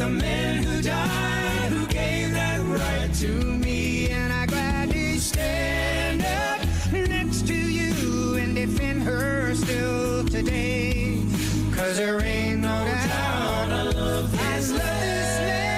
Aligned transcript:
The 0.00 0.08
men 0.08 0.62
who 0.64 0.80
died, 0.80 1.70
who 1.70 1.86
gave 1.88 2.32
that 2.32 2.58
right 2.62 3.12
to 3.16 3.28
me. 3.28 4.08
And 4.08 4.32
I 4.32 4.46
gladly 4.46 5.18
stand 5.18 6.22
up 6.22 6.66
next 6.90 7.46
to 7.48 7.52
you 7.52 8.36
and 8.36 8.54
defend 8.54 9.02
her 9.02 9.54
still 9.54 10.24
today. 10.24 11.22
Cause 11.74 11.98
there 11.98 12.18
ain't 12.22 12.62
no 12.62 12.68
doubt 12.68 13.72
I 13.72 13.82
love 13.92 14.32
this 14.32 14.72
land. 14.72 15.76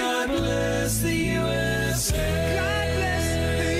God 0.00 0.28
bless 0.28 1.02
the 1.02 1.14
USA. 1.14 2.56
God 2.56 2.88
bless 2.96 3.26
the 3.60 3.74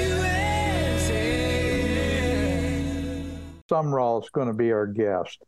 USA. 3.71 4.31
Going 4.35 4.49
to 4.49 4.55
be 4.55 4.71
our 4.71 4.87
guest. 4.87 5.43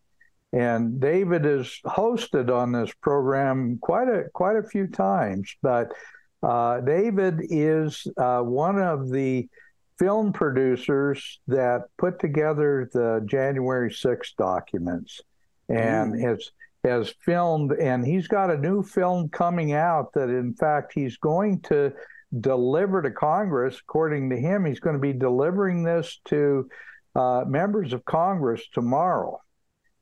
And 0.52 1.00
David 1.00 1.44
has 1.44 1.78
hosted 1.84 2.54
on 2.54 2.72
this 2.72 2.92
program 3.00 3.78
quite 3.80 4.08
a 4.08 4.24
quite 4.32 4.56
a 4.56 4.62
few 4.62 4.86
times, 4.86 5.54
but 5.62 5.92
uh, 6.42 6.80
David 6.80 7.40
is 7.50 8.06
uh, 8.16 8.40
one 8.40 8.78
of 8.78 9.10
the 9.10 9.48
film 9.98 10.32
producers 10.32 11.40
that 11.48 11.82
put 11.98 12.20
together 12.20 12.88
the 12.92 13.24
January 13.26 13.90
6 13.90 14.34
documents 14.34 15.20
and 15.68 16.20
has 16.20 16.50
has 16.84 17.12
filmed 17.24 17.72
and 17.72 18.06
he's 18.06 18.28
got 18.28 18.50
a 18.50 18.58
new 18.58 18.82
film 18.82 19.28
coming 19.30 19.72
out 19.72 20.12
that 20.12 20.28
in 20.28 20.54
fact 20.54 20.92
he's 20.94 21.16
going 21.16 21.60
to 21.60 21.92
deliver 22.40 23.02
to 23.02 23.10
Congress. 23.10 23.80
According 23.80 24.30
to 24.30 24.36
him 24.36 24.64
he's 24.64 24.78
going 24.78 24.94
to 24.94 25.00
be 25.00 25.12
delivering 25.12 25.82
this 25.82 26.20
to 26.26 26.68
uh, 27.16 27.44
members 27.48 27.92
of 27.92 28.04
Congress 28.04 28.62
tomorrow 28.72 29.40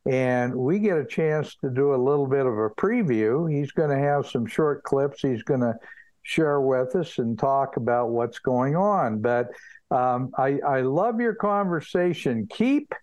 and 0.06 0.55
we 0.55 0.78
get 0.78 0.98
a 0.98 1.05
chance 1.05 1.56
to 1.56 1.70
do 1.70 1.94
a 1.94 1.97
little 1.97 2.27
bit 2.27 2.47
of 2.47 2.58
a 2.58 2.70
preview 2.70 3.50
he's 3.50 3.72
going 3.72 3.91
to 3.91 3.98
have 3.98 4.27
some 4.27 4.46
short 4.46 4.83
clips 4.83 5.20
he's 5.22 5.42
going 5.42 5.61
to 5.61 5.74
share 6.22 6.61
with 6.61 6.94
us 6.96 7.19
and 7.19 7.38
talk 7.38 7.77
about 7.77 8.11
what's 8.11 8.38
going 8.38 8.77
on 8.77 9.20
but 9.20 9.48
um, 9.91 10.30
I, 10.36 10.58
I 10.66 10.80
love 10.80 11.20
your 11.20 11.34
conversation 11.34 12.46
keep 12.50 12.94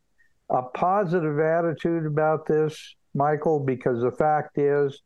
a 0.51 0.61
positive 0.61 1.39
attitude 1.39 2.05
about 2.05 2.45
this, 2.45 2.95
Michael, 3.15 3.59
because 3.59 4.01
the 4.01 4.11
fact 4.11 4.57
is, 4.57 5.01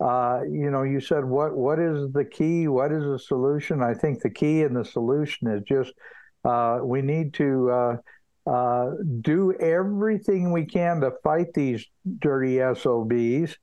uh, 0.00 0.40
you 0.44 0.70
know, 0.70 0.82
you 0.82 1.00
said 1.00 1.24
what 1.24 1.56
what 1.56 1.78
is 1.78 2.12
the 2.12 2.24
key? 2.24 2.68
What 2.68 2.92
is 2.92 3.04
the 3.04 3.18
solution? 3.18 3.82
I 3.82 3.94
think 3.94 4.20
the 4.20 4.30
key 4.30 4.62
and 4.62 4.76
the 4.76 4.84
solution 4.84 5.48
is 5.48 5.62
just 5.62 5.92
uh, 6.44 6.80
we 6.82 7.02
need 7.02 7.34
to 7.34 7.70
uh, 7.70 7.96
uh 8.46 8.90
do 9.20 9.52
everything 9.60 10.52
we 10.52 10.64
can 10.64 11.00
to 11.00 11.12
fight 11.22 11.52
these 11.54 11.86
dirty 12.18 12.58
SOBs. 12.58 13.56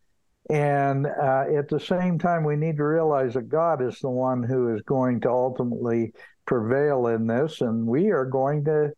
And 0.50 1.06
uh, 1.06 1.46
at 1.56 1.70
the 1.70 1.80
same 1.80 2.18
time, 2.18 2.44
we 2.44 2.56
need 2.56 2.78
to 2.78 2.84
realize 2.84 3.36
that 3.36 3.50
God 3.50 3.84
is 3.84 4.00
the 4.00 4.10
one 4.10 4.42
who 4.42 4.74
is 4.74 4.82
going 4.82 5.22
to 5.22 5.30
ultimately 5.30 6.14
prevail 6.48 7.06
in 7.08 7.28
this, 7.28 7.62
and 7.62 7.86
we 7.86 8.10
are 8.10 8.26
going 8.26 8.66
to 8.66 8.92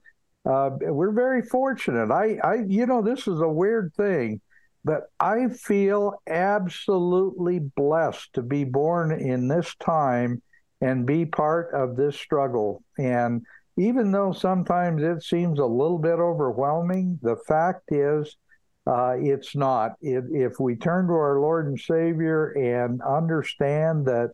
uh, 0.50 0.72
we're 0.80 1.12
very 1.12 1.44
fortunate. 1.44 2.12
I, 2.12 2.38
I, 2.44 2.56
you 2.68 2.86
know, 2.86 3.02
this 3.02 3.28
is 3.28 3.42
a 3.42 3.48
weird 3.48 3.94
thing, 3.96 4.42
but 4.84 5.04
I 5.20 5.50
feel 5.50 6.16
absolutely 6.28 7.60
blessed 7.60 8.34
to 8.34 8.42
be 8.42 8.64
born 8.64 9.12
in 9.12 9.48
this 9.48 9.76
time 9.76 10.42
and 10.82 11.06
be 11.06 11.26
part 11.26 11.74
of 11.76 11.96
this 11.96 12.16
struggle. 12.16 12.84
And 12.98 13.46
even 13.82 14.12
though 14.12 14.32
sometimes 14.32 15.02
it 15.02 15.24
seems 15.24 15.58
a 15.58 15.66
little 15.66 15.98
bit 15.98 16.20
overwhelming, 16.20 17.18
the 17.24 17.36
fact 17.48 17.92
is, 17.92 18.38
uh, 18.86 19.16
it's 19.18 19.56
not. 19.56 19.94
It, 20.02 20.26
if 20.32 20.60
we 20.60 20.76
turn 20.76 21.08
to 21.08 21.14
our 21.14 21.40
Lord 21.40 21.66
and 21.68 21.80
Savior 21.80 22.52
and 22.52 23.02
understand 23.02 24.06
that 24.06 24.34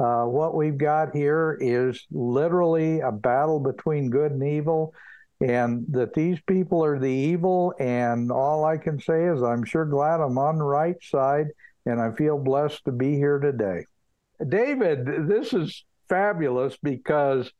uh, 0.00 0.24
what 0.24 0.56
we've 0.56 0.78
got 0.78 1.14
here 1.14 1.58
is 1.60 2.06
literally 2.10 2.98
a 2.98 3.12
battle 3.12 3.60
between 3.60 4.10
good 4.10 4.32
and 4.32 4.42
evil, 4.42 4.92
and 5.40 5.84
that 5.90 6.14
these 6.14 6.40
people 6.48 6.84
are 6.84 6.98
the 6.98 7.06
evil. 7.06 7.74
And 7.78 8.32
all 8.32 8.64
I 8.64 8.78
can 8.78 9.00
say 9.00 9.26
is 9.26 9.42
I'm 9.42 9.64
sure 9.64 9.84
glad 9.84 10.20
I'm 10.20 10.38
on 10.38 10.58
the 10.58 10.64
right 10.64 11.00
side 11.02 11.46
and 11.86 12.00
I 12.00 12.10
feel 12.16 12.36
blessed 12.36 12.84
to 12.86 12.92
be 12.92 13.14
here 13.14 13.38
today. 13.38 13.84
David, 14.46 15.06
this 15.28 15.52
is 15.52 15.84
fabulous 16.08 16.76
because 16.82 17.50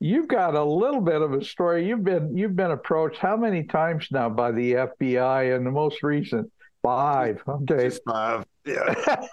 you've 0.00 0.28
got 0.28 0.54
a 0.54 0.62
little 0.64 1.00
bit 1.00 1.22
of 1.22 1.32
a 1.32 1.44
story. 1.44 1.86
You've 1.86 2.04
been 2.04 2.36
you've 2.36 2.56
been 2.56 2.70
approached 2.70 3.18
how 3.18 3.36
many 3.36 3.64
times 3.64 4.08
now 4.10 4.28
by 4.28 4.52
the 4.52 4.72
FBI 4.74 5.54
and 5.56 5.66
the 5.66 5.70
most 5.70 6.02
recent 6.02 6.50
five. 6.82 7.42
Okay. 7.46 7.88
Just 7.88 8.02
five. 8.06 8.44
Yeah. 8.64 8.94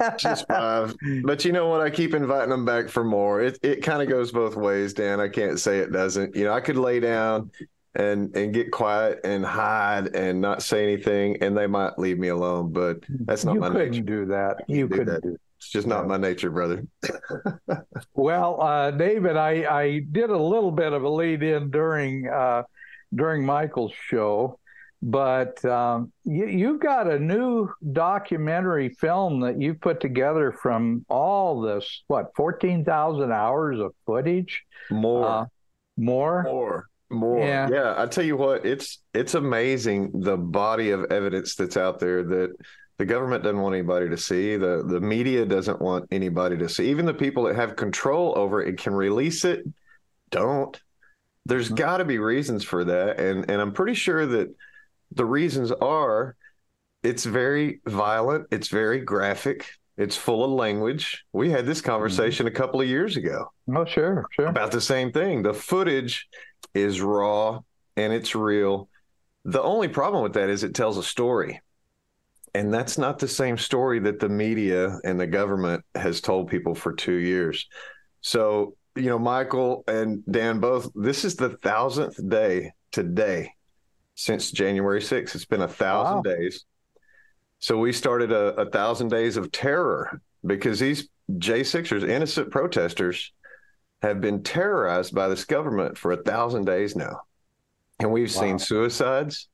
yeah. 0.00 0.16
Just 0.16 0.46
five. 0.48 0.94
But 1.24 1.44
you 1.44 1.52
know 1.52 1.68
what? 1.68 1.80
I 1.80 1.90
keep 1.90 2.14
inviting 2.14 2.50
them 2.50 2.64
back 2.64 2.88
for 2.88 3.04
more. 3.04 3.42
It 3.42 3.58
it 3.62 3.82
kind 3.82 4.02
of 4.02 4.08
goes 4.08 4.32
both 4.32 4.56
ways, 4.56 4.94
Dan. 4.94 5.20
I 5.20 5.28
can't 5.28 5.58
say 5.58 5.78
it 5.80 5.92
doesn't. 5.92 6.34
You 6.34 6.44
know, 6.44 6.52
I 6.52 6.60
could 6.60 6.76
lay 6.76 7.00
down 7.00 7.50
and 7.94 8.34
and 8.36 8.52
get 8.52 8.70
quiet 8.70 9.20
and 9.24 9.44
hide 9.44 10.14
and 10.14 10.40
not 10.40 10.62
say 10.62 10.82
anything 10.82 11.42
and 11.42 11.56
they 11.56 11.66
might 11.66 11.98
leave 11.98 12.18
me 12.18 12.28
alone, 12.28 12.72
but 12.72 12.98
that's 13.08 13.44
not 13.44 13.54
you 13.54 13.60
my 13.60 13.70
couldn't 13.70 13.90
nature. 13.92 14.02
do 14.02 14.26
that. 14.26 14.58
You 14.68 14.88
couldn't 14.88 15.22
do 15.22 15.30
that. 15.32 15.40
It's 15.66 15.72
just 15.72 15.88
not 15.88 16.06
my 16.06 16.16
nature, 16.16 16.50
brother. 16.50 16.86
Well, 18.14 18.60
uh, 18.62 18.92
David, 18.92 19.36
I, 19.36 19.64
I 19.64 20.00
did 20.12 20.30
a 20.30 20.38
little 20.38 20.70
bit 20.70 20.92
of 20.92 21.02
a 21.02 21.08
lead 21.08 21.42
in 21.42 21.70
during 21.70 22.28
uh, 22.28 22.62
during 23.14 23.44
Michael's 23.44 23.92
show, 24.08 24.58
but 25.02 25.62
um, 25.64 26.12
you, 26.24 26.46
you've 26.46 26.80
got 26.80 27.10
a 27.10 27.18
new 27.18 27.68
documentary 27.92 28.90
film 28.90 29.40
that 29.40 29.60
you've 29.60 29.80
put 29.80 30.00
together 30.00 30.52
from 30.52 31.04
all 31.08 31.60
this 31.60 32.04
what 32.06 32.26
fourteen 32.36 32.84
thousand 32.84 33.32
hours 33.32 33.80
of 33.80 33.92
footage, 34.06 34.62
More. 34.90 35.26
uh, 35.28 35.44
more. 35.96 36.42
More. 36.44 36.86
More. 37.10 37.38
Yeah. 37.44 37.68
Yeah. 37.70 37.94
I 37.96 38.06
tell 38.06 38.24
you 38.24 38.36
what, 38.36 38.64
it's 38.64 39.02
it's 39.14 39.34
amazing 39.34 40.12
the 40.20 40.36
body 40.36 40.90
of 40.90 41.04
evidence 41.10 41.54
that's 41.56 41.76
out 41.76 41.98
there 41.98 42.22
that 42.22 42.54
the 42.98 43.04
government 43.04 43.44
doesn't 43.44 43.60
want 43.60 43.74
anybody 43.74 44.08
to 44.08 44.16
see. 44.16 44.56
The 44.56 44.82
the 44.86 45.00
media 45.00 45.44
doesn't 45.44 45.80
want 45.80 46.06
anybody 46.10 46.56
to 46.58 46.68
see. 46.68 46.90
Even 46.90 47.06
the 47.06 47.14
people 47.14 47.44
that 47.44 47.56
have 47.56 47.76
control 47.76 48.32
over 48.36 48.62
it 48.62 48.78
can 48.78 48.94
release 48.94 49.44
it 49.44 49.64
don't. 50.30 50.80
There's 51.44 51.66
mm-hmm. 51.66 51.76
got 51.76 51.98
to 51.98 52.04
be 52.04 52.18
reasons 52.18 52.64
for 52.64 52.84
that. 52.84 53.20
And 53.20 53.50
and 53.50 53.60
I'm 53.60 53.72
pretty 53.72 53.94
sure 53.94 54.26
that 54.26 54.54
the 55.12 55.24
reasons 55.24 55.72
are 55.72 56.36
it's 57.02 57.24
very 57.24 57.80
violent, 57.86 58.46
it's 58.50 58.68
very 58.68 59.00
graphic, 59.00 59.68
it's 59.96 60.16
full 60.16 60.42
of 60.42 60.50
language. 60.50 61.24
We 61.32 61.50
had 61.50 61.66
this 61.66 61.80
mm-hmm. 61.80 61.90
conversation 61.90 62.46
a 62.46 62.50
couple 62.50 62.80
of 62.80 62.88
years 62.88 63.16
ago 63.16 63.52
Oh, 63.74 63.84
sure, 63.84 64.26
sure. 64.32 64.46
about 64.46 64.72
the 64.72 64.80
same 64.80 65.12
thing. 65.12 65.42
The 65.42 65.54
footage 65.54 66.28
is 66.74 67.00
raw 67.00 67.60
and 67.96 68.12
it's 68.12 68.34
real. 68.34 68.88
The 69.44 69.62
only 69.62 69.88
problem 69.88 70.22
with 70.22 70.32
that 70.34 70.50
is 70.50 70.64
it 70.64 70.74
tells 70.74 70.98
a 70.98 71.02
story. 71.02 71.60
And 72.56 72.72
that's 72.72 72.96
not 72.96 73.18
the 73.18 73.28
same 73.28 73.58
story 73.58 73.98
that 74.00 74.18
the 74.18 74.30
media 74.30 74.98
and 75.04 75.20
the 75.20 75.26
government 75.26 75.84
has 75.94 76.22
told 76.22 76.48
people 76.48 76.74
for 76.74 76.94
two 76.94 77.16
years. 77.16 77.68
So, 78.22 78.76
you 78.94 79.10
know, 79.10 79.18
Michael 79.18 79.84
and 79.86 80.24
Dan 80.24 80.58
both, 80.58 80.90
this 80.94 81.26
is 81.26 81.36
the 81.36 81.50
thousandth 81.58 82.18
day 82.30 82.72
today 82.92 83.52
since 84.14 84.50
January 84.50 85.02
6th. 85.02 85.34
It's 85.34 85.44
been 85.44 85.60
a 85.60 85.68
thousand 85.68 86.16
Wow. 86.16 86.22
days. 86.22 86.64
So 87.58 87.76
we 87.76 87.92
started 87.92 88.32
a, 88.32 88.54
a 88.54 88.70
thousand 88.70 89.08
days 89.08 89.36
of 89.36 89.52
terror 89.52 90.22
because 90.46 90.78
these 90.80 91.10
J6ers, 91.30 92.08
innocent 92.08 92.50
protesters, 92.50 93.34
have 94.00 94.22
been 94.22 94.42
terrorized 94.42 95.14
by 95.14 95.28
this 95.28 95.44
government 95.44 95.98
for 95.98 96.12
a 96.12 96.22
thousand 96.22 96.64
days 96.64 96.96
now. 96.96 97.20
And 97.98 98.10
we've 98.10 98.34
Wow. 98.34 98.40
seen 98.40 98.58
suicides. 98.58 99.48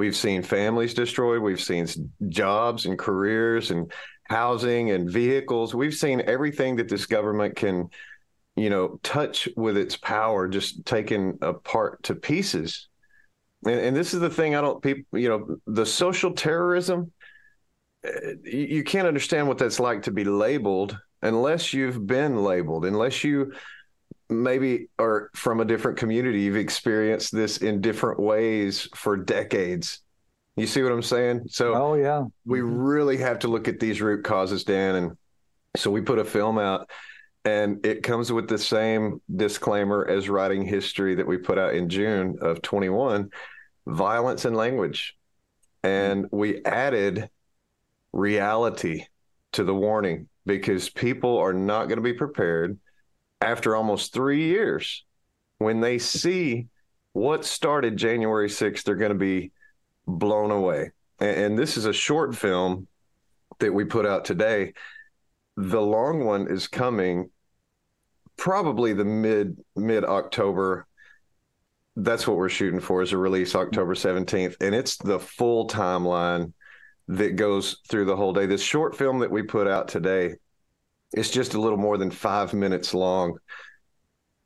We've 0.00 0.16
seen 0.16 0.42
families 0.42 0.94
destroyed. 0.94 1.42
We've 1.42 1.60
seen 1.60 1.86
jobs 2.30 2.86
and 2.86 2.98
careers 2.98 3.70
and 3.70 3.92
housing 4.30 4.92
and 4.92 5.10
vehicles. 5.10 5.74
We've 5.74 5.92
seen 5.92 6.22
everything 6.22 6.76
that 6.76 6.88
this 6.88 7.04
government 7.04 7.54
can, 7.54 7.90
you 8.56 8.70
know, 8.70 8.98
touch 9.02 9.46
with 9.58 9.76
its 9.76 9.98
power 9.98 10.48
just 10.48 10.86
taken 10.86 11.36
apart 11.42 12.02
to 12.04 12.14
pieces. 12.14 12.88
And, 13.66 13.78
and 13.78 13.94
this 13.94 14.14
is 14.14 14.20
the 14.20 14.30
thing 14.30 14.54
I 14.54 14.62
don't, 14.62 14.82
people, 14.82 15.18
you 15.18 15.28
know, 15.28 15.56
the 15.66 15.84
social 15.84 16.32
terrorism, 16.32 17.12
eh, 18.02 18.36
you 18.42 18.60
you 18.76 18.84
can't 18.84 19.06
understand 19.06 19.48
what 19.48 19.58
that's 19.58 19.80
like 19.80 20.04
to 20.04 20.12
be 20.12 20.24
labeled 20.24 20.98
unless 21.20 21.74
you've 21.74 22.06
been 22.06 22.42
labeled, 22.42 22.86
unless 22.86 23.22
you 23.22 23.52
maybe 24.30 24.88
or 24.98 25.30
from 25.34 25.60
a 25.60 25.64
different 25.64 25.98
community. 25.98 26.42
You've 26.42 26.56
experienced 26.56 27.32
this 27.32 27.58
in 27.58 27.80
different 27.80 28.20
ways 28.20 28.88
for 28.94 29.16
decades. 29.16 30.00
You 30.56 30.66
see 30.66 30.82
what 30.82 30.92
I'm 30.92 31.02
saying? 31.02 31.44
So 31.48 31.74
Oh 31.74 31.94
yeah. 31.94 32.24
we 32.44 32.60
mm-hmm. 32.60 32.76
really 32.76 33.16
have 33.18 33.40
to 33.40 33.48
look 33.48 33.68
at 33.68 33.80
these 33.80 34.00
root 34.00 34.24
causes, 34.24 34.64
Dan. 34.64 34.94
And 34.94 35.16
so 35.76 35.90
we 35.90 36.00
put 36.00 36.18
a 36.18 36.24
film 36.24 36.58
out, 36.58 36.90
and 37.44 37.84
it 37.86 38.02
comes 38.02 38.32
with 38.32 38.48
the 38.48 38.58
same 38.58 39.20
disclaimer 39.34 40.06
as 40.06 40.28
writing 40.28 40.64
history 40.64 41.14
that 41.14 41.26
we 41.26 41.38
put 41.38 41.58
out 41.58 41.74
in 41.74 41.88
June 41.88 42.38
of 42.40 42.62
21 42.62 43.30
violence 43.86 44.44
and 44.44 44.56
language. 44.56 45.16
Mm-hmm. 45.84 46.12
And 46.12 46.26
we 46.30 46.64
added 46.64 47.30
reality 48.12 49.04
to 49.52 49.64
the 49.64 49.74
warning 49.74 50.28
because 50.46 50.88
people 50.88 51.38
are 51.38 51.52
not 51.52 51.86
going 51.86 51.96
to 51.96 52.02
be 52.02 52.12
prepared 52.12 52.78
after 53.40 53.76
almost 53.76 54.12
three 54.12 54.44
years. 54.44 55.04
When 55.58 55.80
they 55.80 55.98
see 55.98 56.68
what 57.12 57.44
started 57.44 57.96
January 57.96 58.48
6th, 58.48 58.82
they're 58.84 58.94
going 58.94 59.12
to 59.12 59.18
be 59.18 59.52
blown 60.06 60.50
away. 60.50 60.90
And, 61.18 61.40
and 61.40 61.58
this 61.58 61.76
is 61.76 61.86
a 61.86 61.92
short 61.92 62.36
film 62.36 62.86
that 63.58 63.72
we 63.72 63.84
put 63.84 64.06
out 64.06 64.24
today. 64.24 64.72
The 65.56 65.80
long 65.80 66.24
one 66.24 66.48
is 66.48 66.68
coming 66.68 67.30
probably 68.36 68.92
the 68.94 69.04
mid 69.04 69.58
mid 69.76 70.04
October. 70.04 70.86
That's 71.96 72.26
what 72.26 72.38
we're 72.38 72.48
shooting 72.48 72.80
for 72.80 73.02
is 73.02 73.12
a 73.12 73.18
release 73.18 73.54
October 73.54 73.94
17th. 73.94 74.56
And 74.60 74.74
it's 74.74 74.96
the 74.96 75.18
full 75.18 75.68
timeline 75.68 76.52
that 77.08 77.36
goes 77.36 77.78
through 77.88 78.06
the 78.06 78.16
whole 78.16 78.32
day. 78.32 78.46
This 78.46 78.62
short 78.62 78.96
film 78.96 79.18
that 79.18 79.30
we 79.30 79.42
put 79.42 79.66
out 79.66 79.88
today 79.88 80.36
is 81.14 81.30
just 81.30 81.54
a 81.54 81.60
little 81.60 81.78
more 81.78 81.98
than 81.98 82.10
five 82.10 82.54
minutes 82.54 82.94
long, 82.94 83.38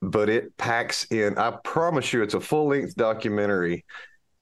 but 0.01 0.29
it 0.29 0.57
packs 0.57 1.05
in, 1.11 1.39
I 1.39 1.53
promise 1.63 2.13
you, 2.13 2.23
it's 2.23 2.35
a 2.35 2.41
full 2.41 2.69
length 2.69 2.95
documentary 2.95 3.85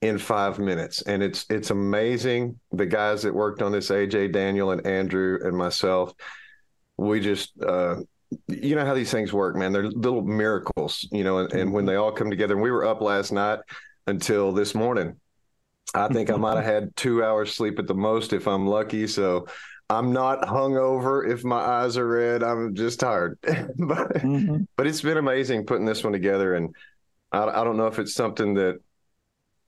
in 0.01 0.19
five 0.19 0.59
minutes. 0.59 1.03
And 1.03 1.23
it's 1.23 1.47
it's 1.49 1.71
amazing. 1.71 2.59
The 2.73 2.87
guys 2.87 3.23
that 3.23 3.35
worked 3.35 3.63
on 3.63 3.73
this, 3.73 3.91
AJ, 3.91 4.33
Daniel, 4.33 4.73
and 4.73 4.85
Andrew 4.87 5.39
and 5.43 5.57
myself, 5.57 6.13
we 6.97 7.21
just 7.21 7.53
uh 7.63 7.97
you 8.49 8.75
know 8.75 8.85
how 8.85 8.95
these 8.95 9.11
things 9.11 9.33
work, 9.33 9.57
man. 9.57 9.73
They're 9.73 9.91
little 9.91 10.23
miracles, 10.23 11.07
you 11.13 11.23
know, 11.23 11.39
and, 11.39 11.53
and 11.53 11.73
when 11.73 11.85
they 11.87 11.97
all 11.97 12.13
come 12.13 12.31
together, 12.31 12.55
and 12.55 12.63
we 12.63 12.71
were 12.71 12.85
up 12.85 13.01
last 13.01 13.31
night 13.31 13.61
until 14.07 14.53
this 14.53 14.75
morning. 14.75 15.17
I 15.95 16.09
think 16.09 16.31
I 16.31 16.37
might 16.37 16.57
have 16.57 16.65
had 16.65 16.97
two 16.97 17.23
hours 17.23 17.55
sleep 17.55 17.79
at 17.79 17.87
the 17.87 17.95
most 17.95 18.33
if 18.33 18.49
I'm 18.49 18.67
lucky. 18.67 19.07
So 19.07 19.47
I'm 19.93 20.13
not 20.13 20.43
hungover 20.43 21.29
if 21.31 21.45
my 21.45 21.59
eyes 21.59 21.97
are 21.97 22.07
red. 22.07 22.43
I'm 22.43 22.75
just 22.75 23.01
tired. 23.01 23.39
but 23.43 24.13
Mhm. 24.23 24.67
but 24.77 24.87
it's 24.87 25.03
been 25.03 25.19
amazing 25.19 25.67
putting 25.67 25.85
this 25.87 26.03
one 26.03 26.13
together 26.13 26.55
and 26.55 26.75
I, 27.31 27.45
I 27.45 27.65
don't 27.65 27.77
know 27.77 27.87
if 27.87 27.99
it's 27.99 28.15
something 28.15 28.55
that 28.55 28.79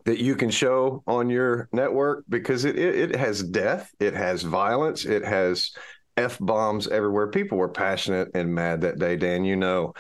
that 0.07 0.19
you 0.19 0.35
can 0.37 0.51
show 0.51 1.03
on 1.07 1.31
your 1.31 1.69
network 1.73 2.25
because 2.29 2.65
it, 2.65 2.79
it 2.79 3.13
it 3.13 3.17
has 3.17 3.43
death 3.43 3.91
it 4.01 4.15
has 4.15 4.43
violence 4.43 5.05
it 5.05 5.25
has 5.25 5.71
f-bombs 6.17 6.87
everywhere 6.89 7.29
people 7.29 7.59
were 7.59 7.69
passionate 7.71 8.29
and 8.35 8.55
mad 8.55 8.83
that 8.83 8.99
day 8.99 9.17
dan 9.17 9.45
you 9.45 9.57
know 9.57 9.93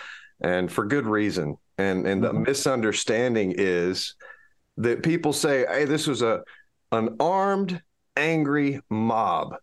and 0.42 0.70
for 0.70 0.84
good 0.86 1.06
reason 1.06 1.56
and 1.78 2.06
and 2.06 2.22
the 2.22 2.32
Mhm. 2.32 2.46
misunderstanding 2.46 3.54
is 3.56 4.14
that 4.76 5.02
people 5.02 5.32
say 5.32 5.64
hey 5.68 5.84
this 5.86 6.06
was 6.06 6.22
a 6.22 6.42
an 6.92 7.16
armed 7.18 7.80
angry 8.16 8.80
mob 8.90 9.56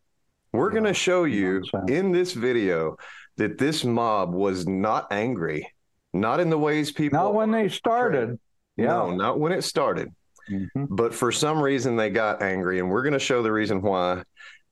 we're 0.53 0.69
going 0.71 0.83
to 0.83 0.94
show 0.94 1.24
you 1.24 1.63
in 1.88 2.12
this 2.12 2.33
video 2.33 2.98
that 3.38 3.57
this 3.57 3.83
mob 3.83 4.33
was 4.33 4.68
not 4.68 5.07
angry, 5.12 5.71
not 6.13 6.39
in 6.39 6.50
the 6.50 6.57
ways 6.57 6.92
people. 6.92 7.19
Not 7.19 7.33
when 7.33 7.51
they 7.51 7.69
started. 7.69 8.39
No, 8.77 9.09
Yeah. 9.09 9.15
not 9.15 9.39
when 9.39 9.51
it 9.51 9.63
started. 9.63 10.13
Mhm. 10.50 10.88
But 10.89 11.13
for 11.13 11.31
some 11.31 11.62
reason, 11.62 11.95
they 11.95 12.09
got 12.09 12.42
angry, 12.42 12.80
and 12.80 12.89
we're 12.89 13.03
going 13.03 13.13
to 13.13 13.19
show 13.19 13.42
the 13.42 13.51
reason 13.51 13.81
why, 13.81 14.24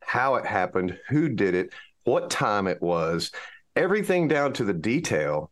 how 0.02 0.36
it 0.36 0.46
happened, 0.46 0.98
who 1.10 1.30
did 1.30 1.54
it, 1.56 1.72
what 2.04 2.30
time 2.30 2.68
it 2.68 2.82
was, 2.82 3.32
everything 3.76 4.28
down 4.28 4.52
to 4.54 4.64
the 4.66 4.74
detail, 4.74 5.52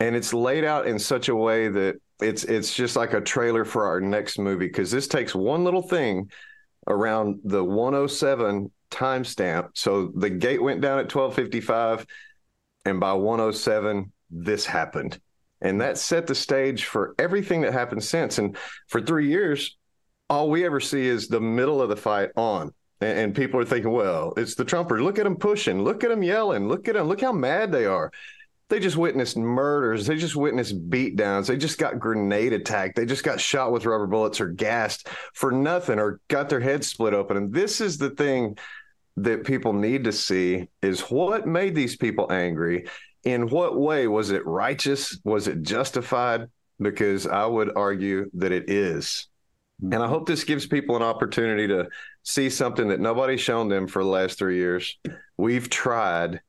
and 0.00 0.14
it's 0.14 0.34
laid 0.34 0.64
out 0.64 0.86
in 0.86 0.98
such 0.98 1.28
a 1.28 1.34
way 1.34 1.68
that 1.68 1.96
it's 2.20 2.44
it's 2.44 2.72
just 2.74 2.94
like 2.94 3.12
a 3.12 3.20
trailer 3.20 3.64
for 3.64 3.86
our 3.86 4.00
next 4.00 4.38
movie 4.38 4.66
because 4.68 4.90
this 4.90 5.08
takes 5.08 5.34
one 5.34 5.64
little 5.64 5.82
thing 5.82 6.30
around 6.86 7.40
the 7.44 7.64
107 7.64 8.70
timestamp. 8.94 9.70
So 9.74 10.12
the 10.14 10.30
gate 10.30 10.62
went 10.62 10.80
down 10.80 10.98
at 10.98 11.14
1255, 11.14 12.06
and 12.84 13.00
by 13.00 13.12
107, 13.12 14.12
this 14.30 14.66
happened. 14.66 15.20
And 15.60 15.80
that 15.80 15.98
set 15.98 16.26
the 16.26 16.34
stage 16.34 16.84
for 16.84 17.14
everything 17.18 17.62
that 17.62 17.72
happened 17.72 18.04
since. 18.04 18.38
And 18.38 18.56
for 18.88 19.00
three 19.00 19.28
years, 19.28 19.76
all 20.28 20.50
we 20.50 20.64
ever 20.64 20.80
see 20.80 21.06
is 21.06 21.28
the 21.28 21.40
middle 21.40 21.80
of 21.80 21.88
the 21.88 21.96
fight 21.96 22.30
on. 22.36 22.72
And, 23.00 23.18
and 23.18 23.34
people 23.34 23.60
are 23.60 23.64
thinking, 23.64 23.90
well, 23.90 24.34
it's 24.36 24.54
the 24.54 24.64
Trumpers. 24.64 25.02
Look 25.02 25.18
at 25.18 25.24
them 25.24 25.36
pushing. 25.36 25.82
Look 25.82 26.04
at 26.04 26.10
them 26.10 26.22
yelling. 26.22 26.68
Look 26.68 26.88
at 26.88 26.94
them. 26.94 27.06
Look 27.06 27.20
how 27.20 27.32
mad 27.32 27.72
they 27.72 27.86
are. 27.86 28.12
They 28.68 28.80
just 28.80 28.96
witnessed 28.96 29.36
murders. 29.36 30.06
They 30.06 30.16
just 30.16 30.36
witnessed 30.36 30.90
beatdowns. 30.90 31.46
They 31.46 31.56
just 31.56 31.78
got 31.78 31.98
grenade 31.98 32.52
attacked. 32.52 32.96
They 32.96 33.06
just 33.06 33.24
got 33.24 33.40
shot 33.40 33.72
with 33.72 33.84
rubber 33.84 34.06
bullets 34.06 34.40
or 34.40 34.48
gassed 34.48 35.08
for 35.34 35.52
nothing 35.52 35.98
or 35.98 36.20
got 36.28 36.48
their 36.48 36.60
heads 36.60 36.88
split 36.88 37.14
open. 37.14 37.36
And 37.36 37.52
this 37.52 37.80
is 37.80 37.98
the 37.98 38.10
thing 38.10 38.56
that 39.16 39.44
people 39.44 39.72
need 39.72 40.04
to 40.04 40.12
see 40.12 40.68
is 40.82 41.00
what 41.02 41.46
made 41.46 41.74
these 41.74 41.96
people 41.96 42.30
angry? 42.30 42.86
In 43.24 43.48
what 43.48 43.78
way 43.78 44.06
was 44.06 44.30
it 44.30 44.46
righteous? 44.46 45.18
Was 45.24 45.48
it 45.48 45.62
justified? 45.62 46.48
Because 46.80 47.26
i 47.26 47.46
would 47.46 47.70
argue 47.76 48.30
that 48.34 48.52
it 48.52 48.68
is. 48.68 49.28
And 49.80 49.96
i 50.02 50.08
hope 50.08 50.26
this 50.26 50.44
gives 50.44 50.66
people 50.66 50.96
an 50.96 51.02
opportunity 51.02 51.68
to 51.68 51.88
see 52.22 52.50
something 52.50 52.88
that 52.88 53.00
nobody's 53.00 53.40
shown 53.40 53.68
them 53.68 53.86
for 53.86 54.02
the 54.02 54.10
last 54.10 54.38
three 54.38 54.56
years. 54.56 54.98
We've 55.36 55.70
tried. 55.70 56.40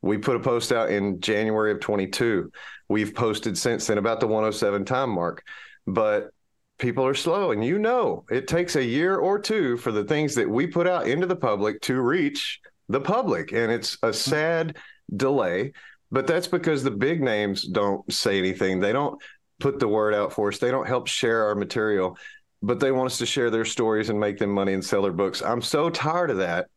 We 0.00 0.18
put 0.18 0.36
a 0.36 0.40
post 0.40 0.70
out 0.70 0.90
in 0.90 1.20
january 1.20 1.72
of 1.72 1.80
22 1.80 2.50
we've 2.88 3.14
posted 3.14 3.56
since 3.56 3.86
then 3.86 3.98
about 3.98 4.20
the 4.20 4.26
107 4.26 4.84
time 4.84 5.10
mark. 5.10 5.44
But 5.86 6.30
people 6.78 7.06
are 7.06 7.14
slow 7.14 7.52
and 7.52 7.64
you 7.64 7.78
know 7.78 8.24
it 8.30 8.48
takes 8.48 8.76
a 8.76 8.84
year 8.84 9.16
or 9.16 9.38
two 9.38 9.76
for 9.76 9.92
the 9.92 10.04
things 10.04 10.34
that 10.34 10.48
we 10.48 10.66
put 10.66 10.88
out 10.88 11.06
into 11.06 11.26
the 11.26 11.36
public 11.36 11.80
to 11.80 12.00
reach 12.00 12.60
the 12.88 13.00
public 13.00 13.52
and 13.52 13.70
it's 13.70 13.94
a 13.94 14.08
mm-hmm. 14.08 14.12
sad 14.12 14.76
delay 15.16 15.72
but 16.10 16.26
that's 16.26 16.46
because 16.46 16.82
the 16.82 16.90
big 16.90 17.20
names 17.20 17.62
don't 17.62 18.10
say 18.12 18.38
anything. 18.38 18.78
They 18.78 18.92
don't 18.92 19.20
put 19.58 19.80
the 19.80 19.88
word 19.88 20.14
out 20.14 20.32
for 20.32 20.46
us. 20.48 20.58
They 20.58 20.70
don't 20.70 20.86
help 20.86 21.08
share 21.08 21.44
our 21.46 21.54
material 21.54 22.16
but 22.62 22.80
they 22.80 22.92
want 22.92 23.06
us 23.06 23.18
to 23.18 23.26
share 23.26 23.50
their 23.50 23.66
stories 23.66 24.08
and 24.08 24.18
make 24.18 24.38
them 24.38 24.50
money 24.50 24.72
and 24.72 24.82
sell 24.82 25.02
their 25.02 25.12
books. 25.12 25.42
I'm 25.42 25.60
so 25.60 25.90
tired 25.90 26.30
of 26.30 26.38
that. 26.38 26.68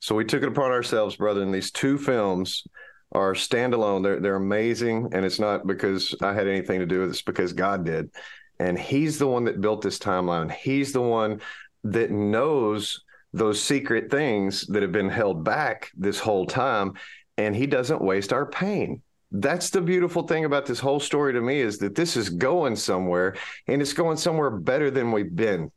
So 0.00 0.14
we 0.14 0.24
took 0.24 0.42
it 0.42 0.48
upon 0.48 0.70
ourselves 0.70 1.16
brother 1.16 1.42
and 1.42 1.52
these 1.52 1.70
two 1.70 1.98
films 1.98 2.64
are 3.12 3.34
standalone. 3.34 4.02
They're, 4.02 4.20
they're 4.20 4.36
amazing 4.36 5.10
and 5.12 5.24
it's 5.24 5.38
not 5.38 5.66
because 5.66 6.14
i 6.22 6.32
had 6.32 6.48
anything 6.48 6.80
to 6.80 6.86
do 6.86 7.00
with 7.00 7.08
it. 7.08 7.12
It's 7.12 7.22
because 7.22 7.52
god 7.52 7.84
did 7.84 8.10
and 8.58 8.78
he's 8.78 9.18
the 9.18 9.26
one 9.26 9.44
that 9.44 9.60
built 9.60 9.82
this 9.82 9.98
timeline. 9.98 10.50
He's 10.50 10.92
the 10.92 11.02
one 11.02 11.40
that 11.84 12.10
knows 12.10 13.02
those 13.32 13.62
secret 13.62 14.10
things 14.10 14.66
that 14.68 14.82
have 14.82 14.92
been 14.92 15.08
held 15.08 15.44
back 15.44 15.90
this 15.96 16.18
whole 16.18 16.46
time. 16.46 16.94
And 17.36 17.54
he 17.54 17.66
doesn't 17.66 18.00
waste 18.00 18.32
our 18.32 18.46
pain. 18.46 19.02
That's 19.32 19.70
the 19.70 19.80
beautiful 19.80 20.22
thing 20.22 20.44
about 20.44 20.66
this 20.66 20.78
whole 20.78 21.00
story 21.00 21.32
to 21.32 21.40
me 21.40 21.60
is 21.60 21.78
that 21.78 21.96
this 21.96 22.16
is 22.16 22.28
going 22.30 22.76
somewhere 22.76 23.34
and 23.66 23.82
it's 23.82 23.92
going 23.92 24.16
somewhere 24.16 24.50
better 24.50 24.90
than 24.90 25.10
we've 25.10 25.34
been. 25.34 25.72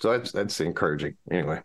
So 0.00 0.12
that's 0.12 0.32
that's 0.32 0.60
encouraging. 0.60 1.16
Anyway. 1.30 1.62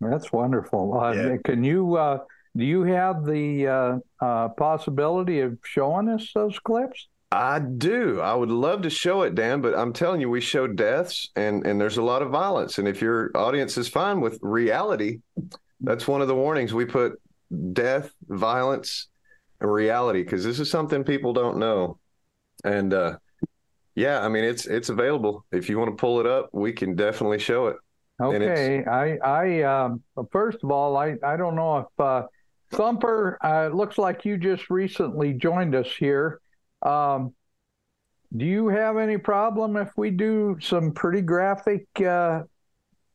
That's 0.00 0.32
wonderful. 0.32 0.98
Uh, 0.98 1.12
Yeah. 1.12 1.36
Can 1.44 1.62
you? 1.62 1.96
Uh, 1.96 2.18
do 2.56 2.64
you 2.64 2.82
have 2.82 3.24
the 3.24 3.66
uh, 3.66 3.98
uh, 4.20 4.48
possibility 4.50 5.40
of 5.40 5.58
showing 5.64 6.08
us 6.08 6.30
those 6.34 6.58
clips? 6.58 7.08
I 7.34 7.58
do. 7.58 8.20
I 8.20 8.34
would 8.34 8.50
love 8.50 8.82
to 8.82 8.90
show 8.90 9.22
it, 9.22 9.34
Dan, 9.34 9.60
but 9.60 9.76
I'm 9.76 9.92
telling 9.92 10.20
you, 10.20 10.30
we 10.30 10.40
show 10.40 10.66
deaths 10.66 11.30
and 11.34 11.66
and 11.66 11.80
there's 11.80 11.96
a 11.96 12.02
lot 12.02 12.22
of 12.22 12.30
violence. 12.30 12.78
And 12.78 12.86
if 12.86 13.02
your 13.02 13.30
audience 13.34 13.76
is 13.76 13.88
fine 13.88 14.20
with 14.20 14.38
reality, 14.40 15.20
that's 15.80 16.06
one 16.06 16.22
of 16.22 16.28
the 16.28 16.34
warnings 16.34 16.72
we 16.72 16.84
put: 16.84 17.20
death, 17.72 18.12
violence, 18.28 19.08
reality 19.60 20.22
because 20.22 20.44
this 20.44 20.60
is 20.60 20.70
something 20.70 21.02
people 21.02 21.32
don't 21.32 21.58
know. 21.58 21.98
And 22.64 22.94
uh, 22.94 23.16
yeah, 23.94 24.24
I 24.24 24.28
mean 24.28 24.44
it's 24.44 24.66
it's 24.66 24.88
available. 24.88 25.44
If 25.50 25.68
you 25.68 25.78
want 25.78 25.90
to 25.90 26.00
pull 26.00 26.20
it 26.20 26.26
up, 26.26 26.50
we 26.52 26.72
can 26.72 26.94
definitely 26.94 27.40
show 27.40 27.66
it. 27.66 27.76
Okay, 28.22 28.84
I, 28.84 29.16
I, 29.16 29.62
um, 29.62 30.00
first 30.30 30.62
of 30.62 30.70
all, 30.70 30.96
I, 30.96 31.16
I 31.24 31.36
don't 31.36 31.56
know 31.56 31.78
if 31.78 31.86
uh, 31.98 32.22
Thumper. 32.70 33.38
Uh, 33.42 33.68
looks 33.74 33.98
like 33.98 34.24
you 34.24 34.36
just 34.36 34.70
recently 34.70 35.32
joined 35.32 35.74
us 35.74 35.88
here. 35.98 36.40
Um, 36.84 37.34
do 38.36 38.44
you 38.44 38.68
have 38.68 38.96
any 38.96 39.16
problem 39.16 39.76
if 39.76 39.90
we 39.96 40.10
do 40.10 40.56
some 40.60 40.92
pretty 40.92 41.20
graphic 41.20 41.86
uh, 42.00 42.42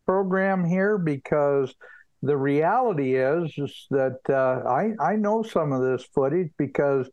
program 0.05 0.65
here? 0.65 0.97
Because 0.97 1.73
the 2.21 2.37
reality 2.37 3.15
is, 3.15 3.51
is 3.57 3.87
that 3.91 4.19
uh, 4.29 4.67
I, 4.67 4.93
I 4.99 5.15
know 5.15 5.43
some 5.43 5.71
of 5.71 5.81
this 5.81 6.07
footage 6.13 6.51
because 6.57 7.09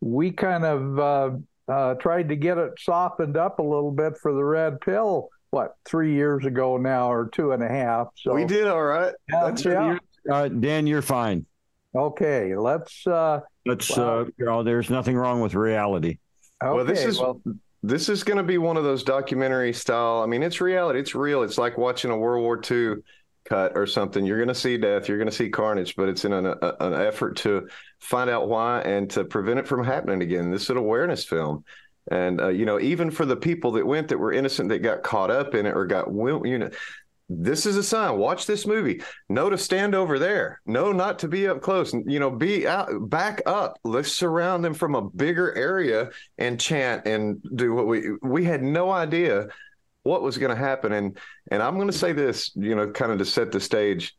we 0.00 0.30
kind 0.30 0.64
of 0.64 0.98
uh, 0.98 1.30
uh, 1.70 1.94
tried 1.94 2.28
to 2.28 2.36
get 2.36 2.58
it 2.58 2.72
softened 2.78 3.36
up 3.36 3.58
a 3.58 3.62
little 3.62 3.92
bit 3.92 4.16
for 4.18 4.32
the 4.32 4.44
red 4.44 4.80
pill. 4.80 5.28
What 5.50 5.74
three 5.84 6.14
years 6.14 6.46
ago 6.46 6.76
now, 6.76 7.10
or 7.10 7.28
two 7.28 7.50
and 7.50 7.62
a 7.62 7.68
half? 7.68 8.08
So 8.14 8.34
we 8.34 8.44
did 8.44 8.68
all 8.68 8.84
right. 8.84 9.12
Yeah, 9.28 9.40
That's 9.46 9.64
yeah. 9.64 9.98
Uh, 10.30 10.46
Dan, 10.46 10.86
you're 10.86 11.02
fine. 11.02 11.44
Okay, 11.92 12.54
let's. 12.54 13.04
Uh, 13.04 13.40
Let's, 13.66 13.94
Wow. 13.96 14.20
uh, 14.20 14.24
you 14.38 14.44
know, 14.46 14.62
there's 14.62 14.90
nothing 14.90 15.16
wrong 15.16 15.40
with 15.40 15.54
reality. 15.54 16.18
okay, 16.62 16.74
Well, 16.74 16.84
this 16.84 17.04
is 17.04 17.18
well, 17.18 17.40
this 17.82 18.08
is 18.08 18.24
going 18.24 18.36
to 18.36 18.42
be 18.42 18.58
one 18.58 18.76
of 18.76 18.84
those 18.84 19.02
documentary 19.02 19.72
style. 19.72 20.22
I 20.22 20.26
mean, 20.26 20.42
it's 20.42 20.60
reality. 20.60 21.00
It's 21.00 21.14
real. 21.14 21.42
It's 21.42 21.58
like 21.58 21.78
watching 21.78 22.10
a 22.10 22.16
World 22.16 22.42
War 22.42 22.60
II 22.70 23.02
cut 23.44 23.72
or 23.74 23.86
something. 23.86 24.24
You're 24.26 24.38
going 24.38 24.48
to 24.48 24.54
see 24.54 24.76
death. 24.76 25.08
You're 25.08 25.18
going 25.18 25.30
to 25.30 25.34
see 25.34 25.48
carnage, 25.48 25.96
but 25.96 26.08
it's 26.08 26.24
in 26.24 26.32
an, 26.32 26.46
a, 26.46 26.74
an 26.80 26.94
effort 26.94 27.36
to 27.38 27.68
find 27.98 28.28
out 28.28 28.48
why 28.48 28.80
and 28.82 29.08
to 29.10 29.24
prevent 29.24 29.60
it 29.60 29.66
from 29.68 29.84
happening 29.84 30.22
again. 30.22 30.50
This 30.50 30.64
is 30.64 30.70
an 30.70 30.76
awareness 30.76 31.24
film. 31.24 31.64
And 32.10 32.40
uh, 32.40 32.48
you 32.48 32.64
know, 32.66 32.80
even 32.80 33.10
for 33.10 33.24
the 33.24 33.36
people 33.36 33.72
that 33.72 33.86
went 33.86 34.08
that 34.08 34.18
were 34.18 34.32
innocent 34.32 34.68
that 34.70 34.80
got 34.80 35.02
caught 35.02 35.30
up 35.30 35.54
in 35.54 35.66
it 35.66 35.76
or 35.76 35.86
got 35.86 36.12
you 36.12 36.58
know, 36.58 36.70
this 37.32 37.64
is 37.64 37.76
a 37.76 37.82
sign. 37.82 38.18
Watch 38.18 38.44
this 38.46 38.66
movie. 38.66 39.02
No 39.28 39.48
to 39.48 39.56
stand 39.56 39.94
over 39.94 40.18
there. 40.18 40.60
No, 40.66 40.90
not 40.90 41.20
to 41.20 41.28
be 41.28 41.46
up 41.46 41.62
close. 41.62 41.92
You 41.92 42.18
know, 42.18 42.30
be 42.30 42.66
out, 42.66 43.08
back 43.08 43.40
up. 43.46 43.78
Let's 43.84 44.10
surround 44.10 44.64
them 44.64 44.74
from 44.74 44.96
a 44.96 45.02
bigger 45.02 45.56
area 45.56 46.10
and 46.38 46.60
chant 46.60 47.06
and 47.06 47.40
do 47.54 47.72
what 47.72 47.86
we 47.86 48.10
we 48.20 48.44
had 48.44 48.64
no 48.64 48.90
idea 48.90 49.46
what 50.02 50.22
was 50.22 50.38
going 50.38 50.50
to 50.50 50.56
happen. 50.56 50.92
And 50.92 51.16
and 51.52 51.62
I'm 51.62 51.76
going 51.76 51.86
to 51.86 51.96
say 51.96 52.12
this, 52.12 52.50
you 52.56 52.74
know, 52.74 52.90
kind 52.90 53.12
of 53.12 53.18
to 53.18 53.24
set 53.24 53.52
the 53.52 53.60
stage. 53.60 54.16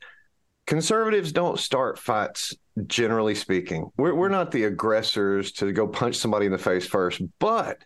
Conservatives 0.66 1.34
don't 1.34 1.60
start 1.60 2.00
fights, 2.00 2.56
generally 2.88 3.36
speaking. 3.36 3.92
We're 3.98 4.16
we're 4.16 4.30
not 4.30 4.52
the 4.52 4.64
aggressors 4.64 5.52
to 5.54 5.74
go 5.74 5.86
punch 5.86 6.16
somebody 6.16 6.46
in 6.46 6.54
the 6.54 6.58
face 6.58 6.88
first, 6.88 7.22
but 7.40 7.84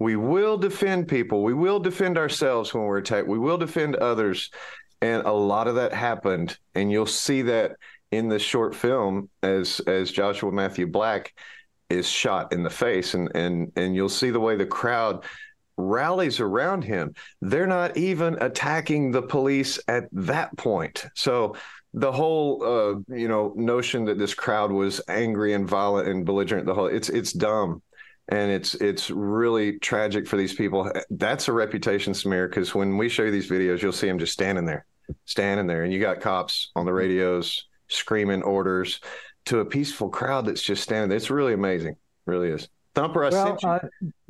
we 0.00 0.16
will 0.16 0.56
defend 0.56 1.06
people. 1.06 1.44
We 1.44 1.54
will 1.54 1.78
defend 1.78 2.18
ourselves 2.18 2.74
when 2.74 2.82
we're 2.84 2.98
attacked. 2.98 3.28
We 3.28 3.38
will 3.38 3.58
defend 3.58 3.96
others. 3.96 4.50
And 5.02 5.24
a 5.24 5.32
lot 5.32 5.68
of 5.68 5.76
that 5.76 5.92
happened. 5.92 6.58
And 6.74 6.90
you'll 6.90 7.06
see 7.06 7.42
that 7.42 7.76
in 8.10 8.28
the 8.28 8.38
short 8.38 8.74
film 8.74 9.28
as 9.42 9.80
as 9.80 10.10
Joshua 10.10 10.50
Matthew 10.50 10.86
Black 10.86 11.32
is 11.90 12.08
shot 12.08 12.52
in 12.52 12.62
the 12.62 12.70
face 12.70 13.14
and 13.14 13.30
and 13.34 13.70
and 13.76 13.94
you'll 13.94 14.08
see 14.08 14.30
the 14.30 14.40
way 14.40 14.56
the 14.56 14.66
crowd 14.66 15.24
rallies 15.76 16.40
around 16.40 16.82
him. 16.82 17.14
They're 17.40 17.66
not 17.66 17.96
even 17.96 18.36
attacking 18.40 19.12
the 19.12 19.22
police 19.22 19.78
at 19.86 20.04
that 20.12 20.56
point. 20.56 21.06
So 21.14 21.56
the 21.92 22.10
whole 22.10 22.62
uh, 22.62 23.14
you 23.14 23.28
know 23.28 23.52
notion 23.54 24.06
that 24.06 24.18
this 24.18 24.34
crowd 24.34 24.72
was 24.72 25.00
angry 25.08 25.52
and 25.52 25.68
violent 25.68 26.08
and 26.08 26.24
belligerent 26.24 26.66
the 26.66 26.74
whole 26.74 26.86
it's 26.86 27.10
it's 27.10 27.32
dumb 27.32 27.82
and 28.30 28.50
it's 28.50 28.74
it's 28.76 29.10
really 29.10 29.78
tragic 29.80 30.26
for 30.26 30.36
these 30.36 30.54
people. 30.54 30.90
That's 31.10 31.48
a 31.48 31.52
reputation 31.52 32.14
smear 32.14 32.48
because 32.48 32.74
when 32.74 32.96
we 32.96 33.08
show 33.08 33.24
you 33.24 33.30
these 33.30 33.50
videos, 33.50 33.82
you'll 33.82 33.92
see 33.92 34.06
them 34.06 34.18
just 34.18 34.32
standing 34.32 34.64
there, 34.64 34.86
standing 35.24 35.66
there, 35.66 35.84
and 35.84 35.92
you 35.92 36.00
got 36.00 36.20
cops 36.20 36.70
on 36.76 36.86
the 36.86 36.92
radios 36.92 37.66
screaming 37.88 38.42
orders 38.42 39.00
to 39.46 39.60
a 39.60 39.64
peaceful 39.64 40.08
crowd 40.08 40.46
that's 40.46 40.62
just 40.62 40.82
standing 40.82 41.08
there. 41.08 41.16
It's 41.16 41.30
really 41.30 41.54
amazing, 41.54 41.96
really 42.26 42.50
is. 42.50 42.68
Thumper, 42.94 43.24
I 43.24 43.28
well, 43.28 43.46
sent 43.58 43.62
you. 43.62 43.68
uh, 43.68 43.78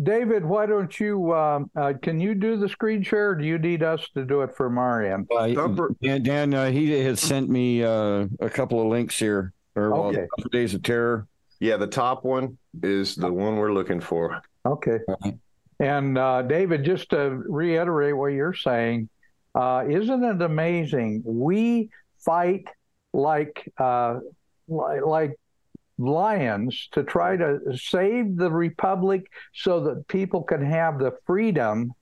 David, 0.03 0.45
why 0.45 0.67
don't 0.67 1.01
you? 1.01 1.35
Um, 1.35 1.71
uh, 1.75 1.95
can 2.01 2.21
you 2.21 2.35
do 2.35 2.57
the 2.59 2.69
screen 2.69 3.03
share? 3.03 3.31
Or 3.31 3.35
do 3.35 3.45
you 3.47 3.59
need 3.59 3.83
us 3.83 4.07
to 4.15 4.25
do 4.25 4.43
it 4.43 4.55
for 4.55 4.75
our 4.79 5.03
end? 5.03 5.29
Uh, 5.35 5.49
Thumper- 5.49 5.95
Dan, 6.03 6.23
Dan 6.23 6.55
uh, 6.55 6.71
he 6.71 6.91
has 7.01 7.21
sent 7.21 7.49
me 7.49 7.83
uh, 7.83 8.27
a 8.41 8.51
couple 8.51 8.81
of 8.81 8.89
links 8.89 9.19
here. 9.19 9.53
Or 9.77 9.91
well, 9.91 10.05
Okay. 10.09 10.27
Days 10.53 10.75
of 10.75 10.83
Terror. 10.83 11.27
Yeah, 11.61 11.77
the 11.77 11.87
top 11.87 12.25
one 12.25 12.59
is 12.83 13.15
the 13.15 13.33
one 13.33 13.57
we're 13.57 13.73
looking 13.73 14.01
for. 14.01 14.43
Okay. 14.67 14.99
And 15.79 16.19
uh, 16.19 16.43
David, 16.43 16.85
just 16.85 17.11
to 17.11 17.43
reiterate 17.47 18.17
what 18.17 18.29
you're 18.29 18.55
saying, 18.55 19.09
uh, 19.55 19.85
isn't 19.89 20.25
it 20.25 20.43
amazing? 20.43 21.23
We 21.25 21.91
fight 22.19 22.67
like 23.13 23.73
uh, 23.79 24.21
li- 24.69 25.01
like 25.01 25.37
lions 25.99 26.89
to 26.93 27.03
try 27.03 27.37
to 27.37 27.59
save 27.77 28.37
the 28.37 28.51
republic 28.51 29.31
so 29.55 29.81
that 29.85 30.09
people 30.09 30.43
can 30.43 30.65
have 30.65 30.99
the 30.99 31.13
freedom 31.27 31.93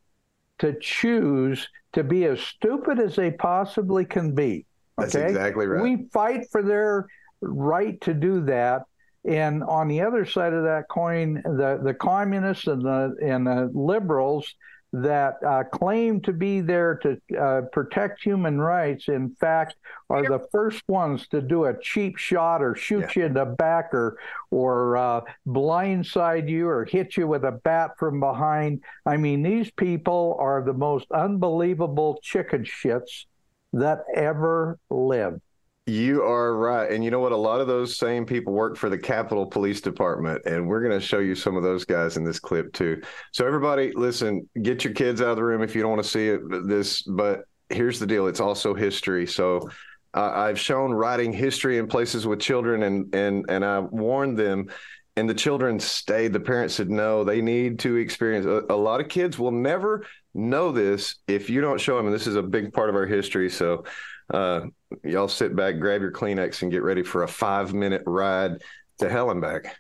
to 0.59 0.77
choose 0.81 1.69
to 1.93 2.05
be 2.05 2.25
as 2.25 2.41
stupid 2.41 2.99
as 2.99 3.17
they 3.17 3.31
possibly 3.31 4.05
can 4.05 4.35
be. 4.35 4.67
That's 4.97 5.15
exactly 5.15 5.67
right. 5.67 5.83
We 5.83 6.09
fight 6.13 6.51
for 6.51 6.63
their 6.63 7.07
right 7.41 8.01
to 8.03 8.15
do 8.15 8.45
that. 8.47 8.83
And 9.25 9.63
on 9.65 9.89
the 9.89 10.01
other 10.01 10.25
side 10.25 10.53
of 10.53 10.65
that 10.65 10.89
coin, 10.89 11.43
the, 11.45 11.81
the 11.83 11.95
communists 11.95 12.67
and 12.67 12.83
the 12.83 13.17
and 13.23 13.47
the 13.47 13.71
liberals 13.75 14.55
that 14.93 15.35
uh, 15.47 15.65
claim 15.65 16.21
to 16.23 16.33
be 16.33 16.61
there 16.61 16.95
to 17.03 17.19
uh, 17.39 17.63
protect 17.73 18.23
human 18.23 18.59
rights, 18.59 19.09
in 19.09 19.35
fact, 19.39 19.75
are 20.09 20.23
the 20.23 20.47
first 20.51 20.83
ones 20.89 21.29
to 21.29 21.43
do 21.43 21.67
a 21.67 21.79
cheap 21.79 22.17
shot 22.17 22.63
or 22.63 22.75
shoot 22.75 23.15
you 23.15 23.27
in 23.27 23.35
the 23.35 23.45
back 23.45 23.93
or 23.93 24.19
or 24.51 24.97
uh, 24.97 25.21
blindside 25.47 26.49
you 26.49 26.69
or 26.69 26.85
hit 26.87 27.17
you 27.17 27.27
with 27.27 27.45
a 27.45 27.53
bat 27.53 27.91
from 27.99 28.21
behind. 28.21 28.83
I 29.05 29.19
mean, 29.19 29.43
these 29.43 29.71
people 29.73 30.37
are 30.41 30.63
the 30.63 30.73
most 30.73 31.11
unbelievable 31.13 32.19
chicken 32.23 32.65
shits 32.65 33.27
that 33.75 34.05
ever 34.15 34.79
lived. 34.89 35.43
You 35.89 36.23
are 36.23 36.55
right. 36.55 36.91
And 36.91 37.03
you 37.03 37.11
know 37.11 37.19
what? 37.19 37.33
A 37.33 37.37
lot 37.37 37.63
of 37.63 37.67
those 37.67 37.97
same 37.97 38.27
people 38.27 38.53
work 38.53 38.77
for 38.77 38.91
the 38.91 38.99
Capitol 38.99 39.47
Police 39.47 39.81
Department. 39.81 40.43
And 40.45 40.69
we're 40.69 40.83
going 40.83 40.93
to 40.93 41.05
show 41.05 41.19
you 41.19 41.35
some 41.35 41.57
of 41.57 41.63
those 41.63 41.87
guys 41.87 42.19
in 42.19 42.25
this 42.25 42.39
clip, 42.39 42.75
too. 42.75 43.01
So, 43.33 43.47
everybody, 43.47 43.93
listen, 43.93 44.47
get 44.61 44.85
your 44.85 44.93
kids 44.93 45.23
out 45.23 45.29
of 45.29 45.37
the 45.37 45.45
room 45.45 45.63
if 45.63 45.75
you 45.75 45.81
don't 45.81 45.93
want 45.93 46.03
to 46.03 46.09
see 46.09 46.29
it. 46.29 46.43
This, 46.67 47.01
but 47.01 47.45
here's 47.71 47.99
the 47.99 48.07
deal 48.07 48.27
it's 48.27 48.39
also 48.39 48.75
history. 48.75 49.27
So, 49.27 49.71
uh, 50.13 50.31
I've 50.35 50.61
shown 50.61 50.93
writing 50.93 51.33
history 51.33 51.79
in 51.79 51.87
places 51.87 52.27
with 52.27 52.39
children, 52.39 52.83
and, 52.83 53.15
and, 53.15 53.47
and 53.49 53.65
I 53.65 53.79
warned 53.79 54.39
them. 54.39 54.69
And 55.17 55.29
the 55.29 55.35
children 55.35 55.81
stayed. 55.81 56.35
The 56.35 56.41
parents 56.41 56.75
said, 56.75 56.91
no, 56.91 57.25
they 57.25 57.41
need 57.41 57.79
to 57.81 57.97
experience. 57.97 58.45
A, 58.45 58.75
a 58.75 58.77
lot 58.77 59.01
of 59.01 59.09
kids 59.09 59.39
will 59.39 59.53
never 59.53 60.05
know 60.35 60.71
this 60.71 61.17
if 61.27 61.49
you 61.49 61.63
don't 61.63 61.81
show 61.81 61.97
them. 61.97 62.05
And 62.05 62.15
this 62.15 62.27
is 62.27 62.37
a 62.37 62.43
big 62.43 62.75
part 62.75 62.91
of 62.91 62.95
our 62.95 63.07
history. 63.07 63.49
So, 63.49 63.85
uh, 64.33 64.61
y'all 65.05 65.29
sit 65.29 65.55
back, 65.55 65.79
grab 65.79 66.01
your 66.01 66.13
Kleenex, 66.13 66.63
and 66.63 66.71
get 66.71 66.83
ready 66.83 67.03
for 67.03 67.23
a 67.23 67.29
five 67.29 67.75
minute 67.75 68.03
ride 68.07 68.63
to 68.99 69.09
hell 69.09 69.31
and 69.31 69.41
back. 69.41 69.77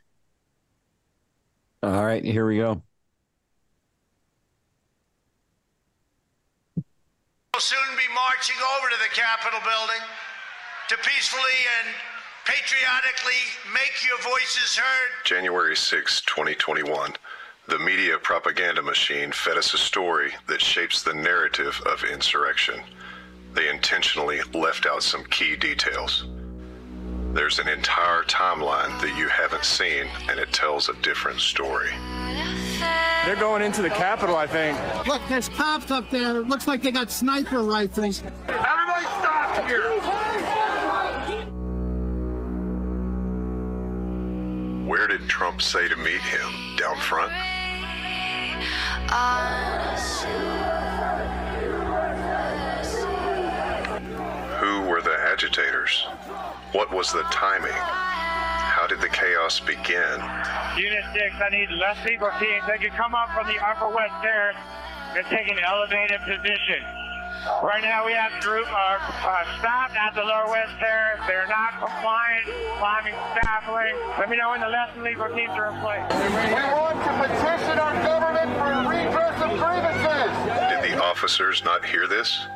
All 1.83 2.05
right, 2.05 2.25
here 2.25 2.47
we 2.47 2.57
go. 2.57 2.83
We'll 6.77 7.61
soon 7.61 7.97
be 7.97 8.15
marching 8.15 8.57
over 8.77 8.89
to 8.89 8.97
the 9.03 9.15
Capitol 9.15 9.61
building 9.61 10.03
to 10.89 10.97
peacefully 10.99 11.59
and 11.81 11.95
patriotically 12.45 13.43
make 13.75 13.93
your 14.07 14.19
voices 14.19 14.77
heard. 14.77 15.25
January 15.25 15.77
6, 15.77 16.23
2021. 16.23 17.13
The 17.69 17.79
media 17.79 18.17
propaganda 18.19 18.81
machine 18.81 19.31
fed 19.33 19.59
us 19.59 19.75
a 19.75 19.79
story 19.79 20.33
that 20.47 20.63
shapes 20.63 21.03
the 21.03 21.13
narrative 21.13 21.81
of 21.85 22.05
insurrection. 22.05 22.81
They 23.55 23.69
intentionally 23.69 24.41
left 24.55 24.87
out 24.87 25.03
some 25.03 25.25
key 25.25 25.57
details. 25.57 26.27
There's 27.33 27.59
an 27.59 27.69
entire 27.69 28.23
timeline 28.25 29.01
that 29.01 29.17
you 29.17 29.29
haven't 29.29 29.65
seen, 29.65 30.07
and 30.29 30.41
it 30.41 30.53
tells 30.53 30.89
a 30.89 30.95
different 31.03 31.41
story. 31.41 31.91
They're 33.25 33.37
going 33.37 33.63
into 33.63 33.83
the 33.83 33.91
Capitol, 33.91 34.37
I 34.37 34.47
think. 34.47 34.79
Look, 35.07 35.21
there's 35.29 35.49
cops 35.51 35.91
up 35.91 36.11
there. 36.11 36.35
Looks 36.35 36.67
like 36.67 36.83
they 36.83 36.91
got 36.91 37.11
sniper 37.11 37.63
rifles. 37.63 38.23
Everybody 38.49 39.05
stop 39.21 39.69
here! 39.69 39.91
Where 44.89 45.07
did 45.07 45.29
Trump 45.29 45.61
say 45.61 45.87
to 45.87 45.97
meet 45.97 46.23
him? 46.23 46.77
Down 46.77 46.97
front? 46.97 47.31
Were 54.89 55.03
the 55.03 55.21
agitators? 55.21 56.07
What 56.73 56.91
was 56.91 57.13
the 57.13 57.21
timing? 57.29 57.77
How 57.77 58.87
did 58.89 59.03
the 59.03 59.13
chaos 59.13 59.61
begin? 59.61 60.17
Unit 60.81 61.05
6, 61.13 61.37
I 61.45 61.49
need 61.53 61.69
less 61.77 61.99
people 62.07 62.31
teams. 62.41 62.65
They 62.67 62.79
can 62.79 62.97
come 62.97 63.15
up 63.15 63.29
from 63.37 63.47
the 63.49 63.61
Upper 63.61 63.93
West 63.93 64.17
Terrace 64.23 64.57
and 65.13 65.27
take 65.27 65.47
an 65.53 65.59
elevated 65.61 66.25
position. 66.25 66.81
Right 67.61 67.85
now 67.85 68.07
we 68.07 68.13
have 68.13 68.33
group 68.41 68.65
uh, 68.73 68.97
uh, 68.97 69.59
stopped 69.61 69.93
at 69.93 70.15
the 70.15 70.25
Lower 70.25 70.49
West 70.49 70.73
Terrace. 70.81 71.21
They're 71.29 71.47
not 71.53 71.77
compliant, 71.85 72.49
climbing 72.81 73.15
scaffolding. 73.37 73.93
Let 74.17 74.31
me 74.31 74.39
know 74.39 74.57
when 74.57 74.65
the 74.65 74.73
less 74.73 74.89
than 74.95 75.05
lethal 75.05 75.29
teams 75.37 75.53
are 75.53 75.69
in 75.69 75.81
place. 75.85 76.09
We 76.17 76.57
want 76.73 76.97
to 77.05 77.13
petition 77.29 77.77
our 77.77 77.93
government 78.09 78.57
for 78.57 78.73
redress 78.89 79.37
of 79.37 79.53
grievances. 79.53 80.33
Did 80.73 80.81
the 80.81 80.97
officers 81.05 81.63
not 81.63 81.85
hear 81.85 82.09
this? 82.09 82.49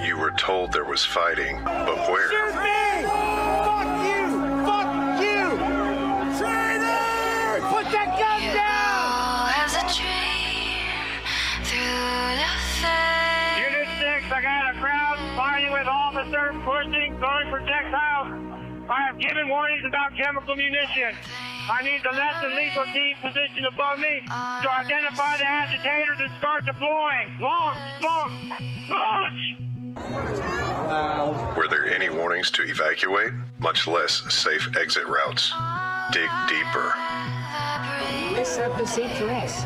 You 0.00 0.18
were 0.18 0.32
told 0.32 0.72
there 0.72 0.84
was 0.84 1.04
fighting, 1.04 1.62
but 1.64 1.96
where? 2.10 2.28
Shoot 2.28 2.54
me! 2.60 3.06
Fuck 3.64 3.88
you! 4.04 4.22
Fuck 4.66 4.90
you! 5.22 5.44
Traitor! 6.34 7.62
Put 7.70 7.86
that 7.94 8.10
gun 8.18 8.42
down! 8.52 9.54
As 9.54 9.78
a 9.78 9.84
dream 9.94 11.22
through 11.62 12.36
the 12.36 12.52
fence. 12.82 13.64
Unit 13.64 13.88
6, 14.26 14.32
I 14.34 14.42
got 14.42 14.74
a 14.74 14.78
crowd 14.82 15.16
fighting 15.38 15.72
with 15.72 15.86
officers 15.86 16.56
pushing, 16.66 17.16
throwing 17.16 17.48
projectiles. 17.48 18.28
I 18.90 19.08
have 19.08 19.18
given 19.18 19.48
warnings 19.48 19.84
about 19.86 20.12
chemical 20.16 20.56
munitions. 20.56 21.16
I 21.70 21.80
need 21.82 22.02
the 22.04 22.12
less 22.12 22.42
than 22.42 22.54
lethal 22.54 22.84
team 22.92 23.16
positioned 23.22 23.64
above 23.64 23.98
me 23.98 24.20
to 24.26 24.68
identify 24.68 25.38
the 25.38 25.46
agitators 25.48 26.18
and 26.20 26.30
start 26.38 26.66
deploying. 26.66 27.40
Launch! 27.40 27.78
Launch! 28.02 28.60
Launch! 28.90 29.64
Were 31.56 31.68
there 31.68 31.86
any 31.86 32.10
warnings 32.10 32.50
to 32.52 32.62
evacuate, 32.62 33.32
much 33.58 33.86
less 33.86 34.22
safe 34.32 34.68
exit 34.76 35.06
routes? 35.06 35.52
Dig 36.12 36.28
deeper. 36.48 36.92
Set 38.44 38.70
up 38.70 38.78
the 38.78 38.86
for 38.86 39.30
us. 39.30 39.64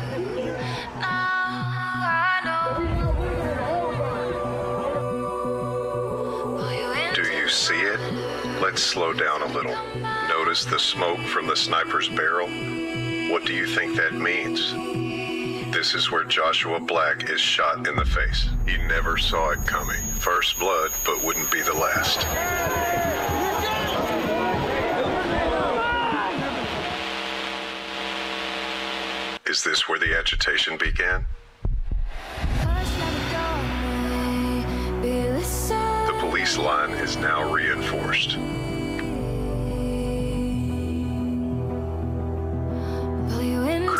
Do 7.13 7.23
you 7.23 7.49
see 7.49 7.75
it? 7.75 7.99
Let's 8.61 8.81
slow 8.81 9.11
down 9.11 9.41
a 9.41 9.47
little. 9.47 9.75
Notice 10.29 10.63
the 10.63 10.79
smoke 10.79 11.19
from 11.19 11.47
the 11.47 11.55
sniper's 11.55 12.07
barrel? 12.07 12.47
What 13.31 13.45
do 13.45 13.53
you 13.53 13.67
think 13.67 13.97
that 13.97 14.13
means? 14.13 14.73
This 15.71 15.93
is 15.93 16.09
where 16.09 16.23
Joshua 16.23 16.79
Black 16.79 17.29
is 17.29 17.39
shot 17.39 17.87
in 17.87 17.95
the 17.95 18.03
face. 18.03 18.49
He 18.65 18.77
never 18.87 19.17
saw 19.17 19.51
it 19.51 19.59
coming. 19.67 20.01
First 20.17 20.57
blood, 20.57 20.89
but 21.05 21.23
wouldn't 21.23 21.51
be 21.51 21.61
the 21.61 21.73
last. 21.73 22.25
Is 29.47 29.63
this 29.63 29.87
where 29.87 29.99
the 29.99 30.17
agitation 30.17 30.75
began? 30.77 31.25
The 35.01 36.17
police 36.19 36.57
line 36.57 36.91
is 36.91 37.15
now 37.15 37.53
reinforced. 37.53 38.37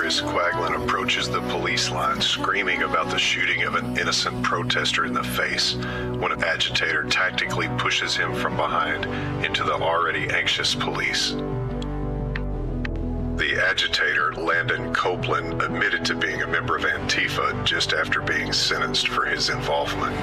Quaglin 0.09 0.83
approaches 0.83 1.29
the 1.29 1.39
police 1.41 1.91
line 1.91 2.19
screaming 2.19 2.81
about 2.81 3.11
the 3.11 3.19
shooting 3.19 3.61
of 3.61 3.75
an 3.75 3.95
innocent 3.95 4.41
protester 4.41 5.05
in 5.05 5.13
the 5.13 5.23
face 5.23 5.75
when 5.75 6.31
an 6.31 6.43
agitator 6.43 7.03
tactically 7.03 7.67
pushes 7.77 8.15
him 8.15 8.33
from 8.33 8.55
behind 8.55 9.05
into 9.45 9.63
the 9.63 9.73
already 9.73 10.27
anxious 10.31 10.73
police. 10.73 11.33
The 13.37 13.63
agitator, 13.63 14.33
Landon 14.33 14.91
Copeland, 14.95 15.61
admitted 15.61 16.03
to 16.05 16.15
being 16.15 16.41
a 16.41 16.47
member 16.47 16.75
of 16.75 16.85
Antifa 16.85 17.63
just 17.63 17.93
after 17.93 18.19
being 18.19 18.51
sentenced 18.51 19.09
for 19.09 19.25
his 19.25 19.49
involvement. 19.49 20.15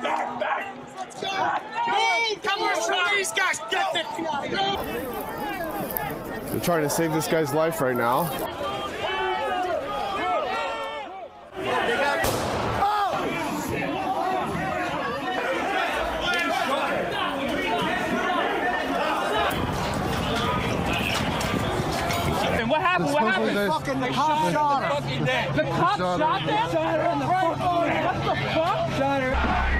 Come 0.00 0.12
on, 2.62 3.16
these 3.16 3.32
guys, 3.32 3.60
get 3.70 3.92
the 3.92 4.02
They're 6.50 6.60
trying 6.60 6.82
to 6.82 6.90
save 6.90 7.12
this 7.12 7.28
guy's 7.28 7.52
life 7.52 7.82
right 7.82 7.96
now. 7.96 8.24
And 22.58 22.70
what 22.70 22.80
happened? 22.80 23.12
What 23.12 23.22
happened? 23.22 23.70
Fucking 23.70 24.00
the 24.00 24.08
cop 24.08 24.52
shot 24.52 24.82
her. 24.82 25.00
The 25.54 25.62
cop 25.62 25.98
Shot 25.98 26.18
shot 26.18 26.40
her. 26.40 26.46
that? 26.46 26.70
Shot 26.70 27.00
her 27.00 27.10
in 27.12 27.18
the 27.18 27.26
fucking 27.26 27.58
What 28.04 28.16
the 28.24 28.34
fuck? 28.54 28.90
Shot 28.98 29.20
her. 29.22 29.79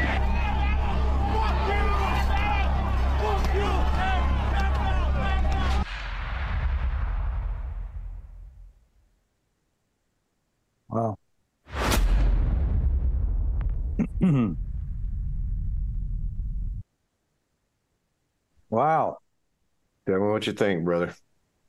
Wow. 18.71 19.19
Tell 20.07 20.19
me 20.21 20.31
what 20.31 20.47
you 20.47 20.53
think, 20.53 20.85
brother. 20.85 21.15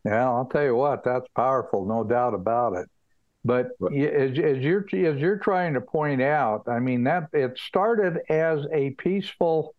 Yeah, 0.06 0.30
I'll 0.30 0.45
tell 0.45 0.63
you 0.63 0.76
what, 0.76 1.04
that's 1.04 1.28
powerful, 1.36 1.86
no 1.86 2.04
doubt 2.04 2.34
about 2.34 2.74
it. 2.74 2.89
But 3.43 3.67
as, 3.91 4.38
as 4.38 4.58
you're 4.60 4.86
as 4.93 5.19
you're 5.19 5.39
trying 5.39 5.74
to 5.74 5.82
point 5.82 6.21
out, 6.21 6.67
I 6.67 6.80
mean 6.80 7.04
that 7.06 7.30
it 7.34 7.58
started 7.58 8.19
as 8.30 8.65
a 8.71 8.91
peaceful 8.91 9.74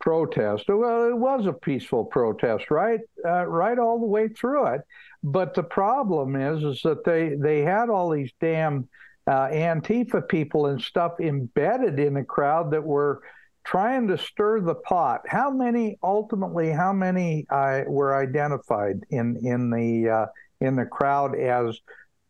protest. 0.00 0.64
Well, 0.68 1.08
it 1.08 1.16
was 1.16 1.46
a 1.46 1.52
peaceful 1.52 2.04
protest, 2.04 2.70
right? 2.70 3.00
Uh, 3.24 3.44
right 3.46 3.78
all 3.78 3.98
the 3.98 4.06
way 4.06 4.28
through 4.28 4.66
it. 4.68 4.82
But 5.24 5.54
the 5.54 5.64
problem 5.64 6.36
is, 6.36 6.62
is 6.62 6.82
that 6.82 7.04
they 7.04 7.34
they 7.34 7.62
had 7.62 7.88
all 7.88 8.10
these 8.10 8.32
damn 8.40 8.88
uh, 9.26 9.48
Antifa 9.48 10.28
people 10.28 10.66
and 10.66 10.80
stuff 10.80 11.20
embedded 11.20 11.98
in 11.98 12.14
the 12.14 12.24
crowd 12.24 12.70
that 12.70 12.84
were 12.84 13.22
trying 13.64 14.06
to 14.08 14.18
stir 14.18 14.60
the 14.60 14.74
pot. 14.74 15.22
How 15.26 15.50
many 15.50 15.98
ultimately? 16.02 16.70
How 16.70 16.92
many 16.92 17.46
uh, 17.50 17.82
were 17.86 18.16
identified 18.16 19.00
in 19.10 19.36
in 19.44 19.70
the 19.70 20.10
uh, 20.10 20.26
in 20.60 20.76
the 20.76 20.86
crowd 20.86 21.36
as 21.36 21.80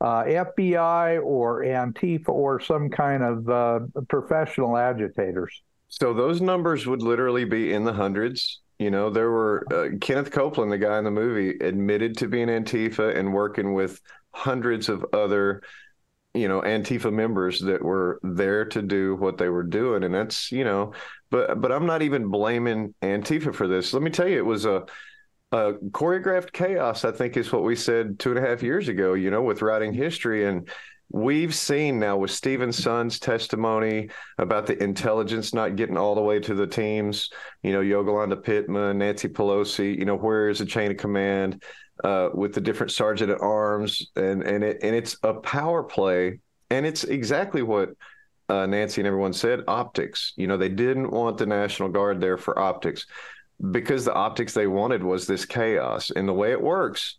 uh, 0.01 0.25
FBI 0.25 1.23
or 1.25 1.63
Antifa 1.63 2.29
or 2.29 2.61
some 2.61 2.91
kind 2.91 3.23
of 3.23 3.49
uh, 3.49 3.81
professional 4.09 4.77
agitators. 4.77 5.63
So 5.89 6.13
those 6.13 6.41
numbers 6.41 6.87
would 6.87 7.03
literally 7.03 7.45
be 7.45 7.73
in 7.73 7.85
the 7.85 7.93
hundreds. 7.93 8.61
You 8.79 8.91
know, 8.91 9.09
there 9.09 9.31
were 9.31 9.67
uh, 9.73 9.97
Kenneth 10.01 10.31
Copeland, 10.31 10.71
the 10.71 10.79
guy 10.79 10.99
in 10.99 11.05
the 11.05 11.11
movie, 11.11 11.57
admitted 11.61 12.17
to 12.19 12.29
being 12.29 12.49
Antifa 12.49 13.17
and 13.17 13.33
working 13.33 13.73
with 13.73 14.01
hundreds 14.33 14.91
of 14.91 15.07
other, 15.15 15.63
you 16.37 16.49
know, 16.49 16.61
Antifa 16.61 17.13
members 17.13 17.61
that 17.61 17.83
were 17.83 18.21
there 18.23 18.65
to 18.67 18.83
do 18.83 19.17
what 19.17 19.39
they 19.39 19.49
were 19.49 19.63
doing. 19.63 20.05
And 20.05 20.15
that's, 20.15 20.53
you 20.53 20.65
know, 20.65 20.93
but 21.31 21.61
but 21.61 21.73
I'm 21.73 21.87
not 21.87 22.03
even 22.03 22.29
blaming 22.29 22.95
Antifa 23.03 23.55
for 23.55 23.67
this. 23.67 23.93
Let 23.93 24.03
me 24.03 24.11
tell 24.11 24.29
you, 24.29 24.39
it 24.39 24.47
was 24.47 24.65
a 24.65 24.85
uh, 25.53 25.73
choreographed 25.91 26.53
chaos, 26.53 27.05
I 27.05 27.13
think, 27.13 27.37
is 27.37 27.53
what 27.53 27.63
we 27.63 27.77
said 27.77 28.19
two 28.19 28.31
and 28.31 28.39
a 28.39 28.49
half 28.49 28.63
years 28.63 28.89
ago, 28.89 29.15
you 29.15 29.31
know, 29.31 29.43
with 29.43 29.63
writing 29.63 29.93
history. 29.93 30.47
And 30.47 30.69
we've 31.11 31.55
seen 31.55 32.01
now 32.01 32.17
with 32.17 32.31
Steven 32.31 32.73
Sund's 32.73 33.19
testimony 33.21 34.11
about 34.39 34.67
the 34.67 34.83
intelligence 34.83 35.55
not 35.55 35.77
getting 35.77 35.97
all 35.97 36.15
the 36.15 36.21
way 36.21 36.41
to 36.41 36.55
the 36.55 36.67
teams, 36.67 37.31
you 37.63 37.73
know, 37.73 37.81
Yolanda 37.81 38.37
Pittman, 38.37 38.99
Nancy 38.99 39.29
Pelosi, 39.29 39.97
you 39.97 40.05
know, 40.05 40.17
where 40.17 40.49
is 40.49 40.59
the 40.59 40.67
chain 40.67 40.91
of 40.91 40.97
command 40.97 41.63
uh, 42.05 42.31
with 42.35 42.55
the 42.55 42.61
different 42.61 42.93
sergeant 42.93 43.31
at 43.31 43.41
arms? 43.41 44.11
And, 44.17 44.43
and, 44.43 44.65
it, 44.65 44.79
and 44.83 44.95
it's 44.95 45.17
a 45.23 45.35
power 45.35 45.83
play. 45.83 46.41
And 46.71 46.85
it's 46.85 47.05
exactly 47.05 47.63
what 47.63 47.91
uh, 48.49 48.67
Nancy 48.67 49.01
and 49.01 49.07
everyone 49.07 49.33
said 49.33 49.65
optics. 49.69 50.33
You 50.37 50.47
know, 50.47 50.57
they 50.57 50.69
didn't 50.69 51.11
want 51.11 51.39
the 51.39 51.47
National 51.47 51.89
Guard 51.89 52.21
there 52.21 52.37
for 52.37 52.59
optics 52.59 53.07
because 53.71 54.05
the 54.05 54.15
optics 54.15 54.53
they 54.55 54.67
wanted 54.67 55.03
was 55.03 55.27
this 55.27 55.45
chaos. 55.45 56.11
And 56.11 56.29
the 56.29 56.33
way 56.33 56.53
it 56.53 56.61
works, 56.61 57.17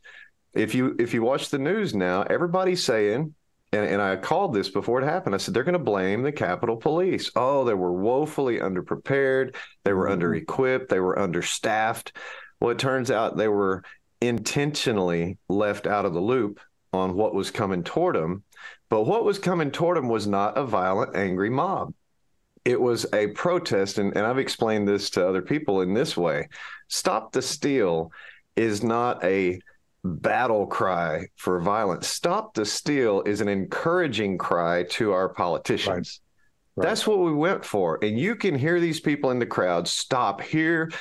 if 0.53 0.73
you 0.73 0.95
if 0.99 1.13
you 1.13 1.21
watch 1.21 1.49
the 1.49 1.59
news 1.59 1.93
now, 1.93 2.23
everybody's 2.23 2.83
saying, 2.83 3.33
and, 3.73 3.85
and 3.85 4.01
I 4.01 4.15
called 4.15 4.53
this 4.53 4.69
before 4.69 5.01
it 5.01 5.05
happened. 5.05 5.35
I 5.35 5.37
said 5.37 5.53
they're 5.53 5.63
going 5.63 5.73
to 5.73 5.79
blame 5.79 6.23
the 6.23 6.31
Capitol 6.31 6.77
Police. 6.77 7.31
Oh, 7.35 7.65
they 7.65 7.73
were 7.73 7.91
woefully 7.91 8.59
underprepared. 8.59 9.55
They 9.83 9.93
were 9.93 10.05
mm-hmm. 10.05 10.13
under 10.13 10.35
equipped. 10.35 10.89
They 10.89 10.99
were 10.99 11.19
understaffed. 11.19 12.13
Well, 12.59 12.71
it 12.71 12.79
turns 12.79 13.11
out 13.11 13.37
they 13.37 13.49
were 13.49 13.83
intentionally 14.21 15.37
left 15.49 15.87
out 15.87 16.05
of 16.05 16.13
the 16.13 16.19
loop 16.19 16.59
on 16.93 17.15
what 17.15 17.35
was 17.35 17.51
coming 17.51 17.83
toward 17.83 18.15
him. 18.15 18.43
But 18.89 19.03
what 19.03 19.25
was 19.25 19.39
coming 19.39 19.71
toward 19.71 19.97
him 19.97 20.07
was 20.09 20.27
not 20.27 20.57
a 20.57 20.65
violent, 20.65 21.15
angry 21.15 21.49
mob 21.49 21.93
it 22.67 22.81
was 22.81 23.05
a 23.13 23.27
protest, 23.27 23.97
and, 23.97 24.15
and 24.17 24.25
I've 24.25 24.39
explained 24.39 24.89
this 24.89 25.09
to 25.11 25.25
other 25.25 25.41
people 25.41 25.81
in 25.81 25.93
this 25.93 26.17
way 26.17 26.49
Stop 26.89 27.31
the 27.31 27.41
Steal 27.41 28.11
is 28.57 28.83
not 28.83 29.23
a 29.23 29.61
battle 30.03 30.67
cry 30.67 31.27
for 31.37 31.61
violence. 31.61 32.07
Stop 32.09 32.53
the 32.53 32.65
Steal 32.65 33.21
is 33.21 33.39
an 33.39 33.47
encouraging 33.47 34.37
cry 34.37 34.83
to 34.83 35.13
our 35.13 35.29
politicians. 35.29 36.19
Right. 36.75 36.83
Right. 36.83 36.89
That's 36.89 37.07
what 37.07 37.19
we 37.19 37.33
went 37.33 37.63
for. 37.63 37.99
And 38.03 38.19
you 38.19 38.35
can 38.35 38.53
hear 38.53 38.79
these 38.81 38.99
people 38.99 39.31
in 39.31 39.39
the 39.39 39.45
crowd 39.45 39.87
stop 39.87 40.41
here. 40.41 40.91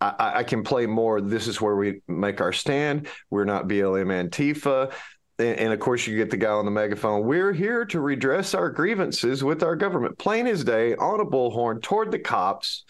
I, 0.00 0.32
I, 0.36 0.42
can 0.44 0.62
play 0.62 0.84
more. 0.84 1.22
This 1.22 1.46
is 1.46 1.60
where 1.60 1.74
we 1.74 2.02
make 2.06 2.42
our 2.42 2.52
stand. 2.52 3.08
We're 3.30 3.44
not 3.44 3.66
BLM 3.66 4.28
Antifa 4.28 4.92
and, 5.38 5.58
and, 5.58 5.72
of 5.72 5.80
course 5.80 6.06
you 6.06 6.16
get 6.16 6.30
the 6.30 6.36
guy 6.36 6.50
on 6.50 6.64
the 6.64 6.70
megaphone 6.70 7.24
we're 7.24 7.52
here 7.52 7.84
to 7.86 8.00
redress 8.00 8.54
our 8.54 8.70
grievances 8.70 9.44
with 9.44 9.62
our 9.62 9.76
government 9.76 10.18
plain 10.18 10.46
as 10.46 10.64
day 10.64 10.94
on 10.96 11.20
a 11.20 11.24
bullhorn 11.24 11.82
toward 11.82 12.10
the 12.10 12.18
cops 12.18 12.84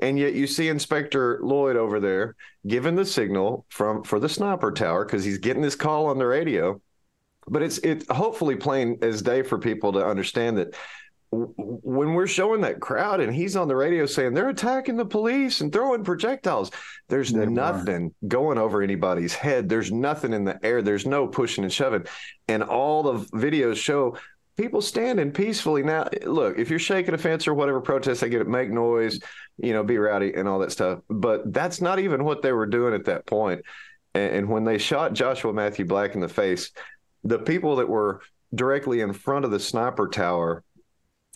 and 0.00 0.18
yet 0.18 0.34
you 0.34 0.46
see 0.46 0.68
inspector 0.68 1.38
lloyd 1.42 1.76
over 1.76 2.00
there 2.00 2.34
giving 2.66 2.94
the 2.94 3.04
signal 3.04 3.64
from 3.68 4.02
for 4.02 4.18
the 4.18 4.28
sniper 4.28 4.72
tower 4.72 5.04
because 5.04 5.24
he's 5.24 5.38
getting 5.38 5.62
this 5.62 5.76
call 5.76 6.06
on 6.06 6.18
the 6.18 6.26
radio 6.26 6.80
but 7.48 7.62
it's 7.62 7.78
it 7.78 8.08
hopefully 8.10 8.56
plain 8.56 8.98
as 9.02 9.22
day 9.22 9.42
for 9.42 9.58
people 9.58 9.92
to 9.92 10.04
understand 10.04 10.58
that 10.58 10.74
when 11.32 12.12
we're 12.12 12.26
showing 12.26 12.60
that 12.60 12.78
crowd 12.78 13.20
and 13.20 13.34
he's 13.34 13.56
on 13.56 13.66
the 13.66 13.74
radio 13.74 14.04
saying 14.04 14.34
they're 14.34 14.50
attacking 14.50 14.98
the 14.98 15.04
police 15.06 15.62
and 15.62 15.72
throwing 15.72 16.04
projectiles, 16.04 16.70
there's 17.08 17.32
they 17.32 17.46
nothing 17.46 18.12
are. 18.22 18.28
going 18.28 18.58
over 18.58 18.82
anybody's 18.82 19.32
head. 19.32 19.66
There's 19.66 19.90
nothing 19.90 20.34
in 20.34 20.44
the 20.44 20.62
air. 20.62 20.82
There's 20.82 21.06
no 21.06 21.26
pushing 21.26 21.64
and 21.64 21.72
shoving. 21.72 22.04
And 22.48 22.62
all 22.62 23.02
the 23.02 23.24
videos 23.34 23.76
show 23.76 24.18
people 24.58 24.82
standing 24.82 25.32
peacefully. 25.32 25.82
Now, 25.82 26.06
look, 26.22 26.58
if 26.58 26.68
you're 26.68 26.78
shaking 26.78 27.14
a 27.14 27.18
fence 27.18 27.48
or 27.48 27.54
whatever 27.54 27.80
protest, 27.80 28.20
they 28.20 28.28
get 28.28 28.42
it, 28.42 28.48
make 28.48 28.70
noise, 28.70 29.18
you 29.56 29.72
know, 29.72 29.82
be 29.82 29.96
rowdy 29.96 30.34
and 30.34 30.46
all 30.46 30.58
that 30.58 30.72
stuff. 30.72 31.00
But 31.08 31.50
that's 31.50 31.80
not 31.80 31.98
even 31.98 32.24
what 32.24 32.42
they 32.42 32.52
were 32.52 32.66
doing 32.66 32.92
at 32.92 33.06
that 33.06 33.24
point. 33.24 33.62
And, 34.14 34.34
and 34.34 34.48
when 34.50 34.64
they 34.64 34.76
shot 34.76 35.14
Joshua 35.14 35.54
Matthew 35.54 35.86
Black 35.86 36.14
in 36.14 36.20
the 36.20 36.28
face, 36.28 36.72
the 37.24 37.38
people 37.38 37.76
that 37.76 37.88
were 37.88 38.20
directly 38.54 39.00
in 39.00 39.14
front 39.14 39.46
of 39.46 39.50
the 39.50 39.60
sniper 39.60 40.08
tower 40.08 40.62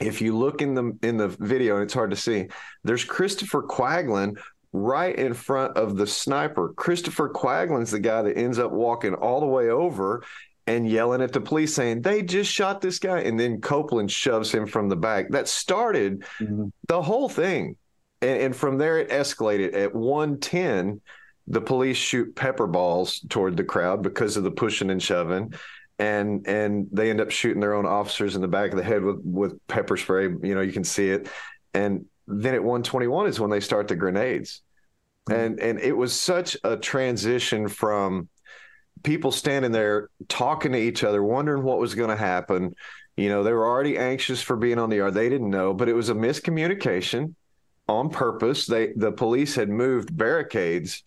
if 0.00 0.20
you 0.20 0.36
look 0.36 0.60
in 0.62 0.74
the 0.74 0.96
in 1.02 1.16
the 1.16 1.28
video 1.28 1.74
and 1.76 1.84
it's 1.84 1.94
hard 1.94 2.10
to 2.10 2.16
see 2.16 2.48
there's 2.84 3.04
christopher 3.04 3.62
quaglin 3.62 4.36
right 4.76 5.16
in 5.16 5.34
front 5.34 5.76
of 5.76 5.96
the 5.96 6.06
sniper. 6.06 6.72
Christopher 6.74 7.28
quaglin's 7.28 7.90
the 7.90 8.00
guy 8.00 8.22
that 8.22 8.36
ends 8.36 8.58
up 8.58 8.72
walking 8.72 9.14
all 9.14 9.40
the 9.40 9.46
way 9.46 9.70
over 9.70 10.22
and 10.66 10.88
yelling 10.88 11.22
at 11.22 11.32
the 11.32 11.40
police 11.40 11.74
saying 11.74 12.02
they 12.02 12.22
just 12.22 12.52
shot 12.52 12.80
this 12.80 12.98
guy 12.98 13.20
and 13.20 13.38
then 13.38 13.60
copeland 13.60 14.10
shoves 14.10 14.52
him 14.52 14.66
from 14.66 14.88
the 14.88 14.96
back. 14.96 15.30
That 15.30 15.48
started 15.48 16.24
mm-hmm. 16.40 16.66
the 16.88 17.02
whole 17.02 17.28
thing. 17.28 17.76
And, 18.20 18.42
and 18.42 18.56
from 18.56 18.78
there 18.78 18.98
it 18.98 19.10
escalated. 19.10 19.74
At 19.74 19.94
110 19.94 21.00
the 21.48 21.60
police 21.60 21.96
shoot 21.96 22.34
pepper 22.34 22.66
balls 22.66 23.20
toward 23.28 23.56
the 23.56 23.64
crowd 23.64 24.02
because 24.02 24.36
of 24.36 24.42
the 24.42 24.50
pushing 24.50 24.90
and 24.90 25.02
shoving 25.02 25.54
and 25.98 26.46
and 26.46 26.88
they 26.92 27.10
end 27.10 27.20
up 27.20 27.30
shooting 27.30 27.60
their 27.60 27.74
own 27.74 27.86
officers 27.86 28.36
in 28.36 28.42
the 28.42 28.48
back 28.48 28.70
of 28.70 28.76
the 28.76 28.84
head 28.84 29.02
with 29.02 29.20
with 29.24 29.66
pepper 29.66 29.96
spray. 29.96 30.24
You 30.24 30.54
know, 30.54 30.60
you 30.60 30.72
can 30.72 30.84
see 30.84 31.10
it. 31.10 31.28
And 31.74 32.06
then 32.26 32.54
at 32.54 32.62
121 32.62 33.28
is 33.28 33.40
when 33.40 33.50
they 33.50 33.60
start 33.60 33.88
the 33.88 33.96
grenades, 33.96 34.62
mm-hmm. 35.28 35.40
and 35.40 35.60
and 35.60 35.78
it 35.80 35.96
was 35.96 36.18
such 36.18 36.56
a 36.64 36.76
transition 36.76 37.68
from 37.68 38.28
people 39.02 39.30
standing 39.30 39.72
there 39.72 40.10
talking 40.28 40.72
to 40.72 40.78
each 40.78 41.04
other, 41.04 41.22
wondering 41.22 41.62
what 41.62 41.78
was 41.78 41.94
going 41.94 42.10
to 42.10 42.16
happen. 42.16 42.74
You 43.16 43.30
know, 43.30 43.42
they 43.42 43.52
were 43.52 43.66
already 43.66 43.96
anxious 43.96 44.42
for 44.42 44.56
being 44.56 44.78
on 44.78 44.90
the 44.90 44.96
yard. 44.96 45.14
They 45.14 45.30
didn't 45.30 45.50
know, 45.50 45.72
but 45.72 45.88
it 45.88 45.94
was 45.94 46.10
a 46.10 46.14
miscommunication 46.14 47.34
on 47.88 48.10
purpose. 48.10 48.66
They 48.66 48.92
the 48.94 49.12
police 49.12 49.54
had 49.54 49.70
moved 49.70 50.14
barricades 50.14 51.02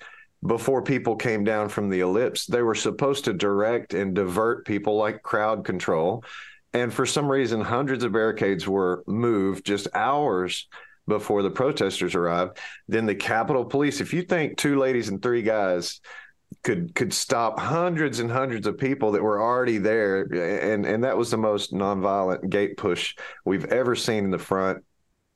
before 0.46 0.82
people 0.82 1.16
came 1.16 1.44
down 1.44 1.70
from 1.70 1.90
the 1.90 2.00
ellipse. 2.00 2.46
They 2.46 2.62
were 2.62 2.76
supposed 2.76 3.26
to 3.26 3.34
direct 3.34 3.94
and 3.94 4.14
divert 4.14 4.66
people 4.66 4.96
like 4.96 5.22
crowd 5.22 5.66
control. 5.66 6.24
And 6.74 6.94
for 6.94 7.06
some 7.06 7.30
reason, 7.30 7.62
hundreds 7.62 8.04
of 8.04 8.12
barricades 8.12 8.68
were 8.68 9.04
moved 9.08 9.66
just 9.66 9.88
hours 9.94 10.68
before 11.08 11.42
the 11.42 11.50
protesters 11.50 12.16
arrived. 12.16 12.58
Then 12.88 13.06
the 13.06 13.16
Capitol 13.16 13.66
Police, 13.66 14.00
if 14.00 14.14
you 14.14 14.22
think 14.22 14.58
two 14.58 14.78
ladies 14.78 15.10
and 15.10 15.22
three 15.22 15.42
guys 15.42 16.00
could 16.64 16.94
could 16.96 17.14
stop 17.14 17.60
hundreds 17.60 18.20
and 18.20 18.32
hundreds 18.32 18.66
of 18.68 18.78
people 18.78 19.12
that 19.12 19.22
were 19.24 19.42
already 19.42 19.78
there 19.78 20.24
and 20.24 20.86
and 20.86 21.04
that 21.04 21.16
was 21.16 21.30
the 21.30 21.38
most 21.38 21.74
nonviolent 21.74 22.50
gate 22.50 22.76
push 22.76 23.16
we've 23.46 23.66
ever 23.66 23.96
seen 23.96 24.26
in 24.26 24.32
the 24.32 24.40
front 24.40 24.84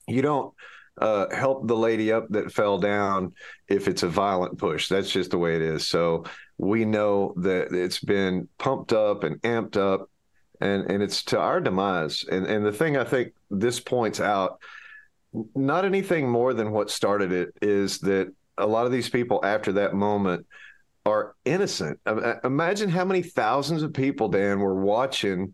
you 0.08 0.22
don't 0.22 0.54
uh, 1.00 1.34
help 1.34 1.68
the 1.68 1.76
lady 1.76 2.12
up 2.12 2.28
that 2.30 2.52
fell 2.52 2.78
down 2.78 3.34
if 3.68 3.88
it's 3.88 4.04
a 4.04 4.08
violent 4.08 4.58
push. 4.58 4.88
That's 4.88 5.12
just 5.12 5.32
the 5.32 5.38
way 5.38 5.56
it 5.56 5.62
is. 5.62 5.88
So 5.88 6.26
we 6.58 6.86
know 6.86 7.34
that 7.38 7.74
it's 7.74 8.00
been 8.00 8.48
pumped 8.58 8.94
up 8.94 9.24
and 9.24 9.42
amped 9.42 9.78
up, 9.78 10.10
and 10.62 10.90
and 10.90 11.02
it's 11.02 11.24
to 11.26 11.40
our 11.40 11.60
demise. 11.60 12.24
And 12.32 12.46
and 12.46 12.66
the 12.66 12.72
thing 12.72 12.98
I 12.98 13.04
think 13.04 13.34
this 13.50 13.80
points 13.80 14.20
out, 14.20 14.60
not 15.56 15.86
anything 15.86 16.30
more 16.30 16.54
than 16.54 16.72
what 16.72 16.92
started 16.92 17.32
it, 17.32 17.56
is 17.62 18.00
that 18.00 18.32
a 18.58 18.68
lot 18.68 18.86
of 18.86 18.92
these 18.92 19.10
people 19.10 19.40
after 19.44 19.72
that 19.74 19.94
moment 19.96 20.46
are 21.06 21.36
innocent. 21.44 22.00
Imagine 22.44 22.90
how 22.90 23.04
many 23.04 23.22
thousands 23.24 23.84
of 23.84 23.94
people, 23.94 24.30
Dan, 24.30 24.60
were 24.60 24.76
watching 24.76 25.54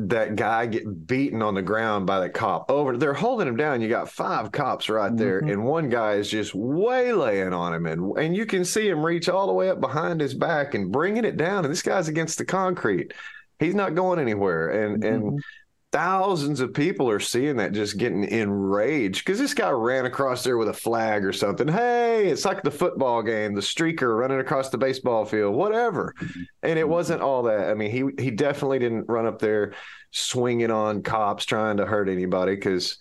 that 0.00 0.36
guy 0.36 0.64
get 0.66 1.06
beaten 1.08 1.42
on 1.42 1.54
the 1.54 1.62
ground 1.62 2.06
by 2.06 2.20
the 2.20 2.28
cop 2.28 2.70
over 2.70 2.96
they're 2.96 3.12
holding 3.12 3.48
him 3.48 3.56
down 3.56 3.80
you 3.80 3.88
got 3.88 4.08
five 4.08 4.52
cops 4.52 4.88
right 4.88 5.16
there 5.16 5.40
mm-hmm. 5.40 5.50
and 5.50 5.64
one 5.64 5.88
guy 5.88 6.12
is 6.12 6.30
just 6.30 6.54
waylaying 6.54 7.52
on 7.52 7.74
him 7.74 7.84
and 7.86 8.16
and 8.16 8.36
you 8.36 8.46
can 8.46 8.64
see 8.64 8.88
him 8.88 9.04
reach 9.04 9.28
all 9.28 9.48
the 9.48 9.52
way 9.52 9.68
up 9.68 9.80
behind 9.80 10.20
his 10.20 10.34
back 10.34 10.74
and 10.74 10.92
bringing 10.92 11.24
it 11.24 11.36
down 11.36 11.64
and 11.64 11.72
this 11.72 11.82
guy's 11.82 12.06
against 12.06 12.38
the 12.38 12.44
concrete 12.44 13.12
he's 13.58 13.74
not 13.74 13.96
going 13.96 14.20
anywhere 14.20 14.68
and 14.84 15.02
mm-hmm. 15.02 15.14
and 15.14 15.42
thousands 15.90 16.60
of 16.60 16.74
people 16.74 17.08
are 17.08 17.20
seeing 17.20 17.56
that 17.56 17.72
just 17.72 17.96
getting 17.96 18.24
enraged 18.24 19.24
because 19.24 19.38
this 19.38 19.54
guy 19.54 19.70
ran 19.70 20.04
across 20.04 20.44
there 20.44 20.58
with 20.58 20.68
a 20.68 20.74
flag 20.74 21.24
or 21.24 21.32
something. 21.32 21.66
Hey, 21.66 22.26
it's 22.26 22.44
like 22.44 22.62
the 22.62 22.70
football 22.70 23.22
game, 23.22 23.54
the 23.54 23.60
streaker 23.60 24.18
running 24.18 24.40
across 24.40 24.68
the 24.68 24.78
baseball 24.78 25.24
field, 25.24 25.54
whatever. 25.54 26.14
And 26.62 26.78
it 26.78 26.82
mm-hmm. 26.82 26.90
wasn't 26.90 27.22
all 27.22 27.44
that. 27.44 27.70
I 27.70 27.74
mean, 27.74 27.90
he 27.90 28.22
he 28.22 28.30
definitely 28.30 28.80
didn't 28.80 29.08
run 29.08 29.26
up 29.26 29.38
there 29.38 29.74
swinging 30.10 30.70
on 30.70 31.02
cops 31.02 31.44
trying 31.44 31.78
to 31.78 31.86
hurt 31.86 32.08
anybody 32.08 32.54
because 32.54 32.98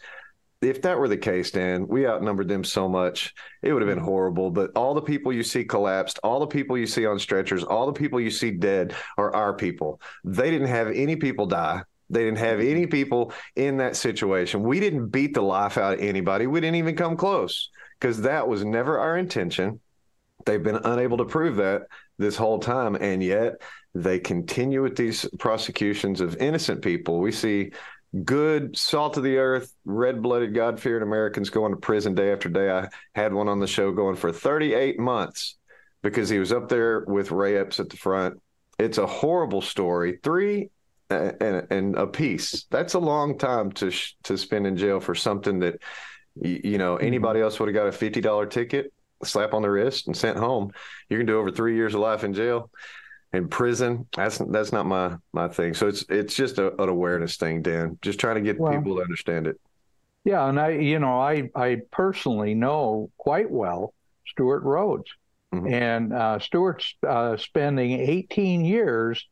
if 0.61 0.81
that 0.81 0.97
were 0.97 1.07
the 1.07 1.17
case, 1.17 1.51
Dan, 1.51 1.87
we 1.87 2.07
outnumbered 2.07 2.47
them 2.47 2.63
so 2.63 2.89
much, 2.89 3.33
it 3.61 3.73
would 3.73 3.81
have 3.81 3.89
been 3.89 3.99
mm-hmm. 3.99 4.07
horrible. 4.07 4.49
But 4.49 4.71
all 4.75 4.93
the 4.93 5.01
people 5.01 5.33
you 5.33 5.43
see 5.43 5.65
collapsed, 5.65 6.19
all 6.23 6.39
the 6.39 6.47
people 6.47 6.77
you 6.77 6.87
see 6.87 7.05
on 7.05 7.19
stretchers, 7.19 7.63
all 7.63 7.85
the 7.85 7.93
people 7.93 8.19
you 8.19 8.31
see 8.31 8.51
dead 8.51 8.95
are 9.17 9.35
our 9.35 9.53
people. 9.53 10.01
They 10.23 10.49
didn't 10.49 10.69
have 10.69 10.87
any 10.87 11.17
people 11.17 11.47
die. 11.47 11.83
They 12.09 12.23
didn't 12.23 12.39
have 12.39 12.59
any 12.59 12.87
people 12.87 13.33
in 13.55 13.77
that 13.77 13.95
situation. 13.95 14.63
We 14.63 14.79
didn't 14.79 15.07
beat 15.07 15.33
the 15.33 15.41
life 15.41 15.77
out 15.77 15.95
of 15.95 15.99
anybody. 15.99 16.47
We 16.47 16.61
didn't 16.61 16.77
even 16.77 16.95
come 16.95 17.17
close 17.17 17.69
because 17.99 18.21
that 18.21 18.47
was 18.47 18.63
never 18.63 18.99
our 18.99 19.17
intention. 19.17 19.79
They've 20.45 20.63
been 20.63 20.79
unable 20.83 21.17
to 21.17 21.25
prove 21.25 21.57
that 21.57 21.87
this 22.17 22.37
whole 22.37 22.59
time. 22.59 22.95
And 22.95 23.21
yet 23.21 23.61
they 23.93 24.19
continue 24.19 24.81
with 24.81 24.95
these 24.95 25.27
prosecutions 25.39 26.21
of 26.21 26.37
innocent 26.37 26.81
people. 26.81 27.19
We 27.19 27.31
see 27.31 27.71
good 28.23 28.77
salt 28.77 29.17
of 29.17 29.23
the 29.23 29.37
earth, 29.37 29.73
red 29.85 30.21
blooded, 30.21 30.53
God 30.53 30.79
fearing 30.79 31.03
Americans 31.03 31.49
going 31.49 31.73
to 31.73 31.79
prison 31.79 32.15
day 32.15 32.31
after 32.31 32.49
day. 32.49 32.71
I 32.71 32.87
had 33.15 33.33
one 33.33 33.49
on 33.49 33.59
the 33.59 33.67
show 33.67 33.91
going 33.91 34.15
for 34.15 34.31
38 34.31 34.99
months 34.99 35.55
because 36.01 36.29
he 36.29 36.39
was 36.39 36.51
up 36.51 36.69
there 36.69 37.03
with 37.07 37.31
Ray 37.31 37.57
Epps 37.57 37.79
at 37.79 37.89
the 37.89 37.97
front. 37.97 38.41
It's 38.79 38.97
a 38.97 39.07
horrible 39.07 39.61
story. 39.61 40.19
Three 40.23 40.69
and, 41.09 41.67
and 41.69 41.95
a 41.95 42.07
piece. 42.07 42.65
That's 42.69 42.93
a 42.93 42.99
long 42.99 43.37
time 43.37 43.71
to 43.73 43.91
sh- 43.91 44.15
to 44.23 44.37
spend 44.37 44.67
in 44.67 44.77
jail 44.77 44.99
for 44.99 45.15
something 45.15 45.59
that 45.59 45.81
you, 46.41 46.61
you 46.63 46.77
know 46.77 46.97
anybody 46.97 47.39
else 47.39 47.59
would 47.59 47.67
have 47.69 47.75
got 47.75 47.87
a 47.87 47.91
fifty 47.91 48.21
dollar 48.21 48.45
ticket, 48.45 48.93
slap 49.23 49.53
on 49.53 49.61
the 49.61 49.69
wrist, 49.69 50.07
and 50.07 50.15
sent 50.15 50.37
home. 50.37 50.71
You 51.09 51.17
can 51.17 51.25
do 51.25 51.37
over 51.39 51.51
three 51.51 51.75
years 51.75 51.93
of 51.93 52.01
life 52.01 52.23
in 52.23 52.33
jail 52.33 52.69
in 53.33 53.47
prison. 53.47 54.07
That's 54.15 54.37
that's 54.37 54.71
not 54.71 54.85
my 54.85 55.15
my 55.33 55.47
thing. 55.47 55.73
So 55.73 55.87
it's 55.87 56.05
it's 56.09 56.35
just 56.35 56.57
a, 56.57 56.81
an 56.81 56.89
awareness 56.89 57.37
thing 57.37 57.61
dan 57.61 57.97
just 58.01 58.19
trying 58.19 58.35
to 58.35 58.41
get 58.41 58.59
Well- 58.59 58.73
people 58.77 58.97
to 58.97 59.01
understand 59.01 59.47
it. 59.47 59.59
Yeah, 60.25 60.49
and 60.49 60.59
I, 60.59 60.71
you 60.71 60.99
know, 60.99 61.21
I 61.21 61.49
I 61.55 61.77
personally 61.89 62.53
know 62.53 63.09
quite 63.17 63.49
well 63.49 63.93
Stewart 64.27 64.63
Rhodes, 64.63 65.09
and 65.53 66.11
uh, 66.11 66.39
Stewart's 66.39 66.95
uh, 67.07 67.37
spending 67.37 67.93
18 67.93 68.65
years 68.65 69.25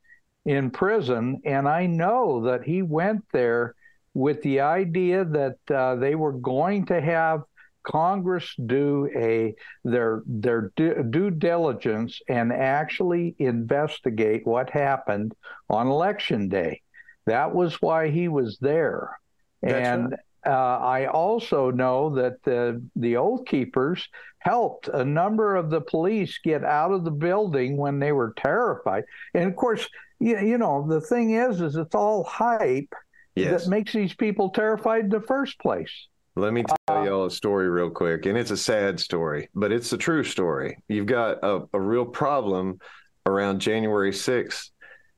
in 0.45 0.69
prison, 0.69 1.41
and 1.45 1.67
I 1.67 1.87
know 1.87 2.43
that 2.43 2.63
he 2.63 2.81
went 2.81 3.25
there 3.33 3.75
with 4.13 4.41
the 4.43 4.61
idea 4.61 5.25
that 5.25 5.57
uh, 5.73 5.95
they 5.95 6.15
were 6.15 6.33
going 6.33 6.85
to 6.87 7.01
have 7.01 7.43
Congress 7.83 8.53
do 8.65 9.09
a 9.15 9.53
their 9.83 10.23
their 10.25 10.71
due, 10.75 11.03
due 11.03 11.29
diligence 11.29 12.19
and 12.27 12.51
actually 12.51 13.35
investigate 13.37 14.45
what 14.45 14.69
happened 14.69 15.35
on 15.69 15.87
election 15.87 16.49
day. 16.49 16.81
That 17.27 17.53
was 17.53 17.81
why 17.81 18.09
he 18.09 18.27
was 18.27 18.57
there. 18.59 19.19
That's 19.61 19.87
and 19.87 20.15
uh, 20.45 20.49
I 20.49 21.07
also 21.07 21.71
know 21.71 22.15
that 22.15 22.43
the 22.43 22.81
the 22.95 23.17
Oath 23.17 23.45
Keepers 23.45 24.07
helped 24.39 24.87
a 24.87 25.03
number 25.03 25.55
of 25.55 25.69
the 25.69 25.81
police 25.81 26.39
get 26.43 26.63
out 26.63 26.91
of 26.91 27.03
the 27.03 27.11
building 27.11 27.77
when 27.77 27.99
they 27.99 28.11
were 28.11 28.33
terrified. 28.37 29.03
And 29.33 29.49
of 29.49 29.55
course, 29.55 29.87
you, 30.19 30.39
you 30.39 30.57
know 30.57 30.85
the 30.87 31.01
thing 31.01 31.31
is, 31.31 31.61
is 31.61 31.75
it's 31.75 31.95
all 31.95 32.23
hype 32.23 32.93
Yes. 33.35 33.65
that 33.65 33.69
makes 33.69 33.91
these 33.91 34.13
people 34.13 34.49
terrified 34.49 35.05
in 35.05 35.09
the 35.09 35.21
first 35.21 35.59
place. 35.59 35.91
Let 36.37 36.53
me 36.53 36.63
tell 36.63 36.97
uh, 36.97 37.03
y'all 37.03 37.25
a 37.25 37.31
story 37.31 37.69
real 37.69 37.89
quick, 37.89 38.25
and 38.25 38.37
it's 38.37 38.51
a 38.51 38.57
sad 38.57 38.99
story, 38.99 39.49
but 39.53 39.71
it's 39.71 39.91
a 39.93 39.97
true 39.97 40.23
story. 40.23 40.77
You've 40.87 41.05
got 41.05 41.43
a, 41.43 41.63
a 41.73 41.79
real 41.79 42.05
problem 42.05 42.79
around 43.25 43.59
January 43.59 44.11
6th. 44.11 44.69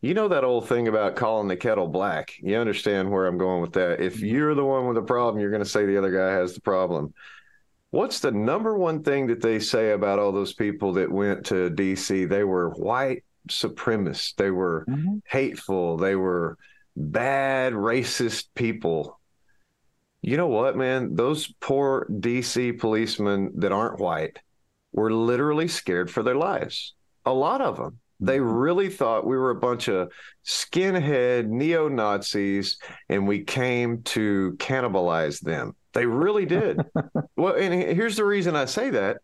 You 0.02 0.14
know 0.14 0.28
that 0.28 0.44
old 0.44 0.68
thing 0.68 0.88
about 0.88 1.16
calling 1.16 1.48
the 1.48 1.58
kettle 1.58 1.88
black. 1.88 2.34
You 2.40 2.58
understand 2.58 3.10
where 3.10 3.26
I'm 3.26 3.38
going 3.38 3.62
with 3.62 3.74
that. 3.74 4.00
If 4.00 4.18
mm-hmm. 4.18 4.26
you're 4.26 4.56
the 4.56 4.66
one 4.66 4.88
with 4.88 4.96
the 4.96 5.02
problem, 5.02 5.42
you're 5.42 5.52
going 5.52 5.64
to 5.64 5.70
say 5.70 5.86
the 5.86 5.98
other 5.98 6.12
guy 6.12 6.34
has 6.34 6.54
the 6.54 6.62
problem. 6.62 7.14
What's 7.90 8.20
the 8.20 8.32
number 8.32 8.78
one 8.78 9.04
thing 9.04 9.28
that 9.28 9.42
they 9.42 9.60
say 9.60 9.92
about 9.92 10.20
all 10.20 10.32
those 10.32 10.54
people 10.54 10.94
that 10.94 11.12
went 11.12 11.48
to 11.48 11.72
DC? 11.72 12.30
They 12.30 12.44
were 12.44 12.70
white 12.72 13.24
supremacists. 13.50 14.36
They 14.36 14.52
were 14.52 14.86
mm-hmm. 14.88 15.18
hateful. 15.26 15.98
They 15.98 16.16
were 16.16 16.58
bad, 16.96 17.74
racist 17.74 18.46
people. 18.56 19.20
You 20.22 20.38
know 20.38 20.48
what, 20.48 20.76
man? 20.76 21.16
Those 21.16 21.54
poor 21.60 22.08
DC 22.10 22.80
policemen 22.80 23.52
that 23.58 23.72
aren't 23.72 24.00
white 24.00 24.40
were 24.92 25.12
literally 25.12 25.68
scared 25.68 26.10
for 26.10 26.24
their 26.24 26.36
lives. 26.36 26.96
A 27.26 27.34
lot 27.34 27.62
of 27.62 27.78
them. 27.78 28.00
They 28.20 28.40
mm-hmm. 28.40 28.50
really 28.50 28.90
thought 28.90 29.28
we 29.28 29.38
were 29.38 29.52
a 29.52 29.60
bunch 29.60 29.88
of 29.88 30.12
skinhead 30.46 31.48
neo 31.48 31.88
Nazis 31.88 32.78
and 33.10 33.28
we 33.28 33.44
came 33.44 34.02
to 34.04 34.56
cannibalize 34.58 35.40
them. 35.40 35.76
They 35.94 36.06
really 36.06 36.46
did. 36.46 36.80
well, 37.36 37.56
and 37.56 37.74
here's 37.74 38.18
the 38.18 38.26
reason 38.26 38.56
I 38.56 38.66
say 38.66 38.90
that. 38.92 39.18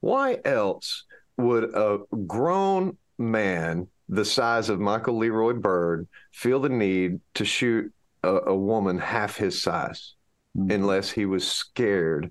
Why 0.00 0.38
else 0.44 1.04
would 1.36 1.64
a 1.64 1.98
grown 2.26 2.96
man 3.18 3.88
the 4.08 4.24
size 4.24 4.68
of 4.68 4.80
Michael 4.80 5.18
Leroy 5.18 5.54
Byrd 5.54 6.08
feel 6.32 6.60
the 6.60 6.68
need 6.68 7.20
to 7.34 7.44
shoot 7.44 7.92
a, 8.22 8.28
a 8.28 8.56
woman 8.56 8.98
half 8.98 9.36
his 9.36 9.60
size 9.60 10.14
mm-hmm. 10.56 10.70
unless 10.70 11.10
he 11.10 11.26
was 11.26 11.46
scared 11.46 12.30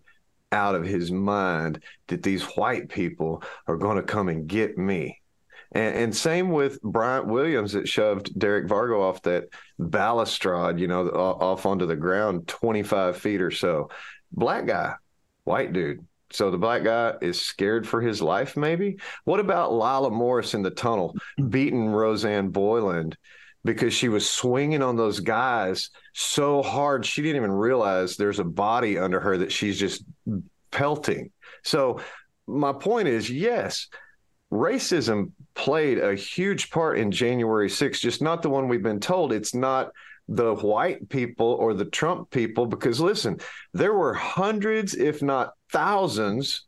out 0.51 0.75
of 0.75 0.85
his 0.85 1.11
mind 1.11 1.83
that 2.07 2.23
these 2.23 2.43
white 2.43 2.89
people 2.89 3.43
are 3.67 3.77
going 3.77 3.97
to 3.97 4.03
come 4.03 4.29
and 4.29 4.47
get 4.47 4.77
me? 4.77 5.21
And, 5.73 5.95
and 5.95 6.15
same 6.15 6.49
with 6.51 6.81
Bryant 6.81 7.27
Williams 7.27 7.73
that 7.73 7.89
shoved 7.89 8.37
Derek 8.37 8.67
Vargo 8.67 9.01
off 9.01 9.21
that 9.23 9.45
balustrade, 9.77 10.79
you 10.79 10.87
know, 10.87 11.09
off 11.09 11.65
onto 11.65 11.85
the 11.85 11.95
ground 11.95 12.47
25 12.47 13.17
feet 13.17 13.41
or 13.41 13.51
so. 13.51 13.89
Black 14.31 14.65
guy, 14.65 14.93
white 15.43 15.73
dude. 15.73 16.05
So 16.31 16.51
the 16.51 16.57
black 16.57 16.83
guy 16.83 17.13
is 17.21 17.41
scared 17.41 17.87
for 17.87 18.01
his 18.01 18.21
life, 18.21 18.57
maybe? 18.57 18.97
What 19.25 19.39
about 19.39 19.73
Lila 19.73 20.09
Morris 20.11 20.53
in 20.53 20.61
the 20.61 20.71
tunnel 20.71 21.15
hmm. 21.37 21.47
beating 21.49 21.87
Rosanne 21.87 22.49
Boyland 22.49 23.17
because 23.63 23.93
she 23.93 24.09
was 24.09 24.29
swinging 24.29 24.83
on 24.83 24.95
those 24.95 25.19
guys 25.19 25.89
so 26.13 26.61
hard 26.61 27.05
she 27.05 27.23
didn't 27.23 27.37
even 27.37 27.51
realize 27.51 28.15
there's 28.15 28.39
a 28.39 28.43
body 28.43 28.97
under 28.97 29.19
her 29.19 29.37
that 29.39 29.51
she's 29.51 29.79
just 29.79 30.03
pelting. 30.71 31.31
So 31.63 31.99
my 32.47 32.73
point 32.73 33.07
is 33.07 33.29
yes, 33.29 33.87
racism 34.53 35.31
played 35.55 35.97
a 35.97 36.13
huge 36.13 36.69
part 36.69 36.99
in 36.99 37.11
January 37.11 37.67
6th, 37.67 37.99
just 37.99 38.21
not 38.21 38.43
the 38.43 38.49
one 38.49 38.67
we've 38.67 38.83
been 38.83 38.99
told. 38.99 39.33
It's 39.33 39.55
not 39.55 39.91
the 40.27 40.53
white 40.53 41.09
people 41.09 41.47
or 41.47 41.73
the 41.73 41.85
Trump 41.85 42.29
people, 42.29 42.67
because 42.67 42.99
listen, 42.99 43.39
there 43.73 43.93
were 43.93 44.13
hundreds, 44.13 44.93
if 44.93 45.23
not 45.23 45.53
thousands, 45.71 46.63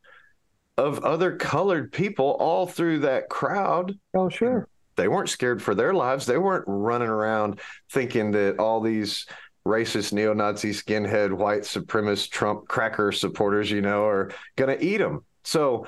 of 0.78 1.04
other 1.04 1.36
colored 1.36 1.92
people 1.92 2.38
all 2.40 2.68
through 2.68 3.00
that 3.00 3.30
crowd. 3.30 3.98
Oh, 4.16 4.30
sure. 4.30 4.68
They 4.96 5.08
weren't 5.08 5.30
scared 5.30 5.62
for 5.62 5.74
their 5.74 5.94
lives. 5.94 6.26
They 6.26 6.38
weren't 6.38 6.66
running 6.68 7.08
around 7.08 7.60
thinking 7.92 8.32
that 8.32 8.60
all 8.60 8.82
these 8.82 9.26
racist 9.66 10.14
neo-Nazi 10.14 10.72
skinhead 10.72 11.32
white 11.32 11.64
supremacist 11.64 12.30
Trump 12.30 12.68
cracker 12.68 13.12
supporters, 13.12 13.70
you 13.70 13.82
know, 13.82 14.06
are 14.06 14.32
going 14.56 14.78
to 14.78 14.86
eat 14.86 14.98
them. 14.98 15.26
So 15.44 15.88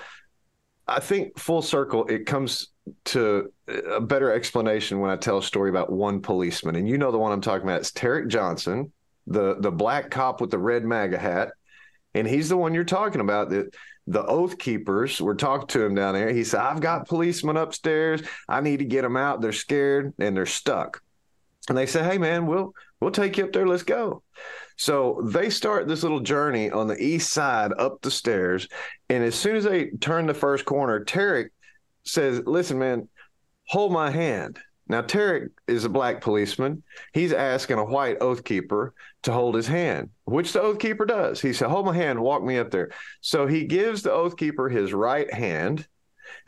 I 0.88 1.00
think 1.00 1.38
full 1.38 1.62
circle, 1.62 2.06
it 2.08 2.26
comes 2.26 2.70
to 3.06 3.54
a 3.68 4.02
better 4.02 4.32
explanation 4.34 5.00
when 5.00 5.12
I 5.12 5.16
tell 5.16 5.38
a 5.38 5.44
story 5.44 5.70
about 5.70 5.92
one 5.92 6.22
policeman. 6.22 6.76
And 6.76 6.90
you 6.90 6.98
know 6.98 7.12
the 7.12 7.20
one 7.20 7.32
I'm 7.32 7.42
talking 7.42 7.68
about. 7.68 7.82
It's 7.82 7.92
Tarik 7.92 8.28
Johnson, 8.28 8.92
the 9.28 9.58
the 9.60 9.72
black 9.72 10.10
cop 10.10 10.42
with 10.42 10.50
the 10.50 10.58
red 10.58 10.84
MAGA 10.84 11.20
hat. 11.20 11.50
And 12.14 12.28
he's 12.28 12.50
the 12.50 12.58
one 12.58 12.74
you're 12.74 12.84
talking 12.84 13.22
about 13.22 13.50
that 13.52 13.74
the 14.08 14.26
oath 14.26 14.58
keepers 14.58 15.22
were 15.22 15.36
talking 15.36 15.68
to 15.68 15.84
him 15.84 15.94
down 15.94 16.16
there. 16.16 16.34
He 16.34 16.44
said, 16.44 16.62
I've 16.62 16.82
got 16.82 17.08
policemen 17.08 17.58
upstairs. 17.58 18.24
I 18.48 18.62
need 18.62 18.80
to 18.80 18.86
get 18.86 19.04
them 19.04 19.16
out. 19.16 19.42
They're 19.42 19.52
scared 19.52 20.14
and 20.18 20.36
they're 20.36 20.48
stuck. 20.48 21.02
And 21.68 21.78
they 21.78 21.86
say, 21.86 22.04
Hey 22.04 22.18
man, 22.18 22.48
we'll 22.48 22.74
we'll 23.00 23.12
take 23.12 23.38
you 23.38 23.46
up 23.46 23.54
there. 23.54 23.68
Let's 23.68 23.84
go. 23.84 24.24
So 24.78 25.22
they 25.26 25.50
start 25.50 25.88
this 25.88 26.04
little 26.04 26.22
journey 26.22 26.72
on 26.72 26.88
the 26.88 26.98
east 26.98 27.32
side 27.32 27.72
up 27.78 28.02
the 28.02 28.10
stairs. 28.10 28.68
And 29.10 29.24
as 29.24 29.36
soon 29.36 29.56
as 29.56 29.66
they 29.66 29.90
turn 29.90 30.26
the 30.26 30.34
first 30.34 30.66
corner, 30.66 31.04
Tarik 31.04 31.52
says, 32.04 32.42
Listen, 32.46 32.80
man, 32.80 33.10
hold 33.66 33.92
my 33.92 34.10
hand. 34.10 34.58
Now, 34.88 35.02
Tarik 35.02 35.52
is 35.68 35.86
a 35.86 35.90
black 35.90 36.22
policeman. 36.22 36.82
He's 37.14 37.32
asking 37.32 37.78
a 37.78 37.86
white 37.86 38.18
oath 38.22 38.44
keeper 38.44 38.96
to 39.24 39.34
hold 39.34 39.56
his 39.56 39.68
hand, 39.68 40.10
which 40.26 40.54
the 40.54 40.62
oath 40.62 40.80
keeper 40.80 41.06
does. 41.06 41.42
He 41.42 41.54
said, 41.54 41.70
Hold 41.70 41.86
my 41.86 41.96
hand, 41.96 42.20
walk 42.20 42.44
me 42.44 42.58
up 42.58 42.72
there. 42.72 42.92
So 43.22 43.48
he 43.48 43.66
gives 43.66 44.02
the 44.02 44.12
oath 44.12 44.38
keeper 44.38 44.70
his 44.70 44.94
right 44.94 45.32
hand, 45.34 45.88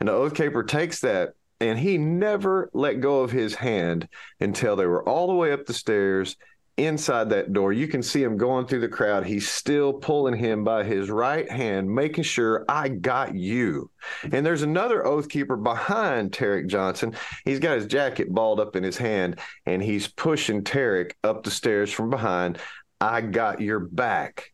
and 0.00 0.08
the 0.08 0.12
oath 0.12 0.34
keeper 0.34 0.62
takes 0.62 1.00
that, 1.00 1.34
and 1.60 1.78
he 1.78 1.98
never 1.98 2.70
let 2.72 3.00
go 3.00 3.20
of 3.20 3.30
his 3.30 3.54
hand 3.54 4.08
until 4.40 4.76
they 4.76 4.86
were 4.86 5.06
all 5.06 5.26
the 5.26 5.34
way 5.34 5.52
up 5.52 5.66
the 5.66 5.74
stairs 5.74 6.36
inside 6.76 7.30
that 7.30 7.52
door. 7.52 7.72
You 7.72 7.86
can 7.86 8.02
see 8.02 8.22
him 8.22 8.36
going 8.36 8.66
through 8.66 8.80
the 8.80 8.88
crowd. 8.88 9.26
He's 9.26 9.48
still 9.48 9.92
pulling 9.92 10.36
him 10.36 10.64
by 10.64 10.84
his 10.84 11.10
right 11.10 11.50
hand, 11.50 11.92
making 11.92 12.24
sure 12.24 12.64
I 12.68 12.88
got 12.88 13.34
you. 13.34 13.90
And 14.32 14.44
there's 14.44 14.62
another 14.62 15.06
oath 15.06 15.28
keeper 15.28 15.56
behind 15.56 16.32
Tarik 16.32 16.66
Johnson. 16.68 17.14
He's 17.44 17.58
got 17.60 17.76
his 17.76 17.86
jacket 17.86 18.32
balled 18.32 18.60
up 18.60 18.76
in 18.76 18.82
his 18.82 18.96
hand 18.96 19.38
and 19.66 19.82
he's 19.82 20.08
pushing 20.08 20.64
Tarik 20.64 21.16
up 21.22 21.42
the 21.42 21.50
stairs 21.50 21.92
from 21.92 22.10
behind. 22.10 22.58
I 23.00 23.20
got 23.20 23.60
your 23.60 23.80
back. 23.80 24.52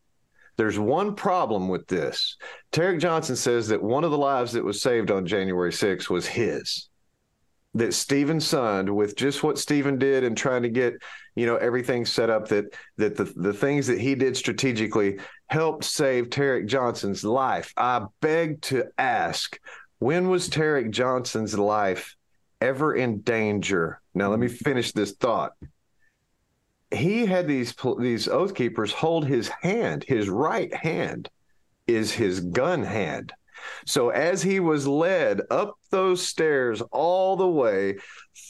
There's 0.56 0.78
one 0.78 1.14
problem 1.14 1.68
with 1.68 1.86
this. 1.86 2.36
Tarik 2.72 2.98
Johnson 2.98 3.36
says 3.36 3.68
that 3.68 3.82
one 3.82 4.02
of 4.02 4.10
the 4.10 4.18
lives 4.18 4.52
that 4.52 4.64
was 4.64 4.82
saved 4.82 5.10
on 5.10 5.24
January 5.24 5.70
6th 5.70 6.10
was 6.10 6.26
his. 6.26 6.88
That 7.74 7.94
Steven 7.94 8.38
Sund, 8.38 8.90
with 8.90 9.14
just 9.14 9.44
what 9.44 9.58
Stephen 9.58 9.98
did 9.98 10.24
and 10.24 10.36
trying 10.36 10.62
to 10.64 10.68
get, 10.68 10.94
you 11.38 11.46
know, 11.46 11.56
everything 11.56 12.04
set 12.04 12.30
up, 12.30 12.48
that 12.48 12.74
that 12.96 13.16
the, 13.16 13.24
the 13.24 13.52
things 13.52 13.86
that 13.86 14.00
he 14.00 14.14
did 14.14 14.36
strategically 14.36 15.18
helped 15.46 15.84
save 15.84 16.30
Tarik 16.30 16.66
Johnson's 16.66 17.24
life. 17.24 17.72
I 17.76 18.06
beg 18.20 18.60
to 18.62 18.84
ask, 18.98 19.58
when 19.98 20.28
was 20.28 20.48
Tarik 20.48 20.90
Johnson's 20.90 21.58
life 21.58 22.16
ever 22.60 22.94
in 22.94 23.20
danger? 23.20 24.00
Now 24.14 24.30
let 24.30 24.38
me 24.38 24.46
mm-hmm. 24.48 24.56
finish 24.56 24.92
this 24.92 25.12
thought 25.12 25.52
he 26.90 27.26
had 27.26 27.46
these 27.46 27.74
these 27.98 28.28
oath 28.28 28.54
keepers 28.54 28.92
hold 28.92 29.26
his 29.26 29.48
hand 29.60 30.04
his 30.06 30.28
right 30.28 30.74
hand 30.74 31.28
is 31.86 32.12
his 32.12 32.40
gun 32.40 32.82
hand 32.82 33.32
so 33.86 34.10
as 34.10 34.42
he 34.42 34.60
was 34.60 34.86
led 34.86 35.40
up 35.50 35.74
those 35.90 36.26
stairs 36.26 36.80
all 36.92 37.36
the 37.36 37.48
way 37.48 37.96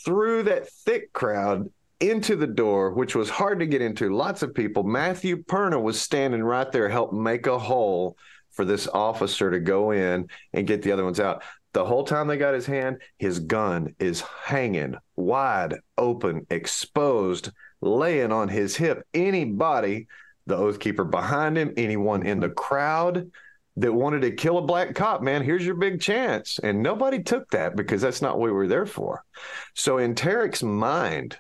through 0.05 0.43
that 0.43 0.69
thick 0.69 1.13
crowd 1.13 1.69
into 2.01 2.37
the 2.37 2.47
door 2.47 2.93
which 2.93 3.15
was 3.15 3.29
hard 3.29 3.59
to 3.59 3.67
get 3.67 3.83
into 3.83 4.15
lots 4.15 4.43
of 4.43 4.55
people 4.55 4.83
matthew 4.83 5.43
perna 5.45 5.81
was 5.81 6.01
standing 6.01 6.43
right 6.43 6.71
there 6.73 6.89
help 6.89 7.13
make 7.13 7.47
a 7.47 7.59
hole 7.59 8.17
for 8.53 8.65
this 8.65 8.87
officer 8.89 9.51
to 9.51 9.61
go 9.61 9.91
in 9.91 10.29
and 10.53 10.67
get 10.67 10.83
the 10.83 10.93
other 10.93 11.05
ones 11.05 11.21
out 11.21 11.43
the 11.73 11.85
whole 11.85 12.05
time 12.05 12.29
they 12.29 12.37
got 12.37 12.55
his 12.55 12.67
hand 12.67 12.99
his 13.19 13.41
gun 13.41 13.95
is 13.99 14.21
hanging 14.21 14.95
wide 15.17 15.75
open 15.97 16.47
exposed 16.51 17.51
laying 17.81 18.33
on 18.33 18.49
his 18.49 18.77
hip. 18.77 19.07
Anybody, 19.15 20.09
the 20.47 20.57
oath 20.57 20.79
keeper 20.79 21.05
behind 21.05 21.57
him, 21.57 21.73
anyone 21.77 22.25
in 22.27 22.41
the 22.41 22.49
crowd 22.49 23.31
that 23.77 23.93
wanted 23.93 24.23
to 24.23 24.33
kill 24.33 24.59
a 24.59 24.63
black 24.63 24.95
cop, 24.95 25.23
man, 25.23 25.43
here's 25.43 25.65
your 25.65 25.77
big 25.77 26.01
chance. 26.01 26.59
And 26.63 26.83
nobody 26.83 27.23
took 27.23 27.49
that 27.51 27.77
because 27.77 28.03
that's 28.03 28.23
not 28.23 28.39
what 28.39 28.47
we 28.47 28.53
were 28.53 28.67
there 28.67 28.87
for. 28.87 29.25
So 29.75 29.99
in 29.99 30.15
Tarik's 30.15 30.63
mind, 30.63 31.37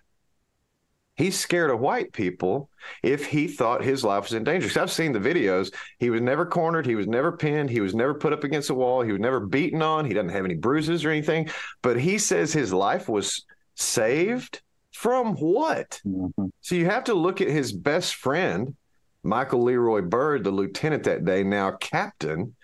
he's 1.18 1.38
scared 1.38 1.70
of 1.70 1.80
white 1.80 2.12
people 2.12 2.70
if 3.02 3.26
he 3.26 3.48
thought 3.48 3.84
his 3.84 4.02
life 4.04 4.22
was 4.22 4.32
in 4.32 4.44
danger. 4.44 4.66
Because 4.66 4.80
I've 4.80 4.90
seen 4.90 5.12
the 5.12 5.18
videos. 5.18 5.74
He 5.98 6.08
was 6.08 6.22
never 6.22 6.46
cornered. 6.46 6.86
He 6.86 6.94
was 6.94 7.06
never 7.06 7.32
pinned. 7.32 7.68
He 7.68 7.80
was 7.80 7.94
never 7.94 8.14
put 8.14 8.32
up 8.32 8.44
against 8.44 8.70
a 8.70 8.74
wall. 8.74 9.02
He 9.02 9.12
was 9.12 9.20
never 9.20 9.40
beaten 9.40 9.82
on. 9.82 10.06
He 10.06 10.14
doesn't 10.14 10.30
have 10.30 10.46
any 10.46 10.54
bruises 10.54 11.04
or 11.04 11.10
anything. 11.10 11.50
But 11.82 12.00
he 12.00 12.16
says 12.16 12.52
his 12.52 12.72
life 12.72 13.08
was 13.08 13.44
saved 13.74 14.62
from 14.92 15.34
what? 15.34 16.00
Mm-hmm. 16.06 16.46
So 16.60 16.74
you 16.74 16.86
have 16.86 17.04
to 17.04 17.14
look 17.14 17.40
at 17.40 17.48
his 17.48 17.72
best 17.72 18.14
friend, 18.14 18.74
Michael 19.22 19.64
Leroy 19.64 20.02
Byrd, 20.02 20.44
the 20.44 20.50
lieutenant 20.50 21.04
that 21.04 21.24
day, 21.24 21.42
now 21.42 21.72
captain 21.72 22.54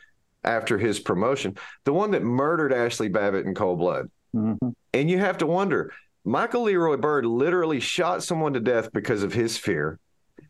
after 0.42 0.78
his 0.78 1.00
promotion, 1.00 1.56
the 1.84 1.92
one 1.92 2.12
that 2.12 2.22
murdered 2.22 2.72
Ashley 2.72 3.08
Babbitt 3.08 3.46
in 3.46 3.54
cold 3.54 3.78
blood. 3.78 4.10
Mm-hmm. 4.34 4.70
And 4.92 5.10
you 5.10 5.18
have 5.18 5.38
to 5.38 5.46
wonder 5.46 5.92
Michael 6.24 6.62
Leroy 6.62 6.96
Byrd 6.96 7.26
literally 7.26 7.80
shot 7.80 8.22
someone 8.22 8.54
to 8.54 8.60
death 8.60 8.92
because 8.92 9.22
of 9.22 9.34
his 9.34 9.58
fear. 9.58 9.98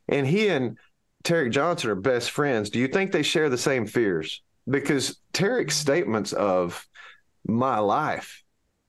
And 0.08 0.26
he 0.26 0.48
and 0.48 0.78
Tarik 1.24 1.50
Johnson 1.52 1.90
are 1.90 1.96
best 1.96 2.30
friends. 2.30 2.70
Do 2.70 2.78
you 2.78 2.86
think 2.86 3.10
they 3.10 3.22
share 3.22 3.48
the 3.48 3.58
same 3.58 3.86
fears? 3.86 4.42
Because 4.68 5.18
Tarik's 5.32 5.76
statements 5.76 6.32
of 6.32 6.86
my 7.46 7.78
life 7.78 8.43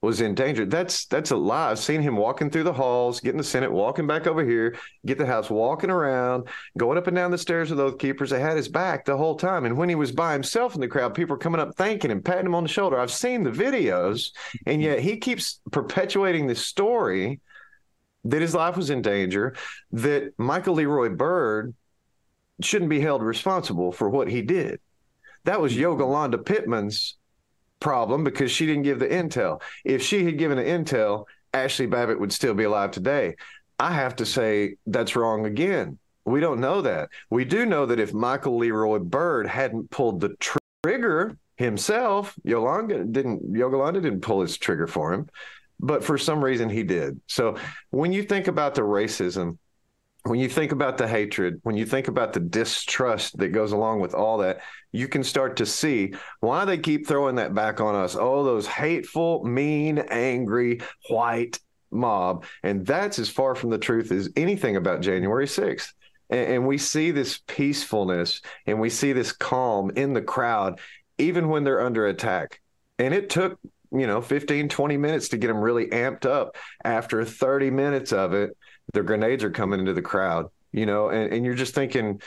was 0.05 0.21
in 0.21 0.35
danger. 0.35 0.65
That's 0.65 1.05
that's 1.05 1.31
a 1.31 1.35
lie. 1.35 1.71
I've 1.71 1.79
seen 1.79 2.01
him 2.01 2.15
walking 2.15 2.49
through 2.49 2.63
the 2.63 2.73
halls, 2.73 3.19
getting 3.19 3.37
the 3.37 3.43
Senate, 3.43 3.71
walking 3.71 4.07
back 4.07 4.27
over 4.27 4.45
here, 4.45 4.77
get 5.05 5.17
the 5.17 5.25
House, 5.25 5.49
walking 5.49 5.89
around, 5.89 6.47
going 6.77 6.97
up 6.97 7.07
and 7.07 7.15
down 7.15 7.31
the 7.31 7.37
stairs 7.37 7.69
with 7.69 7.77
those 7.77 7.95
keepers. 7.99 8.29
They 8.29 8.39
had 8.39 8.55
his 8.55 8.69
back 8.69 9.03
the 9.03 9.17
whole 9.17 9.35
time. 9.35 9.65
And 9.65 9.77
when 9.77 9.89
he 9.89 9.95
was 9.95 10.11
by 10.11 10.33
himself 10.33 10.75
in 10.75 10.81
the 10.81 10.87
crowd, 10.87 11.13
people 11.13 11.33
were 11.33 11.39
coming 11.39 11.59
up 11.59 11.75
thanking 11.75 12.11
him, 12.11 12.21
patting 12.21 12.45
him 12.45 12.55
on 12.55 12.63
the 12.63 12.69
shoulder. 12.69 12.99
I've 12.99 13.11
seen 13.11 13.43
the 13.43 13.51
videos, 13.51 14.31
and 14.65 14.81
yet 14.81 14.99
he 14.99 15.17
keeps 15.17 15.59
perpetuating 15.71 16.47
this 16.47 16.65
story 16.65 17.41
that 18.25 18.41
his 18.41 18.55
life 18.55 18.77
was 18.77 18.89
in 18.89 19.01
danger, 19.01 19.55
that 19.91 20.33
Michael 20.37 20.75
Leroy 20.75 21.09
Byrd 21.09 21.73
shouldn't 22.61 22.89
be 22.89 23.01
held 23.01 23.21
responsible 23.21 23.91
for 23.91 24.09
what 24.09 24.29
he 24.29 24.41
did. 24.41 24.79
That 25.43 25.61
was 25.61 25.73
Yogananda 25.73 26.43
Pittman's 26.43 27.17
problem 27.85 28.23
because 28.23 28.49
she 28.49 28.65
didn't 28.65 28.81
give 28.81 28.97
the 28.97 29.07
intel. 29.07 29.61
If 29.83 30.01
she 30.01 30.25
had 30.25 30.39
given 30.39 30.57
the 30.57 30.63
intel, 30.63 31.25
Ashley 31.53 31.85
Babbitt 31.85 32.19
would 32.19 32.33
still 32.33 32.55
be 32.55 32.63
alive 32.63 32.89
today. 32.89 33.35
I 33.77 33.91
have 33.91 34.15
to 34.15 34.25
say 34.25 34.77
that's 34.87 35.15
wrong 35.15 35.45
again. 35.45 35.99
We 36.25 36.39
don't 36.39 36.59
know 36.59 36.81
that. 36.81 37.09
We 37.29 37.45
do 37.45 37.63
know 37.63 37.85
that 37.85 37.99
if 37.99 38.11
Michael 38.11 38.57
Leroy 38.57 38.97
Byrd 38.97 39.45
hadn't 39.45 39.91
pulled 39.91 40.19
the 40.19 40.29
tr- 40.39 40.57
trigger 40.81 41.37
himself, 41.57 42.33
Yolanda 42.43 43.03
didn't 43.03 43.55
Yolanda 43.55 44.01
didn't 44.01 44.21
pull 44.21 44.41
his 44.41 44.57
trigger 44.57 44.87
for 44.87 45.13
him, 45.13 45.29
but 45.79 46.03
for 46.03 46.17
some 46.17 46.43
reason 46.43 46.69
he 46.69 46.81
did. 46.81 47.21
So 47.27 47.55
when 47.91 48.11
you 48.11 48.23
think 48.23 48.47
about 48.47 48.73
the 48.73 48.81
racism 48.81 49.59
when 50.25 50.39
you 50.39 50.49
think 50.49 50.71
about 50.71 50.97
the 50.97 51.07
hatred, 51.07 51.59
when 51.63 51.77
you 51.77 51.85
think 51.85 52.07
about 52.07 52.33
the 52.33 52.39
distrust 52.39 53.37
that 53.37 53.49
goes 53.49 53.73
along 53.73 53.99
with 53.99 54.15
all 54.15 54.39
that, 54.39 54.61
you 54.91 55.07
can 55.07 55.23
start 55.23 55.57
to 55.57 55.67
see 55.67 56.15
why 56.39 56.65
they 56.65 56.79
keep 56.79 57.05
throwing 57.05 57.35
that 57.35 57.53
back 57.53 57.79
on 57.79 57.93
us. 57.93 58.15
Oh, 58.19 58.43
those 58.43 58.65
hateful, 58.65 59.43
mean, 59.43 59.99
angry, 59.99 60.81
white 61.09 61.59
mob. 61.91 62.45
And 62.63 62.83
that's 62.83 63.19
as 63.19 63.29
far 63.29 63.53
from 63.53 63.69
the 63.69 63.77
truth 63.77 64.11
as 64.11 64.29
anything 64.35 64.77
about 64.77 65.01
January 65.01 65.45
6th. 65.45 65.93
And, 66.31 66.53
and 66.53 66.67
we 66.67 66.79
see 66.79 67.11
this 67.11 67.41
peacefulness 67.45 68.41
and 68.65 68.81
we 68.81 68.89
see 68.89 69.13
this 69.13 69.31
calm 69.31 69.91
in 69.95 70.13
the 70.13 70.23
crowd, 70.23 70.79
even 71.19 71.49
when 71.49 71.63
they're 71.63 71.85
under 71.85 72.07
attack. 72.07 72.61
And 72.97 73.13
it 73.13 73.29
took, 73.29 73.59
you 73.91 74.07
know, 74.07 74.21
15, 74.21 74.69
20 74.69 74.97
minutes 74.97 75.29
to 75.29 75.37
get 75.37 75.49
them 75.49 75.61
really 75.61 75.85
amped 75.87 76.25
up. 76.25 76.55
After 76.83 77.23
30 77.23 77.69
minutes 77.69 78.11
of 78.11 78.33
it, 78.33 78.57
the 78.93 79.03
grenades 79.03 79.43
are 79.43 79.51
coming 79.51 79.79
into 79.79 79.93
the 79.93 80.01
crowd, 80.01 80.47
you 80.71 80.85
know, 80.85 81.09
and, 81.09 81.33
and 81.33 81.45
you're 81.45 81.55
just 81.55 81.75
thinking, 81.75 82.21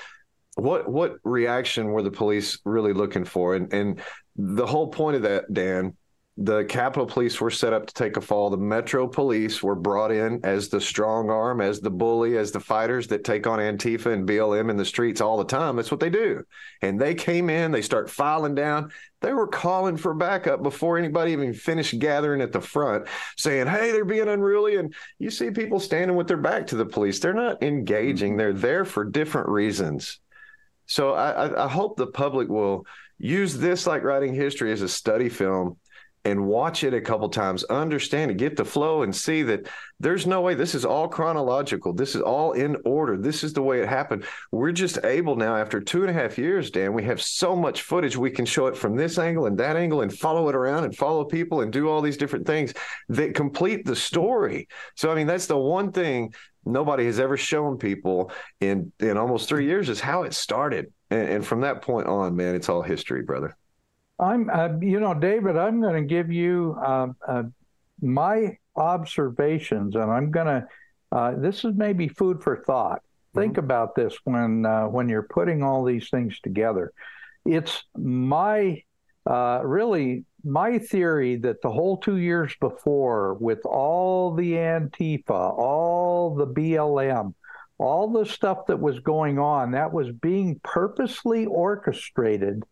what 0.57 0.88
what 0.88 1.16
reaction 1.23 1.87
were 1.88 2.03
the 2.03 2.11
police 2.11 2.59
really 2.64 2.92
looking 2.92 3.25
for? 3.25 3.55
And 3.55 3.73
and 3.73 4.01
the 4.37 4.66
whole 4.66 4.88
point 4.88 5.16
of 5.16 5.23
that, 5.23 5.53
Dan, 5.53 5.97
the 6.40 6.64
Capitol 6.66 7.05
Police 7.05 7.40
were 7.40 7.51
set 7.51 7.72
up 7.72 7.88
to 7.88 7.94
take 7.94 8.16
a 8.16 8.20
fall. 8.20 8.48
The 8.48 8.57
Metro 8.57 9.09
Police 9.09 9.61
were 9.61 9.74
brought 9.74 10.12
in 10.12 10.38
as 10.44 10.68
the 10.68 10.81
strong 10.81 11.31
arm, 11.31 11.61
as 11.61 11.81
the 11.81 11.90
bully, 11.90 12.38
as 12.38 12.53
the 12.53 12.61
fighters 12.61 13.09
that 13.09 13.24
take 13.24 13.48
on 13.48 13.59
Antifa 13.59 14.12
and 14.12 14.27
BLM 14.27 14.70
in 14.70 14.77
the 14.77 14.85
streets 14.85 15.20
all 15.20 15.37
the 15.37 15.44
time. 15.44 15.74
That's 15.74 15.90
what 15.90 15.98
they 15.98 16.11
do. 16.11 16.44
And 16.81 17.01
they 17.01 17.16
came 17.16 17.51
in, 17.51 17.72
they 17.72 17.83
start 17.83 18.09
filing 18.09 18.55
down. 18.55 18.92
They 19.20 19.33
were 19.33 19.48
calling 19.48 19.96
for 19.96 20.14
backup 20.14 20.62
before 20.62 20.96
anybody 20.96 21.33
even 21.33 21.53
finished 21.55 21.98
gathering 21.98 22.40
at 22.40 22.53
the 22.53 22.61
front, 22.61 23.09
saying, 23.37 23.66
Hey, 23.66 23.90
they're 23.90 24.05
being 24.05 24.29
unruly. 24.29 24.77
And 24.77 24.94
you 25.18 25.31
see 25.31 25.51
people 25.51 25.81
standing 25.81 26.16
with 26.16 26.29
their 26.29 26.37
back 26.37 26.68
to 26.68 26.77
the 26.77 26.87
police. 26.87 27.18
They're 27.18 27.35
not 27.35 27.64
engaging, 27.64 28.33
mm-hmm. 28.33 28.38
they're 28.38 28.53
there 28.53 28.85
for 28.85 29.05
different 29.05 29.48
reasons. 29.48 30.20
So 30.87 31.14
I, 31.14 31.64
I 31.64 31.68
hope 31.68 31.96
the 31.96 32.07
public 32.07 32.48
will 32.48 32.87
use 33.18 33.57
this 33.57 33.88
like 33.88 34.05
writing 34.05 34.35
history 34.35 34.70
as 34.70 34.83
a 34.83 34.88
study 34.88 35.29
film 35.29 35.77
and 36.29 36.47
watch 36.47 36.85
it 36.85 36.93
a 36.93 37.01
couple 37.01 37.27
times, 37.31 37.64
understand 37.64 38.31
it, 38.31 38.37
get 38.37 38.55
the 38.55 38.64
flow, 38.64 39.03
and 39.03 39.17
see 39.17 39.43
that 39.43 39.67
there's 39.99 40.27
no 40.27 40.43
way 40.43 40.55
this 40.55 40.75
is 40.75 40.85
all 40.85 41.09
chronological. 41.09 41.95
This 41.95 42.14
is 42.14 42.21
all 42.21 42.53
in 42.53 42.77
order. 42.85 43.17
This 43.17 43.43
is 43.43 43.55
the 43.55 43.62
way 43.62 43.81
it 43.81 43.88
happened. 43.88 44.25
We're 44.53 44.73
just 44.73 44.99
able 45.05 45.37
now, 45.37 45.57
after 45.57 45.81
two 45.81 46.03
and 46.03 46.11
a 46.11 46.12
half 46.12 46.37
years, 46.37 46.71
Dan, 46.71 46.93
we 46.93 47.03
have 47.05 47.23
so 47.23 47.57
much 47.57 47.81
footage. 47.81 48.14
We 48.14 48.31
can 48.31 48.45
show 48.45 48.67
it 48.67 48.77
from 48.77 48.95
this 48.95 49.19
angle 49.19 49.47
and 49.47 49.57
that 49.59 49.77
angle 49.77 50.03
and 50.03 50.12
follow 50.12 50.51
it 50.51 50.55
around 50.55 50.85
and 50.85 50.95
follow 50.95 51.25
people 51.25 51.62
and 51.62 51.73
do 51.73 51.88
all 51.88 52.03
these 52.03 52.19
different 52.19 52.47
things 52.47 52.75
that 53.09 53.35
complete 53.35 53.87
the 53.87 53.97
story. 53.97 54.69
So, 54.97 55.11
I 55.11 55.14
mean, 55.14 55.27
that's 55.27 55.47
the 55.47 55.57
one 55.57 55.93
thing 55.93 56.35
nobody 56.67 57.07
has 57.07 57.19
ever 57.19 57.38
shown 57.38 57.79
people 57.79 58.31
in 58.61 58.93
in 59.01 59.17
almost 59.17 59.49
three 59.49 59.64
years 59.64 59.88
is 59.88 59.99
how 59.99 60.25
it 60.25 60.35
started. 60.35 60.93
And, 61.11 61.29
and 61.29 61.47
from 61.47 61.62
that 61.62 61.81
point 61.81 62.07
on, 62.07 62.37
man, 62.37 62.55
it's 62.55 62.69
all 62.69 62.83
history, 62.83 63.23
brother. 63.23 63.57
I'm, 64.19 64.51
uh, 64.51 64.71
you 64.81 65.01
know, 65.01 65.15
David, 65.15 65.57
I'm 65.57 65.81
going 65.81 66.03
to 66.03 66.09
give 66.09 66.33
you 66.33 66.77
uh, 66.85 67.09
uh, 67.27 67.43
my 68.01 68.59
observations, 68.77 69.95
and 69.95 70.11
I'm 70.11 70.31
going 70.31 70.47
to. 70.47 70.66
Uh, 71.11 71.35
this 71.39 71.64
is 71.64 71.73
maybe 71.75 72.09
food 72.09 72.43
for 72.43 72.62
thought. 72.66 72.99
Mm-hmm. 72.99 73.41
Think 73.41 73.59
about 73.59 73.95
this 73.95 74.16
when 74.25 74.66
uh, 74.66 74.85
when 74.85 75.09
you're 75.09 75.23
putting 75.23 75.62
all 75.62 75.85
these 75.85 76.11
things 76.11 76.39
together. 76.41 76.93
It's 77.45 77.85
my 77.97 78.83
uh, 79.25 79.61
really 79.64 80.25
my 80.45 80.79
theory 80.79 81.37
that 81.37 81.62
the 81.62 81.71
whole 81.71 81.99
two 81.99 82.16
years 82.16 82.55
before, 82.61 83.35
with 83.35 83.64
all 83.64 84.35
the 84.35 84.53
Antifa, 84.53 85.31
all 85.31 86.35
the 86.35 86.47
BLM, 86.47 87.35
all 87.79 88.12
the 88.12 88.27
stuff 88.27 88.66
that 88.66 88.81
was 88.81 89.01
going 89.01 89.39
on, 89.39 89.73
that 89.73 89.93
was 89.93 90.11
being 90.11 90.61
purposely 90.62 91.47
orchestrated 91.47 92.64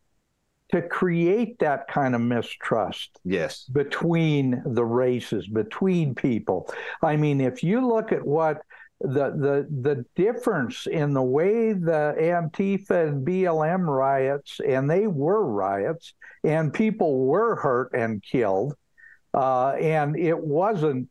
to 0.73 0.83
create 0.83 1.59
that 1.61 1.87
kind 1.89 2.15
of 2.15 2.21
mistrust 2.21 3.21
yes. 3.25 3.65
between 3.65 4.63
the 4.67 4.85
races 4.85 5.47
between 5.47 6.15
people. 6.15 6.73
I 7.03 7.17
mean 7.17 7.41
if 7.41 7.63
you 7.63 7.87
look 7.87 8.13
at 8.13 8.27
what 8.27 8.63
the 9.01 9.31
the 9.31 9.67
the 9.83 10.05
difference 10.15 10.87
in 10.87 11.13
the 11.13 11.23
way 11.23 11.73
the 11.73 12.15
Antifa 12.19 13.09
and 13.09 13.27
BLM 13.27 13.87
riots, 13.87 14.59
and 14.67 14.91
they 14.91 15.07
were 15.07 15.45
riots, 15.45 16.15
and 16.45 16.73
people 16.73 17.27
were 17.27 17.57
hurt 17.57 17.93
and 17.93 18.23
killed, 18.23 18.75
uh, 19.35 19.71
and 19.73 20.19
it 20.19 20.39
wasn't 20.39 21.09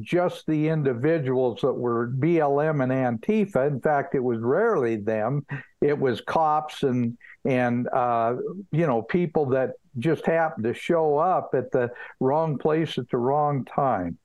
just 0.00 0.46
the 0.46 0.68
individuals 0.68 1.60
that 1.62 1.72
were 1.72 2.08
BLM 2.08 2.82
and 2.82 3.20
Antifa. 3.20 3.66
In 3.66 3.80
fact, 3.80 4.14
it 4.14 4.22
was 4.22 4.40
rarely 4.40 4.96
them. 4.96 5.46
It 5.80 5.98
was 5.98 6.20
cops 6.20 6.82
and 6.82 7.18
and 7.44 7.88
uh, 7.88 8.36
you 8.72 8.86
know 8.86 9.02
people 9.02 9.46
that 9.46 9.72
just 9.98 10.26
happened 10.26 10.64
to 10.64 10.74
show 10.74 11.18
up 11.18 11.50
at 11.54 11.70
the 11.70 11.90
wrong 12.20 12.58
place 12.58 12.98
at 12.98 13.08
the 13.10 13.18
wrong 13.18 13.64
time. 13.64 14.18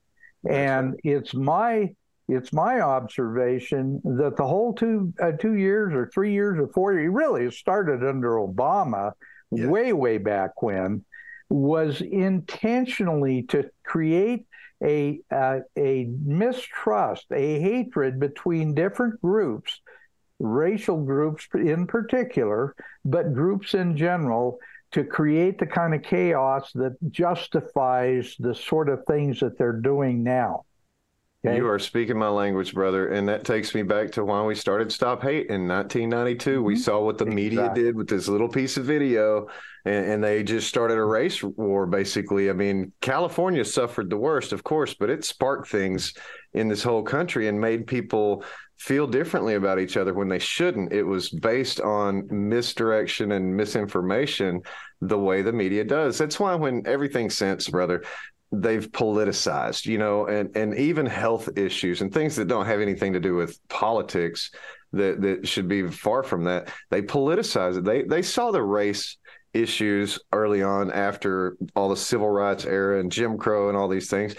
And 0.50 1.00
it's 1.04 1.34
my 1.34 1.90
it's 2.28 2.54
my 2.54 2.82
observation 2.82 4.02
that 4.04 4.38
the 4.38 4.46
whole 4.46 4.74
two 4.74 5.14
uh, 5.22 5.32
two 5.34 5.56
years 5.56 5.94
or 5.94 6.10
three 6.14 6.34
years 6.34 6.60
or 6.60 6.68
four 6.68 6.94
years 6.94 7.12
really 7.12 7.46
it 7.46 7.54
started 7.54 8.04
under 8.04 8.36
Obama 8.36 9.12
way 9.52 9.94
way 9.94 10.18
back 10.18 10.62
when 10.62 11.04
was 11.50 12.02
intentionally 12.02 13.44
to 13.44 13.70
create 13.84 14.46
a 14.84 15.20
uh, 15.32 15.60
a 15.78 16.10
mistrust, 16.26 17.26
a 17.32 17.60
hatred 17.60 18.20
between 18.20 18.74
different 18.74 19.22
groups, 19.22 19.82
racial 20.40 21.04
groups 21.04 21.48
in 21.54 21.88
particular, 21.88 22.76
but 23.06 23.34
groups 23.34 23.74
in 23.74 23.98
general, 23.98 24.60
to 24.92 25.04
create 25.04 25.60
the 25.60 25.68
kind 25.68 25.94
of 25.94 26.02
chaos 26.02 26.72
that 26.74 26.96
justifies 27.12 28.36
the 28.40 28.56
sort 28.56 28.90
of 28.90 29.06
things 29.06 29.40
that 29.40 29.58
they're 29.58 29.74
doing 29.74 30.24
now. 30.24 30.66
Okay. 31.46 31.56
You 31.56 31.70
are 31.70 31.80
speaking 31.80 32.18
my 32.18 32.28
language, 32.28 32.74
brother. 32.74 33.14
And 33.14 33.30
that 33.30 33.46
takes 33.46 33.74
me 33.74 33.82
back 33.82 34.12
to 34.12 34.26
when 34.26 34.46
we 34.46 34.56
started 34.56 34.92
Stop 34.92 35.22
Hate 35.22 35.48
in 35.48 35.70
1992. 35.70 36.50
Mm-hmm. 36.50 36.64
We 36.66 36.76
saw 36.76 37.00
what 37.00 37.18
the 37.18 37.26
media 37.26 37.72
did 37.74 37.96
with 37.96 38.10
this 38.10 38.28
little 38.28 38.50
piece 38.50 38.76
of 38.76 38.84
video, 38.84 39.48
and, 39.86 40.06
and 40.06 40.24
they 40.24 40.44
just 40.44 40.68
started 40.68 40.98
a 40.98 41.04
race 41.04 41.42
war, 41.42 41.86
basically. 41.86 42.50
I 42.50 42.54
mean, 42.54 42.92
California 43.00 43.64
suffered 43.64 44.10
the 44.10 44.18
worst, 44.18 44.52
of 44.52 44.66
course, 44.66 44.94
but 44.94 45.10
it 45.10 45.24
sparked 45.24 45.70
things 45.70 46.14
in 46.54 46.68
this 46.68 46.84
whole 46.84 47.04
country 47.04 47.48
and 47.48 47.60
made 47.60 47.88
people 47.88 48.44
feel 48.78 49.08
differently 49.08 49.56
about 49.56 49.80
each 49.80 49.96
other 49.96 50.14
when 50.14 50.28
they 50.28 50.40
shouldn't. 50.40 50.92
It 50.92 51.04
was 51.04 51.30
based 51.30 51.80
on 51.80 52.28
misdirection 52.30 53.32
and 53.32 53.56
misinformation 53.56 54.62
the 55.00 55.20
way 55.20 55.42
the 55.42 55.54
media 55.54 55.86
does. 55.86 56.18
That's 56.18 56.40
why 56.40 56.56
when 56.56 56.86
everything 56.86 57.30
sense, 57.30 57.70
brother, 57.70 58.04
they've 58.52 58.92
politicized, 58.92 59.86
you 59.86 59.98
know, 59.98 60.26
and 60.28 60.56
and 60.56 60.76
even 60.76 61.06
health 61.06 61.50
issues 61.58 62.02
and 62.02 62.14
things 62.14 62.36
that 62.36 62.48
don't 62.48 62.66
have 62.66 62.82
anything 62.82 63.14
to 63.14 63.20
do 63.20 63.36
with 63.36 63.60
politics 63.70 64.52
that 64.94 65.22
that 65.22 65.48
should 65.48 65.68
be 65.68 65.88
far 65.88 66.24
from 66.24 66.46
that. 66.46 66.70
They 66.90 67.02
politicize 67.02 67.78
it. 67.78 67.84
They 67.84 68.04
they 68.04 68.22
saw 68.22 68.52
the 68.52 68.64
race 68.64 69.18
issues 69.54 70.20
early 70.32 70.62
on 70.62 70.92
after 70.92 71.58
all 71.76 71.90
the 71.90 71.98
civil 71.98 72.30
rights 72.30 72.66
era 72.66 73.00
and 73.00 73.12
Jim 73.12 73.38
Crow 73.38 73.70
and 73.70 73.78
all 73.78 73.88
these 73.88 74.10
things. 74.10 74.36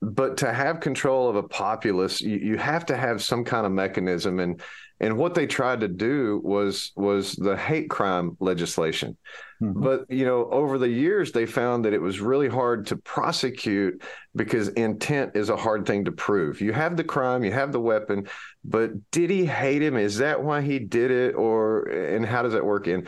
But 0.00 0.38
to 0.38 0.52
have 0.52 0.80
control 0.80 1.28
of 1.28 1.36
a 1.36 1.42
populace, 1.42 2.20
you, 2.20 2.36
you 2.36 2.56
have 2.58 2.86
to 2.86 2.96
have 2.96 3.22
some 3.22 3.44
kind 3.44 3.64
of 3.64 3.72
mechanism. 3.72 4.40
And 4.40 4.60
and 4.98 5.16
what 5.16 5.34
they 5.34 5.46
tried 5.46 5.80
to 5.80 5.88
do 5.88 6.40
was 6.42 6.92
was 6.96 7.34
the 7.34 7.56
hate 7.56 7.90
crime 7.90 8.36
legislation. 8.40 9.16
Mm-hmm. 9.62 9.80
But 9.80 10.10
you 10.10 10.24
know, 10.24 10.48
over 10.50 10.76
the 10.76 10.88
years, 10.88 11.30
they 11.30 11.46
found 11.46 11.84
that 11.84 11.92
it 11.92 12.00
was 12.00 12.20
really 12.20 12.48
hard 12.48 12.86
to 12.88 12.96
prosecute 12.96 14.02
because 14.34 14.68
intent 14.68 15.36
is 15.36 15.50
a 15.50 15.56
hard 15.56 15.86
thing 15.86 16.04
to 16.06 16.12
prove. 16.12 16.60
You 16.60 16.72
have 16.72 16.96
the 16.96 17.04
crime, 17.04 17.44
you 17.44 17.52
have 17.52 17.70
the 17.70 17.80
weapon, 17.80 18.28
but 18.64 19.10
did 19.12 19.30
he 19.30 19.46
hate 19.46 19.82
him? 19.82 19.96
Is 19.96 20.18
that 20.18 20.42
why 20.42 20.62
he 20.62 20.80
did 20.80 21.12
it, 21.12 21.36
or 21.36 21.84
and 21.84 22.26
how 22.26 22.42
does 22.42 22.54
that 22.54 22.64
work 22.64 22.88
in? 22.88 23.06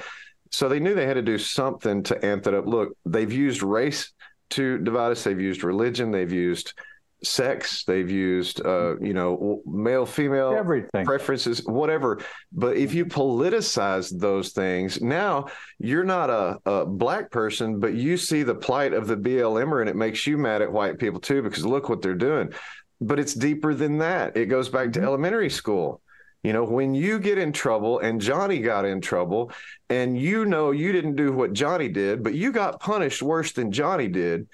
So 0.53 0.69
they 0.69 0.79
knew 0.79 0.95
they 0.95 1.07
had 1.07 1.15
to 1.15 1.23
do 1.23 1.39
something 1.39 2.05
to 2.05 2.25
amp 2.25 2.45
that 2.45 2.55
up. 2.55 2.67
Look, 2.67 2.97
they've 3.05 3.33
used 3.33 3.63
race 3.63 4.13
to 4.51 4.79
divide 4.79 5.11
us. 5.11 5.25
They've 5.25 5.41
used 5.41 5.65
religion. 5.65 6.13
They've 6.13 6.31
used 6.31 6.75
sex. 7.25 7.85
They've 7.85 8.11
used, 8.11 8.65
uh, 8.65 8.99
you 9.01 9.15
know, 9.15 9.63
male, 9.67 10.07
female 10.07 10.55
Everything. 10.57 11.05
preferences, 11.05 11.65
whatever. 11.67 12.21
But 12.53 12.77
if 12.77 12.95
you 12.95 13.07
politicize 13.07 14.17
those 14.19 14.53
things, 14.53 15.01
now 15.01 15.47
you're 15.79 16.05
not 16.05 16.31
a, 16.31 16.59
a 16.67 16.87
black 16.87 17.31
person, 17.31 17.81
but 17.81 17.95
you 17.95 18.17
see 18.17 18.43
the 18.43 18.55
plight 18.55 18.93
of 18.93 19.07
the 19.07 19.17
BLMer, 19.17 19.81
and 19.81 19.89
it 19.89 19.97
makes 19.97 20.27
you 20.27 20.39
mad 20.39 20.63
at 20.63 20.73
white 20.73 20.99
people 20.99 21.21
too 21.21 21.43
because 21.43 21.67
look 21.67 21.89
what 21.89 22.03
they're 22.03 22.15
doing. 22.15 22.53
But 23.01 23.19
it's 23.19 23.35
deeper 23.35 23.75
than 23.75 23.99
that. 23.99 24.37
It 24.37 24.47
goes 24.47 24.69
back 24.69 24.93
to 24.93 25.03
elementary 25.03 25.51
school. 25.51 26.01
You 26.45 26.53
know, 26.53 26.65
when 26.65 26.95
you 26.95 27.19
get 27.19 27.39
in 27.39 27.53
trouble 27.53 28.01
and 28.01 28.21
Johnny 28.21 28.59
got 28.61 28.85
in 28.85 29.01
trouble 29.01 29.51
and 29.89 30.19
you 30.19 30.45
know 30.45 30.73
you 30.73 30.93
didn't 30.93 31.17
do 31.17 31.33
what 31.33 31.55
Johnny 31.55 31.89
did, 31.89 32.23
but 32.23 32.35
you 32.35 32.53
got 32.53 32.81
punished 32.81 33.23
worse 33.23 33.53
than 33.53 33.73
Johnny 33.73 34.09
did, 34.09 34.47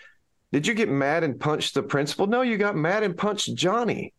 did 0.53 0.67
you 0.67 0.75
get 0.75 0.89
mad 0.89 1.25
and 1.25 1.39
punch 1.39 1.73
the 1.73 1.83
principal? 1.83 2.27
No, 2.27 2.43
you 2.43 2.59
got 2.59 2.77
mad 2.77 3.03
and 3.03 3.17
punched 3.17 3.55
Johnny. 3.55 4.13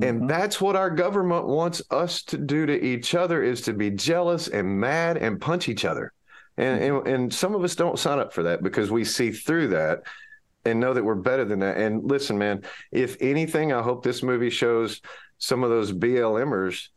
And 0.00 0.20
mm-hmm. 0.20 0.26
that's 0.26 0.60
what 0.60 0.76
our 0.76 0.90
government 0.90 1.46
wants 1.46 1.82
us 1.90 2.22
to 2.24 2.38
do 2.38 2.66
to 2.66 2.84
each 2.84 3.14
other 3.14 3.42
is 3.42 3.62
to 3.62 3.72
be 3.72 3.90
jealous 3.90 4.46
and 4.46 4.78
mad 4.78 5.16
and 5.16 5.40
punch 5.40 5.68
each 5.68 5.84
other. 5.84 6.12
And, 6.56 6.80
mm-hmm. 6.80 7.06
and 7.06 7.08
and 7.08 7.34
some 7.34 7.54
of 7.54 7.64
us 7.64 7.74
don't 7.74 7.98
sign 7.98 8.18
up 8.18 8.32
for 8.32 8.44
that 8.44 8.62
because 8.62 8.90
we 8.90 9.04
see 9.04 9.32
through 9.32 9.68
that 9.68 10.02
and 10.64 10.78
know 10.78 10.92
that 10.94 11.04
we're 11.04 11.14
better 11.14 11.44
than 11.44 11.60
that. 11.60 11.78
And 11.78 12.08
listen, 12.08 12.38
man, 12.38 12.62
if 12.92 13.16
anything, 13.20 13.72
I 13.72 13.82
hope 13.82 14.04
this 14.04 14.22
movie 14.22 14.50
shows 14.50 15.00
some 15.38 15.64
of 15.64 15.70
those 15.70 15.92
BLMers 15.92 16.88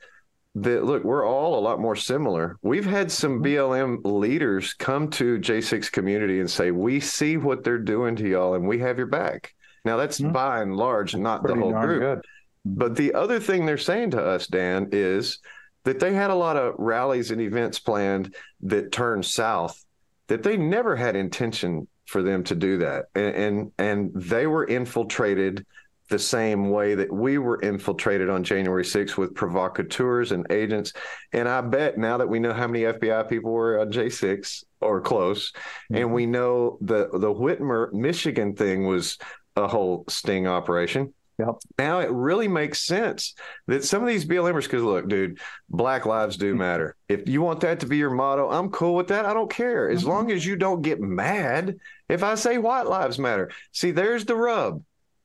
that 0.56 0.84
look, 0.84 1.04
we're 1.04 1.26
all 1.26 1.58
a 1.58 1.62
lot 1.62 1.80
more 1.80 1.96
similar. 1.96 2.58
We've 2.62 2.86
had 2.86 3.12
some 3.12 3.42
mm-hmm. 3.42 3.46
BLM 3.46 4.00
leaders 4.04 4.74
come 4.74 5.10
to 5.12 5.40
J6 5.40 5.92
community 5.92 6.40
and 6.40 6.50
say, 6.50 6.72
We 6.72 7.00
see 7.00 7.38
what 7.38 7.64
they're 7.64 7.80
doing 7.80 8.16
to 8.18 8.28
y'all 8.28 8.54
and 8.54 8.68
we 8.68 8.80
have 8.80 8.98
your 8.98 9.08
back. 9.08 9.54
Now, 9.86 9.98
that's 9.98 10.20
mm-hmm. 10.20 10.32
by 10.32 10.62
and 10.62 10.76
large 10.76 11.16
not 11.16 11.44
the 11.44 11.56
whole 11.56 11.72
group. 11.72 12.02
good. 12.02 12.22
But 12.66 12.96
the 12.96 13.14
other 13.14 13.40
thing 13.40 13.66
they're 13.66 13.78
saying 13.78 14.12
to 14.12 14.24
us, 14.24 14.48
Dan, 14.48 14.90
is 14.92 15.40
that 15.84 16.00
they 16.00 16.14
had 16.14 16.30
a 16.30 16.36
lot 16.36 16.56
of 16.56 16.76
rallies 16.78 17.32
and 17.32 17.42
events 17.42 17.80
planned 17.80 18.36
that 18.62 18.92
turned 18.92 19.26
south, 19.26 19.84
that 20.28 20.44
they 20.44 20.56
never 20.56 20.96
had 20.96 21.18
intention 21.18 21.88
for 22.06 22.24
them 22.24 22.44
to 22.46 22.56
do 22.56 22.78
that. 22.78 23.06
And 23.16 23.36
and, 23.36 23.72
and 23.78 24.12
they 24.14 24.48
were 24.48 24.66
infiltrated 24.66 25.66
the 26.14 26.20
same 26.20 26.70
way 26.70 26.94
that 26.94 27.12
we 27.12 27.40
were 27.40 27.60
infiltrated 27.62 28.30
on 28.30 28.44
January 28.44 28.84
6th 28.84 29.18
with 29.18 29.34
provocateurs 29.34 30.32
and 30.32 30.46
agents. 30.52 30.94
And 31.32 31.50
I 31.50 31.60
bet 31.62 31.98
now 31.98 32.18
that 32.18 32.30
we 32.30 32.38
know 32.38 32.54
how 32.54 32.68
many 32.68 32.82
FBI 32.82 33.28
people 33.28 33.52
were 33.52 33.80
on 33.80 33.92
J6 33.92 34.64
or 34.80 35.02
close, 35.02 35.54
and 35.90 36.06
mm-hmm. 36.06 36.14
we 36.14 36.26
know 36.28 36.78
the 36.82 37.10
the 37.14 37.34
Whitmer, 37.34 37.92
Michigan 37.94 38.56
thing 38.56 38.86
was 38.86 39.18
a 39.56 39.68
whole 39.68 40.06
sting 40.08 40.46
operation. 40.46 41.16
Yep. 41.40 41.56
Now 41.80 42.02
it 42.02 42.12
really 42.12 42.48
makes 42.48 42.84
sense 42.84 43.34
that 43.66 43.84
some 43.84 44.04
of 44.04 44.08
these 44.08 44.24
BLMers, 44.24 44.66
because 44.66 44.84
look, 44.84 45.10
dude, 45.10 45.40
Black 45.68 46.06
lives 46.06 46.38
do 46.38 46.52
mm-hmm. 46.52 46.60
matter. 46.60 46.96
If 47.10 47.28
you 47.28 47.42
want 47.42 47.62
that 47.62 47.80
to 47.80 47.88
be 47.88 47.98
your 47.98 48.12
motto, 48.12 48.52
I'm 48.52 48.70
cool 48.70 48.94
with 48.94 49.08
that. 49.08 49.26
I 49.26 49.34
don't 49.34 49.50
care. 49.50 49.90
As 49.90 50.02
mm-hmm. 50.02 50.10
long 50.10 50.32
as 50.32 50.46
you 50.46 50.58
don't 50.58 50.84
get 50.84 51.02
mad 51.02 51.78
if 52.08 52.22
I 52.22 52.36
say 52.36 52.60
white 52.60 52.86
lives 52.86 53.18
matter. 53.18 53.50
See, 53.72 53.90
there's 53.90 54.26
the 54.26 54.36
rub. 54.36 54.84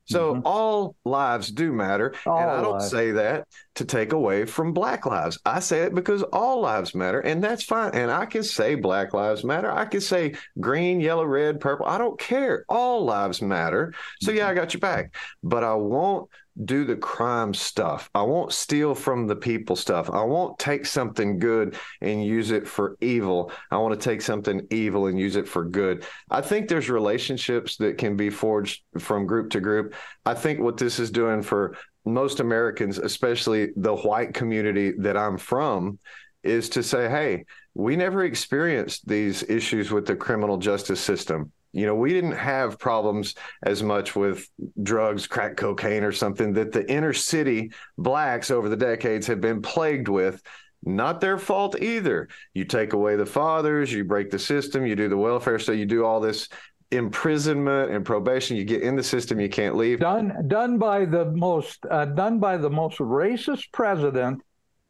So 0.09 0.33
mm-hmm. 0.33 0.41
all 0.45 0.95
lives 1.05 1.49
do 1.49 1.71
matter. 1.71 2.15
and 2.25 2.33
I 2.33 2.61
don't 2.61 2.79
lives. 2.79 2.89
say 2.89 3.11
that 3.11 3.47
to 3.75 3.85
take 3.85 4.11
away 4.11 4.45
from 4.45 4.73
black 4.73 5.05
lives. 5.05 5.39
I 5.45 5.59
say 5.59 5.83
it 5.83 5.93
because 5.93 6.23
all 6.23 6.61
lives 6.61 6.95
matter, 6.95 7.19
and 7.19 7.43
that's 7.43 7.63
fine. 7.63 7.91
And 7.93 8.09
I 8.11 8.25
can 8.25 8.43
say 8.43 8.75
black 8.75 9.13
lives 9.13 9.43
matter. 9.43 9.71
I 9.71 9.85
can 9.85 10.01
say 10.01 10.33
green, 10.59 10.99
yellow, 10.99 11.25
red, 11.25 11.59
purple. 11.59 11.85
I 11.85 11.97
don't 11.97 12.19
care. 12.19 12.65
All 12.67 13.05
lives 13.05 13.41
matter. 13.41 13.93
So 14.21 14.31
yeah, 14.31 14.43
mm-hmm. 14.43 14.51
I 14.51 14.53
got 14.55 14.73
your 14.73 14.81
back. 14.81 15.15
But 15.43 15.63
I 15.63 15.75
won't 15.75 16.29
do 16.65 16.83
the 16.83 16.95
crime 16.95 17.53
stuff. 17.53 18.09
I 18.13 18.23
won't 18.23 18.51
steal 18.51 18.93
from 18.95 19.27
the 19.27 19.35
people 19.35 19.75
stuff. 19.75 20.09
I 20.09 20.23
won't 20.23 20.59
take 20.59 20.85
something 20.85 21.39
good 21.39 21.77
and 22.01 22.23
use 22.23 22.51
it 22.51 22.67
for 22.67 22.97
evil. 23.01 23.51
I 23.71 23.77
want 23.77 23.99
to 23.99 24.09
take 24.09 24.21
something 24.21 24.67
evil 24.69 25.07
and 25.07 25.19
use 25.19 25.35
it 25.35 25.47
for 25.47 25.63
good. 25.63 26.05
I 26.29 26.41
think 26.41 26.67
there's 26.67 26.89
relationships 26.89 27.77
that 27.77 27.97
can 27.97 28.15
be 28.15 28.29
forged 28.29 28.83
from 28.99 29.25
group 29.25 29.51
to 29.51 29.61
group. 29.61 29.95
I 30.25 30.33
think 30.33 30.59
what 30.59 30.77
this 30.77 30.99
is 30.99 31.11
doing 31.11 31.41
for 31.41 31.77
most 32.05 32.39
Americans, 32.39 32.97
especially 32.97 33.69
the 33.75 33.95
white 33.95 34.33
community 34.33 34.93
that 34.99 35.17
I'm 35.17 35.37
from, 35.37 35.99
is 36.43 36.69
to 36.69 36.83
say, 36.83 37.09
hey, 37.09 37.45
we 37.73 37.95
never 37.95 38.23
experienced 38.23 39.07
these 39.07 39.43
issues 39.43 39.91
with 39.91 40.05
the 40.05 40.15
criminal 40.15 40.57
justice 40.57 40.99
system. 40.99 41.51
You 41.71 41.85
know, 41.85 41.95
we 41.95 42.13
didn't 42.13 42.33
have 42.33 42.79
problems 42.79 43.35
as 43.63 43.83
much 43.83 44.15
with 44.15 44.47
drugs, 44.81 45.27
crack 45.27 45.55
cocaine, 45.55 46.03
or 46.03 46.11
something 46.11 46.53
that 46.53 46.71
the 46.71 46.89
inner 46.91 47.13
city 47.13 47.71
blacks 47.97 48.49
over 48.49 48.69
the 48.69 48.77
decades 48.77 49.27
have 49.27 49.41
been 49.41 49.61
plagued 49.61 50.07
with. 50.07 50.41
Not 50.83 51.19
their 51.19 51.37
fault 51.37 51.79
either. 51.81 52.29
You 52.53 52.63
take 52.63 52.93
away 52.93 53.17
the 53.17 53.25
fathers, 53.25 53.91
you 53.91 54.05
break 54.05 54.31
the 54.31 54.39
system, 54.39 54.85
you 54.85 54.95
do 54.95 55.09
the 55.09 55.17
welfare, 55.17 55.59
so 55.59 55.73
you 55.73 55.85
do 55.85 56.05
all 56.05 56.19
this 56.19 56.47
imprisonment 56.91 57.91
and 57.91 58.05
probation. 58.05 58.57
You 58.57 58.63
get 58.63 58.81
in 58.81 58.95
the 58.95 59.03
system, 59.03 59.39
you 59.39 59.49
can't 59.49 59.75
leave. 59.75 59.99
Done 59.99 60.47
done 60.47 60.77
by 60.77 61.05
the 61.05 61.25
most 61.25 61.85
uh, 61.89 62.05
done 62.05 62.39
by 62.39 62.57
the 62.57 62.69
most 62.69 62.97
racist 62.99 63.71
president 63.71 64.41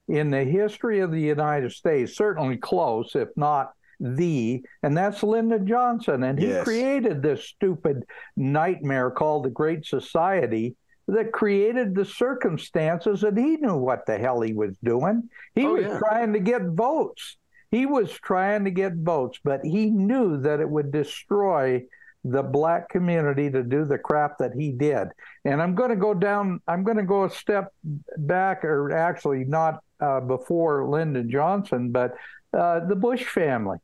in 0.08 0.30
the 0.30 0.44
history 0.44 1.00
of 1.00 1.12
the 1.12 1.20
United 1.20 1.72
States. 1.72 2.16
Certainly 2.16 2.58
close, 2.58 3.16
if 3.16 3.30
not 3.36 3.72
the, 4.00 4.64
and 4.84 4.96
that's 4.98 5.24
Lyndon 5.24 5.68
Johnson. 5.68 6.24
And 6.24 6.40
he 6.40 6.48
Yes. 6.48 6.64
created 6.64 7.22
this 7.22 7.44
stupid 7.46 8.04
nightmare 8.38 9.12
called 9.12 9.46
the 9.46 9.50
Great 9.50 9.86
Society 9.86 10.76
that 11.08 11.32
created 11.32 11.96
the 11.96 12.06
circumstances 12.06 13.22
that 13.22 13.38
he 13.38 13.58
knew 13.58 13.76
what 13.78 14.06
the 14.06 14.18
hell 14.18 14.42
he 14.42 14.54
was 14.54 14.78
doing. 14.84 15.30
He 15.56 15.66
Oh, 15.66 15.74
was 15.74 15.86
yeah. 15.86 15.98
trying 16.00 16.34
to 16.34 16.40
get 16.40 16.62
votes. 16.64 17.38
He 17.72 17.86
was 17.86 18.12
trying 18.14 18.64
to 18.66 18.72
get 18.72 18.96
votes, 18.96 19.40
but 19.44 19.64
he 19.64 19.90
knew 19.90 20.38
that 20.42 20.60
it 20.60 20.70
would 20.70 20.92
destroy 20.92 21.84
the 22.24 22.44
black 22.44 22.90
community 22.90 23.50
to 23.50 23.64
do 23.64 23.86
the 23.86 23.98
crap 23.98 24.38
that 24.40 24.54
he 24.54 24.72
did. 24.72 25.08
And 25.46 25.62
I'm 25.62 25.74
going 25.76 25.90
to 25.92 25.96
go 25.96 26.14
down, 26.14 26.62
I'm 26.68 26.84
going 26.84 26.98
to 26.98 27.04
go 27.04 27.24
a 27.26 27.30
step 27.30 27.74
back, 28.18 28.64
or 28.66 28.92
actually 28.92 29.46
not 29.46 29.84
uh, 30.00 30.20
before 30.20 30.88
Lyndon 30.88 31.30
Johnson, 31.30 31.92
but 31.92 32.14
uh, 32.54 32.86
the 32.88 32.96
Bush 32.96 33.24
family. 33.24 33.78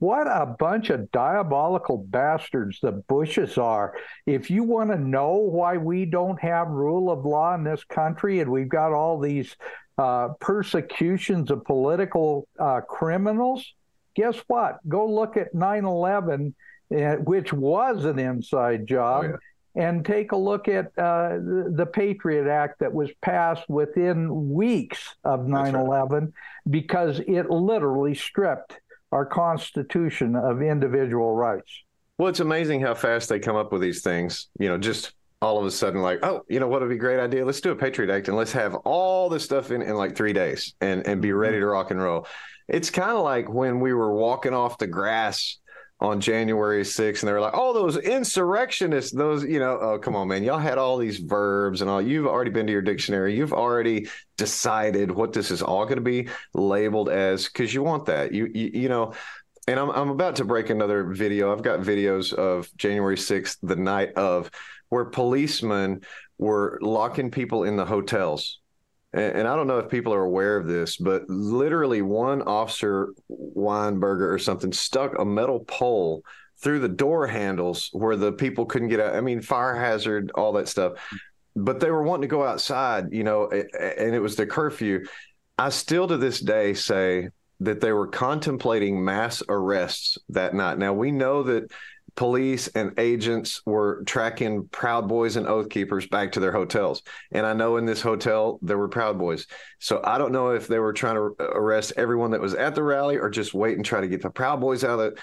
What 0.00 0.28
a 0.28 0.46
bunch 0.46 0.88
of 0.88 1.12
diabolical 1.12 1.98
bastards 1.98 2.80
the 2.80 2.92
Bushes 2.92 3.58
are. 3.58 3.94
If 4.24 4.50
you 4.50 4.64
want 4.64 4.90
to 4.90 4.98
know 4.98 5.34
why 5.34 5.76
we 5.76 6.06
don't 6.06 6.40
have 6.40 6.68
rule 6.68 7.10
of 7.10 7.26
law 7.26 7.54
in 7.54 7.64
this 7.64 7.84
country 7.84 8.40
and 8.40 8.50
we've 8.50 8.70
got 8.70 8.92
all 8.92 9.20
these 9.20 9.54
uh, 9.98 10.28
persecutions 10.40 11.50
of 11.50 11.66
political 11.66 12.48
uh, 12.58 12.80
criminals, 12.80 13.74
guess 14.14 14.36
what? 14.46 14.78
Go 14.88 15.06
look 15.06 15.36
at 15.36 15.54
9 15.54 15.84
11, 15.84 16.54
uh, 16.96 17.16
which 17.16 17.52
was 17.52 18.06
an 18.06 18.18
inside 18.18 18.86
job. 18.86 19.26
And 19.76 20.04
take 20.04 20.32
a 20.32 20.36
look 20.36 20.66
at 20.66 20.86
uh, 20.98 21.36
the, 21.36 21.88
Patriot 21.92 22.50
Act 22.50 22.80
that 22.80 22.92
was 22.92 23.10
passed 23.20 23.68
within 23.68 24.50
weeks 24.50 25.14
of 25.24 25.46
9 25.46 25.74
11 25.76 26.32
because 26.68 27.20
it 27.20 27.50
literally 27.50 28.14
stripped 28.14 28.80
our 29.12 29.26
Constitution 29.26 30.36
of 30.36 30.62
individual 30.62 31.34
rights. 31.34 31.70
Well, 32.18 32.28
it's 32.28 32.40
amazing 32.40 32.80
how 32.80 32.94
fast 32.94 33.28
they 33.28 33.38
come 33.38 33.56
up 33.56 33.72
with 33.72 33.80
these 33.80 34.02
things. 34.02 34.48
You 34.58 34.68
know, 34.68 34.78
just 34.78 35.12
all 35.42 35.58
of 35.58 35.64
a 35.64 35.70
sudden, 35.70 36.02
like, 36.02 36.18
oh, 36.22 36.44
you 36.48 36.60
know 36.60 36.68
what 36.68 36.82
would 36.82 36.90
be 36.90 36.96
a 36.96 36.98
great 36.98 37.18
idea? 37.18 37.44
Let's 37.44 37.60
do 37.60 37.70
a 37.70 37.76
Patriot 37.76 38.14
Act 38.14 38.28
and 38.28 38.36
let's 38.36 38.52
have 38.52 38.74
all 38.84 39.28
this 39.28 39.44
stuff 39.44 39.70
in, 39.70 39.80
in 39.80 39.96
like 39.96 40.14
three 40.14 40.34
days 40.34 40.74
and, 40.80 41.06
and 41.06 41.22
be 41.22 41.32
ready 41.32 41.58
to 41.58 41.66
rock 41.66 41.90
and 41.90 42.00
roll. 42.00 42.26
It's 42.68 42.90
kind 42.90 43.12
of 43.12 43.22
like 43.22 43.48
when 43.48 43.80
we 43.80 43.94
were 43.94 44.14
walking 44.14 44.52
off 44.54 44.78
the 44.78 44.86
grass 44.86 45.58
on 46.00 46.18
January 46.20 46.82
6th 46.82 47.20
and 47.20 47.28
they 47.28 47.32
were 47.32 47.40
like, 47.40 47.52
oh, 47.54 47.74
those 47.74 47.98
insurrectionists, 47.98 49.12
those, 49.12 49.44
you 49.44 49.58
know, 49.58 49.78
oh, 49.80 49.98
come 49.98 50.16
on, 50.16 50.28
man. 50.28 50.42
Y'all 50.42 50.58
had 50.58 50.78
all 50.78 50.96
these 50.96 51.18
verbs 51.18 51.82
and 51.82 51.90
all. 51.90 52.00
You've 52.00 52.26
already 52.26 52.50
been 52.50 52.66
to 52.66 52.72
your 52.72 52.80
dictionary. 52.80 53.36
You've 53.36 53.52
already 53.52 54.08
decided 54.38 55.10
what 55.10 55.34
this 55.34 55.50
is 55.50 55.62
all 55.62 55.84
going 55.84 55.96
to 55.96 56.02
be 56.02 56.28
labeled 56.54 57.10
as 57.10 57.46
because 57.46 57.74
you 57.74 57.82
want 57.82 58.06
that. 58.06 58.32
You, 58.32 58.50
you, 58.54 58.70
you 58.72 58.88
know, 58.88 59.12
and 59.68 59.78
I'm, 59.78 59.90
I'm 59.90 60.08
about 60.08 60.36
to 60.36 60.44
break 60.44 60.70
another 60.70 61.04
video. 61.04 61.52
I've 61.52 61.62
got 61.62 61.80
videos 61.80 62.32
of 62.32 62.74
January 62.76 63.16
6th, 63.16 63.58
the 63.62 63.76
night 63.76 64.14
of, 64.14 64.50
where 64.88 65.04
policemen 65.04 66.00
were 66.38 66.78
locking 66.80 67.30
people 67.30 67.64
in 67.64 67.76
the 67.76 67.84
hotels. 67.84 68.59
And, 69.12 69.48
I 69.48 69.56
don't 69.56 69.66
know 69.66 69.78
if 69.78 69.88
people 69.88 70.14
are 70.14 70.22
aware 70.22 70.56
of 70.56 70.66
this, 70.66 70.96
but 70.96 71.28
literally 71.28 72.00
one 72.00 72.42
officer, 72.42 73.12
Weinberger 73.28 74.32
or 74.32 74.38
something, 74.38 74.72
stuck 74.72 75.18
a 75.18 75.24
metal 75.24 75.60
pole 75.60 76.22
through 76.58 76.78
the 76.78 76.88
door 76.88 77.26
handles 77.26 77.88
where 77.92 78.16
the 78.16 78.30
people 78.32 78.66
couldn't 78.66 78.88
get 78.88 79.00
out. 79.00 79.16
I 79.16 79.20
mean, 79.20 79.40
fire 79.40 79.74
hazard, 79.74 80.30
all 80.34 80.52
that 80.52 80.68
stuff. 80.68 80.92
But 81.56 81.80
they 81.80 81.90
were 81.90 82.04
wanting 82.04 82.22
to 82.22 82.28
go 82.28 82.44
outside, 82.44 83.12
you 83.12 83.24
know, 83.24 83.48
and 83.50 84.14
it 84.14 84.20
was 84.20 84.36
the 84.36 84.46
curfew. 84.46 85.04
I 85.58 85.70
still 85.70 86.06
to 86.06 86.16
this 86.16 86.38
day 86.38 86.74
say 86.74 87.30
that 87.58 87.80
they 87.80 87.92
were 87.92 88.06
contemplating 88.06 89.04
mass 89.04 89.42
arrests 89.48 90.18
that 90.28 90.54
night. 90.54 90.78
Now 90.78 90.92
we 90.92 91.10
know 91.10 91.42
that 91.42 91.72
police 92.14 92.68
and 92.68 92.98
agents 92.98 93.62
were 93.66 94.02
tracking 94.04 94.68
Proud 94.68 95.08
Boys 95.08 95.36
and 95.36 95.46
Oath 95.46 95.68
Keepers 95.68 96.06
back 96.06 96.32
to 96.32 96.40
their 96.40 96.52
hotels. 96.52 97.02
And 97.32 97.46
I 97.46 97.52
know 97.52 97.76
in 97.76 97.86
this 97.86 98.00
hotel 98.00 98.58
there 98.62 98.78
were 98.78 98.88
Proud 98.88 99.18
Boys. 99.18 99.46
So 99.78 100.00
I 100.04 100.18
don't 100.18 100.32
know 100.32 100.50
if 100.50 100.66
they 100.66 100.78
were 100.78 100.92
trying 100.92 101.16
to 101.16 101.34
arrest 101.40 101.92
everyone 101.96 102.30
that 102.32 102.40
was 102.40 102.54
at 102.54 102.74
the 102.74 102.82
rally 102.82 103.16
or 103.16 103.30
just 103.30 103.54
wait 103.54 103.76
and 103.76 103.84
try 103.84 104.00
to 104.00 104.08
get 104.08 104.22
the 104.22 104.30
Proud 104.30 104.60
Boys 104.60 104.84
out 104.84 104.98
of 104.98 105.12
it. 105.12 105.18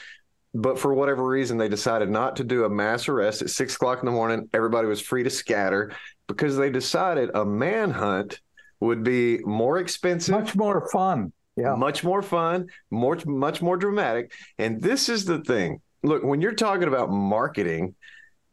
But 0.53 0.79
for 0.79 0.93
whatever 0.93 1.25
reason, 1.25 1.57
they 1.57 1.69
decided 1.69 2.09
not 2.09 2.37
to 2.37 2.43
do 2.43 2.63
a 2.63 2.69
mass 2.69 3.07
arrest 3.07 3.41
at 3.41 3.49
six 3.49 3.75
o'clock 3.75 3.99
in 3.99 4.05
the 4.05 4.11
morning. 4.11 4.49
Everybody 4.53 4.87
was 4.87 5.01
free 5.01 5.23
to 5.23 5.29
scatter 5.29 5.91
because 6.27 6.57
they 6.57 6.69
decided 6.69 7.31
a 7.33 7.45
manhunt 7.45 8.39
would 8.79 9.03
be 9.03 9.39
more 9.39 9.77
expensive, 9.77 10.33
much 10.33 10.55
more 10.55 10.87
fun. 10.89 11.33
Yeah. 11.55 11.73
Much 11.73 12.03
more 12.03 12.21
fun, 12.21 12.67
more 12.91 13.17
much 13.25 13.63
more 13.63 13.77
dramatic. 13.77 14.31
And 14.59 14.79
this 14.79 15.09
is 15.09 15.25
the 15.25 15.39
thing. 15.39 15.81
Look, 16.03 16.23
when 16.23 16.41
you're 16.41 16.53
talking 16.53 16.87
about 16.87 17.11
marketing, 17.11 17.95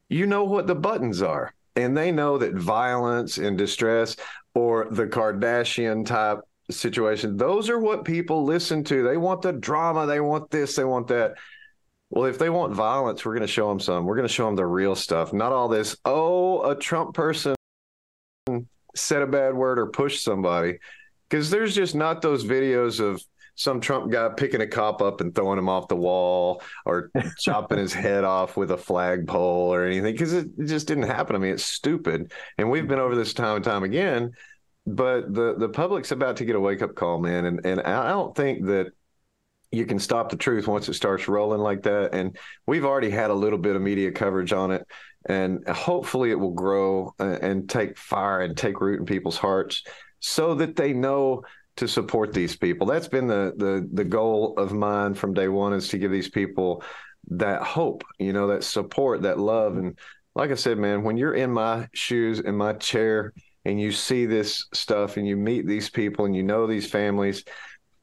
you 0.08 0.26
know 0.26 0.44
what 0.44 0.66
the 0.66 0.74
buttons 0.74 1.22
are. 1.22 1.54
And 1.76 1.96
they 1.96 2.12
know 2.12 2.38
that 2.38 2.54
violence 2.54 3.38
and 3.38 3.58
distress 3.58 4.16
or 4.54 4.86
the 4.90 5.06
Kardashian 5.06 6.06
type 6.06 6.40
situation, 6.70 7.36
those 7.36 7.68
are 7.68 7.78
what 7.78 8.04
people 8.04 8.44
listen 8.44 8.84
to. 8.84 9.02
They 9.02 9.16
want 9.16 9.42
the 9.42 9.52
drama, 9.52 10.06
they 10.06 10.20
want 10.20 10.50
this, 10.50 10.76
they 10.76 10.84
want 10.84 11.08
that. 11.08 11.34
Well, 12.10 12.26
if 12.26 12.38
they 12.38 12.50
want 12.50 12.74
violence, 12.74 13.24
we're 13.24 13.34
going 13.34 13.46
to 13.46 13.52
show 13.52 13.68
them 13.68 13.80
some. 13.80 14.04
We're 14.04 14.14
going 14.14 14.28
to 14.28 14.32
show 14.32 14.46
them 14.46 14.54
the 14.54 14.66
real 14.66 14.94
stuff, 14.94 15.32
not 15.32 15.52
all 15.52 15.68
this, 15.68 15.96
oh, 16.04 16.62
a 16.70 16.76
Trump 16.76 17.14
person 17.14 17.56
said 18.94 19.22
a 19.22 19.26
bad 19.26 19.54
word 19.54 19.78
or 19.78 19.88
pushed 19.88 20.22
somebody. 20.22 20.78
Because 21.28 21.50
there's 21.50 21.74
just 21.74 21.96
not 21.96 22.22
those 22.22 22.44
videos 22.44 23.00
of 23.00 23.20
some 23.54 23.80
Trump 23.80 24.10
guy 24.10 24.28
picking 24.30 24.60
a 24.60 24.66
cop 24.66 25.00
up 25.00 25.20
and 25.20 25.34
throwing 25.34 25.58
him 25.58 25.68
off 25.68 25.88
the 25.88 25.96
wall 25.96 26.62
or 26.84 27.10
chopping 27.38 27.78
his 27.78 27.92
head 27.92 28.24
off 28.24 28.56
with 28.56 28.70
a 28.70 28.76
flagpole 28.76 29.72
or 29.72 29.84
anything 29.84 30.12
because 30.12 30.32
it, 30.32 30.48
it 30.58 30.66
just 30.66 30.86
didn't 30.86 31.04
happen. 31.04 31.36
I 31.36 31.38
mean, 31.38 31.54
it's 31.54 31.64
stupid. 31.64 32.32
And 32.58 32.70
we've 32.70 32.88
been 32.88 32.98
over 32.98 33.14
this 33.14 33.34
time 33.34 33.56
and 33.56 33.64
time 33.64 33.84
again. 33.84 34.32
But 34.86 35.32
the, 35.32 35.54
the 35.56 35.68
public's 35.68 36.10
about 36.10 36.36
to 36.36 36.44
get 36.44 36.56
a 36.56 36.60
wake 36.60 36.82
up 36.82 36.94
call, 36.94 37.18
man. 37.18 37.46
And, 37.46 37.64
and 37.64 37.80
I 37.80 38.08
don't 38.08 38.36
think 38.36 38.66
that 38.66 38.88
you 39.70 39.86
can 39.86 39.98
stop 39.98 40.30
the 40.30 40.36
truth 40.36 40.68
once 40.68 40.88
it 40.88 40.94
starts 40.94 41.26
rolling 41.26 41.60
like 41.60 41.82
that. 41.84 42.14
And 42.14 42.36
we've 42.66 42.84
already 42.84 43.10
had 43.10 43.30
a 43.30 43.34
little 43.34 43.58
bit 43.58 43.76
of 43.76 43.82
media 43.82 44.12
coverage 44.12 44.52
on 44.52 44.72
it. 44.72 44.86
And 45.26 45.66
hopefully 45.66 46.30
it 46.30 46.38
will 46.38 46.52
grow 46.52 47.14
uh, 47.18 47.38
and 47.40 47.68
take 47.68 47.96
fire 47.96 48.40
and 48.40 48.56
take 48.56 48.80
root 48.80 49.00
in 49.00 49.06
people's 49.06 49.38
hearts 49.38 49.82
so 50.20 50.54
that 50.56 50.76
they 50.76 50.92
know 50.92 51.44
to 51.76 51.88
support 51.88 52.32
these 52.32 52.56
people. 52.56 52.86
That's 52.86 53.08
been 53.08 53.26
the 53.26 53.52
the 53.56 53.88
the 53.92 54.04
goal 54.04 54.54
of 54.56 54.72
mine 54.72 55.14
from 55.14 55.34
day 55.34 55.48
one 55.48 55.72
is 55.72 55.88
to 55.88 55.98
give 55.98 56.10
these 56.10 56.28
people 56.28 56.82
that 57.28 57.62
hope, 57.62 58.04
you 58.18 58.32
know, 58.32 58.48
that 58.48 58.64
support, 58.64 59.22
that 59.22 59.38
love. 59.38 59.76
And 59.76 59.98
like 60.34 60.50
I 60.50 60.54
said, 60.54 60.78
man, 60.78 61.02
when 61.02 61.16
you're 61.16 61.34
in 61.34 61.50
my 61.50 61.88
shoes, 61.94 62.40
in 62.40 62.56
my 62.56 62.74
chair, 62.74 63.32
and 63.64 63.80
you 63.80 63.92
see 63.92 64.26
this 64.26 64.66
stuff 64.72 65.16
and 65.16 65.26
you 65.26 65.36
meet 65.36 65.66
these 65.66 65.88
people 65.88 66.26
and 66.26 66.36
you 66.36 66.42
know 66.42 66.66
these 66.66 66.88
families 66.88 67.44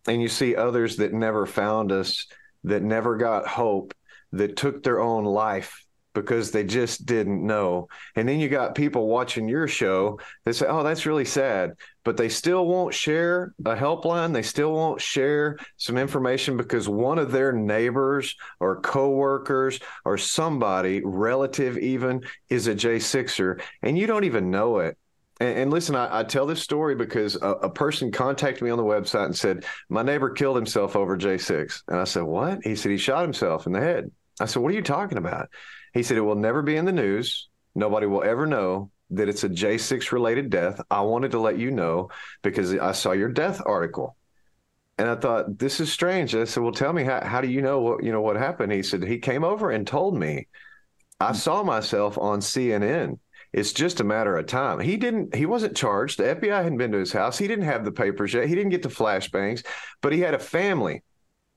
and 0.08 0.22
you 0.22 0.28
see 0.28 0.56
others 0.56 0.98
that 0.98 1.14
never 1.14 1.46
found 1.46 1.92
us, 1.92 2.26
that 2.64 2.82
never 2.82 3.18
got 3.18 3.48
hope, 3.48 3.94
that 4.32 4.56
took 4.56 4.82
their 4.82 5.00
own 5.00 5.24
life 5.24 5.86
because 6.14 6.52
they 6.52 6.64
just 6.64 7.06
didn't 7.06 7.46
know. 7.46 7.88
And 8.16 8.28
then 8.28 8.40
you 8.40 8.50
got 8.50 8.76
people 8.76 9.08
watching 9.08 9.48
your 9.48 9.68
show 9.68 10.20
that 10.46 10.54
say, 10.54 10.66
oh, 10.68 10.84
that's 10.84 11.06
really 11.06 11.26
sad. 11.26 11.74
But 12.04 12.18
they 12.18 12.30
still 12.30 12.66
won't 12.66 12.94
share 12.94 13.54
a 13.64 13.76
helpline. 13.76 14.34
They 14.34 14.42
still 14.42 14.74
won't 14.74 15.02
share 15.02 15.58
some 15.78 15.98
information 15.98 16.58
because 16.58 16.90
one 16.90 17.20
of 17.20 17.32
their 17.32 17.54
neighbors 17.54 18.36
or 18.60 18.82
coworkers 18.82 19.80
or 20.04 20.18
somebody, 20.18 21.02
relative 21.04 21.78
even, 21.78 22.24
is 22.50 22.68
a 22.68 22.76
J6er. 22.76 23.62
And 23.84 23.98
you 23.98 24.08
don't 24.08 24.24
even 24.24 24.52
know 24.52 24.80
it. 24.80 24.98
And, 25.40 25.58
and 25.58 25.72
listen, 25.72 25.96
I, 25.96 26.20
I, 26.20 26.24
tell 26.24 26.46
this 26.46 26.62
story 26.62 26.94
because 26.94 27.36
a, 27.36 27.50
a, 27.50 27.70
person 27.70 28.12
contacted 28.12 28.62
me 28.62 28.70
on 28.70 28.78
the 28.78 28.84
website 28.84 29.26
and 29.26 29.36
said, 29.36 29.66
My 29.90 30.04
neighbor 30.04 30.30
killed 30.30 30.56
himself 30.56 30.96
over 30.96 31.18
J6. 31.18 31.82
And 31.88 32.00
I 32.00 32.04
said, 32.04 32.24
What? 32.24 32.60
He 32.64 32.76
said, 32.76 32.92
He 32.92 32.98
shot 32.98 33.24
himself 33.24 33.66
in 33.66 33.74
the 33.74 33.80
head. 33.80 34.12
I 34.40 34.46
said, 34.46 34.62
What 34.62 34.72
are 34.72 34.76
you 34.76 34.84
talking 34.84 35.18
about? 35.18 35.50
He 35.94 36.04
said, 36.04 36.18
It 36.18 36.22
will 36.22 36.36
never 36.36 36.62
be 36.62 36.76
in 36.76 36.86
the 36.86 36.92
news. 36.92 37.50
Nobody 37.76 38.06
will 38.06 38.24
ever 38.24 38.46
know 38.46 38.92
that 39.12 39.30
it's 39.30 39.44
a 39.44 39.50
J6 39.50 40.12
related 40.12 40.50
death. 40.50 40.82
I 40.90 41.02
wanted 41.02 41.32
to 41.32 41.40
let 41.40 41.58
you 41.58 41.72
know 41.72 42.10
because 42.42 42.74
I 42.74 42.94
saw 42.94 43.12
your 43.12 43.30
death 43.30 43.62
article. 43.66 44.16
And 44.98 45.10
I 45.10 45.16
thought, 45.16 45.58
this 45.58 45.80
is 45.80 45.92
strange. 45.92 46.36
I 46.36 46.44
said, 46.46 46.64
Well, 46.64 46.72
tell 46.72 46.94
me, 46.94 47.04
how, 47.04 47.24
how 47.24 47.42
do 47.42 47.48
you 47.48 47.62
know 47.62 47.80
what 47.82 48.04
you 48.04 48.12
know 48.12 48.22
what 48.22 48.36
happened? 48.36 48.72
He 48.72 48.84
said, 48.84 49.04
He 49.04 49.20
came 49.20 49.44
over 49.44 49.72
and 49.72 49.86
told 49.86 50.18
me. 50.18 50.48
I 51.20 51.30
hmm. 51.30 51.36
saw 51.36 51.64
myself 51.64 52.18
on 52.18 52.40
CNN. 52.40 53.20
It's 53.54 53.74
just 53.74 54.00
a 54.00 54.06
matter 54.06 54.38
of 54.38 54.48
time. 54.48 54.80
He 54.80 54.96
didn't. 54.96 55.36
He 55.36 55.46
wasn't 55.46 55.76
charged. 55.76 56.18
The 56.18 56.36
FBI 56.36 56.64
hadn't 56.64 56.78
been 56.78 56.94
to 56.94 57.00
his 57.00 57.12
house. 57.12 57.38
He 57.38 57.48
didn't 57.48 57.66
have 57.66 57.84
the 57.84 57.92
papers 57.92 58.34
yet. 58.34 58.48
He 58.48 58.56
didn't 58.56 58.72
get 58.72 58.82
the 58.82 58.90
flashbangs, 58.90 59.66
but 60.02 60.14
he 60.14 60.22
had 60.22 60.34
a 60.34 60.40
family 60.40 61.04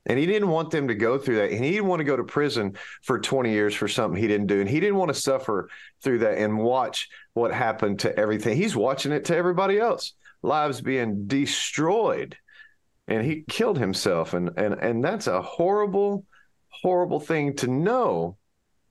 And 0.07 0.19
he 0.19 0.25
didn't 0.25 0.49
want 0.49 0.69
them 0.69 0.87
to 0.87 0.95
go 0.95 1.17
through 1.17 1.37
that. 1.37 1.51
And 1.51 1.63
he 1.63 1.71
didn't 1.71 1.87
want 1.87 1.99
to 1.99 2.05
go 2.05 2.15
to 2.15 2.23
prison 2.23 2.77
for 3.01 3.19
20 3.19 3.51
years 3.51 3.73
for 3.73 3.87
something 3.87 4.21
he 4.21 4.27
didn't 4.27 4.47
do. 4.47 4.59
And 4.61 4.69
he 4.69 4.79
didn't 4.79 4.97
want 4.97 5.13
to 5.13 5.19
suffer 5.19 5.69
through 6.01 6.19
that 6.19 6.37
and 6.37 6.59
watch 6.59 7.09
what 7.33 7.53
happened 7.53 7.99
to 7.99 8.17
everything. 8.17 8.55
He's 8.55 8.75
watching 8.75 9.11
it 9.11 9.25
to 9.25 9.35
everybody 9.35 9.79
else, 9.79 10.13
lives 10.43 10.81
being 10.81 11.27
destroyed. 11.27 12.37
And 13.07 13.25
he 13.25 13.45
killed 13.47 13.79
himself. 13.79 14.33
And 14.33 14.51
and 14.57 14.75
and 14.75 15.03
that's 15.03 15.27
a 15.27 15.41
horrible, 15.41 16.25
horrible 16.69 17.19
thing 17.19 17.55
to 17.57 17.67
know 17.67 18.37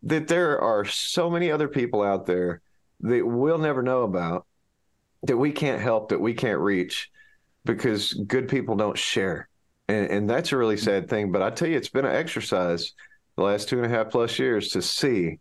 that 0.05 0.29
there 0.29 0.61
are 0.61 0.85
so 0.85 1.31
many 1.31 1.51
other 1.51 1.69
people 1.69 2.03
out 2.03 2.27
there 2.27 2.61
that 3.01 3.27
we'll 3.27 3.59
never 3.59 3.83
know 3.83 4.03
about, 4.03 4.47
that 5.23 5.37
we 5.37 5.53
can't 5.53 5.81
help, 5.81 6.11
that 6.11 6.21
we 6.21 6.35
can't 6.35 6.61
reach 6.61 7.11
because 7.65 8.12
good 8.12 8.49
people 8.49 8.77
don't 8.77 8.99
share. 8.99 9.49
And, 9.89 10.11
and 10.11 10.30
that's 10.30 10.53
a 10.53 10.57
really 10.57 10.76
sad 10.76 11.09
thing. 11.09 11.32
But 11.32 11.43
I 11.43 11.51
tell 11.51 11.68
you, 11.68 11.76
it's 11.76 11.89
been 11.89 12.07
an 12.07 12.16
exercise 12.16 12.93
the 13.37 13.43
last 13.43 13.68
two 13.68 13.82
and 13.82 13.87
a 13.87 13.97
half 13.97 14.11
plus 14.11 14.39
years 14.39 14.68
to 14.70 14.82
see, 14.82 15.39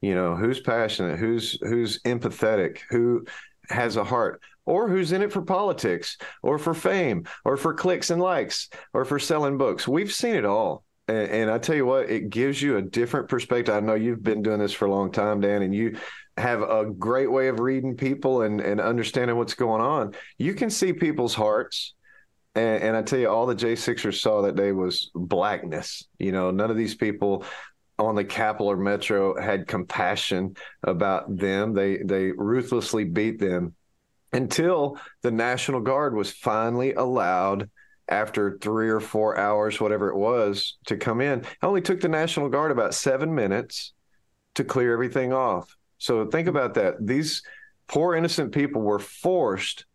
you 0.00 0.14
know, 0.14 0.36
who's 0.36 0.60
passionate, 0.60 1.18
who's 1.18 1.58
who's 1.60 2.00
empathetic, 2.02 2.78
who 2.88 3.26
has 3.68 3.96
a 3.96 4.04
heart, 4.04 4.40
or 4.64 4.88
who's 4.88 5.12
in 5.12 5.22
it 5.22 5.32
for 5.32 5.42
politics, 5.42 6.18
or 6.42 6.58
for 6.58 6.74
fame, 6.74 7.26
or 7.44 7.56
for 7.56 7.74
clicks 7.74 8.10
and 8.10 8.22
likes, 8.22 8.68
or 8.92 9.04
for 9.04 9.18
selling 9.18 9.58
books. 9.58 9.88
We've 9.88 10.12
seen 10.12 10.36
it 10.36 10.44
all. 10.44 10.84
And, 11.08 11.28
and 11.30 11.50
I 11.50 11.58
tell 11.58 11.76
you 11.76 11.86
what, 11.86 12.10
it 12.10 12.30
gives 12.30 12.62
you 12.62 12.76
a 12.76 12.82
different 12.82 13.28
perspective. 13.28 13.74
I 13.74 13.80
know 13.80 13.94
you've 13.94 14.22
been 14.22 14.42
doing 14.42 14.60
this 14.60 14.72
for 14.72 14.86
a 14.86 14.90
long 14.90 15.10
time, 15.10 15.40
Dan, 15.40 15.62
and 15.62 15.74
you 15.74 15.96
have 16.36 16.62
a 16.62 16.84
great 16.84 17.30
way 17.30 17.48
of 17.48 17.60
reading 17.60 17.96
people 17.96 18.42
and, 18.42 18.60
and 18.60 18.80
understanding 18.80 19.36
what's 19.36 19.54
going 19.54 19.80
on. 19.80 20.14
You 20.38 20.54
can 20.54 20.70
see 20.70 20.92
people's 20.92 21.34
hearts. 21.34 21.94
And, 22.56 22.82
and 22.82 22.96
I 22.96 23.02
tell 23.02 23.18
you, 23.18 23.28
all 23.28 23.46
the 23.46 23.54
J6ers 23.54 24.20
saw 24.20 24.42
that 24.42 24.56
day 24.56 24.72
was 24.72 25.10
blackness. 25.14 26.02
You 26.18 26.32
know, 26.32 26.50
none 26.50 26.70
of 26.70 26.76
these 26.76 26.94
people 26.94 27.44
on 27.98 28.14
the 28.14 28.24
Capitol 28.24 28.70
or 28.70 28.76
Metro 28.76 29.40
had 29.40 29.68
compassion 29.68 30.56
about 30.82 31.36
them. 31.36 31.74
They 31.74 31.98
they 31.98 32.32
ruthlessly 32.32 33.04
beat 33.04 33.38
them 33.38 33.74
until 34.32 34.98
the 35.22 35.30
National 35.30 35.80
Guard 35.80 36.14
was 36.14 36.32
finally 36.32 36.94
allowed 36.94 37.70
after 38.08 38.58
three 38.58 38.88
or 38.88 39.00
four 39.00 39.38
hours, 39.38 39.80
whatever 39.80 40.10
it 40.10 40.16
was, 40.16 40.76
to 40.86 40.96
come 40.96 41.20
in. 41.20 41.40
It 41.40 41.46
only 41.62 41.80
took 41.80 42.00
the 42.00 42.08
National 42.08 42.48
Guard 42.48 42.70
about 42.70 42.94
seven 42.94 43.34
minutes 43.34 43.92
to 44.54 44.64
clear 44.64 44.92
everything 44.92 45.32
off. 45.32 45.76
So 45.98 46.26
think 46.26 46.48
about 46.48 46.74
that. 46.74 46.94
These 47.00 47.42
poor 47.88 48.14
innocent 48.14 48.52
people 48.52 48.82
were 48.82 48.98
forced 48.98 49.86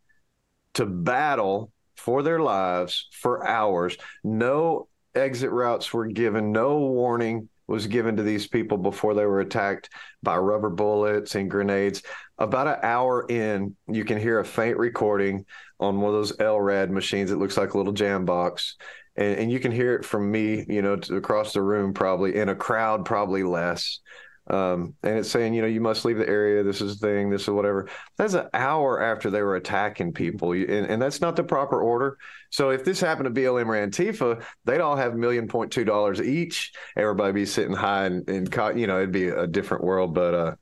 to 0.74 0.86
battle 0.86 1.72
for 2.02 2.22
their 2.22 2.40
lives 2.40 3.08
for 3.12 3.46
hours. 3.46 3.96
No 4.24 4.88
exit 5.14 5.50
routes 5.50 5.92
were 5.92 6.06
given, 6.06 6.50
no 6.50 6.78
warning 6.78 7.48
was 7.68 7.86
given 7.86 8.16
to 8.16 8.22
these 8.22 8.46
people 8.48 8.76
before 8.76 9.14
they 9.14 9.24
were 9.24 9.40
attacked 9.40 9.88
by 10.22 10.36
rubber 10.36 10.68
bullets 10.68 11.36
and 11.36 11.50
grenades. 11.50 12.02
About 12.38 12.66
an 12.66 12.78
hour 12.82 13.24
in, 13.28 13.76
you 13.86 14.04
can 14.04 14.18
hear 14.18 14.40
a 14.40 14.44
faint 14.44 14.76
recording 14.78 15.46
on 15.78 16.00
one 16.00 16.08
of 16.08 16.14
those 16.14 16.36
LRAD 16.38 16.90
machines. 16.90 17.30
It 17.30 17.38
looks 17.38 17.56
like 17.56 17.74
a 17.74 17.78
little 17.78 17.92
jam 17.92 18.24
box. 18.24 18.76
And, 19.16 19.38
and 19.38 19.52
you 19.52 19.60
can 19.60 19.70
hear 19.70 19.94
it 19.94 20.04
from 20.04 20.30
me, 20.30 20.66
you 20.68 20.82
know, 20.82 20.94
across 21.12 21.52
the 21.52 21.62
room, 21.62 21.94
probably 21.94 22.34
in 22.34 22.48
a 22.48 22.56
crowd, 22.56 23.04
probably 23.04 23.44
less. 23.44 24.00
Um, 24.48 24.94
and 25.02 25.18
it's 25.18 25.30
saying, 25.30 25.54
you 25.54 25.62
know, 25.62 25.68
you 25.68 25.80
must 25.80 26.04
leave 26.04 26.18
the 26.18 26.28
area. 26.28 26.62
This 26.62 26.80
is 26.80 26.98
the 26.98 27.06
thing. 27.06 27.30
This 27.30 27.42
is 27.42 27.50
whatever. 27.50 27.88
That's 28.16 28.34
an 28.34 28.48
hour 28.52 29.00
after 29.00 29.30
they 29.30 29.42
were 29.42 29.56
attacking 29.56 30.12
people, 30.12 30.52
and, 30.52 30.68
and 30.68 31.00
that's 31.00 31.20
not 31.20 31.36
the 31.36 31.44
proper 31.44 31.80
order. 31.80 32.18
So 32.50 32.70
if 32.70 32.84
this 32.84 33.00
happened 33.00 33.32
to 33.32 33.40
BLM 33.40 33.66
or 33.66 33.86
Antifa, 33.86 34.44
they'd 34.64 34.80
all 34.80 34.96
have 34.96 35.14
million 35.14 35.46
point 35.48 35.72
two 35.72 35.84
dollars 35.84 36.20
each. 36.20 36.72
Everybody 36.96 37.32
be 37.32 37.46
sitting 37.46 37.74
high 37.74 38.06
and, 38.06 38.28
and 38.28 38.78
you 38.78 38.86
know, 38.86 38.98
it'd 38.98 39.12
be 39.12 39.28
a 39.28 39.46
different 39.46 39.84
world. 39.84 40.14
But 40.14 40.34
uh, 40.34 40.54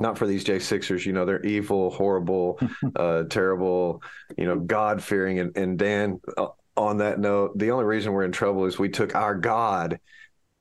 not 0.00 0.16
for 0.18 0.26
these 0.26 0.44
J6ers. 0.44 1.04
You 1.04 1.12
know, 1.12 1.26
they're 1.26 1.44
evil, 1.44 1.90
horrible, 1.90 2.58
uh, 2.96 3.24
terrible, 3.24 4.02
you 4.36 4.46
know, 4.46 4.58
God 4.58 5.02
fearing. 5.02 5.38
And, 5.38 5.56
and 5.56 5.78
Dan, 5.78 6.20
uh, 6.36 6.48
on 6.76 6.98
that 6.98 7.20
note, 7.20 7.56
the 7.58 7.70
only 7.70 7.84
reason 7.84 8.12
we're 8.12 8.24
in 8.24 8.32
trouble 8.32 8.64
is 8.64 8.78
we 8.78 8.88
took 8.88 9.14
our 9.14 9.34
God 9.34 10.00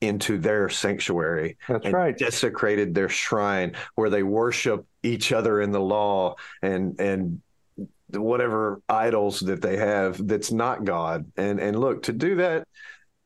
into 0.01 0.37
their 0.37 0.69
sanctuary. 0.69 1.57
That's 1.67 1.91
right. 1.91 2.17
Desecrated 2.17 2.93
their 2.93 3.09
shrine 3.09 3.75
where 3.95 4.09
they 4.09 4.23
worship 4.23 4.85
each 5.03 5.31
other 5.31 5.61
in 5.61 5.71
the 5.71 5.81
law 5.81 6.35
and 6.61 6.99
and 6.99 7.41
whatever 8.11 8.81
idols 8.89 9.39
that 9.41 9.61
they 9.61 9.77
have 9.77 10.25
that's 10.25 10.51
not 10.51 10.85
God. 10.85 11.31
And 11.37 11.59
and 11.59 11.79
look, 11.79 12.03
to 12.03 12.13
do 12.13 12.37
that, 12.37 12.67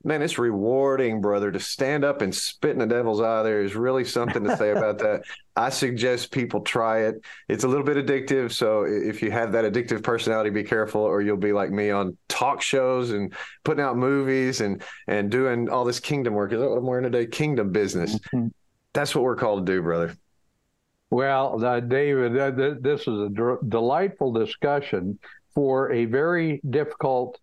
man, 0.03 0.21
it's 0.21 0.37
rewarding, 0.37 1.21
brother, 1.21 1.51
to 1.51 1.59
stand 1.59 2.03
up 2.03 2.21
and 2.21 2.33
spit 2.33 2.71
in 2.71 2.79
the 2.79 2.87
devil's 2.87 3.21
eye. 3.21 3.43
There 3.43 3.63
is 3.63 3.75
really 3.75 4.05
something 4.05 4.43
to 4.43 4.57
say 4.57 4.71
about 4.71 4.99
that. 4.99 5.23
I 5.55 5.69
suggest 5.69 6.31
people 6.31 6.61
try 6.61 7.01
it. 7.01 7.23
It's 7.47 7.63
a 7.63 7.67
little 7.67 7.85
bit 7.85 7.97
addictive. 7.97 8.51
So 8.51 8.83
if 8.83 9.21
you 9.21 9.29
have 9.31 9.51
that 9.51 9.71
addictive 9.71 10.01
personality, 10.03 10.49
be 10.49 10.63
careful, 10.63 11.01
or 11.01 11.21
you'll 11.21 11.37
be 11.37 11.53
like 11.53 11.71
me 11.71 11.91
on 11.91 12.17
talk 12.27 12.61
shows 12.61 13.11
and 13.11 13.33
putting 13.63 13.83
out 13.83 13.95
movies 13.95 14.61
and 14.61 14.81
and 15.07 15.29
doing 15.29 15.69
all 15.69 15.85
this 15.85 15.99
kingdom 15.99 16.33
work. 16.33 16.53
Is 16.53 16.59
that 16.59 16.69
what 16.69 16.77
I'm 16.77 16.85
wearing 16.85 17.03
today? 17.03 17.27
Kingdom 17.27 17.71
business. 17.71 18.17
Mm-hmm. 18.33 18.47
That's 18.93 19.13
what 19.13 19.23
we're 19.23 19.35
called 19.35 19.65
to 19.65 19.71
do, 19.71 19.81
brother. 19.81 20.15
Well, 21.09 21.63
uh, 21.63 21.79
David, 21.79 22.37
uh, 22.37 22.51
th- 22.51 22.77
this 22.81 23.01
is 23.01 23.19
a 23.19 23.29
d- 23.29 23.67
delightful 23.69 24.31
discussion 24.31 25.19
for 25.53 25.91
a 25.91 26.05
very 26.05 26.59
difficult 26.67 27.39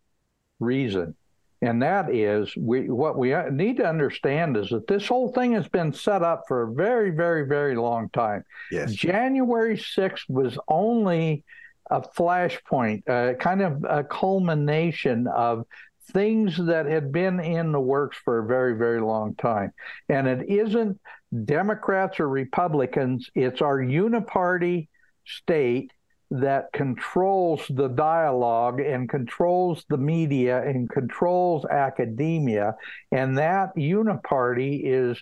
reason 0.58 1.14
and 1.62 1.82
that 1.82 2.14
is 2.14 2.54
we 2.56 2.88
what 2.88 3.18
we 3.18 3.34
need 3.50 3.76
to 3.76 3.86
understand 3.86 4.56
is 4.56 4.70
that 4.70 4.86
this 4.86 5.06
whole 5.06 5.32
thing 5.32 5.52
has 5.52 5.68
been 5.68 5.92
set 5.92 6.22
up 6.22 6.44
for 6.48 6.62
a 6.62 6.72
very 6.72 7.10
very 7.10 7.46
very 7.46 7.76
long 7.76 8.08
time. 8.10 8.44
Yes. 8.70 8.92
January 8.92 9.76
6th 9.76 10.28
was 10.28 10.58
only 10.68 11.44
a 11.90 12.00
flashpoint 12.00 13.08
uh, 13.08 13.34
kind 13.34 13.62
of 13.62 13.84
a 13.88 14.04
culmination 14.04 15.26
of 15.26 15.66
things 16.12 16.56
that 16.56 16.86
had 16.86 17.12
been 17.12 17.40
in 17.40 17.72
the 17.72 17.80
works 17.80 18.16
for 18.24 18.38
a 18.38 18.46
very 18.46 18.76
very 18.76 19.00
long 19.00 19.34
time. 19.34 19.72
And 20.08 20.26
it 20.26 20.48
isn't 20.48 20.98
democrats 21.44 22.18
or 22.18 22.28
republicans 22.28 23.30
it's 23.36 23.62
our 23.62 23.78
uniparty 23.78 24.88
state 25.24 25.92
that 26.30 26.72
controls 26.72 27.62
the 27.68 27.88
dialogue 27.88 28.80
and 28.80 29.08
controls 29.08 29.84
the 29.88 29.96
media 29.96 30.62
and 30.62 30.88
controls 30.88 31.64
academia. 31.64 32.76
And 33.10 33.38
that 33.38 33.74
uniparty 33.76 34.82
is 34.84 35.20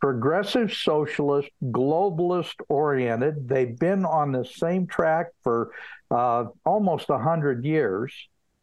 progressive 0.00 0.72
socialist, 0.72 1.50
globalist 1.62 2.54
oriented. 2.68 3.48
They've 3.48 3.78
been 3.78 4.06
on 4.06 4.32
the 4.32 4.44
same 4.44 4.86
track 4.86 5.26
for 5.42 5.72
uh, 6.10 6.46
almost 6.64 7.10
100 7.10 7.64
years 7.64 8.12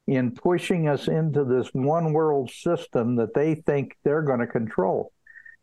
in 0.08 0.32
pushing 0.32 0.88
us 0.88 1.08
into 1.08 1.44
this 1.44 1.70
one 1.74 2.14
world 2.14 2.50
system 2.50 3.18
that 3.18 3.34
they 3.34 3.56
think 3.56 3.96
they're 4.04 4.24
going 4.24 4.40
to 4.40 4.48
control. 4.48 5.12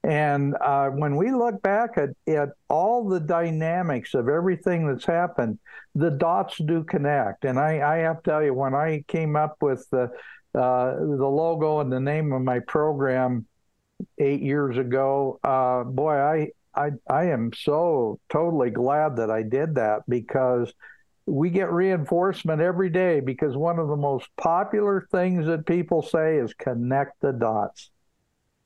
And 0.05 0.55
uh, 0.61 0.91
when 0.91 1.17
we 1.17 1.33
look 1.33 1.63
back 1.63 1.97
at, 1.97 2.11
at 2.29 2.51
all 2.69 3.09
the 3.09 3.21
dynamics 3.21 4.13
of 4.13 4.29
everything 4.29 4.87
that's 4.87 5.07
happened, 5.07 5.59
the 5.95 6.11
dots 6.11 6.59
do 6.59 6.85
connect. 6.85 7.47
And 7.47 7.59
I, 7.59 7.81
I 7.81 7.97
have 8.01 8.23
to 8.23 8.31
tell 8.31 8.43
you, 8.43 8.53
when 8.53 8.75
I 8.75 9.03
came 9.09 9.35
up 9.35 9.57
with 9.63 9.89
the 9.91 10.11
uh, 10.55 10.95
the 10.95 11.27
logo 11.27 11.81
and 11.81 11.91
the 11.91 11.99
name 11.99 12.33
of 12.33 12.43
my 12.43 12.61
program 12.61 13.47
eight 14.19 14.43
years 14.43 14.77
ago, 14.77 15.41
uh, 15.43 15.85
boy, 15.85 16.13
I, 16.13 16.49
I 16.75 16.91
I 17.09 17.25
am 17.31 17.53
so 17.55 18.21
totally 18.29 18.71
glad 18.71 19.17
that 19.17 19.31
I 19.31 19.43
did 19.43 19.77
that 19.77 20.03
because 20.07 20.73
we 21.25 21.49
get 21.49 21.73
reinforcement 21.73 22.61
every 22.61 22.91
day 22.91 23.21
because 23.21 23.57
one 23.57 23.79
of 23.79 23.89
the 23.89 23.97
most 23.97 24.29
popular 24.37 25.09
things 25.11 25.47
that 25.47 25.65
people 25.65 26.03
say 26.03 26.37
is 26.37 26.53
connect 26.53 27.23
the 27.23 27.33
dots 27.33 27.91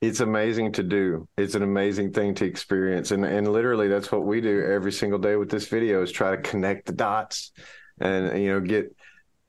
it's 0.01 0.21
amazing 0.21 0.71
to 0.73 0.83
do. 0.83 1.27
It's 1.37 1.55
an 1.55 1.63
amazing 1.63 2.13
thing 2.13 2.33
to 2.35 2.45
experience. 2.45 3.11
And 3.11 3.25
and 3.25 3.51
literally 3.51 3.87
that's 3.87 4.11
what 4.11 4.25
we 4.25 4.39
do 4.41 4.63
every 4.63 4.91
single 4.91 5.19
day 5.19 5.35
with 5.35 5.49
this 5.49 5.67
video 5.67 6.01
is 6.01 6.11
try 6.11 6.35
to 6.35 6.41
connect 6.41 6.85
the 6.85 6.93
dots 6.93 7.51
and 7.99 8.41
you 8.41 8.49
know 8.49 8.61
get 8.61 8.95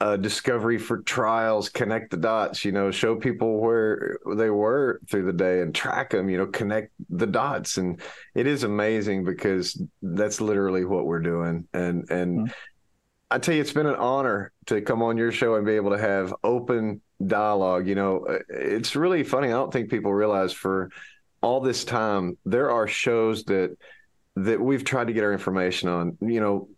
a 0.00 0.16
discovery 0.16 0.78
for 0.78 1.02
trials, 1.02 1.68
connect 1.68 2.10
the 2.10 2.16
dots, 2.16 2.64
you 2.64 2.72
know, 2.72 2.90
show 2.90 3.16
people 3.16 3.60
where 3.60 4.18
they 4.34 4.48
were 4.48 4.98
through 5.10 5.26
the 5.26 5.32
day 5.32 5.60
and 5.60 5.74
track 5.74 6.10
them, 6.10 6.30
you 6.30 6.38
know, 6.38 6.46
connect 6.46 6.90
the 7.10 7.26
dots. 7.26 7.76
And 7.76 8.00
it 8.34 8.46
is 8.46 8.64
amazing 8.64 9.24
because 9.24 9.80
that's 10.00 10.40
literally 10.40 10.86
what 10.86 11.04
we're 11.04 11.20
doing. 11.20 11.68
And 11.74 12.10
and 12.10 12.38
mm-hmm. 12.38 12.52
I 13.30 13.38
tell 13.38 13.54
you, 13.54 13.60
it's 13.60 13.72
been 13.72 13.86
an 13.86 13.94
honor 13.94 14.52
to 14.66 14.80
come 14.80 15.02
on 15.02 15.16
your 15.16 15.30
show 15.30 15.54
and 15.54 15.64
be 15.64 15.76
able 15.76 15.90
to 15.90 15.98
have 15.98 16.34
open 16.42 17.02
dialogue. 17.24 17.86
You 17.86 17.94
know, 17.94 18.26
uh, 18.26 18.38
it's 18.48 18.96
really 18.96 19.22
funny. 19.22 19.48
I 19.48 19.52
don't 19.52 19.72
think 19.72 19.90
people 19.90 20.12
realize 20.12 20.52
for 20.52 20.90
all 21.42 21.60
this 21.60 21.84
time 21.84 22.36
there 22.44 22.70
are 22.70 22.86
shows 22.86 23.44
that 23.44 23.76
that 24.36 24.60
we've 24.60 24.84
tried 24.84 25.08
to 25.08 25.12
get 25.12 25.24
our 25.24 25.32
information 25.32 25.88
on. 25.88 26.18
You 26.20 26.40
know, 26.40 26.68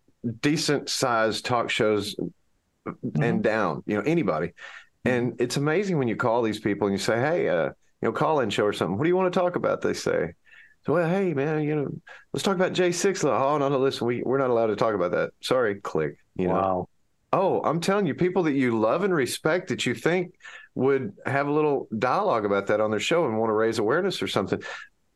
decent 0.40 0.88
sized 0.88 1.44
talk 1.44 1.70
shows 1.70 2.16
mm-hmm. 2.86 3.22
and 3.22 3.42
down. 3.42 3.82
You 3.86 3.96
know, 3.96 4.02
anybody. 4.02 4.52
And 5.04 5.40
it's 5.40 5.56
amazing 5.56 5.98
when 5.98 6.08
you 6.08 6.16
call 6.16 6.42
these 6.42 6.60
people 6.60 6.86
and 6.86 6.94
you 6.94 6.98
say, 6.98 7.20
"Hey, 7.20 7.48
uh, 7.48 7.66
you 7.66 7.72
know, 8.02 8.12
call 8.12 8.40
in 8.40 8.50
show 8.50 8.64
or 8.64 8.72
something. 8.72 8.96
What 8.96 9.04
do 9.04 9.08
you 9.08 9.16
want 9.16 9.32
to 9.32 9.38
talk 9.38 9.56
about?" 9.56 9.80
They 9.80 9.94
say. 9.94 10.34
So, 10.84 10.94
well, 10.94 11.08
hey, 11.08 11.32
man, 11.32 11.62
you 11.62 11.76
know, 11.76 11.88
let's 12.32 12.42
talk 12.42 12.56
about 12.56 12.72
J 12.72 12.90
six. 12.90 13.22
Oh, 13.24 13.58
no, 13.58 13.68
no, 13.68 13.78
listen, 13.78 14.04
we 14.06 14.22
we're 14.24 14.38
not 14.38 14.50
allowed 14.50 14.66
to 14.66 14.76
talk 14.76 14.94
about 14.94 15.12
that. 15.12 15.30
Sorry, 15.40 15.80
click. 15.80 16.16
You 16.34 16.48
know. 16.48 16.88
Oh, 17.32 17.60
I'm 17.62 17.80
telling 17.80 18.06
you, 18.06 18.14
people 18.14 18.42
that 18.44 18.52
you 18.52 18.78
love 18.78 19.04
and 19.04 19.14
respect 19.14 19.68
that 19.68 19.86
you 19.86 19.94
think 19.94 20.34
would 20.74 21.14
have 21.24 21.48
a 21.48 21.52
little 21.52 21.88
dialogue 21.98 22.44
about 22.44 22.66
that 22.66 22.80
on 22.80 22.90
their 22.90 23.00
show 23.00 23.24
and 23.24 23.38
want 23.38 23.48
to 23.50 23.54
raise 23.54 23.78
awareness 23.78 24.22
or 24.22 24.26
something. 24.28 24.62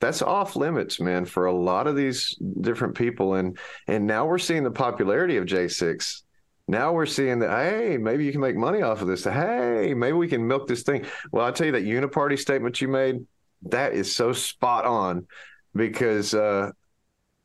That's 0.01 0.23
off 0.23 0.57
limits, 0.57 1.01
man, 1.01 1.25
for 1.25 1.47
a 1.47 1.53
lot 1.53 1.87
of 1.87 1.97
these 1.97 2.37
different 2.61 2.95
people. 2.95 3.35
And 3.35 3.59
and 3.87 4.07
now 4.07 4.27
we're 4.27 4.39
seeing 4.39 4.63
the 4.63 4.71
popularity 4.71 5.37
of 5.37 5.47
J6. 5.47 6.23
Now 6.69 6.93
we're 6.93 7.07
seeing 7.07 7.39
that, 7.41 7.51
hey, 7.51 7.97
maybe 7.97 8.25
you 8.25 8.33
can 8.33 8.41
make 8.41 8.57
money 8.57 8.83
off 8.83 9.01
of 9.01 9.09
this. 9.09 9.25
Hey, 9.25 9.95
maybe 9.95 10.17
we 10.17 10.29
can 10.29 10.47
milk 10.47 10.67
this 10.67 10.83
thing. 10.83 11.07
Well, 11.33 11.45
I'll 11.45 11.53
tell 11.53 11.67
you 11.67 11.73
that 11.73 11.85
uniparty 11.85 12.39
statement 12.39 12.81
you 12.81 12.89
made, 12.89 13.25
that 13.63 13.93
is 13.95 14.15
so 14.15 14.33
spot 14.33 14.85
on 14.85 15.27
because 15.75 16.35
uh 16.35 16.71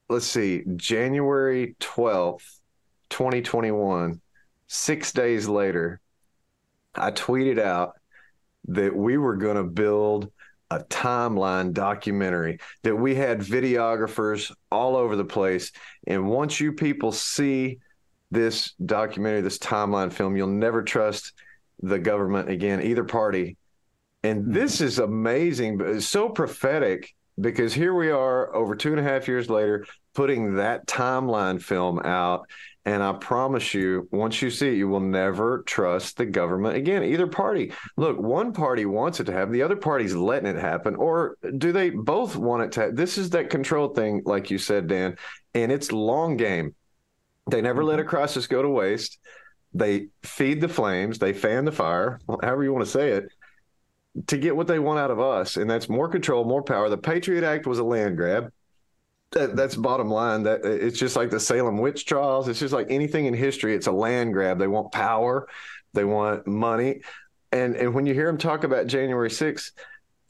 let's 0.09 0.25
see, 0.25 0.63
January 0.75 1.75
12th, 1.79 2.59
2021 3.09 4.21
six 4.71 5.11
days 5.11 5.49
later, 5.49 5.99
I 6.95 7.11
tweeted 7.11 7.59
out 7.59 7.93
that 8.69 8.95
we 8.95 9.17
were 9.17 9.35
going 9.35 9.57
to 9.57 9.63
build 9.63 10.31
a 10.69 10.79
timeline 10.79 11.73
documentary, 11.73 12.59
that 12.83 12.95
we 12.95 13.13
had 13.13 13.41
videographers 13.41 14.49
all 14.71 14.95
over 14.95 15.17
the 15.17 15.25
place. 15.25 15.73
And 16.07 16.29
once 16.29 16.61
you 16.61 16.71
people 16.71 17.11
see 17.11 17.79
this 18.31 18.73
documentary, 18.85 19.41
this 19.41 19.59
timeline 19.59 20.13
film, 20.13 20.37
you'll 20.37 20.47
never 20.47 20.83
trust 20.83 21.33
the 21.81 21.99
government 21.99 22.49
again, 22.49 22.81
either 22.81 23.03
party. 23.03 23.57
And 24.23 24.45
hmm. 24.45 24.53
this 24.53 24.79
is 24.79 24.99
amazing, 24.99 25.79
but 25.79 25.87
it's 25.87 26.07
so 26.07 26.29
prophetic 26.29 27.13
because 27.39 27.73
here 27.73 27.93
we 27.93 28.11
are 28.11 28.53
over 28.55 28.75
two 28.75 28.91
and 28.91 28.99
a 28.99 29.03
half 29.03 29.27
years 29.27 29.49
later, 29.49 29.85
putting 30.13 30.55
that 30.55 30.87
timeline 30.87 31.61
film 31.61 31.99
out. 31.99 32.47
And 32.83 33.03
I 33.03 33.13
promise 33.13 33.75
you, 33.75 34.09
once 34.11 34.41
you 34.41 34.49
see 34.49 34.69
it, 34.69 34.77
you 34.77 34.87
will 34.87 34.99
never 34.99 35.61
trust 35.67 36.17
the 36.17 36.25
government 36.25 36.75
again, 36.75 37.03
either 37.03 37.27
party. 37.27 37.73
Look, 37.95 38.19
one 38.19 38.53
party 38.53 38.85
wants 38.87 39.19
it 39.19 39.25
to 39.25 39.33
happen, 39.33 39.51
the 39.51 39.61
other 39.61 39.75
party's 39.75 40.15
letting 40.15 40.49
it 40.49 40.59
happen, 40.59 40.95
or 40.95 41.37
do 41.57 41.71
they 41.71 41.91
both 41.91 42.35
want 42.35 42.63
it 42.63 42.71
to? 42.73 42.91
This 42.91 43.19
is 43.19 43.29
that 43.31 43.51
control 43.51 43.89
thing, 43.89 44.23
like 44.25 44.49
you 44.49 44.57
said, 44.57 44.87
Dan, 44.87 45.17
and 45.53 45.71
it's 45.71 45.91
long 45.91 46.37
game. 46.37 46.73
They 47.51 47.61
never 47.61 47.83
let 47.83 47.99
a 47.99 48.01
mm-hmm. 48.01 48.09
crisis 48.09 48.47
go 48.47 48.63
to 48.63 48.69
waste. 48.69 49.19
They 49.73 50.07
feed 50.23 50.59
the 50.59 50.67
flames, 50.67 51.19
they 51.19 51.33
fan 51.33 51.65
the 51.65 51.71
fire, 51.71 52.19
however 52.27 52.63
you 52.63 52.73
want 52.73 52.85
to 52.85 52.91
say 52.91 53.11
it, 53.11 53.31
to 54.27 54.37
get 54.37 54.55
what 54.55 54.67
they 54.67 54.79
want 54.79 54.99
out 54.99 55.11
of 55.11 55.19
us. 55.19 55.57
And 55.57 55.69
that's 55.69 55.89
more 55.89 56.09
control, 56.09 56.43
more 56.43 56.63
power. 56.63 56.89
The 56.89 56.97
Patriot 56.97 57.43
Act 57.43 57.65
was 57.65 57.79
a 57.79 57.83
land 57.83 58.17
grab 58.17 58.51
that, 59.31 59.55
that's 59.55 59.75
bottom 59.75 60.09
line. 60.09 60.43
That 60.43 60.65
it's 60.65 60.99
just 60.99 61.15
like 61.15 61.29
the 61.29 61.39
Salem 61.39 61.77
witch 61.77 62.05
trials. 62.05 62.47
It's 62.47 62.59
just 62.59 62.73
like 62.73 62.87
anything 62.89 63.25
in 63.25 63.33
history. 63.33 63.75
It's 63.75 63.87
a 63.87 63.91
land 63.91 64.33
grab. 64.33 64.59
They 64.59 64.67
want 64.67 64.91
power, 64.91 65.47
they 65.93 66.03
want 66.03 66.47
money, 66.47 67.01
and 67.51 67.75
and 67.75 67.93
when 67.93 68.05
you 68.05 68.13
hear 68.13 68.27
them 68.27 68.37
talk 68.37 68.63
about 68.63 68.87
January 68.87 69.29
6th, 69.29 69.71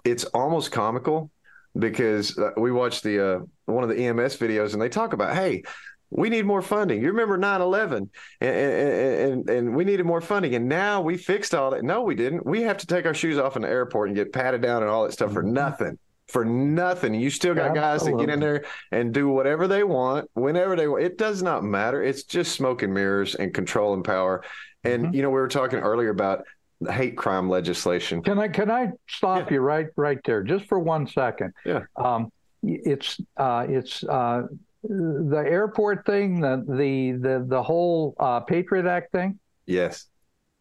it's 0.04 0.24
almost 0.26 0.72
comical 0.72 1.32
because 1.78 2.38
uh, 2.38 2.52
we 2.58 2.72
watched 2.72 3.04
the 3.04 3.36
uh, 3.36 3.40
one 3.66 3.84
of 3.84 3.90
the 3.90 4.06
EMS 4.06 4.38
videos 4.38 4.74
and 4.74 4.82
they 4.82 4.90
talk 4.90 5.14
about 5.14 5.36
hey. 5.36 5.64
We 6.12 6.30
need 6.30 6.46
more 6.46 6.62
funding. 6.62 7.02
You 7.02 7.08
remember 7.08 7.38
9 7.38 7.62
11 7.62 8.10
and, 8.42 8.50
and, 8.52 9.50
and 9.50 9.76
we 9.76 9.86
needed 9.86 10.06
more 10.06 10.22
funding. 10.22 10.56
And 10.56 10.68
now 10.68 11.02
we 11.02 11.18
fixed 11.18 11.56
all 11.56 11.72
that. 11.72 11.84
No, 11.84 12.02
we 12.02 12.16
didn't. 12.16 12.46
We 12.46 12.62
have 12.64 12.78
to 12.78 12.88
take 12.88 13.06
our 13.06 13.14
shoes 13.14 13.38
off 13.38 13.56
in 13.56 13.62
the 13.64 13.70
airport 13.70 14.10
and 14.10 14.16
get 14.16 14.34
patted 14.34 14.62
down 14.62 14.84
and 14.84 14.92
all 14.92 15.04
that 15.06 15.14
stuff 15.14 15.34
for 15.34 15.44
nothing 15.44 15.98
for 16.28 16.46
nothing. 16.46 17.14
You 17.14 17.30
still 17.30 17.54
got 17.54 17.76
guys 17.76 18.06
that 18.06 18.18
get 18.18 18.30
in 18.30 18.40
there 18.40 18.64
and 18.92 19.14
do 19.14 19.28
whatever 19.28 19.68
they 19.68 19.84
want, 19.84 20.30
whenever 20.34 20.78
they 20.78 20.88
want. 20.88 21.04
It 21.04 21.18
does 21.18 21.44
not 21.44 21.64
matter. 21.64 22.02
It's 22.02 22.24
just 22.24 22.54
smoke 22.54 22.84
and 22.84 22.94
mirrors 22.94 23.36
and 23.36 23.54
control 23.54 23.94
and 23.94 24.04
power. 24.04 24.44
And 24.84 25.08
Mm-hmm. 25.08 25.14
you 25.16 25.22
know, 25.22 25.30
we 25.30 25.36
were 25.36 25.48
talking 25.48 25.80
earlier 25.80 26.10
about 26.10 26.44
hate 26.90 27.16
crime 27.16 27.50
legislation. 27.50 28.24
Can 28.24 28.40
I 28.40 28.48
can 28.48 28.72
I 28.72 28.92
stop 29.08 29.52
you 29.52 29.60
right 29.60 29.88
right 29.96 30.20
there 30.26 30.42
just 30.42 30.66
for 30.66 30.80
one 30.80 31.06
second? 31.06 31.54
Yeah. 31.66 31.82
Um, 31.96 32.32
it's 32.64 33.20
uh, 33.38 33.66
it's 33.70 34.04
uh, 34.04 34.44
the 34.84 35.44
airport 35.46 36.06
thing, 36.06 36.42
the 36.42 36.64
the 36.68 37.12
the 37.14 37.46
the 37.48 37.62
whole 37.64 38.16
uh, 38.20 38.40
Patriot 38.42 38.86
Act 38.86 39.12
thing. 39.12 39.40
Yes, 39.66 40.08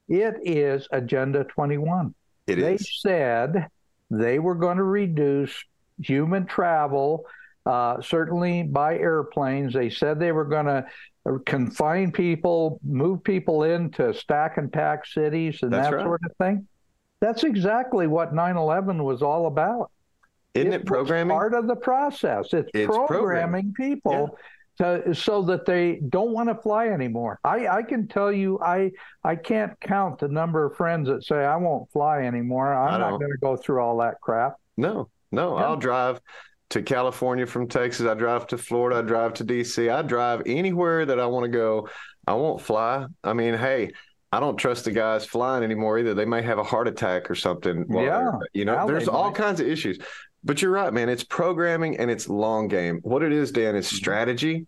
It 0.09 0.35
is 0.43 0.87
Agenda 0.93 1.45
21. 1.45 2.15
it 2.47 2.57
they 2.57 2.75
is. 2.75 3.01
said 3.01 3.67
they 4.11 4.39
were 4.39 4.55
going 4.55 4.77
to 4.77 4.85
reduce 4.85 5.55
human 6.03 6.47
travel, 6.47 7.25
uh, 7.67 8.01
certainly 8.03 8.63
by 8.63 8.99
airplanes. 8.99 9.73
They 9.73 9.91
said 9.91 10.19
they 10.21 10.33
were 10.33 10.45
going 10.45 10.67
to 10.67 10.85
confine 11.47 12.13
people, 12.13 12.81
move 12.83 13.23
people 13.25 13.63
into 13.65 14.13
stack 14.15 14.57
and 14.59 14.73
pack 14.73 15.07
cities 15.07 15.61
and 15.63 15.73
That's 15.73 15.89
that 15.91 15.97
right. 15.97 16.05
sort 16.05 16.21
of 16.25 16.37
thing. 16.37 16.67
That's 17.21 17.45
exactly 17.45 18.07
what 18.07 18.35
9 18.35 18.57
11 18.57 19.03
was 19.05 19.23
all 19.23 19.47
about. 19.47 19.91
Isn't 20.55 20.73
it 20.73 20.83
was 20.83 20.89
programming? 20.89 21.37
part 21.37 21.55
of 21.55 21.67
the 21.67 21.77
process. 21.77 22.53
It's, 22.53 22.71
It's 22.75 22.97
programming 23.07 23.73
people 23.73 24.37
to, 24.79 25.15
so 25.15 25.43
that 25.43 25.67
they 25.67 26.01
don't 26.09 26.33
want 26.33 26.49
to 26.49 26.55
fly 26.55 26.89
anymore. 26.89 27.39
I, 27.45 27.69
I 27.69 27.83
can 27.83 28.09
tell 28.09 28.33
you, 28.33 28.59
I 28.61 28.93
I 29.23 29.37
can't 29.37 29.79
count 29.81 30.19
the 30.19 30.29
number 30.29 30.65
of 30.65 30.77
friends 30.77 31.09
that 31.09 31.25
say 31.25 31.45
I 31.45 31.57
won't 31.57 31.91
fly 31.93 32.23
anymore. 32.23 32.73
I'm 32.75 33.01
not 33.01 33.19
going 33.19 33.31
to 33.31 33.39
go 33.39 33.57
through 33.57 33.81
all 33.81 33.99
that 33.99 34.21
crap. 34.21 34.55
No, 34.77 35.11
no. 35.31 35.59
Yeah. 35.59 35.65
I'll 35.67 35.77
drive 35.77 36.21
to 36.71 36.83
California 36.83 37.47
from 37.47 37.69
Texas. 37.69 38.07
I 38.07 38.15
drive 38.15 38.47
to 38.49 38.59
Florida. 38.59 39.01
I 39.01 39.03
drive 39.03 39.35
to 39.35 39.45
DC. 39.45 39.93
I 39.93 40.03
drive 40.03 40.43
anywhere 40.47 41.05
that 41.05 41.21
I 41.21 41.27
want 41.27 41.45
to 41.45 41.51
go. 41.51 41.89
I 42.27 42.35
won't 42.35 42.61
fly. 42.61 43.07
I 43.25 43.33
mean, 43.33 43.55
hey, 43.55 43.91
I 44.33 44.39
don't 44.39 44.57
trust 44.57 44.85
the 44.85 44.93
guys 44.93 45.27
flying 45.27 45.65
anymore 45.65 45.99
either. 45.99 46.15
They 46.15 46.25
may 46.25 46.43
have 46.43 46.59
a 46.59 46.63
heart 46.63 46.87
attack 46.87 47.29
or 47.31 47.35
something. 47.35 47.87
Yeah. 47.91 48.31
You 48.53 48.65
know, 48.65 48.87
there's 48.87 49.09
all 49.09 49.33
kinds 49.33 49.61
of 49.61 49.67
issues. 49.67 49.99
But 50.43 50.63
you're 50.63 50.71
right, 50.71 50.93
man. 50.93 51.09
It's 51.09 51.25
programming 51.25 51.99
and 51.99 52.11
it's 52.11 52.29
long 52.29 52.69
game. 52.69 53.01
What 53.03 53.23
it 53.23 53.33
is, 53.33 53.53
Dan, 53.53 53.77
is 53.77 53.87
Mm-hmm. 53.87 53.97
strategy. 53.97 54.67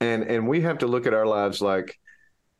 And 0.00 0.24
and 0.24 0.48
we 0.48 0.62
have 0.62 0.78
to 0.78 0.86
look 0.86 1.06
at 1.06 1.14
our 1.14 1.26
lives 1.26 1.60
like 1.60 1.98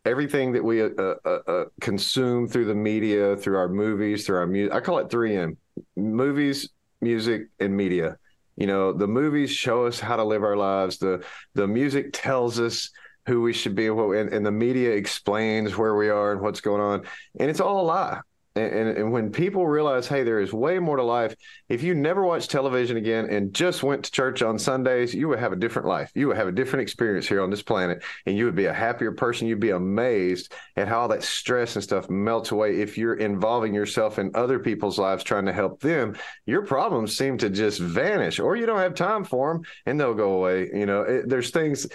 everything 0.05 0.53
that 0.53 0.63
we 0.65 0.83
uh, 0.83 0.89
uh, 0.99 1.39
uh, 1.47 1.65
consume 1.81 2.47
through 2.49 2.67
the 2.67 2.75
media, 2.75 3.37
through 3.37 3.57
our 3.57 3.69
movies, 3.69 4.27
through 4.27 4.37
our 4.39 4.47
music. 4.47 4.75
I 4.75 4.81
call 4.81 4.99
it 4.99 5.09
3M 5.09 5.57
movies, 5.97 6.69
music, 7.01 7.49
and 7.59 7.77
media. 7.77 8.17
You 8.57 8.67
know, 8.67 8.93
the 8.93 9.09
movies 9.09 9.51
show 9.51 9.87
us 9.87 9.99
how 9.99 10.17
to 10.17 10.25
live 10.25 10.45
our 10.45 10.57
lives. 10.57 10.99
The 10.99 11.25
the 11.55 11.67
music 11.67 12.11
tells 12.13 12.61
us 12.61 12.91
who 13.27 13.41
we 13.41 13.53
should 13.53 13.75
be, 13.75 13.87
and, 13.87 14.33
and 14.33 14.45
the 14.45 14.53
media 14.53 14.93
explains 14.93 15.77
where 15.77 15.97
we 15.97 16.11
are 16.11 16.33
and 16.33 16.41
what's 16.43 16.61
going 16.61 16.83
on. 16.83 17.03
And 17.41 17.51
it's 17.51 17.61
all 17.61 17.81
a 17.81 17.87
lie. 17.87 18.21
And, 18.57 18.73
and, 18.73 18.99
and 18.99 19.13
when 19.13 19.31
people 19.31 19.67
realize, 19.67 20.07
hey, 20.07 20.23
there 20.23 20.41
is 20.41 20.53
way 20.53 20.79
more 20.79 20.97
to 20.97 21.03
life. 21.03 21.35
If 21.69 21.83
you 21.83 21.95
never 21.95 22.23
watched 22.23 22.51
television 22.51 22.97
again 22.97 23.29
and 23.29 23.53
just 23.53 23.83
went 23.83 24.05
to 24.05 24.13
church 24.13 24.43
on 24.43 24.61
Sundays, 24.61 25.13
you 25.13 25.29
would 25.29 25.41
have 25.41 25.53
a 25.53 25.57
different 25.57 25.89
life. 25.89 26.13
You 26.15 26.29
would 26.29 26.37
have 26.37 26.47
a 26.47 26.53
different 26.53 26.83
experience 26.83 27.27
here 27.27 27.43
on 27.43 27.51
this 27.51 27.63
planet, 27.63 28.05
and 28.27 28.37
you 28.37 28.45
would 28.45 28.55
be 28.55 28.67
a 28.67 28.73
happier 28.73 29.11
person. 29.11 29.49
You'd 29.49 29.59
be 29.59 29.71
amazed 29.71 30.53
at 30.77 30.87
how 30.87 31.01
all 31.01 31.09
that 31.09 31.25
stress 31.25 31.75
and 31.75 31.83
stuff 31.83 32.09
melts 32.09 32.53
away 32.53 32.81
if 32.81 32.97
you're 32.97 33.15
involving 33.15 33.75
yourself 33.75 34.21
in 34.21 34.31
other 34.35 34.61
people's 34.61 34.99
lives 34.99 35.25
trying 35.25 35.47
to 35.47 35.53
help 35.53 35.81
them. 35.81 36.17
Your 36.47 36.65
problems 36.65 37.17
seem 37.17 37.39
to 37.39 37.51
just 37.51 37.81
vanish, 37.81 38.39
or 38.39 38.55
you 38.55 38.67
don't 38.67 38.79
have 38.79 38.95
time 38.95 39.25
for 39.25 39.53
them, 39.53 39.65
and 39.87 39.99
they'll 39.99 40.15
go 40.15 40.35
away. 40.35 40.71
You 40.73 40.87
know, 40.87 41.03
it, 41.03 41.29
there's 41.29 41.51
things, 41.51 41.89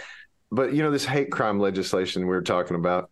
but 0.52 0.74
you 0.74 0.84
know, 0.84 0.92
this 0.92 1.06
hate 1.06 1.32
crime 1.32 1.60
legislation 1.60 2.24
we 2.24 2.28
were 2.28 2.42
talking 2.42 2.76
about 2.76 3.12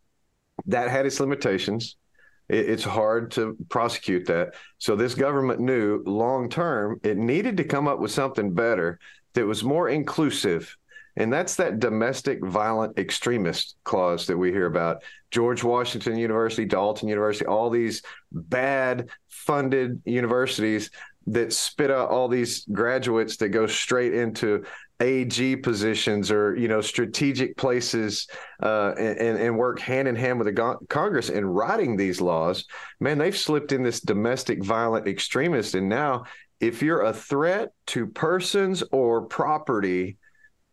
that 0.66 0.90
had 0.90 1.06
its 1.06 1.22
limitations 1.22 1.96
it, 1.96 2.07
it's 2.50 2.84
hard 2.84 3.32
to 3.32 3.58
prosecute 3.70 4.26
that. 4.28 4.56
So 4.78 4.96
this 4.96 5.16
government 5.16 5.60
knew 5.60 6.02
long 6.06 6.50
term 6.50 7.00
it 7.04 7.18
needed 7.18 7.58
to 7.58 7.64
come 7.64 7.88
up 7.88 8.00
with 8.00 8.12
something 8.12 8.54
better 8.54 9.00
that 9.34 9.46
was 9.46 9.64
more 9.64 9.90
inclusive. 9.90 10.76
And 11.18 11.34
that's 11.34 11.56
that 11.56 11.80
domestic 11.80 12.44
violent 12.46 12.98
extremist 13.00 13.76
clause 13.84 14.28
that 14.28 14.38
we 14.38 14.52
hear 14.52 14.68
about. 14.68 15.04
George 15.32 15.64
Washington 15.64 16.16
University, 16.16 16.64
Dalton 16.64 17.10
University, 17.10 17.46
all 17.46 17.70
these 17.70 18.04
bad 18.32 19.10
funded 19.28 20.02
universities 20.06 20.92
that 21.26 21.52
spit 21.52 21.92
out 21.92 22.10
all 22.10 22.28
these 22.28 22.66
graduates 22.72 23.36
that 23.38 23.50
go 23.50 23.68
straight 23.68 24.14
into 24.14 24.64
AG 25.00 25.58
positions 25.58 26.32
or 26.32 26.56
you 26.56 26.68
know 26.68 26.82
strategic 26.82 27.56
places 27.58 28.28
uh, 28.64 28.94
and 28.98 29.38
and 29.38 29.58
work 29.58 29.80
hand 29.80 30.08
in 30.08 30.16
hand 30.16 30.40
with 30.40 30.48
the 30.48 30.52
go- 30.52 30.80
Congress 30.90 31.30
in 31.30 31.46
writing 31.46 31.96
these 31.96 32.20
laws. 32.20 32.66
Man, 33.00 33.18
they've 33.18 33.38
slipped 33.38 33.72
in 33.72 33.84
this 33.84 34.02
domestic 34.02 34.64
violent 34.64 35.08
extremist, 35.08 35.76
and 35.76 35.88
now 35.88 36.24
if 36.60 36.82
you're 36.82 37.04
a 37.04 37.14
threat 37.14 37.70
to 37.88 38.08
persons 38.08 38.84
or 38.92 39.22
property, 39.28 40.18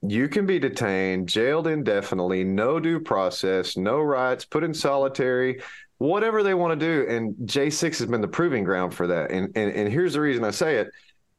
you 0.01 0.29
can 0.29 0.47
be 0.47 0.59
detained, 0.59 1.29
jailed 1.29 1.66
indefinitely, 1.66 2.45
no 2.45 2.81
due 2.81 3.01
process, 3.01 3.77
no 3.77 4.01
rights, 4.01 4.45
put 4.45 4.64
in 4.64 4.72
solitary. 4.75 5.61
whatever 5.99 6.43
they 6.43 6.55
want 6.55 6.79
to 6.79 6.87
do. 6.87 7.07
And 7.09 7.35
J6 7.49 7.99
has 7.99 8.07
been 8.07 8.20
the 8.20 8.29
proving 8.29 8.64
ground 8.64 8.93
for 8.95 9.07
that. 9.07 9.31
And, 9.31 9.57
and, 9.57 9.70
and 9.72 9.93
here's 9.93 10.14
the 10.14 10.20
reason 10.20 10.45
I 10.45 10.51
say 10.51 10.77
it 10.77 10.89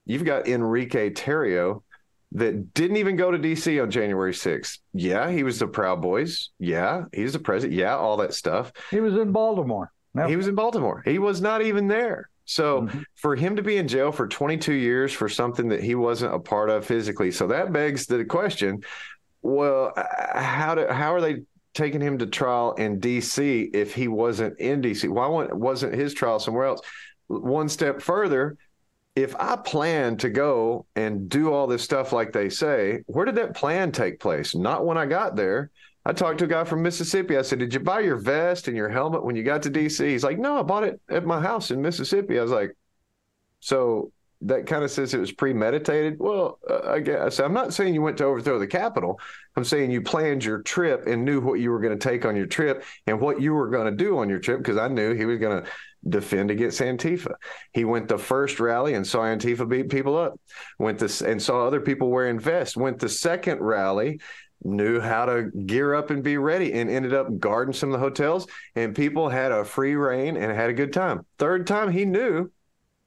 you've 0.05 0.23
got 0.23 0.47
Enrique 0.47 1.09
Terrio 1.11 1.81
that 2.36 2.73
didn't 2.73 2.97
even 2.97 3.15
go 3.15 3.31
to 3.31 3.39
DC 3.39 3.81
on 3.81 3.89
January 3.89 4.33
6th. 4.33 4.79
Yeah, 4.93 5.31
he 5.31 5.43
was 5.43 5.57
the 5.57 5.67
Proud 5.67 6.01
Boys. 6.01 6.49
Yeah, 6.59 7.05
he's 7.13 7.33
the 7.33 7.39
president. 7.39 7.79
Yeah, 7.79 7.95
all 7.95 8.17
that 8.17 8.33
stuff. 8.33 8.73
He 8.91 8.99
was 8.99 9.15
in 9.15 9.31
Baltimore. 9.31 9.91
Yep. 10.15 10.29
He 10.29 10.36
was 10.36 10.47
in 10.47 10.55
Baltimore. 10.55 11.01
He 11.05 11.17
was 11.17 11.41
not 11.41 11.61
even 11.61 11.88
there. 11.88 12.29
So 12.43 12.81
mm-hmm. 12.81 13.01
for 13.15 13.36
him 13.36 13.55
to 13.55 13.63
be 13.63 13.77
in 13.77 13.88
jail 13.88 14.11
for 14.11 14.27
22 14.27 14.73
years 14.73 15.13
for 15.13 15.29
something 15.29 15.69
that 15.69 15.81
he 15.81 15.95
wasn't 15.95 16.36
a 16.36 16.39
part 16.39 16.69
of 16.69 16.86
physically, 16.86 17.31
so 17.31 17.47
that 17.47 17.71
begs 17.71 18.05
the 18.05 18.23
question: 18.25 18.81
Well, 19.41 19.93
how 19.95 20.75
do 20.75 20.88
how 20.88 21.13
are 21.13 21.21
they 21.21 21.43
taking 21.73 22.01
him 22.01 22.17
to 22.17 22.27
trial 22.27 22.73
in 22.73 22.99
D.C. 22.99 23.69
if 23.73 23.95
he 23.95 24.07
wasn't 24.07 24.59
in 24.59 24.81
D.C.? 24.81 25.07
Why 25.07 25.27
wasn't 25.27 25.95
his 25.95 26.13
trial 26.13 26.39
somewhere 26.39 26.65
else? 26.65 26.81
One 27.27 27.67
step 27.67 28.01
further, 28.01 28.57
if 29.16 29.36
I 29.38 29.55
plan 29.55 30.18
to 30.18 30.30
go 30.30 30.86
and 30.95 31.30
do 31.30 31.53
all 31.53 31.68
this 31.68 31.84
stuff 31.84 32.11
like 32.11 32.34
they 32.34 32.49
say, 32.49 33.01
where 33.07 33.26
did 33.26 33.36
that 33.36 33.55
plan 33.55 33.91
take 33.91 34.20
place? 34.20 34.53
Not 34.53 34.86
when 34.86 34.97
I 34.97 35.05
got 35.05 35.36
there. 35.36 35.72
I 36.05 36.13
talked 36.13 36.39
to 36.39 36.45
a 36.45 36.47
guy 36.47 36.66
from 36.66 36.84
Mississippi. 36.84 37.38
I 37.38 37.41
said, 37.41 37.59
Did 37.59 37.74
you 37.74 37.80
buy 37.80 38.01
your 38.01 38.18
vest 38.18 38.68
and 38.68 38.78
your 38.78 38.89
helmet 38.89 39.24
when 39.24 39.36
you 39.36 39.43
got 39.43 39.63
to 39.63 39.72
DC? 39.72 40.05
He's 40.07 40.24
like, 40.24 40.38
No, 40.38 40.59
I 40.59 40.63
bought 40.63 40.84
it 40.84 41.01
at 41.09 41.26
my 41.26 41.41
house 41.41 41.72
in 41.72 41.82
Mississippi. 41.82 42.38
I 42.38 42.43
was 42.43 42.51
like, 42.51 42.76
So 43.61 44.11
that 44.41 44.65
kind 44.67 44.83
of 44.83 44.91
says 44.91 45.13
it 45.13 45.19
was 45.19 45.31
premeditated. 45.31 46.17
Well, 46.19 46.59
uh, 46.69 46.91
I 46.91 46.99
guess 46.99 47.39
I'm 47.39 47.53
not 47.53 47.73
saying 47.73 47.93
you 47.93 48.01
went 48.01 48.17
to 48.17 48.25
overthrow 48.25 48.59
the 48.59 48.67
Capitol. 48.67 49.19
I'm 49.55 49.63
saying 49.63 49.91
you 49.91 50.01
planned 50.01 50.43
your 50.43 50.61
trip 50.61 51.07
and 51.07 51.23
knew 51.23 51.39
what 51.39 51.59
you 51.59 51.71
were 51.71 51.79
going 51.79 51.97
to 51.97 52.09
take 52.09 52.25
on 52.25 52.36
your 52.36 52.45
trip 52.45 52.83
and 53.07 53.19
what 53.19 53.41
you 53.41 53.53
were 53.53 53.69
going 53.69 53.86
to 53.86 54.03
do 54.03 54.17
on 54.17 54.29
your 54.29 54.39
trip 54.39 54.59
because 54.59 54.77
I 54.77 54.88
knew 54.88 55.13
he 55.13 55.25
was 55.25 55.39
going 55.39 55.63
to 55.63 55.69
defend 56.07 56.51
against 56.51 56.81
Antifa. 56.81 57.33
He 57.73 57.86
went 57.86 58.07
the 58.07 58.17
first 58.17 58.59
rally 58.59 58.93
and 58.93 59.07
saw 59.07 59.21
Antifa 59.21 59.67
beat 59.67 59.89
people 59.89 60.17
up. 60.17 60.39
Went 60.77 60.99
this 60.99 61.21
and 61.21 61.41
saw 61.41 61.65
other 61.65 61.81
people 61.81 62.11
wearing 62.11 62.39
vests. 62.39 62.77
Went 62.77 62.99
the 62.99 63.09
second 63.09 63.61
rally 63.61 64.19
knew 64.63 64.99
how 64.99 65.25
to 65.25 65.51
gear 65.65 65.93
up 65.93 66.09
and 66.09 66.23
be 66.23 66.38
ready 66.38 66.73
and 66.73 66.89
ended 66.89 67.13
up 67.13 67.39
guarding 67.39 67.73
some 67.73 67.89
of 67.89 67.93
the 67.93 68.03
hotels 68.03 68.47
and 68.75 68.95
people 68.95 69.29
had 69.29 69.51
a 69.51 69.63
free 69.63 69.95
reign 69.95 70.38
and 70.38 70.51
had 70.51 70.69
a 70.69 70.73
good 70.73 70.91
time. 70.91 71.25
Third 71.38 71.67
time 71.67 71.91
he 71.91 72.05
knew, 72.05 72.51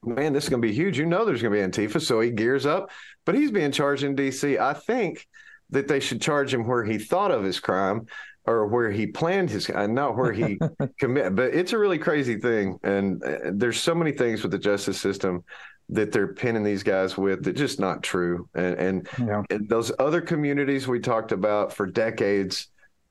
man, 0.03 0.33
this 0.33 0.45
is 0.45 0.49
going 0.49 0.61
to 0.61 0.67
be 0.67 0.73
huge. 0.73 0.97
You 0.97 1.05
know 1.05 1.25
there's 1.25 1.41
going 1.41 1.53
to 1.53 1.67
be 1.67 1.87
Antifa, 1.87 2.01
so 2.01 2.19
he 2.21 2.31
gears 2.31 2.65
up, 2.65 2.91
but 3.25 3.35
he's 3.35 3.51
being 3.51 3.71
charged 3.71 4.03
in 4.03 4.15
DC. 4.15 4.59
I 4.59 4.73
think 4.73 5.27
that 5.71 5.87
they 5.87 5.99
should 5.99 6.21
charge 6.21 6.53
him 6.53 6.65
where 6.65 6.83
he 6.83 6.97
thought 6.97 7.31
of 7.31 7.43
his 7.43 7.59
crime 7.59 8.07
or 8.45 8.65
where 8.65 8.89
he 8.89 9.05
planned 9.05 9.49
his 9.49 9.69
uh, 9.69 9.85
not 9.85 10.17
where 10.17 10.31
he 10.31 10.57
commit 10.99 11.35
but 11.35 11.53
it's 11.53 11.73
a 11.73 11.77
really 11.77 11.99
crazy 11.99 12.39
thing 12.39 12.79
and 12.81 13.23
uh, 13.23 13.51
there's 13.53 13.79
so 13.79 13.93
many 13.93 14.11
things 14.11 14.41
with 14.41 14.51
the 14.51 14.57
justice 14.57 14.99
system 14.99 15.43
that 15.89 16.11
they're 16.11 16.33
pinning 16.33 16.63
these 16.63 16.83
guys 16.83 17.17
with 17.17 17.43
that 17.43 17.53
just 17.53 17.79
not 17.79 18.03
true. 18.03 18.47
And, 18.53 18.75
and, 18.75 19.09
yeah. 19.17 19.43
and 19.49 19.67
those 19.67 19.91
other 19.99 20.21
communities 20.21 20.87
we 20.87 20.99
talked 20.99 21.31
about 21.31 21.73
for 21.73 21.87
decades 21.87 22.67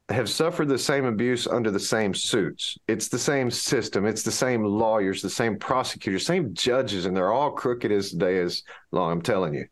have 0.09 0.31
suffered 0.31 0.69
the 0.69 0.79
same 0.79 1.05
abuse 1.05 1.47
under 1.47 1.71
the 1.71 1.81
same 1.81 2.15
suits. 2.15 2.79
It's 2.89 3.09
the 3.09 3.19
same 3.19 3.51
system. 3.51 4.07
It's 4.07 4.23
the 4.23 4.33
same 4.33 4.65
lawyers, 4.65 5.21
the 5.21 5.29
same 5.29 5.59
prosecutors, 5.59 6.25
same 6.25 6.55
judges, 6.55 7.05
and 7.05 7.17
they're 7.17 7.33
all 7.33 7.51
crooked 7.53 7.93
as 7.93 8.11
day 8.11 8.37
is 8.37 8.63
long. 8.91 9.13
I'm 9.13 9.23
telling 9.23 9.55
you. 9.55 9.67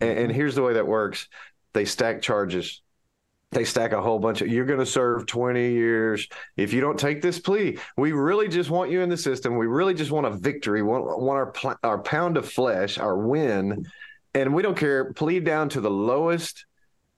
And, 0.00 0.18
and 0.18 0.32
here's 0.32 0.54
the 0.54 0.62
way 0.62 0.74
that 0.74 0.86
works: 0.86 1.28
they 1.72 1.84
stack 1.84 2.20
charges 2.22 2.82
they 3.50 3.64
stack 3.64 3.92
a 3.92 4.00
whole 4.00 4.18
bunch 4.18 4.42
of 4.42 4.48
you're 4.48 4.66
going 4.66 4.78
to 4.78 4.86
serve 4.86 5.26
20 5.26 5.72
years 5.72 6.28
if 6.56 6.72
you 6.72 6.80
don't 6.80 6.98
take 6.98 7.22
this 7.22 7.38
plea 7.38 7.78
we 7.96 8.12
really 8.12 8.48
just 8.48 8.70
want 8.70 8.90
you 8.90 9.00
in 9.00 9.08
the 9.08 9.16
system 9.16 9.56
we 9.56 9.66
really 9.66 9.94
just 9.94 10.10
want 10.10 10.26
a 10.26 10.30
victory 10.30 10.82
want, 10.82 11.04
want 11.20 11.38
our 11.38 11.78
our 11.82 11.98
pound 11.98 12.36
of 12.36 12.48
flesh 12.48 12.98
our 12.98 13.16
win 13.16 13.86
and 14.34 14.54
we 14.54 14.62
don't 14.62 14.76
care 14.76 15.12
plead 15.14 15.44
down 15.44 15.68
to 15.68 15.80
the 15.80 15.90
lowest 15.90 16.66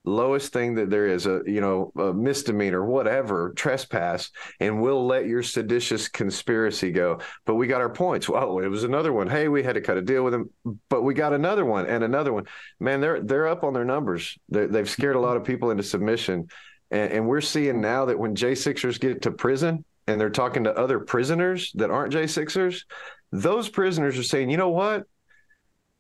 lowest 0.05 0.53
thing 0.53 0.75
that 0.75 0.89
there 0.89 1.07
is 1.07 1.27
a 1.27 1.43
you 1.45 1.61
know 1.61 1.93
a 1.99 2.13
misdemeanor 2.13 2.85
whatever 2.85 3.53
trespass 3.55 4.31
and 4.59 4.81
we'll 4.81 5.07
let 5.07 5.27
your 5.27 5.43
seditious 5.43 6.09
conspiracy 6.09 6.91
go. 6.91 7.21
But 7.45 7.57
we 7.57 7.67
got 7.67 7.83
our 7.83 7.91
points. 7.91 8.29
Well 8.29 8.53
oh, 8.53 8.59
it 8.61 8.69
was 8.69 8.85
another 8.85 9.13
one. 9.13 9.29
Hey 9.29 9.49
we 9.49 9.63
had 9.63 9.75
to 9.75 9.81
cut 9.81 9.99
a 9.99 10.03
deal 10.03 10.25
with 10.25 10.33
them 10.33 10.51
but 10.89 11.03
we 11.03 11.13
got 11.13 11.35
another 11.35 11.67
one 11.67 11.87
and 11.87 12.03
another 12.03 12.33
one. 12.33 12.47
Man 12.79 13.01
they're 13.01 13.21
they're 13.21 13.49
up 13.49 13.63
on 13.63 13.75
their 13.75 13.85
numbers. 13.85 14.39
They 14.49 14.67
have 14.79 14.89
scared 14.89 15.17
a 15.17 15.21
lot 15.21 15.37
of 15.37 15.45
people 15.45 15.71
into 15.71 15.83
submission. 15.83 16.49
And, 16.91 17.13
and 17.13 17.29
we're 17.29 17.43
seeing 17.43 17.81
now 17.81 18.07
that 18.07 18.19
when 18.19 18.35
j6ers 18.35 18.99
get 19.01 19.23
to 19.23 19.31
prison 19.31 19.85
and 20.07 20.21
they're 20.21 20.31
talking 20.31 20.65
to 20.65 20.77
other 20.77 20.99
prisoners 20.99 21.73
that 21.75 21.91
aren't 21.91 22.15
j6ers 22.15 22.85
those 23.33 23.69
prisoners 23.69 24.19
are 24.19 24.25
saying 24.25 24.49
you 24.49 24.57
know 24.57 24.71
what? 24.71 25.05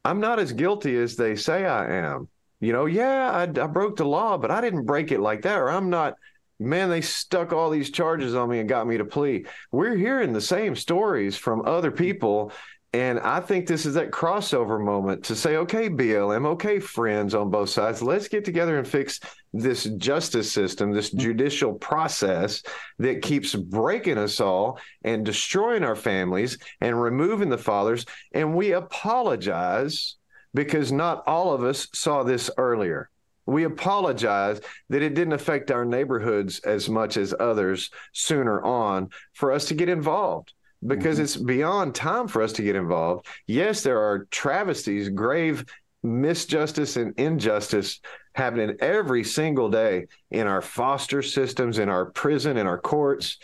I'm 0.03 0.21
not 0.21 0.39
as 0.39 0.55
guilty 0.55 0.97
as 0.97 1.17
they 1.17 1.37
say 1.37 1.67
i 1.67 1.87
am 1.87 2.29
you 2.61 2.73
know, 2.73 2.87
yeah, 2.87 3.31
I, 3.31 3.43
I 3.43 3.67
broke 3.67 3.97
the 3.97 4.05
law, 4.05 4.39
but 4.39 4.51
I 4.51 4.61
didn't 4.61 4.85
break 4.85 5.13
it 5.13 5.21
like 5.21 5.43
that, 5.43 5.59
or 5.59 5.71
I'm 5.71 5.91
not. 5.91 6.15
Man, 6.59 6.91
they 6.91 7.01
stuck 7.01 7.55
all 7.55 7.71
these 7.71 7.91
charges 7.91 8.35
on 8.35 8.51
me 8.51 8.59
and 8.59 8.69
got 8.69 8.87
me 8.87 8.99
to 8.99 9.05
plea. 9.07 9.47
We're 9.73 9.97
hearing 9.97 10.35
the 10.35 10.43
same 10.43 10.77
stories 10.77 11.35
from 11.39 11.67
other 11.67 11.91
people, 11.91 12.53
and 12.93 13.21
I 13.21 13.39
think 13.39 13.67
this 13.67 13.87
is 13.87 13.95
that 13.95 14.11
crossover 14.11 14.83
moment 14.85 15.25
to 15.25 15.37
say, 15.37 15.57
okay, 15.59 15.89
BLM, 15.89 16.45
okay, 16.47 16.81
friends 16.81 17.37
on 17.37 17.49
both 17.49 17.71
sides, 17.71 18.03
let's 18.03 18.27
get 18.27 18.45
together 18.45 18.79
and 18.79 18.87
fix 18.87 19.21
this 19.53 19.85
justice 19.85 20.51
system, 20.51 20.91
this 20.91 21.11
mm-hmm. 21.11 21.21
judicial 21.21 21.75
process 21.75 22.65
that 22.99 23.23
keeps 23.23 23.55
breaking 23.55 24.19
us 24.19 24.41
all 24.41 24.81
and 25.05 25.25
destroying 25.25 25.85
our 25.85 25.95
families 25.95 26.59
and 26.81 27.01
removing 27.01 27.49
the 27.49 27.59
fathers. 27.59 28.07
And 28.33 28.57
we 28.57 28.73
apologize 28.73 30.17
because 30.55 30.93
not 30.93 31.23
all 31.27 31.53
of 31.53 31.65
us 31.65 31.89
saw 31.93 32.23
this 32.23 32.51
earlier. 32.57 33.11
We 33.47 33.65
apologize 33.65 34.61
that 34.91 35.03
it 35.03 35.15
didn't 35.15 35.33
affect 35.33 35.71
our 35.71 35.85
neighborhoods 35.85 36.61
as 36.61 36.89
much 36.89 37.17
as 37.17 37.35
others 37.39 37.91
sooner 38.13 38.63
on 38.63 39.11
for 39.35 39.53
us 39.53 39.67
to 39.67 39.75
get 39.75 39.89
involved 39.89 40.53
because 40.87 41.17
mm-hmm. 41.17 41.25
it's 41.25 41.37
beyond 41.37 41.95
time 41.95 42.29
for 42.29 42.43
us 42.43 42.53
to 42.55 42.63
get 42.63 42.77
involved. 42.77 43.27
Yes, 43.47 43.83
there 43.83 44.01
are 44.01 44.27
travesties, 44.31 45.09
grave 45.09 45.65
misjustice 46.05 46.97
and 46.97 47.19
injustice 47.19 48.01
happening 48.35 48.77
every 48.81 49.25
single 49.25 49.69
day 49.69 50.07
in 50.31 50.47
our 50.47 50.63
foster 50.63 51.23
systems, 51.23 51.79
in 51.79 51.89
our 51.89 52.07
prison, 52.07 52.57
in 52.57 52.67
our 52.67 52.79
courts. 52.79 53.39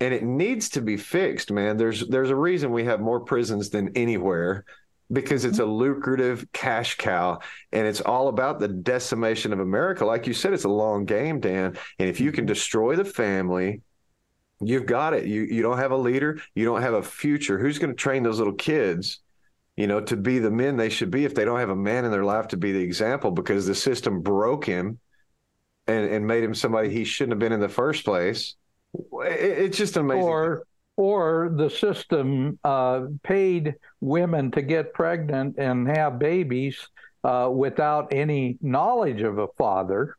And 0.00 0.12
it 0.12 0.24
needs 0.24 0.70
to 0.70 0.82
be 0.82 0.96
fixed, 0.96 1.52
man. 1.52 1.76
There's 1.76 2.06
there's 2.08 2.30
a 2.30 2.36
reason 2.36 2.72
we 2.72 2.84
have 2.84 3.00
more 3.00 3.20
prisons 3.20 3.70
than 3.70 3.96
anywhere 3.96 4.64
because 5.12 5.44
it's 5.44 5.58
a 5.58 5.62
mm-hmm. 5.62 5.72
lucrative 5.72 6.46
cash 6.52 6.96
cow 6.96 7.38
and 7.72 7.86
it's 7.86 8.00
all 8.00 8.28
about 8.28 8.58
the 8.58 8.68
decimation 8.68 9.52
of 9.52 9.60
America. 9.60 10.04
Like 10.04 10.26
you 10.26 10.34
said, 10.34 10.52
it's 10.52 10.64
a 10.64 10.70
long 10.70 11.04
game, 11.04 11.40
Dan. 11.40 11.76
And 11.98 12.08
if 12.08 12.20
you 12.20 12.32
can 12.32 12.42
mm-hmm. 12.42 12.54
destroy 12.54 12.96
the 12.96 13.04
family, 13.04 13.82
you've 14.60 14.86
got 14.86 15.14
it. 15.14 15.26
You 15.26 15.42
you 15.42 15.62
don't 15.62 15.78
have 15.78 15.92
a 15.92 15.96
leader, 15.96 16.40
you 16.54 16.64
don't 16.64 16.82
have 16.82 16.94
a 16.94 17.02
future. 17.02 17.58
Who's 17.58 17.78
going 17.78 17.90
to 17.90 17.96
train 17.96 18.22
those 18.22 18.38
little 18.38 18.54
kids, 18.54 19.20
you 19.76 19.86
know, 19.86 20.00
to 20.00 20.16
be 20.16 20.38
the 20.38 20.50
men 20.50 20.76
they 20.76 20.88
should 20.88 21.10
be 21.10 21.24
if 21.24 21.34
they 21.34 21.44
don't 21.44 21.60
have 21.60 21.70
a 21.70 21.76
man 21.76 22.04
in 22.04 22.10
their 22.10 22.24
life 22.24 22.48
to 22.48 22.56
be 22.56 22.72
the 22.72 22.82
example 22.82 23.30
because 23.30 23.66
the 23.66 23.74
system 23.74 24.22
broke 24.22 24.64
him 24.64 24.98
and, 25.86 26.06
and 26.06 26.26
made 26.26 26.44
him 26.44 26.54
somebody 26.54 26.90
he 26.90 27.04
shouldn't 27.04 27.32
have 27.32 27.38
been 27.38 27.52
in 27.52 27.60
the 27.60 27.68
first 27.68 28.04
place. 28.04 28.54
It, 28.94 29.58
it's 29.58 29.78
just 29.78 29.96
amazing. 29.96 30.22
Or 30.22 30.64
or 30.96 31.52
the 31.56 31.70
system 31.70 32.58
uh, 32.64 33.06
paid 33.22 33.74
women 34.00 34.50
to 34.50 34.62
get 34.62 34.92
pregnant 34.92 35.56
and 35.58 35.88
have 35.88 36.18
babies 36.18 36.88
uh, 37.24 37.48
without 37.52 38.12
any 38.12 38.58
knowledge 38.60 39.22
of 39.22 39.38
a 39.38 39.48
father 39.58 40.16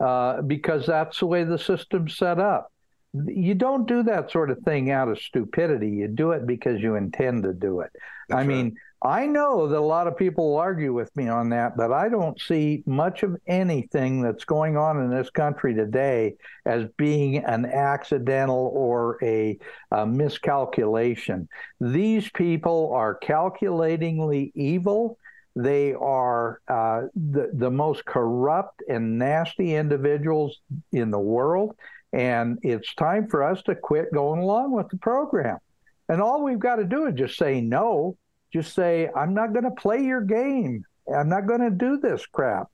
uh, 0.00 0.42
because 0.42 0.86
that's 0.86 1.20
the 1.20 1.26
way 1.26 1.44
the 1.44 1.58
system's 1.58 2.16
set 2.16 2.38
up. 2.38 2.70
You 3.12 3.54
don't 3.54 3.86
do 3.86 4.02
that 4.02 4.30
sort 4.30 4.50
of 4.50 4.58
thing 4.58 4.90
out 4.90 5.08
of 5.08 5.20
stupidity. 5.20 5.88
You 5.88 6.08
do 6.08 6.32
it 6.32 6.46
because 6.46 6.80
you 6.80 6.96
intend 6.96 7.44
to 7.44 7.52
do 7.52 7.80
it. 7.80 7.90
That's 8.28 8.38
I 8.38 8.40
right. 8.40 8.46
mean, 8.46 8.76
I 9.06 9.26
know 9.26 9.68
that 9.68 9.78
a 9.78 9.80
lot 9.80 10.06
of 10.06 10.16
people 10.16 10.52
will 10.52 10.56
argue 10.56 10.94
with 10.94 11.14
me 11.14 11.28
on 11.28 11.50
that, 11.50 11.76
but 11.76 11.92
I 11.92 12.08
don't 12.08 12.40
see 12.40 12.82
much 12.86 13.22
of 13.22 13.36
anything 13.46 14.22
that's 14.22 14.46
going 14.46 14.78
on 14.78 14.98
in 14.98 15.10
this 15.10 15.28
country 15.28 15.74
today 15.74 16.36
as 16.64 16.86
being 16.96 17.44
an 17.44 17.66
accidental 17.66 18.72
or 18.74 19.18
a, 19.22 19.58
a 19.90 20.06
miscalculation. 20.06 21.50
These 21.82 22.30
people 22.30 22.92
are 22.94 23.14
calculatingly 23.14 24.52
evil. 24.54 25.18
They 25.54 25.92
are 25.92 26.62
uh, 26.66 27.02
the, 27.14 27.50
the 27.52 27.70
most 27.70 28.06
corrupt 28.06 28.82
and 28.88 29.18
nasty 29.18 29.74
individuals 29.74 30.60
in 30.92 31.10
the 31.10 31.20
world. 31.20 31.76
And 32.14 32.58
it's 32.62 32.94
time 32.94 33.28
for 33.28 33.42
us 33.42 33.62
to 33.64 33.74
quit 33.74 34.14
going 34.14 34.40
along 34.40 34.72
with 34.72 34.88
the 34.88 34.96
program. 34.96 35.58
And 36.08 36.22
all 36.22 36.42
we've 36.42 36.58
got 36.58 36.76
to 36.76 36.84
do 36.84 37.06
is 37.06 37.14
just 37.14 37.36
say 37.36 37.60
no 37.60 38.16
just 38.54 38.72
say, 38.72 39.08
I'm 39.14 39.34
not 39.34 39.52
going 39.52 39.64
to 39.64 39.72
play 39.72 40.04
your 40.04 40.20
game. 40.20 40.84
I'm 41.12 41.28
not 41.28 41.46
going 41.46 41.60
to 41.60 41.70
do 41.70 41.98
this 41.98 42.24
crap. 42.24 42.68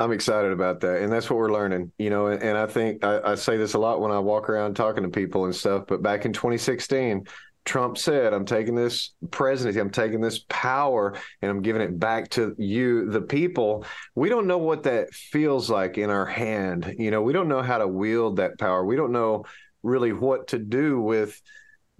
I'm 0.00 0.10
excited 0.10 0.50
about 0.50 0.80
that, 0.80 1.02
and 1.02 1.12
that's 1.12 1.30
what 1.30 1.38
we're 1.38 1.52
learning. 1.52 1.92
You 1.98 2.10
know, 2.10 2.26
and, 2.26 2.42
and 2.42 2.58
I 2.58 2.66
think 2.66 3.04
I, 3.04 3.20
I 3.24 3.34
say 3.36 3.56
this 3.56 3.74
a 3.74 3.78
lot 3.78 4.00
when 4.00 4.10
I 4.10 4.18
walk 4.18 4.50
around 4.50 4.74
talking 4.74 5.04
to 5.04 5.08
people 5.08 5.44
and 5.44 5.54
stuff. 5.54 5.84
But 5.86 6.02
back 6.02 6.24
in 6.24 6.32
2016, 6.32 7.28
Trump 7.64 7.96
said, 7.96 8.34
I'm 8.34 8.44
taking 8.44 8.74
this 8.74 9.14
presidency, 9.30 9.78
I'm 9.78 9.90
taking 9.90 10.20
this 10.20 10.44
power, 10.48 11.16
and 11.40 11.50
I'm 11.50 11.62
giving 11.62 11.80
it 11.80 11.96
back 11.96 12.28
to 12.30 12.56
you, 12.58 13.08
the 13.08 13.22
people. 13.22 13.86
We 14.16 14.28
don't 14.28 14.48
know 14.48 14.58
what 14.58 14.82
that 14.82 15.14
feels 15.14 15.70
like 15.70 15.96
in 15.96 16.10
our 16.10 16.26
hand. 16.26 16.96
You 16.98 17.12
know, 17.12 17.22
we 17.22 17.32
don't 17.32 17.48
know 17.48 17.62
how 17.62 17.78
to 17.78 17.86
wield 17.86 18.38
that 18.38 18.58
power. 18.58 18.84
We 18.84 18.96
don't 18.96 19.12
know 19.12 19.44
really 19.84 20.12
what 20.12 20.48
to 20.48 20.58
do 20.58 21.00
with 21.00 21.40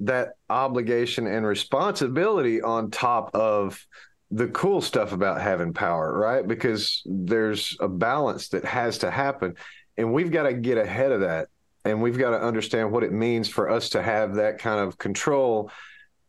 that 0.01 0.31
obligation 0.51 1.27
and 1.27 1.47
responsibility 1.47 2.61
on 2.61 2.91
top 2.91 3.35
of 3.35 3.87
the 4.31 4.49
cool 4.49 4.81
stuff 4.81 5.13
about 5.13 5.41
having 5.41 5.73
power, 5.73 6.17
right? 6.17 6.47
Because 6.47 7.03
there's 7.05 7.77
a 7.81 7.89
balance 7.89 8.49
that 8.49 8.65
has 8.65 8.99
to 8.99 9.11
happen. 9.11 9.55
And 9.97 10.13
we've 10.13 10.33
got 10.33 10.45
to 10.45 10.55
get 10.55 10.77
ahead 10.77 11.13
of 11.13 11.21
that 11.21 11.49
and 11.85 12.01
we've 12.01 12.19
got 12.19 12.31
to 12.31 12.41
understand 12.41 12.91
what 12.91 13.05
it 13.05 13.13
means 13.13 13.49
for 13.49 13.71
us 13.71 13.91
to 13.91 14.03
have 14.03 14.37
that 14.37 14.59
kind 14.59 14.81
of 14.81 14.99
control. 14.99 15.71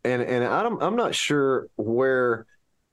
And 0.03 0.21
and 0.21 0.43
I'm 0.43 0.79
I'm 0.81 0.95
not 0.95 1.15
sure 1.15 1.67
where 1.77 2.45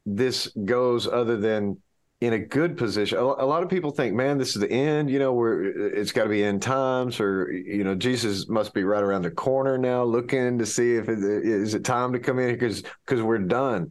this 0.06 0.46
goes 0.64 1.06
other 1.06 1.36
than 1.36 1.82
in 2.22 2.34
a 2.34 2.38
good 2.38 2.76
position. 2.76 3.18
A, 3.18 3.24
lot 3.24 3.64
of 3.64 3.68
people 3.68 3.90
think, 3.90 4.14
man, 4.14 4.38
this 4.38 4.54
is 4.54 4.60
the 4.60 4.70
end. 4.70 5.10
You 5.10 5.18
know, 5.18 5.32
where 5.32 5.64
it's 5.64 6.12
got 6.12 6.22
to 6.22 6.28
be 6.28 6.44
end 6.44 6.62
times, 6.62 7.18
or 7.18 7.50
you 7.50 7.82
know, 7.82 7.96
Jesus 7.96 8.48
must 8.48 8.72
be 8.72 8.84
right 8.84 9.02
around 9.02 9.22
the 9.22 9.30
corner 9.32 9.76
now, 9.76 10.04
looking 10.04 10.56
to 10.60 10.64
see 10.64 10.94
if 10.94 11.08
it 11.08 11.18
is 11.18 11.74
it 11.74 11.84
time 11.84 12.12
to 12.12 12.20
come 12.20 12.38
in 12.38 12.52
because 12.52 12.84
because 13.04 13.22
we're 13.22 13.38
done 13.38 13.90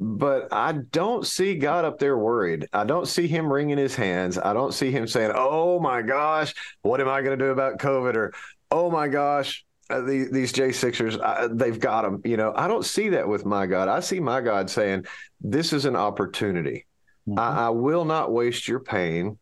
but 0.00 0.52
I 0.52 0.72
don't 0.72 1.24
see 1.24 1.54
God 1.54 1.84
up 1.84 2.00
there 2.00 2.18
worried. 2.18 2.68
I 2.72 2.82
don't 2.82 3.06
see 3.06 3.28
him 3.28 3.52
wringing 3.52 3.78
his 3.78 3.94
hands. 3.94 4.36
I 4.36 4.52
don't 4.52 4.74
see 4.74 4.90
him 4.90 5.06
saying, 5.06 5.30
"Oh 5.32 5.78
my 5.78 6.02
gosh, 6.02 6.54
what 6.82 7.00
am 7.00 7.08
I 7.08 7.22
going 7.22 7.38
to 7.38 7.44
do 7.44 7.52
about 7.52 7.78
COVID?" 7.78 8.16
or 8.16 8.32
"Oh 8.72 8.90
my 8.90 9.06
gosh, 9.06 9.64
uh, 9.90 10.00
the, 10.00 10.28
these 10.32 10.50
J 10.50 10.72
Sixers, 10.72 11.16
uh, 11.16 11.48
they've 11.52 11.78
got 11.78 12.02
them." 12.02 12.20
You 12.24 12.36
know, 12.36 12.52
I 12.56 12.66
don't 12.66 12.84
see 12.84 13.10
that 13.10 13.28
with 13.28 13.46
my 13.46 13.66
God. 13.66 13.88
I 13.88 14.00
see 14.00 14.18
my 14.18 14.40
God 14.40 14.68
saying, 14.68 15.06
"This 15.40 15.72
is 15.72 15.84
an 15.84 15.94
opportunity. 15.94 16.86
Mm-hmm. 17.28 17.38
I, 17.38 17.66
I, 17.66 17.68
will 17.70 18.04
not 18.04 18.32
waste 18.32 18.66
your 18.66 18.80
pain. 18.80 19.38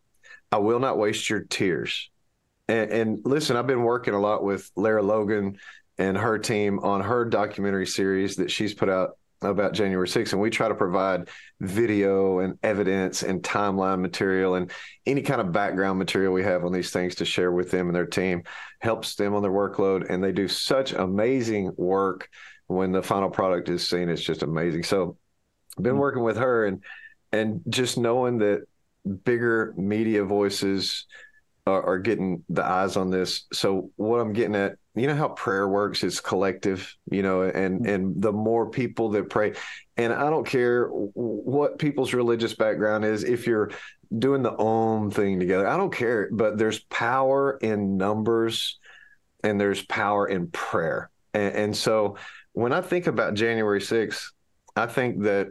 I 0.51 0.57
will 0.57 0.79
not 0.79 0.97
waste 0.97 1.29
your 1.29 1.41
tears." 1.41 2.09
And, 2.67 2.91
and 2.91 3.19
listen, 3.25 3.57
I've 3.57 3.67
been 3.67 3.83
working 3.83 4.13
a 4.13 4.19
lot 4.19 4.43
with 4.43 4.69
Lara 4.75 5.01
Logan 5.01 5.57
and 5.97 6.17
her 6.17 6.37
team 6.37 6.79
on 6.79 7.01
her 7.01 7.25
documentary 7.25 7.87
series 7.87 8.37
that 8.37 8.51
she's 8.51 8.73
put 8.73 8.89
out 8.89 9.17
about 9.41 9.73
January 9.73 10.07
6th, 10.07 10.33
and 10.33 10.41
we 10.41 10.49
try 10.49 10.67
to 10.67 10.75
provide 10.75 11.29
video 11.59 12.39
and 12.39 12.57
evidence 12.61 13.23
and 13.23 13.41
timeline 13.41 13.99
material 13.99 14.55
and 14.55 14.71
any 15.05 15.21
kind 15.21 15.41
of 15.41 15.51
background 15.51 15.97
material 15.97 16.31
we 16.31 16.43
have 16.43 16.63
on 16.63 16.71
these 16.71 16.91
things 16.91 17.15
to 17.15 17.25
share 17.25 17.51
with 17.51 17.71
them 17.71 17.87
and 17.87 17.95
their 17.95 18.05
team 18.05 18.43
helps 18.79 19.15
them 19.15 19.33
on 19.33 19.41
their 19.41 19.51
workload. 19.51 20.09
And 20.09 20.23
they 20.23 20.31
do 20.31 20.47
such 20.47 20.93
amazing 20.93 21.71
work 21.75 22.29
when 22.67 22.91
the 22.91 23.01
final 23.01 23.29
product 23.29 23.69
is 23.69 23.87
seen. 23.87 24.09
It's 24.09 24.21
just 24.21 24.43
amazing. 24.43 24.83
So 24.83 25.17
I've 25.77 25.83
been 25.83 25.93
mm-hmm. 25.93 26.01
working 26.01 26.23
with 26.23 26.37
her 26.37 26.65
and 26.65 26.83
and 27.31 27.61
just 27.69 27.97
knowing 27.97 28.37
that 28.39 28.65
bigger 29.23 29.73
media 29.77 30.23
voices 30.23 31.05
are, 31.65 31.83
are 31.83 31.99
getting 31.99 32.43
the 32.49 32.63
eyes 32.63 32.97
on 32.97 33.09
this. 33.09 33.45
So 33.53 33.91
what 33.95 34.19
I'm 34.19 34.33
getting 34.33 34.55
at 34.55 34.75
you 34.95 35.07
know 35.07 35.15
how 35.15 35.29
prayer 35.29 35.67
works 35.67 36.03
it's 36.03 36.19
collective 36.19 36.95
you 37.09 37.21
know 37.21 37.43
and 37.43 37.81
mm-hmm. 37.81 37.89
and 37.89 38.21
the 38.21 38.31
more 38.31 38.69
people 38.69 39.09
that 39.09 39.29
pray 39.29 39.53
and 39.97 40.13
i 40.13 40.29
don't 40.29 40.45
care 40.45 40.87
what 40.87 41.79
people's 41.79 42.13
religious 42.13 42.53
background 42.53 43.05
is 43.05 43.23
if 43.23 43.47
you're 43.47 43.71
doing 44.17 44.41
the 44.41 44.55
own 44.57 45.09
thing 45.09 45.39
together 45.39 45.67
i 45.67 45.77
don't 45.77 45.93
care 45.93 46.29
but 46.31 46.57
there's 46.57 46.79
power 46.85 47.57
in 47.61 47.97
numbers 47.97 48.79
and 49.43 49.59
there's 49.59 49.81
power 49.83 50.27
in 50.27 50.47
prayer 50.47 51.09
and, 51.33 51.55
and 51.55 51.77
so 51.77 52.17
when 52.51 52.73
i 52.73 52.81
think 52.81 53.07
about 53.07 53.33
january 53.33 53.79
6th 53.79 54.31
i 54.75 54.85
think 54.85 55.23
that 55.23 55.47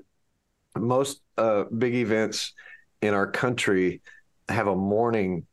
most 0.76 1.22
uh, 1.41 1.64
big 1.64 1.95
events 1.95 2.53
in 3.01 3.14
our 3.14 3.30
country 3.30 4.03
have 4.49 4.66
a 4.66 4.76
mourning 4.76 5.47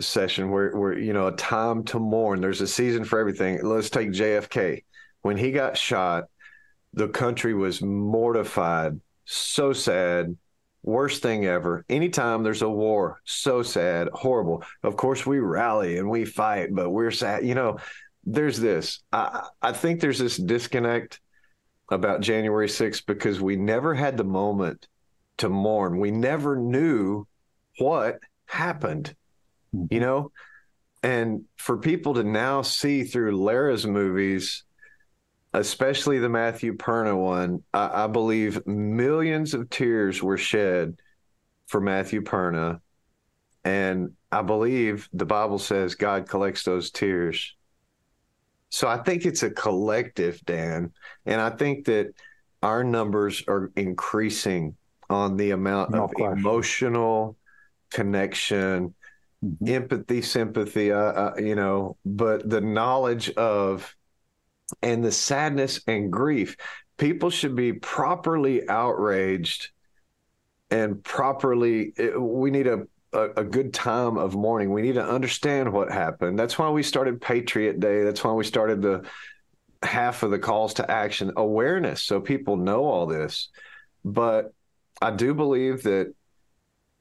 session 0.00 0.50
where 0.50 0.76
where 0.76 0.98
you 0.98 1.12
know 1.12 1.26
a 1.26 1.36
time 1.36 1.84
to 1.84 1.98
mourn. 1.98 2.40
There's 2.40 2.60
a 2.60 2.66
season 2.66 3.04
for 3.04 3.18
everything. 3.18 3.62
Let's 3.62 3.90
take 3.90 4.10
JFK. 4.10 4.84
When 5.22 5.36
he 5.36 5.52
got 5.52 5.76
shot, 5.76 6.24
the 6.94 7.08
country 7.08 7.54
was 7.54 7.82
mortified, 7.82 9.00
so 9.24 9.72
sad, 9.72 10.36
worst 10.82 11.22
thing 11.22 11.44
ever. 11.44 11.84
Anytime 11.88 12.42
there's 12.42 12.62
a 12.62 12.68
war, 12.68 13.20
so 13.24 13.62
sad, 13.62 14.08
horrible. 14.12 14.64
Of 14.82 14.96
course, 14.96 15.26
we 15.26 15.38
rally 15.40 15.98
and 15.98 16.08
we 16.08 16.24
fight, 16.24 16.68
but 16.72 16.90
we're 16.90 17.10
sad. 17.10 17.44
You 17.44 17.54
know, 17.54 17.78
there's 18.24 18.58
this. 18.58 19.00
I 19.12 19.48
I 19.60 19.72
think 19.72 20.00
there's 20.00 20.18
this 20.18 20.36
disconnect 20.36 21.20
about 21.90 22.20
January 22.20 22.68
6th 22.68 23.04
because 23.06 23.40
we 23.40 23.56
never 23.56 23.92
had 23.94 24.16
the 24.16 24.24
moment 24.24 24.86
to 25.42 25.48
mourn. 25.48 25.98
We 25.98 26.10
never 26.10 26.56
knew 26.56 27.26
what 27.78 28.18
happened 28.46 29.14
you 29.72 29.80
mm-hmm. 29.80 29.98
know? 29.98 30.32
And 31.02 31.44
for 31.56 31.78
people 31.78 32.14
to 32.14 32.24
now 32.24 32.62
see 32.62 33.04
through 33.04 33.36
Lara's 33.36 33.86
movies, 33.86 34.64
especially 35.52 36.18
the 36.18 36.28
Matthew 36.28 36.76
Perna 36.76 37.18
one, 37.18 37.62
I, 37.74 38.04
I 38.04 38.06
believe 38.06 38.66
millions 38.66 39.54
of 39.54 39.68
tears 39.68 40.22
were 40.22 40.38
shed 40.38 40.96
for 41.66 41.80
Matthew 41.80 42.22
Perna. 42.22 42.80
And 43.64 44.12
I 44.30 44.42
believe 44.42 45.08
the 45.12 45.26
Bible 45.26 45.58
says 45.58 45.94
God 45.94 46.28
collects 46.28 46.62
those 46.62 46.90
tears. 46.90 47.54
So 48.70 48.88
I 48.88 48.98
think 48.98 49.26
it's 49.26 49.42
a 49.42 49.50
collective, 49.50 50.40
Dan. 50.44 50.92
And 51.26 51.40
I 51.40 51.50
think 51.50 51.86
that 51.86 52.14
our 52.62 52.84
numbers 52.84 53.42
are 53.48 53.70
increasing 53.76 54.76
on 55.12 55.36
the 55.36 55.50
amount 55.50 55.90
no 55.90 56.04
of 56.04 56.10
question. 56.12 56.38
emotional 56.38 57.36
connection 57.90 58.94
mm-hmm. 59.44 59.68
empathy, 59.68 60.22
sympathy, 60.22 60.92
uh, 60.92 60.98
uh, 60.98 61.34
you 61.38 61.54
know, 61.54 61.96
but 62.04 62.48
the 62.48 62.60
knowledge 62.60 63.30
of 63.30 63.94
and 64.82 65.04
the 65.04 65.12
sadness 65.12 65.80
and 65.86 66.10
grief. 66.10 66.56
People 66.96 67.30
should 67.30 67.56
be 67.56 67.72
properly 67.72 68.68
outraged 68.68 69.70
and 70.70 71.02
properly. 71.02 71.92
It, 71.96 72.20
we 72.20 72.50
need 72.50 72.66
a, 72.66 72.86
a, 73.12 73.30
a 73.38 73.44
good 73.44 73.74
time 73.74 74.16
of 74.16 74.34
mourning. 74.34 74.70
We 74.72 74.82
need 74.82 74.94
to 74.94 75.04
understand 75.04 75.72
what 75.72 75.90
happened. 75.90 76.38
That's 76.38 76.58
why 76.58 76.70
we 76.70 76.82
started 76.82 77.20
Patriot 77.20 77.80
Day. 77.80 78.04
That's 78.04 78.22
why 78.22 78.32
we 78.32 78.44
started 78.44 78.82
the 78.82 79.04
half 79.82 80.22
of 80.22 80.30
the 80.30 80.38
calls 80.38 80.74
to 80.74 80.88
action 80.88 81.32
awareness, 81.36 82.02
so 82.02 82.20
people 82.20 82.56
know 82.56 82.84
all 82.84 83.06
this. 83.06 83.48
But 84.04 84.52
I 85.02 85.10
do 85.10 85.34
believe 85.34 85.82
that 85.82 86.14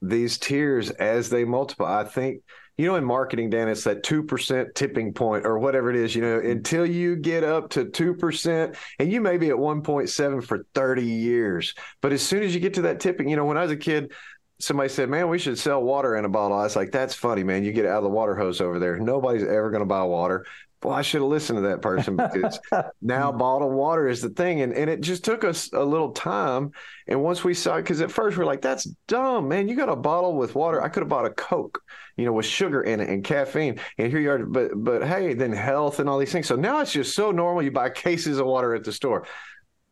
these 0.01 0.37
tears 0.39 0.89
as 0.89 1.29
they 1.29 1.45
multiply. 1.45 2.01
I 2.01 2.03
think 2.03 2.41
you 2.77 2.87
know 2.87 2.95
in 2.95 3.03
marketing, 3.03 3.51
Dan, 3.51 3.67
it's 3.67 3.83
that 3.83 4.03
two 4.03 4.23
percent 4.23 4.73
tipping 4.73 5.13
point 5.13 5.45
or 5.45 5.59
whatever 5.59 5.91
it 5.91 5.95
is. 5.95 6.15
You 6.15 6.23
know, 6.23 6.39
until 6.39 6.85
you 6.85 7.15
get 7.15 7.43
up 7.43 7.69
to 7.71 7.85
two 7.85 8.15
percent, 8.15 8.75
and 8.97 9.11
you 9.11 9.21
may 9.21 9.37
be 9.37 9.49
at 9.49 9.59
one 9.59 9.83
point 9.83 10.09
seven 10.09 10.41
for 10.41 10.65
thirty 10.73 11.05
years, 11.05 11.75
but 12.01 12.11
as 12.11 12.23
soon 12.23 12.41
as 12.41 12.53
you 12.53 12.59
get 12.59 12.73
to 12.75 12.83
that 12.83 12.99
tipping, 12.99 13.29
you 13.29 13.35
know, 13.35 13.45
when 13.45 13.57
I 13.57 13.63
was 13.63 13.71
a 13.71 13.77
kid. 13.77 14.11
Somebody 14.59 14.89
said, 14.89 15.09
"Man, 15.09 15.27
we 15.27 15.39
should 15.39 15.57
sell 15.57 15.81
water 15.81 16.15
in 16.15 16.23
a 16.23 16.29
bottle." 16.29 16.55
I 16.55 16.61
was 16.61 16.75
like, 16.75 16.91
"That's 16.91 17.15
funny, 17.15 17.43
man. 17.43 17.63
You 17.63 17.71
get 17.71 17.87
out 17.87 17.97
of 17.97 18.03
the 18.03 18.09
water 18.09 18.35
hose 18.35 18.61
over 18.61 18.77
there. 18.77 18.99
Nobody's 18.99 19.41
ever 19.41 19.71
going 19.71 19.81
to 19.81 19.87
buy 19.87 20.03
water." 20.03 20.45
Well, 20.83 20.95
I 20.95 21.03
should 21.03 21.21
have 21.21 21.29
listened 21.29 21.57
to 21.57 21.69
that 21.69 21.81
person 21.81 22.15
because 22.15 22.59
now 23.01 23.31
hmm. 23.31 23.37
bottled 23.37 23.73
water 23.73 24.07
is 24.07 24.21
the 24.21 24.29
thing. 24.29 24.61
And, 24.61 24.73
and 24.73 24.89
it 24.89 25.01
just 25.01 25.23
took 25.23 25.43
us 25.43 25.71
a 25.73 25.83
little 25.83 26.11
time. 26.11 26.71
And 27.07 27.21
once 27.21 27.43
we 27.43 27.53
saw 27.53 27.75
it, 27.75 27.83
because 27.83 28.01
at 28.01 28.11
first 28.11 28.37
we 28.37 28.43
are 28.43 28.47
like, 28.47 28.61
that's 28.61 28.85
dumb, 29.07 29.47
man. 29.47 29.67
You 29.67 29.75
got 29.75 29.89
a 29.89 29.95
bottle 29.95 30.35
with 30.35 30.55
water. 30.55 30.81
I 30.81 30.89
could 30.89 31.01
have 31.01 31.09
bought 31.09 31.25
a 31.25 31.31
Coke, 31.31 31.81
you 32.17 32.25
know, 32.25 32.33
with 32.33 32.45
sugar 32.45 32.81
in 32.81 32.99
it 32.99 33.09
and 33.09 33.23
caffeine. 33.23 33.79
And 33.97 34.11
here 34.11 34.19
you 34.19 34.31
are. 34.31 34.39
But, 34.39 34.71
but 34.75 35.07
hey, 35.07 35.33
then 35.33 35.53
health 35.53 35.99
and 35.99 36.09
all 36.09 36.17
these 36.17 36.31
things. 36.31 36.47
So 36.47 36.55
now 36.55 36.79
it's 36.79 36.93
just 36.93 37.15
so 37.15 37.31
normal. 37.31 37.63
You 37.63 37.71
buy 37.71 37.89
cases 37.89 38.39
of 38.39 38.47
water 38.47 38.73
at 38.73 38.83
the 38.83 38.91
store. 38.91 39.27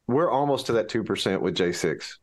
We're 0.07 0.31
almost 0.31 0.67
to 0.67 0.73
that 0.73 0.89
2% 0.89 1.41
with 1.41 1.55
J6. 1.55 2.15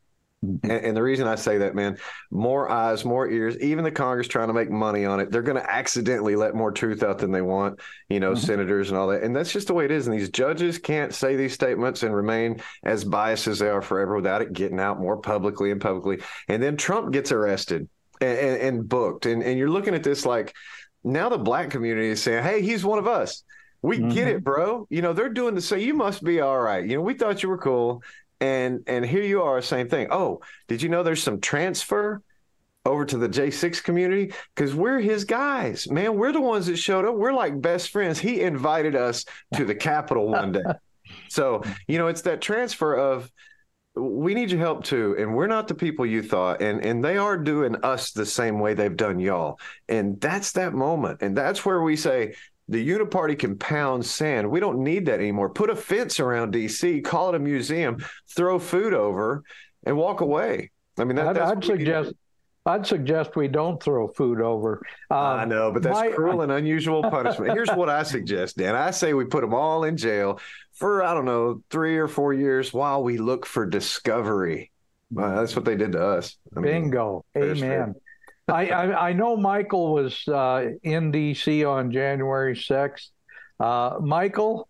And, 0.43 0.71
and, 0.71 0.97
the 0.97 1.03
reason 1.03 1.27
I 1.27 1.35
say 1.35 1.59
that, 1.59 1.75
man, 1.75 1.99
more 2.31 2.71
eyes, 2.71 3.05
more 3.05 3.29
ears, 3.29 3.59
even 3.59 3.85
the 3.85 3.91
Congress 3.91 4.29
trying 4.29 4.49
to 4.49 4.55
make 4.55 4.71
money 4.71 5.05
on 5.07 5.19
it, 5.19 5.31
they're 5.31 5.43
going 5.43 5.61
to 5.61 5.71
accidentally 5.71 6.37
let 6.37 6.55
more 6.55 6.71
truth 6.71 7.03
out 7.03 7.19
than 7.19 7.33
they 7.33 7.43
want, 7.43 7.81
you 8.09 8.21
know, 8.21 8.33
mm-hmm. 8.33 8.45
senators 8.45 8.91
and 8.91 8.99
all 8.99 9.09
that. 9.09 9.23
And 9.23 9.35
that's 9.35 9.51
just 9.51 9.67
the 9.67 9.75
way 9.75 9.87
it 9.87 9.91
is. 9.91 10.07
And 10.07 10.17
these 10.17 10.29
judges 10.29 10.79
can't 10.79 11.15
say 11.15 11.37
these 11.37 11.55
statements 11.55 12.03
and 12.03 12.15
remain 12.15 12.61
as 12.85 13.03
biased 13.03 13.47
as 13.49 13.59
they 13.59 13.69
are 13.69 13.83
forever 13.83 14.15
without 14.15 14.43
it 14.43 14.53
getting 14.53 14.79
out 14.79 15.01
more 15.01 15.17
publicly 15.17 15.71
and 15.71 15.81
publicly. 15.81 16.19
And 16.49 16.63
then 16.63 16.77
Trump 16.77 17.13
gets 17.13 17.33
arrested 17.33 17.89
and, 18.21 18.39
and, 18.39 18.61
and 18.61 18.89
booked. 18.89 19.27
And, 19.27 19.43
and 19.43 19.59
you're 19.59 19.71
looking 19.71 19.95
at 19.95 20.05
this 20.05 20.27
like 20.27 20.55
now 21.03 21.31
the 21.31 21.39
black 21.39 21.71
community 21.71 22.09
is 22.09 22.23
saying, 22.23 22.45
hey, 22.45 22.61
he's 22.61 22.85
one 22.85 22.99
of 22.99 23.07
us. 23.07 23.43
We 23.81 23.99
mm-hmm. 23.99 24.09
get 24.11 24.29
it, 24.29 24.45
bro. 24.45 24.87
You 24.91 25.01
know, 25.01 25.13
they're 25.13 25.29
doing 25.29 25.55
the 25.55 25.61
same. 25.63 25.81
You 25.81 25.95
must 25.95 26.23
be 26.23 26.41
all 26.41 26.61
right. 26.61 26.85
You 26.85 26.97
know, 26.97 27.03
we 27.03 27.15
thought 27.15 27.43
you 27.43 27.49
were 27.49 27.59
cool 27.59 28.03
and 28.41 28.81
and 28.87 29.05
here 29.05 29.23
you 29.23 29.43
are 29.43 29.61
same 29.63 29.89
thing 29.89 30.09
oh 30.11 30.41
did 30.69 30.83
you 30.83 30.89
know 30.89 31.03
there's 31.03 31.23
some 31.23 31.41
transfer 31.41 32.23
over 32.87 33.05
to 33.05 33.19
the 33.19 33.29
J6 33.29 33.83
community 33.83 34.33
because 34.55 34.75
we're 34.75 35.01
his 35.01 35.25
guys. 35.25 35.91
Man, 35.91 36.17
we're 36.17 36.33
the 36.33 36.41
ones 36.41 36.67
that 36.67 36.77
showed 36.77 37.05
up. 37.05 37.17
We're 37.17 37.33
like 37.33 37.61
best 37.61 37.91
friends. 37.91 38.19
He 38.19 38.41
invited 38.41 38.95
us 38.95 39.25
to 39.55 39.65
the 39.65 39.75
Capitol 39.75 40.29
one 40.29 40.53
day. 40.53 40.63
So, 41.29 41.63
you 41.87 41.99
know, 41.99 42.09
it's 42.09 42.23
that 42.23 42.41
transfer 42.41 42.95
of 42.97 43.31
we 43.95 44.35
need 44.35 44.51
your 44.51 44.59
help 44.59 44.83
too. 44.83 45.15
And 45.17 45.37
we're 45.37 45.47
not 45.47 45.69
the 45.69 45.75
people 45.75 46.05
you 46.05 46.21
thought. 46.21 46.61
And 46.61 46.85
and 46.85 47.05
they 47.05 47.17
are 47.17 47.39
doing 47.39 47.77
us 47.85 48.11
the 48.11 48.27
same 48.27 48.59
way 48.59 48.75
they've 48.75 48.97
done 48.97 49.21
y'all. 49.21 49.61
And 49.89 50.21
that's 50.21 50.53
that 50.53 50.73
moment. 50.73 51.23
And 51.23 51.37
that's 51.37 51.65
where 51.65 51.81
we 51.81 51.95
say, 51.95 52.35
the 52.69 52.89
Uniparty 52.89 53.39
can 53.39 53.57
pound 53.57 54.05
sand. 54.05 54.51
We 54.51 54.61
don't 54.61 54.79
need 54.83 55.07
that 55.07 55.21
anymore. 55.21 55.51
Put 55.51 55.71
a 55.71 55.77
fence 55.77 56.19
around 56.19 56.55
DC, 56.55 57.05
call 57.05 57.31
it 57.31 57.35
a 57.37 57.39
museum, 57.39 58.05
throw 58.35 58.59
food 58.59 58.93
over, 58.93 59.45
and 59.85 59.97
walk 59.97 60.21
away. 60.21 60.71
I 60.99 61.05
mean, 61.05 61.17
that, 61.17 61.29
I'd, 61.29 61.37
that's 61.37 61.51
I'd 61.51 61.57
what 61.59 61.69
we 61.69 61.79
need 61.79 61.85
to 61.87 62.05
suggest 62.05 62.17
I'd 62.67 62.85
suggest 62.85 63.37
we 63.37 63.47
don't 63.47 63.81
throw 63.81 64.09
food 64.09 64.41
over. 64.41 64.83
Um, 65.09 65.19
I 65.19 65.45
know, 65.45 65.71
but 65.71 65.85
that's 65.85 66.01
my- 66.01 66.11
cruel 66.11 66.43
and 66.43 66.51
unusual 66.51 67.01
punishment. 67.03 67.53
Here's 67.53 67.71
what 67.71 67.89
I 67.89 68.03
suggest, 68.03 68.57
Dan. 68.57 68.75
I 68.75 68.91
say 68.91 69.15
we 69.15 69.25
put 69.25 69.43
them 69.43 69.55
all 69.55 69.85
in 69.85 69.97
jail 69.97 70.41
for, 70.73 71.05
I 71.05 71.15
don't 71.15 71.25
know, 71.27 71.63
three 71.71 71.97
or 71.97 72.09
four 72.09 72.35
years 72.35 72.75
while 72.75 73.05
we 73.05 73.19
look 73.19 73.47
for 73.47 73.67
discovery. 73.67 74.73
That's 75.13 75.55
what 75.55 75.65
they 75.65 75.77
did 75.77 75.93
to 75.93 76.05
us. 76.05 76.37
I 76.57 76.61
mean, 76.61 76.83
Bingo. 76.83 77.25
fair. 77.33 77.53
Amen. 77.53 77.95
I, 78.49 78.69
I 78.69 79.09
I 79.09 79.13
know 79.13 79.37
Michael 79.37 79.95
was 79.95 80.27
uh, 80.29 80.71
in 80.83 81.11
DC 81.13 81.69
on 81.69 81.91
January 81.91 82.57
sixth. 82.57 83.11
Uh, 83.59 83.97
Michael, 84.01 84.69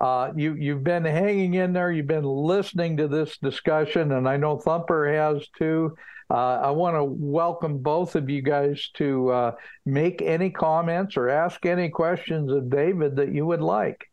uh, 0.00 0.32
you 0.36 0.54
you've 0.54 0.84
been 0.84 1.04
hanging 1.04 1.54
in 1.54 1.72
there. 1.72 1.90
You've 1.90 2.06
been 2.06 2.24
listening 2.24 2.96
to 2.98 3.08
this 3.08 3.36
discussion, 3.38 4.12
and 4.12 4.28
I 4.28 4.36
know 4.36 4.58
Thumper 4.58 5.12
has 5.12 5.48
too. 5.58 5.96
Uh, 6.28 6.60
I 6.60 6.70
want 6.72 6.96
to 6.96 7.04
welcome 7.04 7.78
both 7.78 8.16
of 8.16 8.28
you 8.28 8.42
guys 8.42 8.90
to 8.94 9.30
uh, 9.30 9.52
make 9.84 10.22
any 10.22 10.50
comments 10.50 11.16
or 11.16 11.28
ask 11.28 11.64
any 11.64 11.88
questions 11.88 12.50
of 12.50 12.68
David 12.68 13.16
that 13.16 13.32
you 13.32 13.46
would 13.46 13.60
like. 13.60 14.10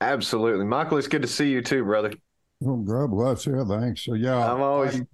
Absolutely. 0.00 0.64
Michael, 0.64 0.96
it's 0.96 1.08
good 1.08 1.22
to 1.22 1.28
see 1.28 1.50
you 1.50 1.60
too, 1.60 1.84
brother. 1.84 2.12
Oh, 2.66 2.76
God 2.76 3.10
bless 3.10 3.44
you. 3.46 3.64
Thanks. 3.66 4.04
So, 4.06 4.14
yeah. 4.14 4.50
I'm 4.52 4.62
always, 4.62 4.96
I- 5.00 5.04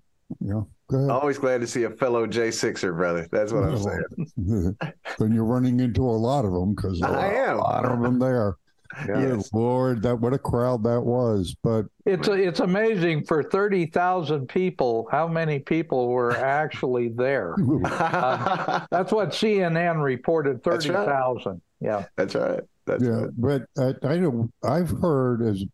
yeah. 0.41 0.53
Go 0.53 0.59
ahead. 0.59 0.66
Always 0.93 1.39
glad 1.39 1.61
to 1.61 1.66
see 1.66 1.84
a 1.84 1.91
fellow 1.91 2.26
J6er, 2.26 2.97
brother. 2.97 3.28
That's 3.30 3.53
what 3.53 3.64
I'm 3.64 3.78
saying. 3.78 4.76
then 5.18 5.32
you're 5.32 5.45
running 5.45 5.80
into 5.80 6.03
a 6.03 6.11
lot 6.11 6.45
of 6.45 6.53
them 6.53 6.74
because 6.74 7.03
I 7.03 7.32
am. 7.32 7.57
a 7.57 7.61
lot 7.61 7.84
of 7.84 8.01
them 8.01 8.18
there. 8.18 8.57
Good 9.07 9.36
Yes. 9.36 9.53
Lord, 9.53 10.03
that 10.03 10.16
what 10.18 10.32
a 10.32 10.39
crowd 10.39 10.82
that 10.84 11.01
was. 11.01 11.55
But 11.62 11.86
It's 12.07 12.26
it's 12.26 12.61
amazing 12.61 13.24
for 13.24 13.43
thirty 13.43 13.84
thousand 13.86 14.49
people 14.49 15.07
how 15.11 15.28
many 15.28 15.59
people 15.59 16.09
were 16.09 16.36
actually 16.36 17.09
there. 17.09 17.55
Uh, 17.84 18.86
that's 18.91 19.12
what 19.12 19.30
CNN 19.30 20.03
reported 20.03 20.62
That's 20.62 20.86
thirty 20.86 20.97
right. 20.97 21.57
Yeah. 21.80 22.05
That's 22.16 22.34
right. 22.34 22.61
That's 22.86 23.03
yeah, 23.03 23.11
right. 23.11 23.30
but 23.36 23.62
I, 23.78 23.95
I 24.07 24.18
know 24.18 24.51
I've 24.64 24.91
heard 24.91 25.43
as 25.43 25.64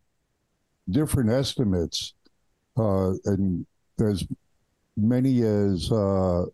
different 0.90 1.30
estimates, 1.30 2.14
uh, 2.76 3.12
and 3.24 3.64
as 4.00 4.24
many 4.97 5.42
as 5.42 5.90
uh, 5.90 6.45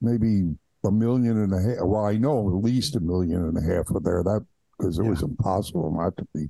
maybe 0.00 0.54
a 0.84 0.90
million 0.90 1.42
and 1.42 1.52
a 1.52 1.60
half. 1.60 1.84
Well, 1.84 2.04
I 2.04 2.16
know 2.16 2.48
at 2.48 2.64
least 2.64 2.96
a 2.96 3.00
million 3.00 3.44
and 3.44 3.56
a 3.56 3.74
half 3.74 3.90
were 3.90 4.00
there. 4.00 4.22
That 4.22 4.44
because 4.78 4.98
it 4.98 5.04
was 5.04 5.22
impossible 5.22 5.94
not 5.96 6.16
to 6.18 6.26
be 6.34 6.48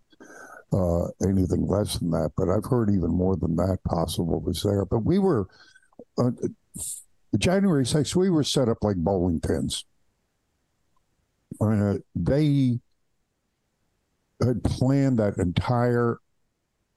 uh, 0.72 1.06
anything 1.28 1.66
less 1.66 1.98
than 1.98 2.10
that. 2.10 2.32
But 2.36 2.48
I've 2.48 2.64
heard 2.64 2.90
even 2.90 3.10
more 3.10 3.36
than 3.36 3.56
that 3.56 3.78
possible 3.86 4.40
was 4.40 4.62
there. 4.62 4.84
But 4.84 5.00
we 5.00 5.18
were 5.18 5.46
uh, 6.18 6.30
January 7.38 7.84
6th, 7.84 8.16
we 8.16 8.30
were 8.30 8.44
set 8.44 8.68
up 8.68 8.78
like 8.82 8.96
bowling 8.96 9.40
pins. 9.40 9.84
Uh, 11.60 11.94
they 12.14 12.78
had 14.44 14.62
planned 14.64 15.18
that 15.18 15.38
entire 15.38 16.18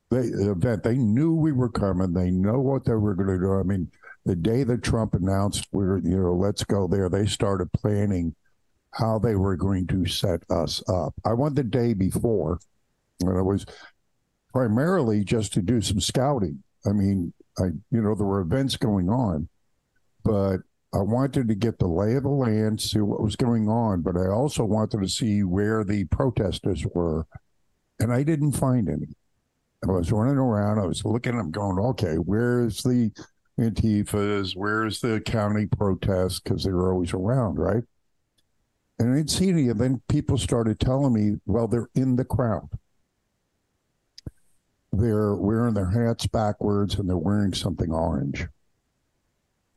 they, 0.10 0.20
event. 0.20 0.84
They 0.84 0.98
knew 0.98 1.34
we 1.34 1.52
were 1.52 1.70
coming. 1.70 2.14
They 2.14 2.32
know 2.32 2.60
what 2.60 2.86
they 2.86 2.94
were 2.94 3.16
going 3.16 3.30
to 3.30 3.40
do. 3.40 3.54
I 3.54 3.64
mean, 3.64 3.90
the 4.30 4.36
day 4.36 4.64
that 4.64 4.84
Trump 4.84 5.16
announced 5.16 5.68
we're 5.72 5.98
you 5.98 6.16
know 6.16 6.36
let's 6.36 6.64
go 6.64 6.88
there, 6.88 7.10
they 7.10 7.26
started 7.26 7.74
planning 7.74 8.36
how 8.94 9.18
they 9.18 9.36
were 9.36 9.56
going 9.56 9.88
to 9.88 10.06
set 10.06 10.42
us 10.52 10.88
up. 10.88 11.16
I 11.26 11.34
went 11.34 11.56
the 11.56 11.64
day 11.64 11.96
before, 11.96 12.60
and 13.22 13.36
it 13.36 13.42
was 13.42 13.66
primarily 14.54 15.24
just 15.24 15.52
to 15.54 15.64
do 15.64 15.82
some 15.82 16.00
scouting. 16.00 16.64
I 16.86 16.92
mean, 16.92 17.34
I 17.58 17.70
you 17.90 18.04
know 18.04 18.14
there 18.14 18.28
were 18.28 18.42
events 18.42 18.78
going 18.78 19.10
on, 19.10 19.50
but 20.24 20.58
I 20.94 21.00
wanted 21.00 21.48
to 21.48 21.56
get 21.56 21.80
the 21.80 21.88
lay 21.88 22.14
of 22.14 22.22
the 22.22 22.30
land, 22.30 22.82
see 22.82 23.00
what 23.00 23.24
was 23.24 23.36
going 23.36 23.68
on, 23.68 24.04
but 24.04 24.16
I 24.16 24.28
also 24.28 24.64
wanted 24.64 25.02
to 25.02 25.10
see 25.10 25.42
where 25.42 25.84
the 25.84 26.04
protesters 26.06 26.86
were, 26.94 27.26
and 28.00 28.14
I 28.14 28.22
didn't 28.22 28.52
find 28.52 28.90
any. 28.90 29.08
I 29.88 29.92
was 29.92 30.12
running 30.12 30.38
around, 30.38 30.78
I 30.78 30.86
was 30.86 31.04
looking, 31.04 31.34
I'm 31.34 31.50
going, 31.50 31.80
okay, 31.80 32.16
where's 32.16 32.84
the 32.84 33.12
Antifas? 33.60 34.56
Where's 34.56 35.02
the 35.02 35.22
county 35.22 35.66
protests? 35.66 36.40
Because 36.40 36.64
they 36.64 36.72
were 36.72 36.92
always 36.92 37.14
around, 37.14 37.56
right? 37.56 37.84
And 38.98 39.14
I 39.14 39.18
didn't 39.18 39.32
see 39.32 39.50
any. 39.50 39.70
And 39.70 39.80
then 39.80 40.02
people 40.10 40.38
started 40.38 40.80
telling 40.80 41.14
me, 41.14 41.40
well, 41.46 41.68
they're 41.68 41.90
in 41.96 42.16
the 42.16 42.26
crowd. 42.26 42.70
They're 44.92 45.36
wearing 45.36 45.74
their 45.74 45.90
hats 45.90 46.28
backwards 46.28 46.96
and 46.96 47.08
they're 47.08 47.18
wearing 47.18 47.54
something 47.54 47.92
orange. 47.92 48.48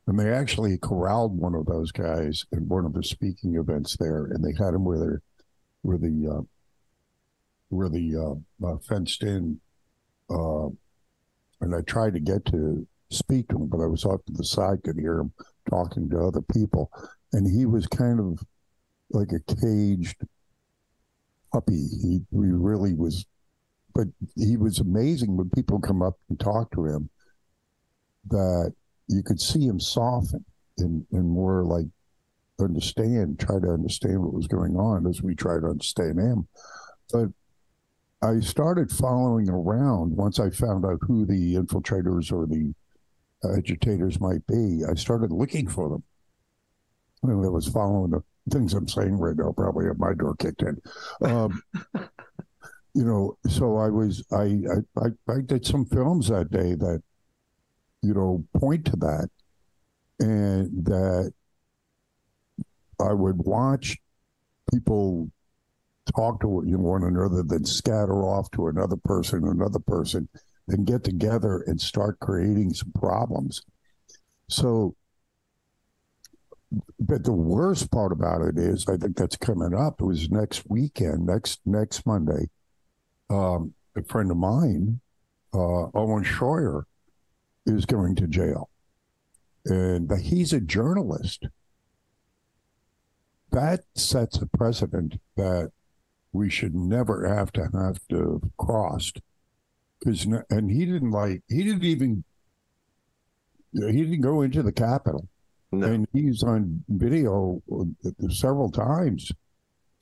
And 0.07 0.19
they 0.19 0.29
actually 0.29 0.77
corralled 0.77 1.37
one 1.37 1.55
of 1.55 1.65
those 1.65 1.91
guys 1.91 2.45
in 2.51 2.67
one 2.67 2.85
of 2.85 2.93
the 2.93 3.03
speaking 3.03 3.55
events 3.55 3.95
there, 3.97 4.25
and 4.25 4.43
they 4.43 4.51
had 4.51 4.73
him 4.73 4.83
where 4.83 4.99
they're 4.99 5.21
where 5.81 5.97
the 5.97 6.27
uh, 6.29 6.41
where 7.69 7.87
the 7.87 8.15
uh, 8.17 8.67
uh, 8.67 8.77
fenced 8.79 9.23
in. 9.23 9.61
Uh, 10.29 10.67
and 11.61 11.73
I 11.73 11.81
tried 11.81 12.15
to 12.15 12.19
get 12.19 12.43
to 12.47 12.85
speak 13.13 13.47
to 13.49 13.55
him, 13.55 13.67
but 13.67 13.81
I 13.81 13.87
was 13.87 14.05
off 14.05 14.23
to 14.25 14.33
the 14.33 14.43
side, 14.43 14.83
could 14.83 14.97
hear 14.97 15.19
him 15.19 15.33
talking 15.69 16.09
to 16.09 16.19
other 16.19 16.41
people, 16.41 16.91
and 17.31 17.47
he 17.47 17.65
was 17.65 17.87
kind 17.87 18.19
of 18.19 18.39
like 19.11 19.29
a 19.31 19.55
caged 19.55 20.17
puppy. 21.51 21.87
He, 22.01 22.21
he 22.31 22.51
really 22.51 22.93
was, 22.93 23.25
but 23.93 24.07
he 24.35 24.57
was 24.57 24.79
amazing 24.79 25.37
when 25.37 25.49
people 25.49 25.79
come 25.79 26.01
up 26.01 26.17
and 26.29 26.39
talk 26.39 26.71
to 26.71 26.85
him. 26.85 27.09
That 28.29 28.73
you 29.07 29.21
could 29.21 29.39
see 29.39 29.65
him 29.65 29.79
soften 29.79 30.45
and, 30.77 31.05
and 31.11 31.29
more 31.29 31.63
like 31.63 31.87
understand, 32.59 33.39
try 33.39 33.59
to 33.59 33.69
understand 33.69 34.21
what 34.21 34.33
was 34.33 34.47
going 34.47 34.75
on 34.75 35.07
as 35.07 35.21
we 35.21 35.35
try 35.35 35.59
to 35.59 35.67
understand 35.67 36.19
him. 36.19 36.47
But 37.11 37.29
I 38.21 38.39
started 38.39 38.89
following 38.89 39.49
around 39.49 40.15
once 40.15 40.39
I 40.39 40.49
found 40.49 40.85
out 40.85 40.99
who 41.01 41.25
the 41.25 41.55
infiltrators 41.55 42.31
or 42.31 42.45
the 42.45 42.73
agitators 43.45 44.19
might 44.19 44.45
be. 44.47 44.81
I 44.89 44.93
started 44.95 45.31
looking 45.31 45.67
for 45.67 45.89
them. 45.89 46.03
And 47.23 47.45
I 47.45 47.49
was 47.49 47.67
following 47.67 48.11
the 48.11 48.23
things 48.49 48.73
I'm 48.73 48.87
saying 48.87 49.17
right 49.17 49.35
now, 49.35 49.53
probably 49.53 49.85
have 49.85 49.99
my 49.99 50.13
door 50.13 50.35
kicked 50.35 50.61
in. 50.61 50.81
Um, 51.21 51.61
you 52.93 53.03
know, 53.03 53.37
so 53.47 53.77
I 53.77 53.89
was 53.89 54.23
I, 54.31 54.43
I 54.43 55.05
I 55.05 55.33
I 55.33 55.41
did 55.41 55.65
some 55.65 55.85
films 55.85 56.27
that 56.27 56.51
day 56.51 56.75
that 56.75 57.01
you 58.01 58.13
know 58.13 58.43
point 58.59 58.85
to 58.87 58.95
that, 58.97 59.29
and 60.19 60.85
that 60.85 61.33
I 62.99 63.13
would 63.13 63.37
watch 63.37 63.97
people 64.71 65.31
talk 66.15 66.41
to 66.41 66.63
you 66.65 66.77
know, 66.77 66.83
one 66.83 67.03
another, 67.03 67.43
then 67.43 67.65
scatter 67.65 68.23
off 68.23 68.51
to 68.51 68.67
another 68.67 68.97
person, 68.97 69.47
another 69.47 69.79
person, 69.79 70.27
then 70.67 70.85
get 70.85 71.03
together 71.03 71.63
and 71.67 71.79
start 71.79 72.19
creating 72.19 72.73
some 72.73 72.91
problems. 72.93 73.61
So, 74.49 74.95
but 76.99 77.23
the 77.23 77.33
worst 77.33 77.91
part 77.91 78.11
about 78.11 78.41
it 78.41 78.57
is, 78.57 78.85
I 78.87 78.97
think 78.97 79.17
that's 79.17 79.35
coming 79.35 79.73
up. 79.73 80.01
It 80.01 80.05
was 80.05 80.29
next 80.29 80.63
weekend, 80.67 81.25
next 81.25 81.61
next 81.65 82.05
Monday. 82.05 82.49
Um, 83.29 83.73
a 83.95 84.03
friend 84.03 84.31
of 84.31 84.37
mine, 84.37 84.99
uh, 85.53 85.87
Owen 85.93 86.23
Schroyer, 86.23 86.83
is 87.65 87.85
going 87.85 88.15
to 88.15 88.27
jail, 88.27 88.69
and 89.65 90.07
but 90.07 90.19
he's 90.19 90.53
a 90.53 90.59
journalist. 90.59 91.47
That 93.51 93.81
sets 93.95 94.41
a 94.41 94.47
precedent 94.47 95.19
that 95.37 95.71
we 96.31 96.49
should 96.49 96.73
never 96.73 97.27
have 97.27 97.51
to 97.53 97.69
have 97.71 97.99
to 98.09 98.51
have 98.57 99.21
crossed 100.03 100.29
because 100.29 100.43
and 100.49 100.69
he 100.69 100.85
didn't 100.85 101.11
like 101.11 101.41
he 101.47 101.63
didn't 101.63 101.83
even 101.83 102.23
he 103.73 104.03
didn't 104.03 104.21
go 104.21 104.41
into 104.41 104.61
the 104.61 104.71
capitol. 104.71 105.27
And 105.71 106.07
he's 106.13 106.43
on 106.43 106.83
video 106.87 107.61
uh, 107.71 108.11
several 108.29 108.69
times 108.69 109.31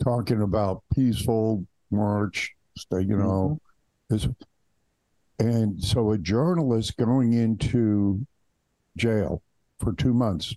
talking 0.03 0.41
about 0.41 0.83
peaceful 0.93 1.65
march 1.91 2.53
you 2.91 3.15
know 3.15 3.59
mm-hmm. 4.11 4.15
this- 4.15 4.27
and 5.39 5.81
so 5.83 6.11
a 6.11 6.17
journalist 6.17 6.97
going 6.97 7.33
into 7.33 8.25
jail 8.97 9.41
for 9.79 9.93
two 9.93 10.13
months 10.13 10.53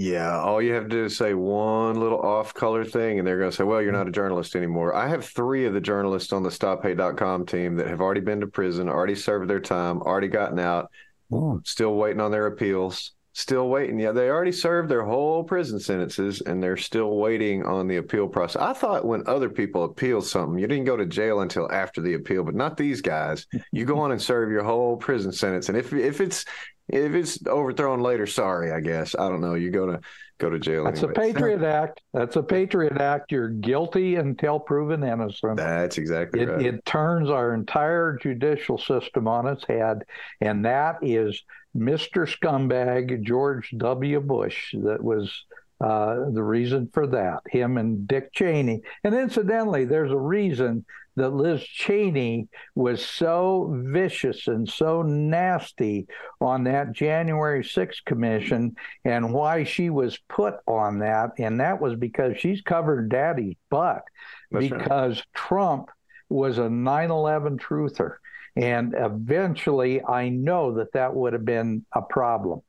Yeah, 0.00 0.38
all 0.38 0.62
you 0.62 0.74
have 0.74 0.84
to 0.84 0.88
do 0.88 1.04
is 1.06 1.16
say 1.16 1.34
one 1.34 1.98
little 1.98 2.20
off 2.20 2.54
color 2.54 2.84
thing, 2.84 3.18
and 3.18 3.26
they're 3.26 3.36
going 3.36 3.50
to 3.50 3.56
say, 3.56 3.64
Well, 3.64 3.82
you're 3.82 3.90
not 3.90 4.02
a 4.02 4.04
mm-hmm. 4.04 4.12
journalist 4.12 4.54
anymore. 4.54 4.94
I 4.94 5.08
have 5.08 5.24
three 5.24 5.66
of 5.66 5.74
the 5.74 5.80
journalists 5.80 6.32
on 6.32 6.44
the 6.44 6.50
StopHate.com 6.50 7.46
team 7.46 7.74
that 7.74 7.88
have 7.88 8.00
already 8.00 8.20
been 8.20 8.38
to 8.38 8.46
prison, 8.46 8.88
already 8.88 9.16
served 9.16 9.50
their 9.50 9.58
time, 9.58 10.00
already 10.02 10.28
gotten 10.28 10.60
out, 10.60 10.92
still 11.64 11.96
waiting 11.96 12.20
on 12.20 12.30
their 12.30 12.46
appeals, 12.46 13.10
still 13.32 13.68
waiting. 13.68 13.98
Yeah, 13.98 14.12
they 14.12 14.30
already 14.30 14.52
served 14.52 14.88
their 14.88 15.04
whole 15.04 15.42
prison 15.42 15.80
sentences, 15.80 16.42
and 16.42 16.62
they're 16.62 16.76
still 16.76 17.16
waiting 17.16 17.64
on 17.64 17.88
the 17.88 17.96
appeal 17.96 18.28
process. 18.28 18.62
I 18.62 18.74
thought 18.74 19.04
when 19.04 19.24
other 19.26 19.48
people 19.48 19.82
appeal 19.82 20.20
something, 20.20 20.60
you 20.60 20.68
didn't 20.68 20.84
go 20.84 20.96
to 20.96 21.06
jail 21.06 21.40
until 21.40 21.68
after 21.72 22.00
the 22.00 22.14
appeal, 22.14 22.44
but 22.44 22.54
not 22.54 22.76
these 22.76 23.00
guys. 23.00 23.48
You 23.72 23.84
go 23.84 23.98
on 24.02 24.12
and 24.12 24.22
serve 24.22 24.52
your 24.52 24.62
whole 24.62 24.96
prison 24.96 25.32
sentence, 25.32 25.68
and 25.68 25.76
if 25.76 25.92
if 25.92 26.20
it's 26.20 26.44
if 26.88 27.14
it's 27.14 27.46
overthrown 27.46 28.00
later, 28.00 28.26
sorry, 28.26 28.72
I 28.72 28.80
guess. 28.80 29.14
I 29.14 29.28
don't 29.28 29.40
know. 29.40 29.54
You're 29.54 29.70
gonna 29.70 30.00
go 30.38 30.48
to 30.50 30.58
jail. 30.58 30.84
That's 30.84 31.02
anyway. 31.02 31.12
a 31.12 31.32
Patriot 31.32 31.62
Act. 31.64 32.00
That's 32.12 32.36
a 32.36 32.42
Patriot 32.42 32.98
Act. 33.00 33.32
You're 33.32 33.48
guilty 33.48 34.16
until 34.16 34.58
proven 34.58 35.02
innocent. 35.02 35.56
That's 35.56 35.98
exactly 35.98 36.40
it, 36.40 36.48
right. 36.48 36.66
it 36.66 36.84
turns 36.86 37.28
our 37.28 37.54
entire 37.54 38.18
judicial 38.22 38.78
system 38.78 39.28
on 39.28 39.46
its 39.46 39.64
head, 39.66 40.04
and 40.40 40.64
that 40.64 40.96
is 41.02 41.42
Mr. 41.76 42.26
Scumbag 42.26 43.22
George 43.22 43.74
W. 43.76 44.20
Bush 44.20 44.74
that 44.82 45.02
was 45.02 45.44
uh, 45.80 46.30
the 46.32 46.42
reason 46.42 46.88
for 46.92 47.06
that. 47.08 47.40
Him 47.50 47.78
and 47.78 48.06
Dick 48.08 48.32
Cheney. 48.32 48.82
And 49.04 49.14
incidentally, 49.14 49.84
there's 49.84 50.10
a 50.12 50.18
reason 50.18 50.84
that 51.16 51.30
Liz 51.30 51.62
Cheney 51.64 52.48
was 52.76 53.04
so 53.04 53.74
vicious 53.84 54.46
and 54.46 54.68
so 54.68 55.02
nasty 55.02 56.06
on 56.40 56.64
that 56.64 56.92
January 56.92 57.64
6th 57.64 58.04
commission 58.04 58.76
and 59.04 59.32
why 59.32 59.64
she 59.64 59.90
was 59.90 60.18
put 60.28 60.54
on 60.68 61.00
that. 61.00 61.30
And 61.38 61.58
that 61.60 61.80
was 61.80 61.96
because 61.96 62.38
she's 62.38 62.60
covered 62.60 63.08
daddy's 63.10 63.56
butt 63.68 64.02
That's 64.52 64.70
right. 64.70 64.78
because 64.82 65.22
Trump 65.34 65.90
was 66.28 66.58
a 66.58 66.68
9 66.70 67.10
11 67.10 67.58
truther. 67.58 68.16
And 68.56 68.94
eventually, 68.96 70.02
I 70.04 70.28
know 70.28 70.74
that 70.74 70.92
that 70.92 71.14
would 71.14 71.32
have 71.32 71.44
been 71.44 71.84
a 71.92 72.02
problem. 72.02 72.62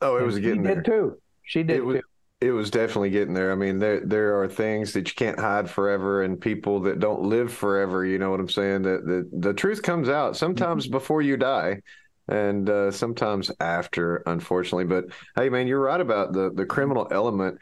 Oh, 0.00 0.16
it 0.16 0.22
And 0.22 0.26
was 0.26 0.36
she 0.36 0.40
getting 0.40 0.62
there. 0.62 0.76
did 0.76 0.84
too. 0.84 1.18
She 1.42 1.62
did 1.62 1.82
was, 1.82 1.96
too. 1.96 2.02
It 2.40 2.50
was 2.50 2.70
definitely 2.70 3.10
getting 3.10 3.32
there. 3.32 3.50
I 3.50 3.54
mean, 3.54 3.78
there 3.78 4.00
there 4.04 4.42
are 4.42 4.48
things 4.48 4.92
that 4.92 5.08
you 5.08 5.14
can't 5.14 5.40
hide 5.40 5.70
forever, 5.70 6.22
and 6.22 6.38
people 6.38 6.80
that 6.80 7.00
don't 7.00 7.22
live 7.22 7.50
forever. 7.52 8.04
You 8.04 8.18
know 8.18 8.30
what 8.30 8.40
I'm 8.40 8.48
saying? 8.50 8.82
That 8.82 9.06
the 9.06 9.28
the 9.32 9.54
truth 9.54 9.82
comes 9.82 10.08
out 10.10 10.36
sometimes 10.36 10.84
Mm-hmm. 10.84 10.92
before 10.92 11.22
you 11.22 11.38
die, 11.38 11.80
and 12.28 12.68
uh, 12.68 12.90
sometimes 12.90 13.50
after, 13.58 14.16
unfortunately. 14.26 14.84
But 14.84 15.06
hey, 15.34 15.48
man, 15.48 15.66
you're 15.66 15.80
right 15.80 16.00
about 16.00 16.32
the 16.34 16.52
the 16.54 16.66
criminal 16.66 17.08
element. 17.10 17.58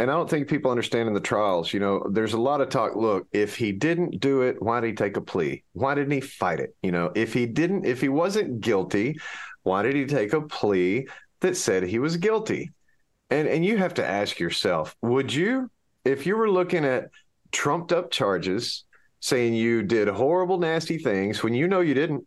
And 0.00 0.10
I 0.10 0.14
don't 0.14 0.30
think 0.30 0.46
people 0.48 0.70
understand 0.70 1.08
in 1.08 1.14
the 1.14 1.20
trials, 1.20 1.72
you 1.72 1.80
know, 1.80 2.06
there's 2.12 2.34
a 2.34 2.40
lot 2.40 2.60
of 2.60 2.68
talk. 2.68 2.94
Look, 2.94 3.26
if 3.32 3.56
he 3.56 3.72
didn't 3.72 4.20
do 4.20 4.42
it, 4.42 4.62
why 4.62 4.80
did 4.80 4.88
he 4.88 4.92
take 4.94 5.16
a 5.16 5.20
plea? 5.20 5.64
Why 5.72 5.94
didn't 5.96 6.12
he 6.12 6.20
fight 6.20 6.60
it? 6.60 6.76
You 6.82 6.92
know, 6.92 7.10
if 7.16 7.32
he 7.32 7.46
didn't, 7.46 7.84
if 7.86 8.00
he 8.00 8.08
wasn't 8.08 8.60
guilty, 8.60 9.16
why 9.64 9.82
did 9.82 9.96
he 9.96 10.04
take 10.06 10.32
a 10.34 10.42
plea 10.42 11.08
that 11.40 11.56
said 11.56 11.82
he 11.82 11.98
was 11.98 12.16
guilty? 12.18 12.70
And 13.30 13.46
and 13.46 13.64
you 13.64 13.76
have 13.76 13.94
to 13.94 14.06
ask 14.06 14.38
yourself, 14.38 14.96
would 15.02 15.32
you, 15.32 15.70
if 16.04 16.26
you 16.26 16.36
were 16.36 16.50
looking 16.50 16.84
at 16.84 17.10
trumped 17.52 17.92
up 17.92 18.10
charges, 18.10 18.84
saying 19.20 19.54
you 19.54 19.82
did 19.82 20.08
horrible, 20.08 20.58
nasty 20.58 20.98
things 20.98 21.42
when 21.42 21.54
you 21.54 21.68
know 21.68 21.80
you 21.80 21.94
didn't, 21.94 22.26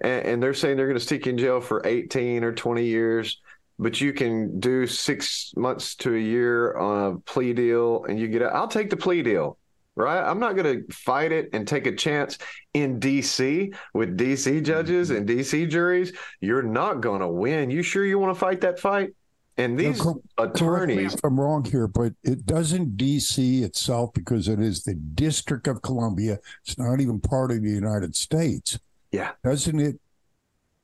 and, 0.00 0.26
and 0.26 0.42
they're 0.42 0.54
saying 0.54 0.76
they're 0.76 0.86
going 0.86 0.98
to 0.98 1.04
stick 1.04 1.26
you 1.26 1.32
in 1.32 1.38
jail 1.38 1.60
for 1.60 1.86
18 1.86 2.44
or 2.44 2.52
20 2.52 2.84
years, 2.84 3.40
but 3.78 4.00
you 4.00 4.12
can 4.12 4.60
do 4.60 4.86
six 4.86 5.52
months 5.56 5.94
to 5.96 6.14
a 6.14 6.18
year 6.18 6.76
on 6.76 7.12
a 7.12 7.18
plea 7.20 7.52
deal 7.52 8.04
and 8.04 8.18
you 8.18 8.28
get 8.28 8.42
out. 8.42 8.54
I'll 8.54 8.68
take 8.68 8.90
the 8.90 8.96
plea 8.96 9.22
deal. 9.22 9.56
Right. 9.96 10.22
I'm 10.22 10.38
not 10.38 10.56
going 10.56 10.86
to 10.86 10.94
fight 10.94 11.30
it 11.30 11.50
and 11.52 11.66
take 11.66 11.86
a 11.86 11.94
chance 11.94 12.38
in 12.72 13.00
DC 13.00 13.74
with 13.92 14.16
DC 14.16 14.64
judges 14.64 15.10
mm-hmm. 15.10 15.18
and 15.18 15.28
DC 15.28 15.68
juries. 15.68 16.12
You're 16.40 16.62
not 16.62 17.00
going 17.00 17.20
to 17.20 17.28
win. 17.28 17.70
You 17.70 17.82
sure 17.82 18.04
you 18.04 18.18
want 18.18 18.32
to 18.32 18.38
fight 18.38 18.62
that 18.62 18.78
fight? 18.78 19.10
And 19.56 19.78
these 19.78 20.04
me 20.04 20.14
attorneys, 20.38 21.14
if 21.14 21.24
I'm 21.24 21.38
wrong 21.38 21.64
here, 21.64 21.86
but 21.86 22.14
it 22.22 22.46
doesn't 22.46 22.96
DC 22.96 23.62
itself 23.62 24.12
because 24.14 24.48
it 24.48 24.60
is 24.60 24.84
the 24.84 24.94
District 24.94 25.66
of 25.66 25.82
Columbia. 25.82 26.38
It's 26.64 26.78
not 26.78 27.00
even 27.00 27.20
part 27.20 27.50
of 27.50 27.62
the 27.62 27.70
United 27.70 28.16
States. 28.16 28.78
Yeah. 29.12 29.32
Doesn't 29.44 29.78
it 29.78 30.00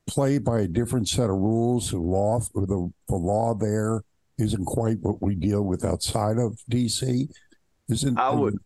play 0.05 0.37
by 0.37 0.61
a 0.61 0.67
different 0.67 1.07
set 1.07 1.29
of 1.29 1.37
rules? 1.37 1.91
The 1.91 1.97
law, 1.97 2.41
or 2.53 2.65
the, 2.65 2.91
the 3.07 3.15
law 3.15 3.55
there 3.55 4.03
isn't 4.37 4.65
quite 4.65 4.99
what 5.01 5.21
we 5.21 5.33
deal 5.33 5.63
with 5.63 5.83
outside 5.83 6.37
of 6.37 6.59
DC. 6.69 7.29
Isn't 7.89 8.19
I 8.19 8.29
would, 8.29 8.57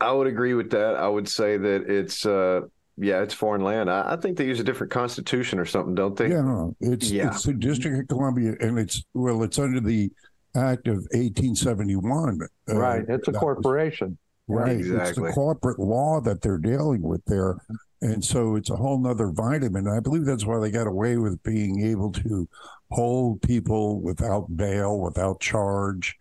I 0.00 0.12
would 0.12 0.28
agree 0.28 0.54
with 0.54 0.70
that. 0.70 0.94
I 0.96 1.08
would 1.08 1.28
say 1.28 1.58
that 1.58 1.90
it's, 1.90 2.24
uh, 2.24 2.62
yeah, 2.96 3.22
it's 3.22 3.34
foreign 3.34 3.62
land. 3.62 3.90
I, 3.90 4.12
I 4.12 4.16
think 4.16 4.36
they 4.36 4.46
use 4.46 4.60
a 4.60 4.64
different 4.64 4.92
constitution 4.92 5.58
or 5.58 5.64
something, 5.64 5.94
don't 5.94 6.16
they? 6.16 6.28
Yeah, 6.28 6.42
no, 6.42 6.76
it's 6.80 7.10
Yeah. 7.10 7.28
it's 7.28 7.44
the 7.44 7.52
District 7.54 7.98
of 8.00 8.08
Columbia, 8.08 8.54
and 8.60 8.78
it's 8.78 9.04
well, 9.14 9.42
it's 9.42 9.58
under 9.58 9.80
the 9.80 10.10
Act 10.54 10.86
of 10.88 10.96
1871. 11.12 12.40
uh, 12.70 12.74
Right. 12.76 13.00
It's 13.08 13.28
a 13.28 13.30
that 13.30 13.32
was- 13.32 13.40
corporation. 13.40 14.18
Right. 14.48 14.80
It's 14.80 15.14
the 15.16 15.30
corporate 15.32 15.78
law 15.78 16.20
that 16.20 16.42
they're 16.42 16.58
dealing 16.58 17.00
with 17.00 17.24
there. 17.26 17.56
And 18.02 18.22
so 18.22 18.56
it's 18.56 18.68
a 18.68 18.76
whole 18.76 18.98
nother 18.98 19.28
vitamin. 19.30 19.86
I 19.86 20.00
believe 20.00 20.24
that's 20.24 20.44
why 20.44 20.58
they 20.58 20.70
got 20.72 20.88
away 20.88 21.16
with 21.16 21.40
being 21.44 21.86
able 21.86 22.10
to 22.12 22.46
hold 22.90 23.40
people 23.42 24.00
without 24.00 24.54
bail, 24.54 24.98
without 24.98 25.40
charge, 25.40 26.16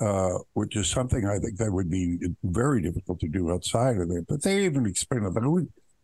uh, 0.00 0.38
which 0.54 0.76
is 0.76 0.86
something 0.88 1.26
I 1.26 1.38
think 1.40 1.58
that 1.58 1.72
would 1.72 1.90
be 1.90 2.18
very 2.44 2.80
difficult 2.80 3.18
to 3.20 3.28
do 3.28 3.50
outside 3.50 3.98
of 3.98 4.08
there. 4.08 4.22
But 4.22 4.42
they 4.42 4.64
even 4.64 4.86
explain 4.86 5.24
it. 5.24 5.34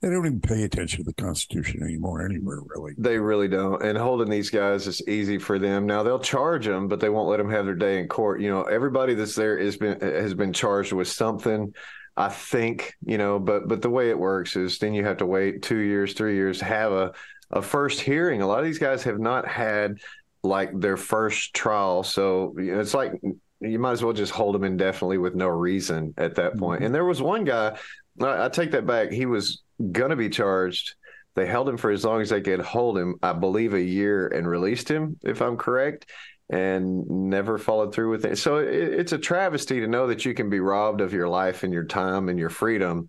They 0.03 0.11
don't, 0.11 0.27
even 0.27 0.41
pay 0.41 0.65
attention 0.65 0.99
to 0.99 1.05
the 1.05 1.15
Constitution 1.15 1.81
anymore, 1.83 2.27
anywhere, 2.27 2.59
really. 2.67 2.95
They 2.99 3.19
really 3.19 3.47
don't. 3.47 3.81
And 3.85 3.97
holding 3.97 4.29
these 4.29 4.51
guys 4.51 4.89
is 4.89 5.01
easy 5.07 5.39
for 5.39 5.61
them. 5.61 5.87
Now 5.87 6.03
they'll 6.03 6.19
charge 6.19 6.67
them, 6.67 6.89
but 6.89 6.99
they 6.99 7.09
won't 7.09 7.29
let 7.29 7.37
them 7.37 7.51
have 7.51 7.67
their 7.67 7.77
day 7.77 8.01
in 8.01 8.09
court. 8.09 8.41
You 8.41 8.51
know, 8.51 8.65
everybody 8.65 9.15
that's 9.15 9.37
there 9.37 9.59
has 9.59 9.77
been 9.77 10.01
has 10.01 10.35
been 10.35 10.53
charged 10.53 10.93
with 10.93 11.07
something. 11.07 11.73
I 12.17 12.29
think 12.29 12.95
you 13.07 13.17
know, 13.17 13.39
but 13.39 13.69
but 13.69 13.81
the 13.81 13.91
way 13.91 14.11
it 14.11 14.19
works 14.19 14.57
is 14.57 14.79
then 14.79 14.93
you 14.93 15.05
have 15.05 15.19
to 15.19 15.27
wait 15.27 15.63
two 15.63 15.79
years, 15.79 16.15
three 16.15 16.35
years, 16.35 16.59
to 16.59 16.65
have 16.65 16.93
a 16.93 17.13
a 17.53 17.63
first 17.63 18.01
hearing. 18.01 18.43
A 18.43 18.47
lot 18.47 18.59
of 18.59 18.65
these 18.65 18.79
guys 18.79 19.05
have 19.05 19.21
not 19.21 19.47
had 19.47 19.99
like 20.43 20.79
their 20.79 20.97
first 20.97 21.55
trial, 21.55 22.03
so 22.03 22.55
you 22.59 22.75
know, 22.75 22.81
it's 22.81 22.95
like 22.95 23.13
you 23.61 23.79
might 23.79 23.93
as 23.93 24.03
well 24.03 24.13
just 24.13 24.33
hold 24.33 24.55
them 24.55 24.65
indefinitely 24.65 25.19
with 25.19 25.37
no 25.37 25.47
reason 25.47 26.13
at 26.19 26.35
that 26.35 26.59
point. 26.59 26.79
Mm-hmm. 26.79 26.87
And 26.87 26.95
there 26.95 27.05
was 27.05 27.23
one 27.23 27.45
guy. 27.45 27.79
I, 28.21 28.47
I 28.47 28.49
take 28.49 28.73
that 28.73 28.87
back. 28.87 29.11
He 29.11 29.27
was 29.27 29.63
gonna 29.91 30.17
be 30.17 30.29
charged. 30.29 30.95
They 31.35 31.47
held 31.47 31.69
him 31.69 31.77
for 31.77 31.91
as 31.91 32.05
long 32.05 32.21
as 32.21 32.31
they 32.31 32.41
could 32.41 32.61
hold 32.61 32.99
him, 32.99 33.17
I 33.23 33.33
believe, 33.33 33.75
a 33.75 33.81
year 33.81 34.29
and 34.29 34.47
released 34.47 34.91
him, 34.91 35.19
if 35.23 35.41
I'm 35.41 35.57
correct, 35.57 36.11
and 36.51 37.09
never 37.09 37.57
followed 37.57 37.95
through 37.95 38.11
with 38.11 38.27
it. 38.27 38.37
So 38.37 38.59
it, 38.59 38.75
it's 38.75 39.13
a 39.13 39.19
travesty 39.19 39.81
to 39.81 39.87
know 39.87 40.09
that 40.09 40.25
you 40.27 40.35
can 40.35 40.51
be 40.51 40.61
robbed 40.61 41.01
of 41.01 41.15
your 41.15 41.29
life 41.29 41.63
and 41.63 41.73
your 41.73 41.85
time 41.85 42.29
and 42.29 42.39
your 42.39 42.51
freedom 42.51 43.09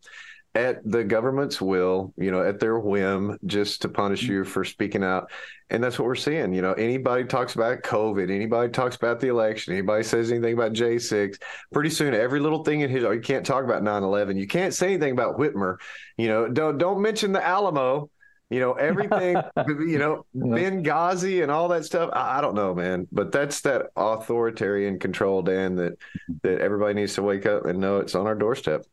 at 0.55 0.87
the 0.89 1.03
government's 1.03 1.59
will, 1.59 2.13
you 2.15 2.29
know, 2.29 2.43
at 2.43 2.59
their 2.59 2.77
whim, 2.77 3.39
just 3.45 3.81
to 3.81 3.89
punish 3.89 4.23
you 4.23 4.43
for 4.43 4.63
speaking 4.63 5.03
out. 5.03 5.31
And 5.71 5.83
that's 5.83 5.97
what 5.97 6.05
we're 6.05 6.15
seeing. 6.15 6.53
You 6.53 6.61
know, 6.61 6.73
anybody 6.73 7.23
talks 7.23 7.55
about 7.55 7.81
COVID, 7.81 8.29
anybody 8.29 8.71
talks 8.71 8.95
about 8.95 9.19
the 9.19 9.29
election, 9.29 9.73
anybody 9.73 10.03
says 10.03 10.31
anything 10.31 10.53
about 10.53 10.73
J6, 10.73 11.41
pretty 11.71 11.89
soon 11.89 12.13
every 12.13 12.39
little 12.39 12.63
thing 12.63 12.81
in 12.81 12.91
his, 12.91 13.03
oh, 13.03 13.11
you 13.11 13.21
can't 13.21 13.45
talk 13.45 13.63
about 13.63 13.81
9 13.81 14.03
11. 14.03 14.37
You 14.37 14.45
can't 14.45 14.73
say 14.73 14.87
anything 14.89 15.13
about 15.13 15.39
Whitmer. 15.39 15.77
You 16.17 16.27
know, 16.27 16.47
don't, 16.47 16.77
don't 16.77 17.01
mention 17.01 17.31
the 17.31 17.43
Alamo. 17.43 18.11
You 18.51 18.59
know, 18.59 18.73
everything, 18.73 19.35
you 19.67 19.97
know, 19.97 20.27
Benghazi 20.35 21.41
and 21.41 21.51
all 21.51 21.69
that 21.69 21.85
stuff. 21.85 22.11
I, 22.13 22.37
I 22.37 22.41
don't 22.41 22.53
know, 22.53 22.75
man. 22.75 23.07
But 23.11 23.31
that's 23.31 23.61
that 23.61 23.87
authoritarian 23.95 24.99
control, 24.99 25.41
Dan, 25.41 25.75
that, 25.77 25.97
that 26.43 26.61
everybody 26.61 26.93
needs 26.93 27.15
to 27.15 27.23
wake 27.23 27.47
up 27.47 27.65
and 27.65 27.79
know 27.79 27.97
it's 27.97 28.13
on 28.13 28.27
our 28.27 28.35
doorstep. 28.35 28.83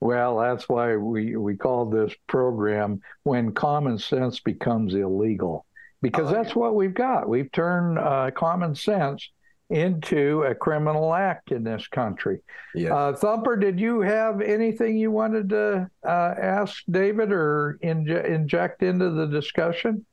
Well, 0.00 0.38
that's 0.38 0.68
why 0.68 0.96
we, 0.96 1.36
we 1.36 1.56
call 1.56 1.86
this 1.86 2.14
program 2.26 3.00
When 3.24 3.52
Common 3.52 3.98
Sense 3.98 4.40
Becomes 4.40 4.94
Illegal, 4.94 5.66
because 6.02 6.30
that's 6.30 6.54
what 6.54 6.76
we've 6.76 6.94
got. 6.94 7.28
We've 7.28 7.50
turned 7.50 7.98
uh, 7.98 8.30
common 8.30 8.74
sense 8.74 9.28
into 9.70 10.44
a 10.44 10.54
criminal 10.54 11.12
act 11.12 11.52
in 11.52 11.62
this 11.62 11.86
country. 11.88 12.40
Yeah. 12.74 12.94
Uh, 12.94 13.12
Thumper, 13.14 13.56
did 13.56 13.78
you 13.78 14.00
have 14.00 14.40
anything 14.40 14.96
you 14.96 15.10
wanted 15.10 15.50
to 15.50 15.90
uh, 16.06 16.34
ask 16.40 16.82
David 16.90 17.32
or 17.32 17.78
inje- 17.82 18.24
inject 18.24 18.82
into 18.82 19.10
the 19.10 19.26
discussion? 19.26 20.06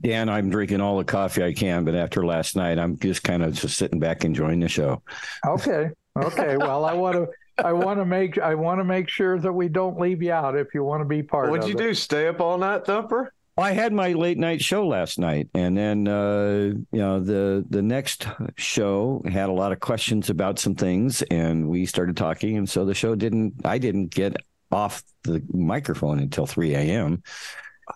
Dan, 0.00 0.28
I'm 0.28 0.50
drinking 0.50 0.80
all 0.80 0.98
the 0.98 1.04
coffee 1.04 1.42
I 1.42 1.52
can, 1.52 1.84
but 1.84 1.94
after 1.94 2.26
last 2.26 2.56
night, 2.56 2.78
I'm 2.78 2.98
just 2.98 3.22
kind 3.22 3.42
of 3.42 3.54
just 3.54 3.78
sitting 3.78 4.00
back 4.00 4.24
enjoying 4.24 4.60
the 4.60 4.68
show. 4.68 5.02
Okay. 5.46 5.90
Okay. 6.16 6.56
well, 6.56 6.84
I 6.84 6.94
want 6.94 7.14
to. 7.14 7.28
I 7.64 7.72
want 7.72 7.98
to 7.98 8.04
make 8.04 8.38
I 8.38 8.54
want 8.54 8.80
to 8.80 8.84
make 8.84 9.08
sure 9.08 9.38
that 9.38 9.52
we 9.52 9.68
don't 9.68 9.98
leave 9.98 10.22
you 10.22 10.32
out 10.32 10.56
if 10.56 10.74
you 10.74 10.84
want 10.84 11.00
to 11.00 11.04
be 11.04 11.22
part 11.22 11.46
of 11.46 11.48
it. 11.48 11.52
What'd 11.52 11.68
you 11.68 11.74
it. 11.74 11.88
do? 11.88 11.94
Stay 11.94 12.28
up 12.28 12.40
all 12.40 12.58
night, 12.58 12.86
Thumper? 12.86 13.32
I 13.56 13.72
had 13.72 13.92
my 13.92 14.12
late 14.12 14.38
night 14.38 14.62
show 14.62 14.86
last 14.86 15.18
night, 15.18 15.48
and 15.52 15.76
then 15.76 16.06
uh, 16.06 16.74
you 16.92 16.98
know 16.98 17.18
the 17.18 17.64
the 17.68 17.82
next 17.82 18.26
show 18.56 19.22
had 19.28 19.48
a 19.48 19.52
lot 19.52 19.72
of 19.72 19.80
questions 19.80 20.30
about 20.30 20.60
some 20.60 20.76
things, 20.76 21.22
and 21.22 21.68
we 21.68 21.84
started 21.84 22.16
talking, 22.16 22.56
and 22.56 22.68
so 22.68 22.84
the 22.84 22.94
show 22.94 23.16
didn't. 23.16 23.54
I 23.64 23.78
didn't 23.78 24.14
get 24.14 24.36
off 24.70 25.02
the 25.24 25.42
microphone 25.52 26.20
until 26.20 26.46
three 26.46 26.74
a.m. 26.74 27.22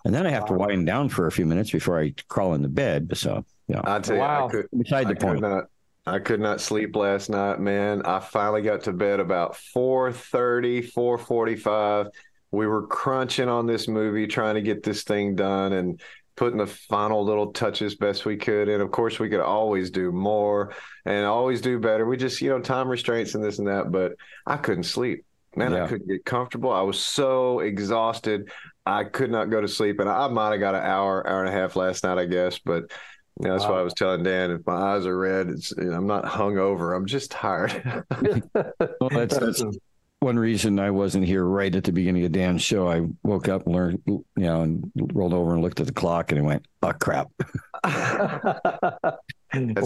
And 0.05 0.13
then 0.13 0.25
I 0.25 0.31
have 0.31 0.45
to 0.47 0.53
wind 0.53 0.87
down 0.87 1.07
for 1.09 1.27
a 1.27 1.31
few 1.31 1.45
minutes 1.45 1.71
before 1.71 1.99
I 1.99 2.13
crawl 2.27 2.55
into 2.55 2.67
bed. 2.67 3.11
So, 3.15 3.45
you 3.67 3.75
know, 3.75 3.81
I 3.85 3.99
tell 3.99 4.15
you, 4.15 4.21
I 4.23 4.47
could, 4.49 4.67
beside 4.75 5.05
the 5.05 5.11
I 5.11 5.13
could 5.13 5.19
point. 5.19 5.41
not. 5.41 5.65
I 6.05 6.19
could 6.19 6.41
not 6.41 6.59
sleep 6.59 6.95
last 6.95 7.29
night, 7.29 7.59
man. 7.59 8.01
I 8.03 8.19
finally 8.19 8.61
got 8.61 8.81
to 8.83 8.93
bed 8.93 9.19
about 9.19 9.55
4:30, 9.55 10.81
4:45. 10.81 12.07
We 12.51 12.67
were 12.67 12.85
crunching 12.87 13.47
on 13.47 13.65
this 13.65 13.87
movie, 13.87 14.27
trying 14.27 14.55
to 14.55 14.61
get 14.61 14.83
this 14.83 15.03
thing 15.03 15.35
done 15.35 15.73
and 15.73 16.01
putting 16.35 16.57
the 16.57 16.67
final 16.67 17.23
little 17.23 17.51
touches 17.53 17.95
best 17.95 18.25
we 18.25 18.37
could. 18.37 18.67
And 18.67 18.81
of 18.81 18.91
course, 18.91 19.19
we 19.19 19.29
could 19.29 19.39
always 19.39 19.91
do 19.91 20.11
more 20.11 20.73
and 21.05 21.25
always 21.25 21.61
do 21.61 21.79
better. 21.79 22.05
We 22.05 22.17
just, 22.17 22.41
you 22.41 22.49
know, 22.49 22.59
time 22.59 22.89
restraints 22.89 23.35
and 23.35 23.43
this 23.43 23.59
and 23.59 23.67
that. 23.67 23.91
But 23.91 24.13
I 24.45 24.57
couldn't 24.57 24.83
sleep. 24.83 25.25
Man, 25.55 25.71
Yeah. 25.71 25.85
I 25.85 25.87
couldn't 25.87 26.07
get 26.07 26.25
comfortable. 26.25 26.71
I 26.71 26.81
was 26.81 26.99
so 26.99 27.59
exhausted. 27.59 28.51
I 28.85 29.03
could 29.03 29.31
not 29.31 29.51
go 29.51 29.61
to 29.61 29.67
sleep. 29.67 29.99
And 29.99 30.09
I 30.09 30.27
might 30.27 30.51
have 30.51 30.59
got 30.59 30.75
an 30.75 30.83
hour, 30.83 31.25
hour 31.27 31.39
and 31.43 31.49
a 31.49 31.57
half 31.57 31.75
last 31.75 32.03
night, 32.03 32.17
I 32.17 32.25
guess. 32.25 32.57
But 32.59 32.91
you 33.39 33.47
know, 33.47 33.53
that's 33.53 33.65
why 33.65 33.75
I 33.75 33.79
um, 33.79 33.85
was 33.85 33.93
telling 33.93 34.23
Dan 34.23 34.51
if 34.51 34.65
my 34.65 34.73
eyes 34.73 35.05
are 35.05 35.17
red, 35.17 35.49
it's, 35.49 35.71
I'm 35.71 36.07
not 36.07 36.25
hungover. 36.25 36.95
I'm 36.95 37.05
just 37.05 37.31
tired. 37.31 38.03
Well, 38.99 39.09
that's, 39.09 39.37
that's 39.37 39.63
one 40.23 40.39
reason 40.39 40.79
I 40.79 40.91
wasn't 40.91 41.25
here 41.25 41.43
right 41.43 41.75
at 41.75 41.83
the 41.83 41.91
beginning 41.91 42.23
of 42.23 42.31
Dan's 42.31 42.61
show. 42.61 42.89
I 42.89 43.01
woke 43.23 43.49
up, 43.49 43.67
learned, 43.67 44.01
you 44.05 44.23
know, 44.35 44.61
and 44.61 44.89
rolled 44.95 45.33
over 45.33 45.53
and 45.53 45.61
looked 45.61 45.81
at 45.81 45.87
the 45.87 45.93
clock, 45.93 46.31
and 46.31 46.39
I 46.39 46.43
went, 46.43 46.65
"Oh 46.81 46.93
crap!" 46.93 47.27
That's 47.83 49.19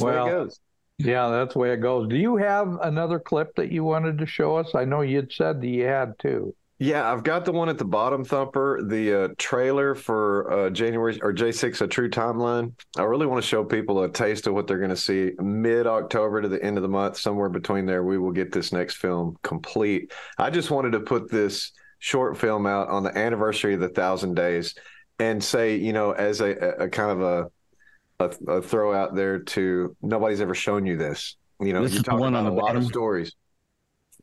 where 0.04 0.14
Well, 0.14 0.28
it 0.28 0.30
goes. 0.30 0.60
Yeah, 1.00 1.30
that's 1.30 1.54
the 1.54 1.60
way 1.60 1.74
it 1.74 1.78
goes. 1.78 2.10
Do 2.10 2.16
you 2.16 2.38
have 2.38 2.80
another 2.82 3.20
clip 3.20 3.56
that 3.56 3.72
you 3.72 3.84
wanted 3.84 4.18
to 4.20 4.26
show 4.26 4.56
us? 4.56 4.74
I 4.74 4.86
know 4.86 5.02
you'd 5.02 5.32
said 5.32 5.62
that 5.62 5.68
you 5.68 5.86
had 5.86 6.18
two. 6.20 6.56
Yeah, 6.80 7.12
I've 7.12 7.24
got 7.24 7.44
the 7.44 7.52
one 7.52 7.70
at 7.70 7.80
the 7.80 7.86
bottom 7.86 8.24
thumper, 8.24 8.82
the 8.84 9.24
uh, 9.24 9.28
trailer 9.40 9.96
for 9.96 10.52
uh, 10.52 10.70
January 10.70 11.20
or 11.24 11.34
J6, 11.34 11.82
a 11.82 11.88
true 11.88 12.08
timeline. 12.08 12.74
I 12.96 13.02
really 13.04 13.26
want 13.26 13.42
to 13.42 13.48
show 13.48 13.64
people 13.66 14.04
a 14.04 14.10
taste 14.10 14.46
of 14.46 14.54
what 14.54 14.68
they're 14.68 14.78
going 14.78 14.92
to 14.92 14.96
see 14.96 15.32
mid 15.40 15.88
October 15.88 16.40
to 16.40 16.48
the 16.48 16.64
end 16.64 16.78
of 16.78 16.84
the 16.84 16.88
month, 16.90 17.18
somewhere 17.18 17.50
between 17.50 17.88
there. 17.88 18.04
We 18.04 18.20
will 18.20 18.32
get 18.32 18.52
this 18.52 18.72
next 18.72 18.98
film 18.98 19.38
complete. 19.42 20.14
I 20.38 20.52
just 20.52 20.70
wanted 20.70 20.92
to 20.92 21.00
put 21.00 21.32
this 21.32 21.72
short 21.98 22.38
film 22.38 22.68
out 22.68 22.90
on 22.90 23.02
the 23.02 23.18
anniversary 23.18 23.74
of 23.74 23.80
the 23.80 23.90
thousand 23.90 24.36
days 24.36 24.76
and 25.18 25.44
say, 25.44 25.78
you 25.78 25.94
know, 25.94 26.12
as 26.12 26.42
a, 26.42 26.52
a, 26.84 26.90
kind 26.90 27.10
of 27.10 27.22
a, 27.22 28.26
a, 28.48 28.54
a 28.58 28.62
throw 28.62 28.94
out 28.94 29.16
there 29.16 29.40
to 29.40 29.96
nobody's 30.02 30.42
ever 30.42 30.56
shown 30.56 30.86
you 30.86 30.98
this. 30.98 31.38
You 31.60 31.74
know, 31.74 31.84
This 31.84 31.94
you're 31.94 32.02
is 32.02 32.06
the 32.06 32.16
one 32.16 32.36
on 32.36 32.46
about 32.46 32.46
the 32.46 32.52
a 32.52 32.54
lot 32.54 32.76
of 32.76 32.84
bottom? 32.84 32.86
stories. 32.86 33.36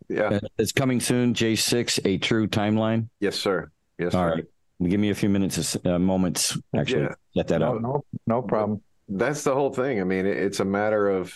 Yeah. 0.09 0.39
It's 0.59 0.73
coming 0.73 1.01
soon. 1.01 1.35
J 1.35 1.57
six, 1.57 1.99
a 2.05 2.19
true 2.19 2.47
timeline. 2.47 3.09
Yes, 3.21 3.37
sir. 3.37 3.71
Yes, 3.99 4.15
All 4.15 4.23
sir. 4.29 4.35
right. 4.35 4.45
Give 4.91 5.01
me 5.01 5.11
a 5.11 5.15
few 5.15 5.29
minutes, 5.29 5.77
uh, 5.85 5.99
moments. 5.99 6.59
Actually, 6.77 7.03
Yeah. 7.03 7.15
set 7.37 7.49
that 7.49 7.61
No, 7.61 7.77
up. 7.77 7.81
no, 7.83 8.05
no 8.27 8.43
problem. 8.43 8.83
that's 9.09 9.45
the 9.45 9.55
whole 9.55 9.73
thing. 9.73 10.01
I 10.01 10.05
mean, 10.05 10.27
it's 10.27 10.61
a 10.61 10.65
matter 10.65 11.09
of, 11.09 11.33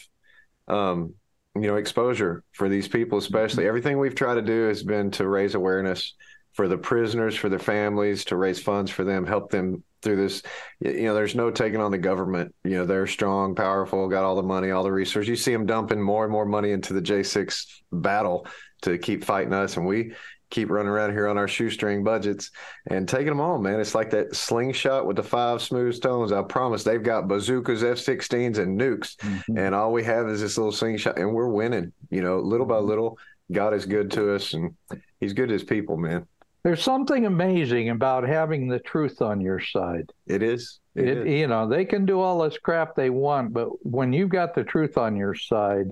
um, 0.66 1.15
you 1.55 1.62
know, 1.62 1.77
exposure 1.77 2.43
for 2.53 2.69
these 2.69 2.89
people, 2.89 3.19
especially. 3.19 3.66
Everything 3.66 3.99
we've 3.99 4.15
tried 4.15 4.35
to 4.35 4.43
do 4.43 4.66
has 4.69 4.82
been 4.82 5.11
to 5.12 5.27
raise 5.28 5.55
awareness 5.55 6.15
for 6.53 6.69
the 6.69 6.77
prisoners, 6.78 7.36
for 7.36 7.49
their 7.49 7.59
families, 7.59 8.24
to 8.27 8.36
raise 8.36 8.61
funds 8.61 8.90
for 8.90 9.05
them, 9.05 9.24
help 9.24 9.51
them 9.51 9.82
through 10.03 10.16
this. 10.16 10.43
You 10.81 11.05
know, 11.05 11.15
there's 11.15 11.35
no 11.35 11.51
taking 11.51 11.81
on 11.81 11.91
the 11.91 11.99
government. 11.99 12.55
You 12.65 12.79
know, 12.79 12.87
they're 12.87 13.07
strong, 13.07 13.55
powerful, 13.55 14.09
got 14.09 14.25
all 14.25 14.37
the 14.37 14.43
money, 14.43 14.70
all 14.70 14.85
the 14.85 14.93
resources. 14.93 15.29
You 15.29 15.37
see 15.37 15.53
them 15.53 15.66
dumping 15.66 16.01
more 16.01 16.25
and 16.25 16.33
more 16.33 16.47
money 16.47 16.70
into 16.70 16.93
the 16.93 17.03
J6 17.03 17.66
battle 17.93 18.47
to 18.83 18.99
keep 18.99 19.25
fighting 19.25 19.53
us, 19.53 19.77
and 19.77 19.87
we 19.87 20.12
keep 20.51 20.70
running 20.70 20.89
around 20.89 21.12
here 21.12 21.29
on 21.29 21.37
our 21.37 21.49
shoestring 21.49 22.03
budgets 22.03 22.51
and 22.87 23.09
taking 23.09 23.27
them 23.27 23.41
on, 23.41 23.62
man. 23.62 23.81
It's 23.81 23.95
like 23.95 24.11
that 24.11 24.35
slingshot 24.35 25.07
with 25.07 25.16
the 25.16 25.23
five 25.23 25.61
smooth 25.61 25.95
stones. 25.95 26.33
I 26.33 26.43
promise 26.43 26.85
they've 26.85 27.03
got 27.03 27.29
bazookas, 27.29 27.83
F 27.83 27.99
16s, 27.99 28.59
and 28.59 28.81
nukes. 28.81 29.16
Mm-hmm. 29.16 29.59
And 29.59 29.75
all 29.75 29.93
we 29.93 30.05
have 30.05 30.29
is 30.29 30.41
this 30.41 30.57
little 30.57 30.73
slingshot, 30.73 31.19
and 31.19 31.35
we're 31.35 31.49
winning, 31.49 31.93
you 32.11 32.23
know, 32.23 32.39
little 32.39 32.66
by 32.66 32.77
mm-hmm. 32.77 32.89
little. 32.89 33.19
God 33.51 33.75
is 33.75 33.87
good 33.87 34.11
to 34.12 34.35
us, 34.35 34.55
and 34.55 34.75
He's 35.20 35.33
good 35.33 35.49
to 35.49 35.55
His 35.55 35.65
people, 35.65 35.97
man. 35.97 36.27
There's 36.69 36.82
something 36.82 37.24
amazing 37.24 37.89
about 37.89 38.28
having 38.28 38.69
the 38.69 38.78
truth 38.78 39.23
on 39.23 39.40
your 39.40 39.59
side. 39.59 40.12
It 40.27 40.43
is. 40.43 40.81
It 40.95 41.09
It, 41.09 41.16
is. 41.16 41.27
you 41.27 41.47
know, 41.47 41.66
they 41.66 41.86
can 41.86 42.05
do 42.05 42.20
all 42.20 42.43
this 42.43 42.59
crap 42.59 42.95
they 42.95 43.09
want, 43.09 43.55
but 43.55 43.69
when 43.86 44.12
you've 44.12 44.28
got 44.28 44.55
the 44.55 44.65
truth 44.65 44.99
on 44.99 45.16
your 45.16 45.35
side, 45.35 45.86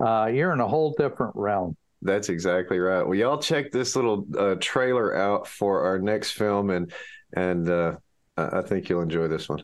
uh, 0.00 0.30
you're 0.32 0.54
in 0.54 0.60
a 0.60 0.66
whole 0.66 0.94
different 0.96 1.36
realm. 1.36 1.76
That's 2.00 2.30
exactly 2.30 2.78
right. 2.78 3.02
Well, 3.02 3.14
y'all 3.14 3.42
check 3.42 3.72
this 3.72 3.94
little 3.94 4.26
uh, 4.38 4.54
trailer 4.58 5.14
out 5.14 5.46
for 5.46 5.84
our 5.84 5.98
next 5.98 6.30
film, 6.30 6.70
and 6.70 6.90
and 7.34 7.68
uh, 7.68 7.96
I 8.38 8.60
I 8.60 8.62
think 8.62 8.88
you'll 8.88 9.02
enjoy 9.02 9.28
this 9.28 9.50
one. 9.50 9.62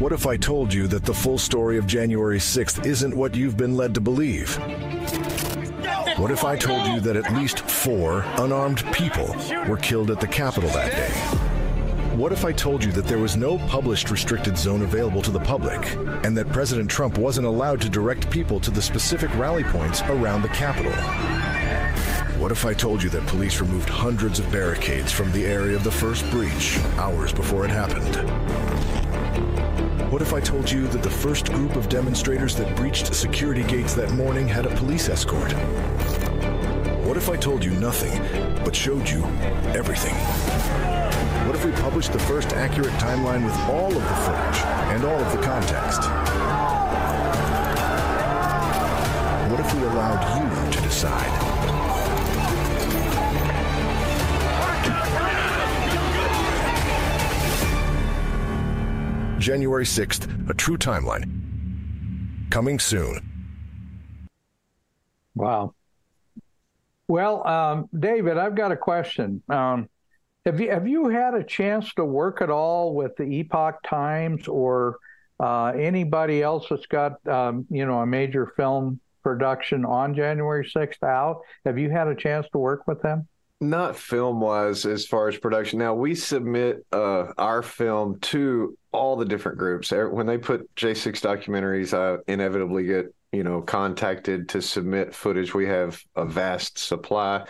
What 0.00 0.12
if 0.12 0.26
I 0.26 0.38
told 0.38 0.72
you 0.72 0.86
that 0.86 1.04
the 1.04 1.12
full 1.12 1.36
story 1.36 1.76
of 1.76 1.86
January 1.86 2.38
6th 2.38 2.86
isn't 2.86 3.14
what 3.14 3.34
you've 3.34 3.58
been 3.58 3.76
led 3.76 3.92
to 3.92 4.00
believe? 4.00 4.56
What 6.16 6.30
if 6.30 6.42
I 6.42 6.56
told 6.56 6.86
you 6.86 7.00
that 7.00 7.16
at 7.16 7.34
least 7.34 7.60
four 7.68 8.24
unarmed 8.38 8.82
people 8.94 9.36
were 9.68 9.76
killed 9.76 10.10
at 10.10 10.18
the 10.18 10.26
Capitol 10.26 10.70
that 10.70 10.90
day? 10.90 11.10
What 12.16 12.32
if 12.32 12.46
I 12.46 12.52
told 12.52 12.82
you 12.82 12.92
that 12.92 13.04
there 13.04 13.18
was 13.18 13.36
no 13.36 13.58
published 13.68 14.10
restricted 14.10 14.56
zone 14.56 14.80
available 14.80 15.20
to 15.20 15.30
the 15.30 15.38
public 15.38 15.94
and 16.24 16.34
that 16.34 16.48
President 16.48 16.88
Trump 16.90 17.18
wasn't 17.18 17.46
allowed 17.46 17.82
to 17.82 17.90
direct 17.90 18.30
people 18.30 18.58
to 18.60 18.70
the 18.70 18.80
specific 18.80 19.28
rally 19.36 19.64
points 19.64 20.00
around 20.04 20.40
the 20.40 20.48
Capitol? 20.48 20.92
What 22.40 22.52
if 22.52 22.64
I 22.64 22.72
told 22.72 23.02
you 23.02 23.10
that 23.10 23.26
police 23.26 23.60
removed 23.60 23.90
hundreds 23.90 24.38
of 24.38 24.50
barricades 24.50 25.12
from 25.12 25.30
the 25.32 25.44
area 25.44 25.76
of 25.76 25.84
the 25.84 25.92
first 25.92 26.24
breach 26.30 26.78
hours 26.96 27.34
before 27.34 27.66
it 27.66 27.70
happened? 27.70 28.16
What 30.10 30.22
if 30.22 30.34
I 30.34 30.40
told 30.40 30.68
you 30.68 30.88
that 30.88 31.04
the 31.04 31.10
first 31.10 31.52
group 31.52 31.76
of 31.76 31.88
demonstrators 31.88 32.56
that 32.56 32.74
breached 32.74 33.14
security 33.14 33.62
gates 33.62 33.94
that 33.94 34.10
morning 34.10 34.48
had 34.48 34.66
a 34.66 34.74
police 34.74 35.08
escort? 35.08 35.52
What 37.06 37.16
if 37.16 37.28
I 37.30 37.36
told 37.36 37.64
you 37.64 37.70
nothing, 37.70 38.20
but 38.64 38.74
showed 38.74 39.08
you 39.08 39.22
everything? 39.68 40.16
What 41.46 41.54
if 41.54 41.64
we 41.64 41.70
published 41.70 42.12
the 42.12 42.18
first 42.18 42.54
accurate 42.54 42.92
timeline 42.94 43.44
with 43.44 43.56
all 43.70 43.86
of 43.86 44.02
the 44.02 44.16
footage 44.16 44.64
and 44.90 45.04
all 45.04 45.20
of 45.20 45.30
the 45.30 45.42
context? 45.44 46.00
What 49.48 49.60
if 49.60 49.72
we 49.74 49.82
allowed 49.82 50.22
you 50.34 50.72
to 50.72 50.82
decide? 50.82 51.49
January 59.40 59.84
6th, 59.84 60.50
A 60.50 60.54
True 60.54 60.76
Timeline. 60.76 62.50
Coming 62.50 62.78
soon. 62.78 63.26
Wow. 65.34 65.74
Well, 67.08 67.46
um, 67.46 67.88
David, 67.98 68.38
I've 68.38 68.54
got 68.54 68.70
a 68.70 68.76
question. 68.76 69.42
Um, 69.48 69.88
have 70.46 70.60
you 70.60 70.70
have 70.70 70.86
you 70.86 71.08
had 71.08 71.34
a 71.34 71.44
chance 71.44 71.92
to 71.94 72.04
work 72.04 72.40
at 72.40 72.50
all 72.50 72.94
with 72.94 73.16
the 73.16 73.24
Epoch 73.24 73.82
Times 73.82 74.48
or 74.48 74.96
uh, 75.38 75.66
anybody 75.66 76.42
else 76.42 76.66
that's 76.70 76.86
got 76.86 77.26
um, 77.26 77.66
you 77.70 77.84
know 77.84 78.00
a 78.00 78.06
major 78.06 78.46
film 78.56 79.00
production 79.22 79.84
on 79.84 80.14
January 80.14 80.68
sixth 80.68 81.02
out? 81.02 81.40
Have 81.66 81.78
you 81.78 81.90
had 81.90 82.08
a 82.08 82.14
chance 82.14 82.46
to 82.52 82.58
work 82.58 82.86
with 82.86 83.02
them? 83.02 83.28
Not 83.60 83.96
film 83.96 84.40
wise, 84.40 84.86
as 84.86 85.06
far 85.06 85.28
as 85.28 85.36
production. 85.36 85.78
Now 85.78 85.94
we 85.94 86.14
submit 86.14 86.86
uh, 86.92 87.32
our 87.36 87.62
film 87.62 88.18
to 88.20 88.78
all 88.92 89.16
the 89.16 89.24
different 89.24 89.58
groups. 89.58 89.90
When 89.92 90.26
they 90.26 90.38
put 90.38 90.74
J6 90.74 91.20
documentaries, 91.20 91.96
I 91.96 92.20
inevitably 92.30 92.84
get 92.84 93.14
you 93.32 93.44
know 93.44 93.62
contacted 93.62 94.48
to 94.50 94.62
submit 94.62 95.14
footage. 95.14 95.54
We 95.54 95.66
have 95.66 96.02
a 96.16 96.24
vast 96.24 96.78
supply, 96.78 97.46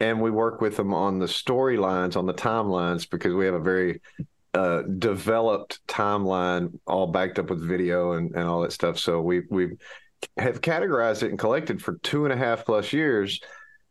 and 0.00 0.20
we 0.20 0.30
work 0.30 0.60
with 0.60 0.76
them 0.76 0.94
on 0.94 1.18
the 1.18 1.26
storylines, 1.26 2.16
on 2.16 2.26
the 2.26 2.34
timelines, 2.34 3.08
because 3.08 3.34
we 3.34 3.44
have 3.46 3.54
a 3.54 3.60
very 3.60 4.00
uh, 4.54 4.82
developed 4.98 5.84
timeline, 5.88 6.78
all 6.86 7.08
backed 7.08 7.38
up 7.38 7.50
with 7.50 7.66
video 7.66 8.12
and, 8.12 8.34
and 8.34 8.48
all 8.48 8.62
that 8.62 8.72
stuff. 8.72 8.98
So 8.98 9.20
we 9.20 9.42
we 9.50 9.72
have 10.36 10.60
categorized 10.60 11.22
it 11.22 11.30
and 11.30 11.38
collected 11.38 11.82
for 11.82 11.98
two 12.02 12.24
and 12.24 12.32
a 12.32 12.36
half 12.36 12.64
plus 12.64 12.92
years 12.92 13.40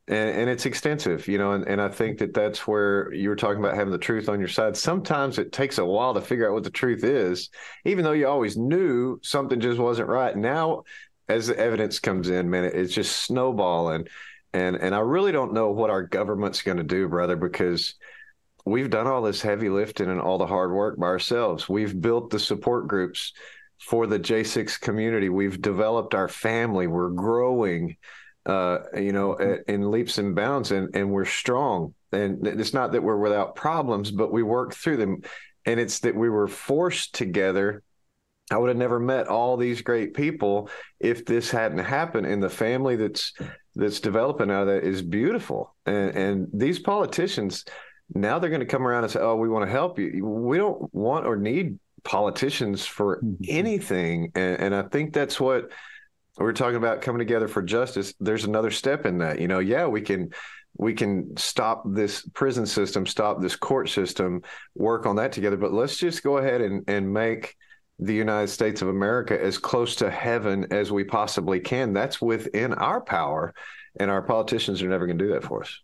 and, 0.08 0.30
and 0.30 0.50
it's 0.50 0.66
extensive, 0.66 1.28
you 1.28 1.38
know, 1.38 1.54
and, 1.54 1.68
and 1.68 1.82
I 1.82 1.88
think 1.88 2.20
that 2.20 2.34
that's 2.34 2.68
where 2.68 3.14
you 3.14 3.30
were 3.30 3.36
talking 3.36 3.64
about 3.64 3.76
having 3.76 3.92
the 3.92 3.98
truth 3.98 4.28
on 4.28 4.40
your 4.40 4.50
side. 4.50 4.76
Sometimes 4.76 5.38
it 5.40 5.52
takes 5.52 5.78
a 5.78 5.86
while 5.86 6.14
to 6.14 6.22
figure 6.22 6.48
out 6.48 6.54
what 6.54 6.64
the 6.64 6.70
truth 6.70 7.04
is, 7.04 7.50
even 7.86 8.04
though 8.04 8.12
you 8.12 8.28
always 8.28 8.58
knew 8.58 9.20
something 9.24 9.60
just 9.60 9.80
wasn't 9.80 10.10
right. 10.10 10.36
Now 10.36 10.84
as 11.30 11.48
the 11.48 11.58
evidence 11.58 12.00
comes 12.00 12.30
in, 12.30 12.50
man, 12.50 12.66
it's 12.66 12.94
just 12.94 13.22
snowballing, 13.22 14.08
and 14.54 14.76
and 14.76 14.94
I 14.94 15.00
really 15.00 15.32
don't 15.32 15.54
know 15.54 15.72
what 15.72 15.90
our 15.90 16.04
government's 16.04 16.62
going 16.62 16.78
to 16.78 16.84
do, 16.84 17.08
brother, 17.08 17.36
because 17.36 17.96
we've 18.66 18.90
done 18.90 19.08
all 19.08 19.22
this 19.22 19.42
heavy 19.42 19.70
lifting 19.70 20.10
and 20.10 20.22
all 20.22 20.38
the 20.38 20.46
hard 20.46 20.72
work 20.72 21.00
by 21.00 21.08
ourselves. 21.08 21.68
We've 21.68 22.00
built 22.00 22.30
the 22.30 22.40
support 22.40 22.88
groups 22.88 23.34
for 23.80 24.08
the 24.08 24.20
J6 24.20 24.80
community. 24.80 25.30
We've 25.30 25.62
developed 25.62 26.14
our 26.14 26.28
family. 26.28 26.88
We're 26.88 27.10
growing, 27.10 27.98
uh, 28.46 28.80
you 28.96 29.14
know, 29.14 29.34
in 29.68 29.90
leaps 29.92 30.18
and 30.18 30.36
bounds, 30.36 30.72
and 30.72 30.96
and 30.96 31.12
we're 31.12 31.26
strong. 31.26 31.94
And 32.12 32.46
it's 32.46 32.74
not 32.74 32.92
that 32.92 33.02
we're 33.04 33.18
without 33.18 33.56
problems, 33.56 34.12
but 34.12 34.32
we 34.32 34.44
work 34.44 34.74
through 34.74 34.98
them. 34.98 35.22
And 35.66 35.80
it's 35.80 36.00
that 36.02 36.16
we 36.16 36.30
were 36.30 36.48
forced 36.48 37.16
together. 37.16 37.82
I 38.52 38.58
would 38.58 38.68
have 38.68 38.78
never 38.78 39.00
met 39.00 39.28
all 39.28 39.58
these 39.58 39.82
great 39.82 40.14
people 40.14 40.70
if 41.00 41.26
this 41.26 41.50
hadn't 41.50 41.80
happened. 41.80 42.28
And 42.28 42.44
the 42.44 42.50
family 42.50 42.96
that's 42.98 43.34
that's 43.76 44.00
developing 44.00 44.52
out 44.52 44.64
of 44.64 44.68
that 44.68 44.84
is 44.84 45.02
beautiful. 45.02 45.76
And 45.86 46.16
and 46.16 46.48
these 46.54 46.80
politicians 46.80 47.66
now 48.14 48.38
they're 48.38 48.50
going 48.50 48.60
to 48.60 48.66
come 48.66 48.86
around 48.86 49.04
and 49.04 49.12
say, 49.12 49.20
"Oh, 49.22 49.36
we 49.36 49.50
want 49.50 49.66
to 49.66 49.72
help 49.72 49.98
you." 49.98 50.26
We 50.26 50.58
don't 50.58 50.94
want 50.94 51.26
or 51.26 51.36
need 51.36 51.80
politicians 52.04 52.86
for 52.86 53.22
Mm-hmm. 53.24 53.44
anything, 53.48 54.32
and, 54.36 54.60
and 54.60 54.76
I 54.76 54.84
think 54.84 55.14
that's 55.14 55.40
what 55.40 55.72
we're 56.38 56.54
talking 56.54 56.78
about 56.78 57.02
coming 57.02 57.20
together 57.20 57.48
for 57.48 57.62
justice. 57.62 58.14
There's 58.20 58.46
another 58.46 58.72
step 58.72 59.06
in 59.06 59.20
that. 59.20 59.40
You 59.40 59.48
know, 59.48 59.60
yeah, 59.60 59.86
we 59.88 60.02
can 60.02 60.32
we 60.78 60.94
can 60.94 61.38
stop 61.38 61.84
this 61.86 62.28
prison 62.34 62.66
system, 62.66 63.06
stop 63.06 63.42
this 63.42 63.56
court 63.56 63.90
system, 63.90 64.42
work 64.76 65.06
on 65.06 65.18
that 65.18 65.32
together. 65.32 65.58
But 65.58 65.74
let's 65.74 65.98
just 65.98 66.24
go 66.24 66.38
ahead 66.38 66.62
and 66.62 66.84
and 66.88 67.12
make 67.12 67.56
the 68.00 68.14
United 68.14 68.48
States 68.48 68.82
of 68.82 68.88
America 68.88 69.40
as 69.42 69.58
close 69.58 69.96
to 69.98 70.10
heaven 70.10 70.68
as 70.72 70.92
we 70.92 71.04
possibly 71.04 71.60
can. 71.60 71.94
That's 71.94 72.20
within 72.20 72.74
our 72.74 73.02
power, 73.02 73.54
and 74.00 74.10
our 74.10 74.24
politicians 74.24 74.82
are 74.82 74.90
never 74.90 75.06
going 75.06 75.20
to 75.20 75.26
do 75.26 75.34
that 75.34 75.44
for 75.44 75.62
us. 75.62 75.80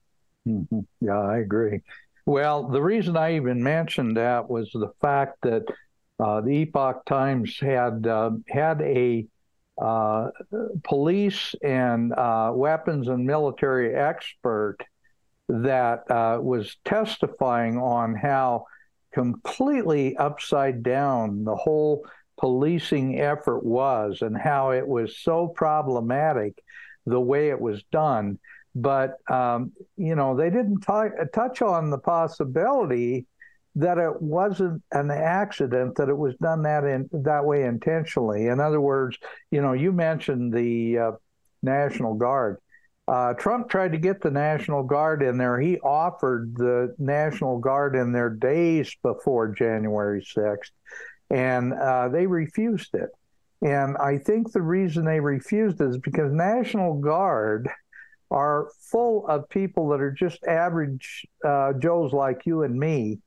Mhm. 0.48 0.86
Yeah, 1.02 1.20
I 1.20 1.38
agree. 1.38 1.82
Well, 2.26 2.68
the 2.68 2.82
reason 2.82 3.16
I 3.16 3.36
even 3.36 3.62
mentioned 3.62 4.18
that 4.18 4.50
was 4.50 4.72
the 4.72 4.92
fact 5.02 5.38
that 5.44 5.64
uh, 6.20 6.42
the 6.42 6.62
Epoch 6.64 7.06
Times 7.06 7.58
had 7.60 8.08
uh, 8.08 8.32
had 8.48 8.82
a 8.82 9.28
uh, 9.82 10.30
police 10.84 11.56
and 11.64 12.14
uh, 12.14 12.52
weapons 12.54 13.08
and 13.08 13.26
military 13.26 13.96
expert 13.96 14.78
that 15.48 16.10
uh, 16.12 16.40
was 16.42 16.78
testifying 16.86 17.78
on 17.78 18.14
how 18.14 18.66
completely 19.14 20.16
upside 20.18 20.84
down 20.84 21.44
the 21.44 21.56
whole 21.56 22.06
policing 22.38 23.20
effort 23.20 23.64
was 23.64 24.22
and 24.22 24.38
how 24.38 24.72
it 24.72 24.88
was 24.88 25.18
so 25.18 25.48
problematic 25.48 26.62
the 27.06 27.20
way 27.20 27.50
it 27.50 27.60
was 27.60 27.84
done. 27.92 28.38
But 28.76 29.16
um, 29.30 29.74
you 29.98 30.16
know 30.16 30.36
they 30.36 30.50
didn't 30.50 30.82
t- 30.82 31.26
touch 31.34 31.62
on 31.62 31.90
the 31.90 31.98
possibility 31.98 33.26
that 33.76 33.98
it 33.98 34.22
wasn't 34.22 34.82
an 34.92 35.12
accident 35.12 35.96
that 35.96 36.10
it 36.10 36.18
was 36.18 36.36
done 36.38 36.64
that 36.64 36.84
in 36.84 37.10
that 37.12 37.46
way 37.46 37.64
intentionally 37.64 38.48
in 38.48 38.60
other 38.60 38.82
words 38.82 39.18
you 39.52 39.62
know 39.62 39.74
you 39.74 39.92
mentioned 39.92 40.54
the 40.54 40.98
uh, 40.98 41.12
national 41.62 42.16
guard 42.16 42.58
uh, 43.10 43.34
Trump 43.34 43.68
tried 43.68 43.92
to 43.92 43.98
get 43.98 44.22
the 44.22 44.30
National 44.30 44.84
Guard 44.84 45.24
in 45.24 45.40
there. 45.40 45.60
He 45.60 45.80
offered 45.80 46.54
the 46.56 46.94
National 47.00 47.58
Guard 47.58 47.96
in 47.96 48.12
there 48.12 48.30
days 48.30 48.96
before 49.02 49.48
January 49.48 50.22
6th, 50.22 50.70
and 51.32 51.74
uh, 51.74 52.10
they 52.10 52.28
refused 52.28 52.94
it. 52.94 53.10
And 53.64 53.98
I 53.98 54.20
think 54.20 54.52
the 54.52 54.62
reason 54.62 55.06
they 55.06 55.20
refused 55.20 55.82
is 55.82 55.98
because 55.98 56.32
National 56.32 57.00
Guard 57.00 57.68
are 58.30 58.70
full 58.92 59.26
of 59.28 59.50
people 59.50 59.90
that 59.90 60.02
are 60.02 60.12
just 60.12 60.44
average 60.44 61.26
uh, 61.44 61.74
Joes 61.74 62.14
like 62.14 62.46
you 62.46 62.62
and 62.62 62.80
me. 62.80 63.18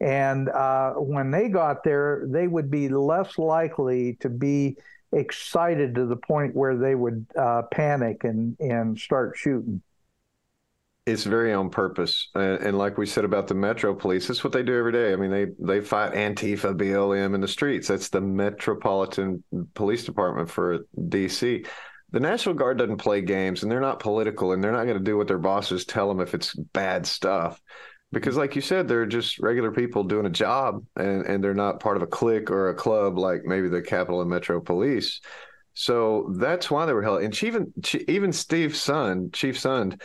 And 0.00 0.48
uh, 0.48 0.92
when 0.94 1.30
they 1.30 1.48
got 1.48 1.82
there, 1.82 2.26
they 2.28 2.46
would 2.46 2.70
be 2.70 2.88
less 2.88 3.38
likely 3.38 4.14
to 4.20 4.28
be 4.28 4.76
excited 5.12 5.94
to 5.94 6.06
the 6.06 6.16
point 6.16 6.54
where 6.54 6.76
they 6.76 6.94
would 6.94 7.26
uh, 7.36 7.62
panic 7.70 8.24
and, 8.24 8.56
and 8.60 8.98
start 8.98 9.36
shooting. 9.36 9.82
It's 11.06 11.22
very 11.22 11.52
on 11.52 11.70
purpose, 11.70 12.30
and, 12.34 12.60
and 12.60 12.78
like 12.78 12.98
we 12.98 13.06
said 13.06 13.24
about 13.24 13.46
the 13.46 13.54
Metro 13.54 13.94
Police, 13.94 14.26
that's 14.26 14.42
what 14.42 14.52
they 14.52 14.64
do 14.64 14.76
every 14.76 14.90
day. 14.90 15.12
I 15.12 15.16
mean, 15.16 15.30
they 15.30 15.46
they 15.60 15.80
fight 15.80 16.14
Antifa, 16.14 16.76
BLM 16.76 17.32
in 17.32 17.40
the 17.40 17.46
streets. 17.46 17.86
That's 17.86 18.08
the 18.08 18.20
Metropolitan 18.20 19.44
Police 19.74 20.04
Department 20.04 20.50
for 20.50 20.80
DC. 20.98 21.64
The 22.10 22.20
National 22.20 22.56
Guard 22.56 22.78
doesn't 22.78 22.96
play 22.96 23.20
games, 23.20 23.62
and 23.62 23.70
they're 23.70 23.80
not 23.80 24.00
political, 24.00 24.50
and 24.50 24.64
they're 24.64 24.72
not 24.72 24.86
going 24.86 24.98
to 24.98 25.04
do 25.04 25.16
what 25.16 25.28
their 25.28 25.38
bosses 25.38 25.84
tell 25.84 26.08
them 26.08 26.18
if 26.18 26.34
it's 26.34 26.56
bad 26.56 27.06
stuff. 27.06 27.62
Because, 28.12 28.36
like 28.36 28.54
you 28.54 28.62
said, 28.62 28.86
they're 28.86 29.06
just 29.06 29.38
regular 29.40 29.72
people 29.72 30.04
doing 30.04 30.26
a 30.26 30.30
job, 30.30 30.84
and, 30.96 31.26
and 31.26 31.42
they're 31.42 31.54
not 31.54 31.80
part 31.80 31.96
of 31.96 32.02
a 32.02 32.06
clique 32.06 32.50
or 32.50 32.68
a 32.68 32.74
club 32.74 33.18
like 33.18 33.44
maybe 33.44 33.68
the 33.68 33.82
Capitol 33.82 34.20
and 34.20 34.30
Metro 34.30 34.60
Police. 34.60 35.20
So 35.74 36.32
that's 36.38 36.70
why 36.70 36.86
they 36.86 36.94
were 36.94 37.02
held. 37.02 37.22
And 37.22 37.42
even 37.42 37.72
even 38.08 38.32
Steve 38.32 38.72
Sund, 38.72 39.34
Chief 39.34 39.58
Sund, 39.58 40.00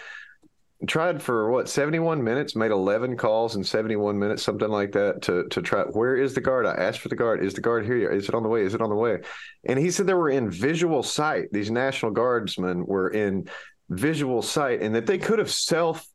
tried 0.87 1.21
for 1.21 1.49
what 1.51 1.69
71 1.69 2.23
minutes 2.23 2.55
made 2.55 2.71
11 2.71 3.15
calls 3.15 3.55
in 3.55 3.63
71 3.63 4.17
minutes 4.17 4.41
something 4.41 4.67
like 4.67 4.91
that 4.93 5.21
to 5.21 5.47
to 5.49 5.61
try 5.61 5.83
where 5.83 6.15
is 6.15 6.33
the 6.33 6.41
guard? 6.41 6.65
I 6.65 6.73
asked 6.73 6.99
for 6.99 7.09
the 7.09 7.15
guard. 7.15 7.43
Is 7.43 7.53
the 7.53 7.61
guard 7.61 7.85
here 7.85 8.11
is 8.11 8.27
it 8.27 8.35
on 8.35 8.43
the 8.43 8.49
way? 8.49 8.63
Is 8.63 8.73
it 8.73 8.81
on 8.81 8.89
the 8.89 8.95
way? 8.95 9.19
And 9.63 9.77
he 9.77 9.91
said 9.91 10.07
they 10.07 10.13
were 10.13 10.29
in 10.29 10.49
visual 10.49 11.03
sight. 11.03 11.47
These 11.51 11.71
national 11.71 12.11
guardsmen 12.11 12.85
were 12.85 13.09
in 13.09 13.47
visual 13.89 14.41
sight 14.41 14.81
and 14.81 14.95
that 14.95 15.05
they 15.05 15.17
could 15.17 15.39
have 15.39 15.51
self 15.51 16.05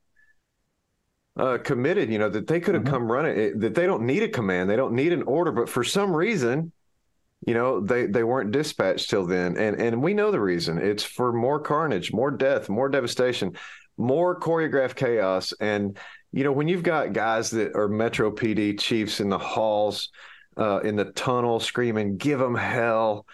uh, 1.36 1.58
committed 1.58 2.10
you 2.10 2.18
know 2.18 2.28
that 2.28 2.46
they 2.46 2.60
could 2.60 2.74
have 2.74 2.84
come 2.84 3.10
running 3.10 3.38
it, 3.38 3.60
that 3.60 3.74
they 3.74 3.86
don't 3.86 4.02
need 4.02 4.22
a 4.22 4.28
command 4.28 4.70
they 4.70 4.76
don't 4.76 4.94
need 4.94 5.12
an 5.12 5.22
order 5.24 5.52
but 5.52 5.68
for 5.68 5.84
some 5.84 6.14
reason 6.14 6.72
you 7.44 7.54
know 7.54 7.80
they 7.80 8.06
they 8.06 8.24
weren't 8.24 8.52
dispatched 8.52 9.10
till 9.10 9.26
then. 9.26 9.56
And 9.56 9.80
and 9.80 10.02
we 10.02 10.14
know 10.14 10.30
the 10.30 10.40
reason. 10.40 10.78
It's 10.78 11.04
for 11.04 11.32
more 11.32 11.60
carnage 11.60 12.12
more 12.12 12.30
death 12.30 12.68
more 12.68 12.88
devastation 12.88 13.56
more 13.98 14.38
choreographed 14.38 14.96
chaos. 14.96 15.52
And 15.60 15.98
you 16.32 16.44
know 16.44 16.52
when 16.52 16.68
you've 16.68 16.82
got 16.82 17.12
guys 17.12 17.50
that 17.50 17.76
are 17.76 17.88
metro 17.88 18.30
pd 18.30 18.78
chiefs 18.78 19.20
in 19.20 19.28
the 19.28 19.38
halls 19.38 20.10
uh, 20.56 20.80
in 20.80 20.96
the 20.96 21.06
tunnel 21.06 21.60
screaming 21.60 22.16
give 22.16 22.38
them 22.38 22.54
hell 22.54 23.26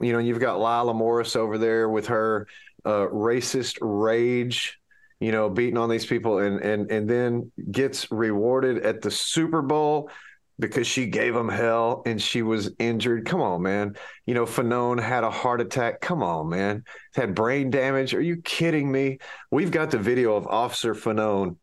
you 0.00 0.12
know 0.12 0.18
you've 0.18 0.40
got 0.40 0.58
lila 0.58 0.94
morris 0.94 1.36
over 1.36 1.58
there 1.58 1.88
with 1.88 2.06
her 2.06 2.46
uh, 2.84 3.06
racist 3.06 3.78
rage 3.82 4.79
you 5.20 5.32
know 5.32 5.48
beating 5.48 5.78
on 5.78 5.88
these 5.88 6.06
people 6.06 6.38
and 6.38 6.60
and 6.60 6.90
and 6.90 7.08
then 7.08 7.52
gets 7.70 8.10
rewarded 8.10 8.78
at 8.84 9.02
the 9.02 9.10
super 9.10 9.62
bowl 9.62 10.10
because 10.60 10.86
she 10.86 11.06
gave 11.06 11.34
him 11.34 11.48
hell 11.48 12.02
and 12.06 12.20
she 12.20 12.42
was 12.42 12.70
injured. 12.78 13.24
Come 13.26 13.40
on, 13.40 13.62
man. 13.62 13.96
You 14.26 14.34
know, 14.34 14.44
Fanone 14.44 15.02
had 15.02 15.24
a 15.24 15.30
heart 15.30 15.60
attack. 15.60 16.00
Come 16.00 16.22
on, 16.22 16.50
man. 16.50 16.84
Had 17.14 17.34
brain 17.34 17.70
damage. 17.70 18.14
Are 18.14 18.20
you 18.20 18.36
kidding 18.42 18.92
me? 18.92 19.18
We've 19.50 19.70
got 19.70 19.90
the 19.90 19.98
video 19.98 20.36
of 20.36 20.46
Officer 20.46 20.94
Fanone, 20.94 21.56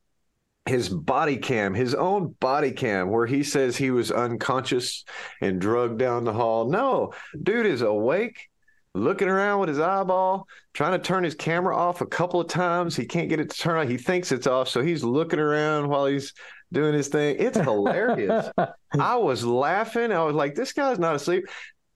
his 0.65 0.89
body 0.89 1.37
cam, 1.37 1.73
his 1.73 1.93
own 1.93 2.35
body 2.39 2.71
cam, 2.71 3.09
where 3.09 3.27
he 3.27 3.43
says 3.43 3.77
he 3.77 3.91
was 3.91 4.11
unconscious 4.11 5.05
and 5.41 5.61
drugged 5.61 5.99
down 5.99 6.23
the 6.23 6.33
hall. 6.33 6.67
No, 6.69 7.13
dude 7.41 7.67
is 7.67 7.81
awake. 7.81 8.49
Looking 8.93 9.27
around 9.27 9.59
with 9.59 9.69
his 9.69 9.79
eyeball, 9.79 10.47
trying 10.73 10.93
to 10.93 10.99
turn 10.99 11.23
his 11.23 11.35
camera 11.35 11.75
off 11.75 12.01
a 12.01 12.05
couple 12.05 12.41
of 12.41 12.47
times. 12.47 12.95
He 12.95 13.05
can't 13.05 13.29
get 13.29 13.39
it 13.39 13.51
to 13.51 13.57
turn 13.57 13.77
on. 13.77 13.87
He 13.87 13.97
thinks 13.97 14.31
it's 14.31 14.47
off, 14.47 14.69
so 14.69 14.81
he's 14.81 15.03
looking 15.03 15.39
around 15.39 15.87
while 15.87 16.07
he's 16.07 16.33
doing 16.71 16.93
his 16.93 17.07
thing. 17.07 17.35
It's 17.39 17.57
hilarious. 17.57 18.49
I 18.99 19.15
was 19.17 19.45
laughing. 19.45 20.11
I 20.11 20.23
was 20.23 20.35
like, 20.35 20.55
this 20.55 20.73
guy's 20.73 20.99
not 20.99 21.15
asleep. 21.15 21.45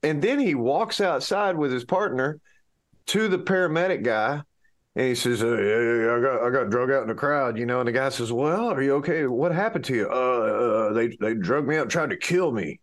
And 0.04 0.22
then 0.22 0.40
he 0.40 0.56
walks 0.56 1.02
outside 1.02 1.56
with 1.56 1.72
his 1.72 1.86
partner 1.86 2.40
to 3.08 3.28
the 3.28 3.40
paramedic 3.40 4.04
guy. 4.04 4.42
And 4.96 5.08
he 5.08 5.16
says, 5.16 5.42
uh, 5.42 5.58
yeah, 5.58 6.06
yeah, 6.06 6.16
I 6.16 6.22
got 6.22 6.48
I 6.48 6.50
got 6.50 6.70
drug 6.70 6.92
out 6.92 7.04
in 7.04 7.08
the 7.08 7.16
crowd, 7.16 7.58
you 7.58 7.66
know. 7.66 7.80
And 7.80 7.88
the 7.88 7.94
guy 7.94 8.10
says, 8.10 8.34
Well, 8.34 8.70
are 8.70 8.82
you 8.82 8.96
okay? 8.96 9.26
What 9.26 9.54
happened 9.54 9.86
to 9.86 9.96
you? 9.96 10.10
Uh, 10.10 10.90
uh 10.90 10.94
they 10.94 11.16
they 11.16 11.34
drugged 11.34 11.68
me 11.68 11.78
out, 11.78 11.90
tried 11.90 12.10
to 12.10 12.18
kill 12.18 12.52
me. 12.52 12.82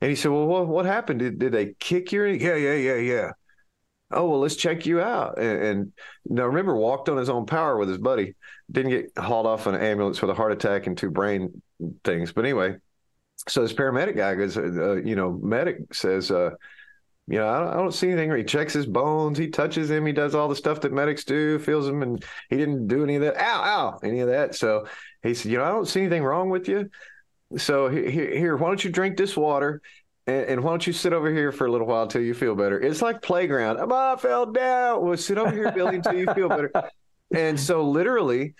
And 0.00 0.08
he 0.08 0.14
said, 0.14 0.30
Well, 0.30 0.46
what 0.46 0.68
what 0.68 0.86
happened? 0.86 1.18
Did 1.18 1.40
did 1.40 1.52
they 1.52 1.74
kick 1.80 2.12
you? 2.12 2.22
Yeah, 2.26 2.54
yeah, 2.54 2.74
yeah, 2.74 2.94
yeah. 2.94 3.30
Oh 4.10 4.28
well, 4.28 4.40
let's 4.40 4.56
check 4.56 4.86
you 4.86 5.00
out. 5.00 5.38
And, 5.38 5.62
and 5.62 5.92
now 6.24 6.46
remember, 6.46 6.74
walked 6.74 7.08
on 7.08 7.18
his 7.18 7.28
own 7.28 7.46
power 7.46 7.76
with 7.76 7.88
his 7.88 7.98
buddy. 7.98 8.34
Didn't 8.70 8.90
get 8.90 9.18
hauled 9.18 9.46
off 9.46 9.66
an 9.66 9.74
ambulance 9.74 10.20
with 10.20 10.30
a 10.30 10.34
heart 10.34 10.52
attack 10.52 10.86
and 10.86 10.96
two 10.96 11.10
brain 11.10 11.62
things. 12.04 12.32
But 12.32 12.44
anyway, 12.44 12.76
so 13.46 13.62
this 13.62 13.72
paramedic 13.72 14.16
guy 14.16 14.34
goes, 14.34 14.56
uh, 14.56 14.96
you 14.96 15.14
know, 15.14 15.38
medic 15.42 15.92
says, 15.92 16.30
uh, 16.30 16.50
you 17.26 17.38
know, 17.38 17.48
I 17.48 17.58
don't, 17.60 17.68
I 17.68 17.74
don't 17.74 17.92
see 17.92 18.08
anything. 18.08 18.34
He 18.34 18.44
checks 18.44 18.72
his 18.72 18.86
bones, 18.86 19.36
he 19.36 19.48
touches 19.48 19.90
him, 19.90 20.06
he 20.06 20.12
does 20.12 20.34
all 20.34 20.48
the 20.48 20.56
stuff 20.56 20.80
that 20.80 20.92
medics 20.92 21.24
do, 21.24 21.58
feels 21.58 21.86
him, 21.86 22.02
and 22.02 22.24
he 22.48 22.56
didn't 22.56 22.88
do 22.88 23.04
any 23.04 23.16
of 23.16 23.22
that. 23.22 23.36
Ow, 23.36 23.62
ow, 23.62 23.98
any 24.02 24.20
of 24.20 24.28
that. 24.28 24.54
So 24.54 24.86
he 25.22 25.34
said, 25.34 25.52
you 25.52 25.58
know, 25.58 25.64
I 25.64 25.68
don't 25.68 25.86
see 25.86 26.00
anything 26.00 26.24
wrong 26.24 26.48
with 26.48 26.68
you. 26.68 26.88
So 27.58 27.88
here, 27.88 28.10
here 28.10 28.56
why 28.56 28.68
don't 28.68 28.82
you 28.82 28.90
drink 28.90 29.18
this 29.18 29.36
water? 29.36 29.82
And, 30.28 30.44
and 30.44 30.62
why 30.62 30.70
don't 30.70 30.86
you 30.86 30.92
sit 30.92 31.14
over 31.14 31.32
here 31.32 31.50
for 31.52 31.66
a 31.66 31.72
little 31.72 31.86
while 31.86 32.02
until 32.02 32.20
you 32.20 32.34
feel 32.34 32.54
better? 32.54 32.78
It's 32.78 33.00
like 33.00 33.22
playground. 33.22 33.78
Oh, 33.80 33.94
I 33.94 34.16
fell 34.16 34.44
down. 34.46 35.02
Well, 35.02 35.16
sit 35.16 35.38
over 35.38 35.50
here, 35.50 35.72
Billy, 35.72 35.96
until 35.96 36.14
you 36.14 36.26
feel 36.34 36.48
better. 36.48 36.70
And 37.30 37.60
so, 37.60 37.82
literally, 37.82 38.54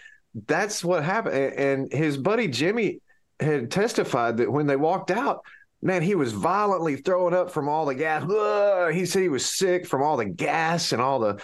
that's 0.47 0.85
what 0.85 1.03
happened. 1.03 1.37
And, 1.37 1.55
and 1.55 1.91
his 1.91 2.19
buddy 2.19 2.49
Jimmy 2.49 3.01
had 3.41 3.71
testified 3.71 4.37
that 4.37 4.53
when 4.53 4.67
they 4.67 4.77
walked 4.77 5.11
out, 5.11 5.41
man, 5.81 6.03
he 6.03 6.15
was 6.15 6.35
violently 6.35 6.97
throwing 6.97 7.33
up 7.33 7.51
from 7.51 7.67
all 7.67 7.87
the 7.87 7.95
gas. 7.95 8.31
Ugh! 8.31 8.93
He 8.93 9.07
said 9.07 9.23
he 9.23 9.31
was 9.31 9.47
sick 9.47 9.87
from 9.87 10.03
all 10.03 10.19
the 10.19 10.27
gas 10.27 10.93
and 10.93 11.01
all 11.01 11.19
the. 11.19 11.41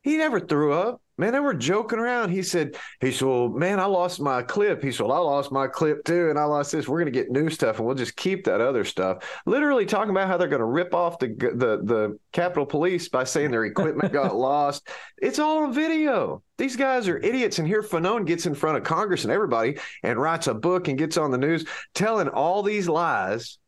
He 0.00 0.16
never 0.16 0.40
threw 0.40 0.72
up. 0.72 1.02
Man, 1.16 1.32
they 1.32 1.40
were 1.40 1.54
joking 1.54 2.00
around. 2.00 2.30
He 2.30 2.42
said, 2.42 2.76
he 3.00 3.12
said, 3.12 3.28
well, 3.28 3.48
man, 3.48 3.78
I 3.78 3.84
lost 3.84 4.20
my 4.20 4.42
clip. 4.42 4.82
He 4.82 4.90
said, 4.90 5.06
well, 5.06 5.16
I 5.16 5.20
lost 5.20 5.52
my 5.52 5.68
clip 5.68 6.04
too. 6.04 6.28
And 6.28 6.38
I 6.38 6.44
lost 6.44 6.72
this. 6.72 6.88
We're 6.88 7.00
going 7.00 7.12
to 7.12 7.18
get 7.18 7.30
new 7.30 7.48
stuff 7.50 7.78
and 7.78 7.86
we'll 7.86 7.94
just 7.94 8.16
keep 8.16 8.44
that 8.44 8.60
other 8.60 8.84
stuff. 8.84 9.40
Literally 9.46 9.86
talking 9.86 10.10
about 10.10 10.26
how 10.26 10.36
they're 10.36 10.48
going 10.48 10.58
to 10.58 10.66
rip 10.66 10.92
off 10.92 11.20
the, 11.20 11.28
the, 11.28 11.82
the 11.84 12.18
Capitol 12.32 12.66
Police 12.66 13.08
by 13.08 13.22
saying 13.22 13.52
their 13.52 13.64
equipment 13.64 14.12
got 14.12 14.34
lost. 14.36 14.88
It's 15.18 15.38
all 15.38 15.62
on 15.64 15.72
video. 15.72 16.42
These 16.58 16.74
guys 16.74 17.06
are 17.06 17.18
idiots. 17.18 17.60
And 17.60 17.68
here 17.68 17.82
Fanone 17.82 18.26
gets 18.26 18.46
in 18.46 18.54
front 18.54 18.78
of 18.78 18.82
Congress 18.82 19.22
and 19.22 19.32
everybody 19.32 19.78
and 20.02 20.20
writes 20.20 20.48
a 20.48 20.54
book 20.54 20.88
and 20.88 20.98
gets 20.98 21.16
on 21.16 21.30
the 21.30 21.38
news 21.38 21.64
telling 21.94 22.28
all 22.28 22.64
these 22.64 22.88
lies. 22.88 23.58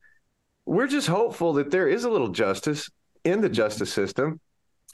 We're 0.64 0.88
just 0.88 1.06
hopeful 1.06 1.52
that 1.54 1.70
there 1.70 1.86
is 1.86 2.02
a 2.02 2.10
little 2.10 2.30
justice 2.30 2.90
in 3.22 3.40
the 3.40 3.48
justice 3.48 3.92
system 3.92 4.40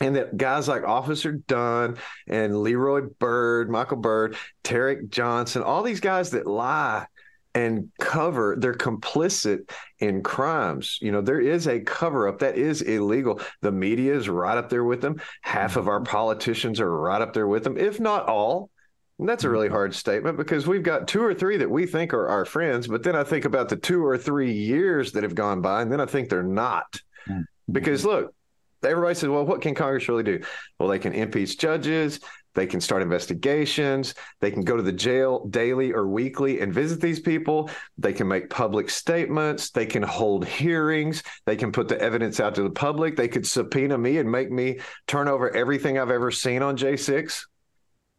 and 0.00 0.16
that 0.16 0.36
guys 0.36 0.68
like 0.68 0.84
Officer 0.84 1.32
Dunn 1.32 1.96
and 2.26 2.62
Leroy 2.62 3.02
Byrd, 3.18 3.70
Michael 3.70 3.98
Byrd, 3.98 4.36
Tarik 4.64 5.10
Johnson, 5.10 5.62
all 5.62 5.82
these 5.82 6.00
guys 6.00 6.30
that 6.30 6.46
lie 6.46 7.06
and 7.54 7.90
cover, 8.00 8.56
they're 8.58 8.74
complicit 8.74 9.70
in 9.98 10.22
crimes. 10.22 10.98
You 11.02 11.12
know, 11.12 11.20
there 11.20 11.40
is 11.40 11.66
a 11.66 11.80
cover 11.80 12.26
up 12.26 12.38
that 12.38 12.56
is 12.56 12.82
illegal. 12.82 13.40
The 13.60 13.72
media 13.72 14.14
is 14.16 14.28
right 14.28 14.56
up 14.56 14.70
there 14.70 14.84
with 14.84 15.02
them. 15.02 15.20
Half 15.42 15.76
of 15.76 15.88
our 15.88 16.00
mm-hmm. 16.00 16.10
politicians 16.10 16.80
are 16.80 16.90
right 16.90 17.20
up 17.20 17.34
there 17.34 17.46
with 17.46 17.64
them, 17.64 17.76
if 17.76 18.00
not 18.00 18.26
all. 18.26 18.70
And 19.18 19.28
that's 19.28 19.44
a 19.44 19.50
really 19.50 19.66
mm-hmm. 19.66 19.74
hard 19.74 19.94
statement 19.94 20.38
because 20.38 20.66
we've 20.66 20.82
got 20.82 21.06
two 21.06 21.22
or 21.22 21.34
three 21.34 21.58
that 21.58 21.70
we 21.70 21.86
think 21.86 22.14
are 22.14 22.28
our 22.28 22.44
friends, 22.44 22.88
but 22.88 23.02
then 23.02 23.14
I 23.14 23.24
think 23.24 23.44
about 23.44 23.68
the 23.68 23.76
two 23.76 24.04
or 24.04 24.16
three 24.16 24.52
years 24.52 25.12
that 25.12 25.22
have 25.22 25.34
gone 25.34 25.60
by, 25.60 25.82
and 25.82 25.92
then 25.92 26.00
I 26.00 26.06
think 26.06 26.28
they're 26.28 26.42
not. 26.42 27.00
Mm-hmm. 27.28 27.42
Because 27.70 28.04
look, 28.04 28.34
everybody 28.84 29.14
says, 29.14 29.28
well, 29.28 29.46
what 29.46 29.62
can 29.62 29.74
Congress 29.74 30.08
really 30.08 30.22
do? 30.22 30.40
Well, 30.78 30.88
they 30.88 30.98
can 30.98 31.12
impeach 31.12 31.58
judges. 31.58 32.20
They 32.54 32.66
can 32.66 32.80
start 32.80 33.02
investigations. 33.02 34.14
They 34.40 34.50
can 34.50 34.62
go 34.62 34.76
to 34.76 34.82
the 34.82 34.92
jail 34.92 35.46
daily 35.46 35.92
or 35.92 36.06
weekly 36.06 36.60
and 36.60 36.72
visit 36.72 37.00
these 37.00 37.20
people. 37.20 37.70
They 37.96 38.12
can 38.12 38.28
make 38.28 38.50
public 38.50 38.90
statements. 38.90 39.70
They 39.70 39.86
can 39.86 40.02
hold 40.02 40.46
hearings. 40.46 41.22
They 41.46 41.56
can 41.56 41.72
put 41.72 41.88
the 41.88 42.00
evidence 42.00 42.40
out 42.40 42.54
to 42.56 42.62
the 42.62 42.70
public. 42.70 43.16
They 43.16 43.28
could 43.28 43.46
subpoena 43.46 43.96
me 43.96 44.18
and 44.18 44.30
make 44.30 44.50
me 44.50 44.80
turn 45.06 45.28
over 45.28 45.54
everything 45.54 45.98
I've 45.98 46.10
ever 46.10 46.30
seen 46.30 46.62
on 46.62 46.76
J6. 46.76 47.46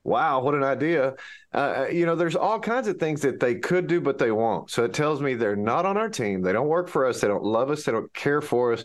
Wow, 0.05 0.41
what 0.41 0.53
an 0.53 0.63
idea. 0.63 1.13
Uh, 1.53 1.85
you 1.89 2.05
know, 2.05 2.15
there's 2.15 2.35
all 2.35 2.59
kinds 2.59 2.89
of 2.89 2.97
things 2.97 3.21
that 3.21 3.39
they 3.39 3.55
could 3.55 3.87
do, 3.87 4.01
but 4.01 4.17
they 4.17 4.31
won't. 4.31 4.69
So 4.69 4.83
it 4.83 4.93
tells 4.93 5.21
me 5.21 5.33
they're 5.33 5.55
not 5.55 5.85
on 5.85 5.95
our 5.95 6.09
team. 6.09 6.41
They 6.41 6.51
don't 6.51 6.67
work 6.67 6.89
for 6.89 7.05
us. 7.05 7.21
They 7.21 7.29
don't 7.29 7.43
love 7.43 7.69
us. 7.71 7.85
They 7.85 7.93
don't 7.93 8.13
care 8.13 8.41
for 8.41 8.73
us 8.73 8.83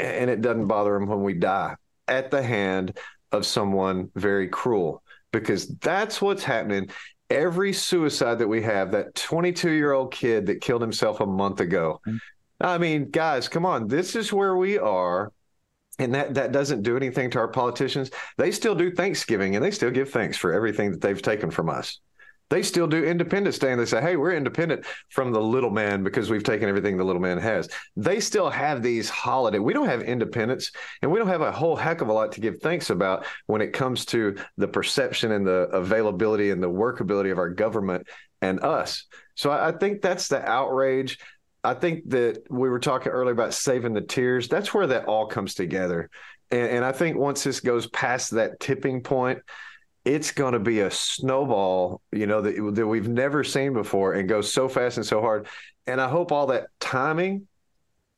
and 0.00 0.30
it 0.30 0.40
doesn't 0.40 0.66
bother 0.66 0.94
them 0.94 1.06
when 1.06 1.22
we 1.22 1.34
die 1.34 1.76
at 2.08 2.30
the 2.30 2.42
hand 2.42 2.98
of 3.32 3.46
someone 3.46 4.10
very 4.14 4.48
cruel 4.48 5.02
because 5.32 5.68
that's 5.78 6.20
what's 6.20 6.42
happening. 6.42 6.90
Every 7.28 7.72
suicide 7.72 8.40
that 8.40 8.48
we 8.48 8.62
have 8.62 8.90
that 8.92 9.14
22 9.14 9.70
year 9.70 9.92
old 9.92 10.12
kid 10.12 10.46
that 10.46 10.60
killed 10.60 10.82
himself 10.82 11.20
a 11.20 11.26
month 11.26 11.60
ago. 11.60 12.00
Mm-hmm. 12.06 12.16
I 12.62 12.78
mean 12.78 13.10
guys 13.10 13.48
come 13.48 13.64
on 13.64 13.88
this 13.88 14.14
is 14.16 14.32
where 14.32 14.56
we 14.56 14.78
are 14.78 15.32
and 15.98 16.14
that 16.14 16.34
that 16.34 16.52
doesn't 16.52 16.82
do 16.82 16.96
anything 16.96 17.30
to 17.30 17.38
our 17.38 17.48
politicians. 17.48 18.10
They 18.36 18.50
still 18.50 18.74
do 18.74 18.90
thanksgiving 18.90 19.54
and 19.54 19.64
they 19.64 19.70
still 19.70 19.90
give 19.90 20.10
thanks 20.10 20.36
for 20.36 20.52
everything 20.52 20.90
that 20.90 21.00
they've 21.00 21.22
taken 21.22 21.50
from 21.50 21.70
us 21.70 22.00
they 22.50 22.62
still 22.62 22.88
do 22.88 23.04
Independence 23.04 23.58
Day 23.58 23.70
and 23.70 23.80
they 23.80 23.86
say, 23.86 24.00
hey, 24.00 24.16
we're 24.16 24.34
independent 24.34 24.84
from 25.08 25.32
the 25.32 25.40
little 25.40 25.70
man 25.70 26.02
because 26.02 26.30
we've 26.30 26.42
taken 26.42 26.68
everything 26.68 26.96
the 26.96 27.04
little 27.04 27.22
man 27.22 27.38
has. 27.38 27.68
They 27.96 28.18
still 28.20 28.50
have 28.50 28.82
these 28.82 29.08
holidays. 29.08 29.60
We 29.60 29.72
don't 29.72 29.86
have 29.86 30.02
independence 30.02 30.72
and 31.00 31.10
we 31.10 31.18
don't 31.18 31.28
have 31.28 31.42
a 31.42 31.52
whole 31.52 31.76
heck 31.76 32.00
of 32.00 32.08
a 32.08 32.12
lot 32.12 32.32
to 32.32 32.40
give 32.40 32.58
thanks 32.58 32.90
about 32.90 33.24
when 33.46 33.62
it 33.62 33.72
comes 33.72 34.04
to 34.06 34.36
the 34.56 34.68
perception 34.68 35.32
and 35.32 35.46
the 35.46 35.68
availability 35.72 36.50
and 36.50 36.62
the 36.62 36.68
workability 36.70 37.30
of 37.30 37.38
our 37.38 37.50
government 37.50 38.06
and 38.42 38.60
us. 38.64 39.04
So 39.36 39.50
I, 39.50 39.68
I 39.68 39.72
think 39.72 40.02
that's 40.02 40.28
the 40.28 40.44
outrage. 40.44 41.18
I 41.62 41.74
think 41.74 42.08
that 42.10 42.42
we 42.50 42.68
were 42.68 42.80
talking 42.80 43.12
earlier 43.12 43.32
about 43.32 43.54
saving 43.54 43.94
the 43.94 44.00
tears. 44.00 44.48
That's 44.48 44.74
where 44.74 44.88
that 44.88 45.04
all 45.04 45.26
comes 45.26 45.54
together. 45.54 46.10
And, 46.50 46.68
and 46.68 46.84
I 46.84 46.90
think 46.90 47.16
once 47.16 47.44
this 47.44 47.60
goes 47.60 47.86
past 47.86 48.32
that 48.32 48.58
tipping 48.58 49.02
point, 49.02 49.40
it's 50.10 50.32
going 50.32 50.54
to 50.54 50.58
be 50.58 50.80
a 50.80 50.90
snowball, 50.90 52.02
you 52.10 52.26
know, 52.26 52.40
that, 52.40 52.74
that 52.74 52.86
we've 52.86 53.08
never 53.08 53.44
seen 53.44 53.72
before 53.72 54.14
and 54.14 54.28
goes 54.28 54.52
so 54.52 54.68
fast 54.68 54.96
and 54.96 55.06
so 55.06 55.20
hard. 55.20 55.46
And 55.86 56.00
I 56.00 56.08
hope 56.08 56.32
all 56.32 56.48
that 56.48 56.66
timing 56.80 57.46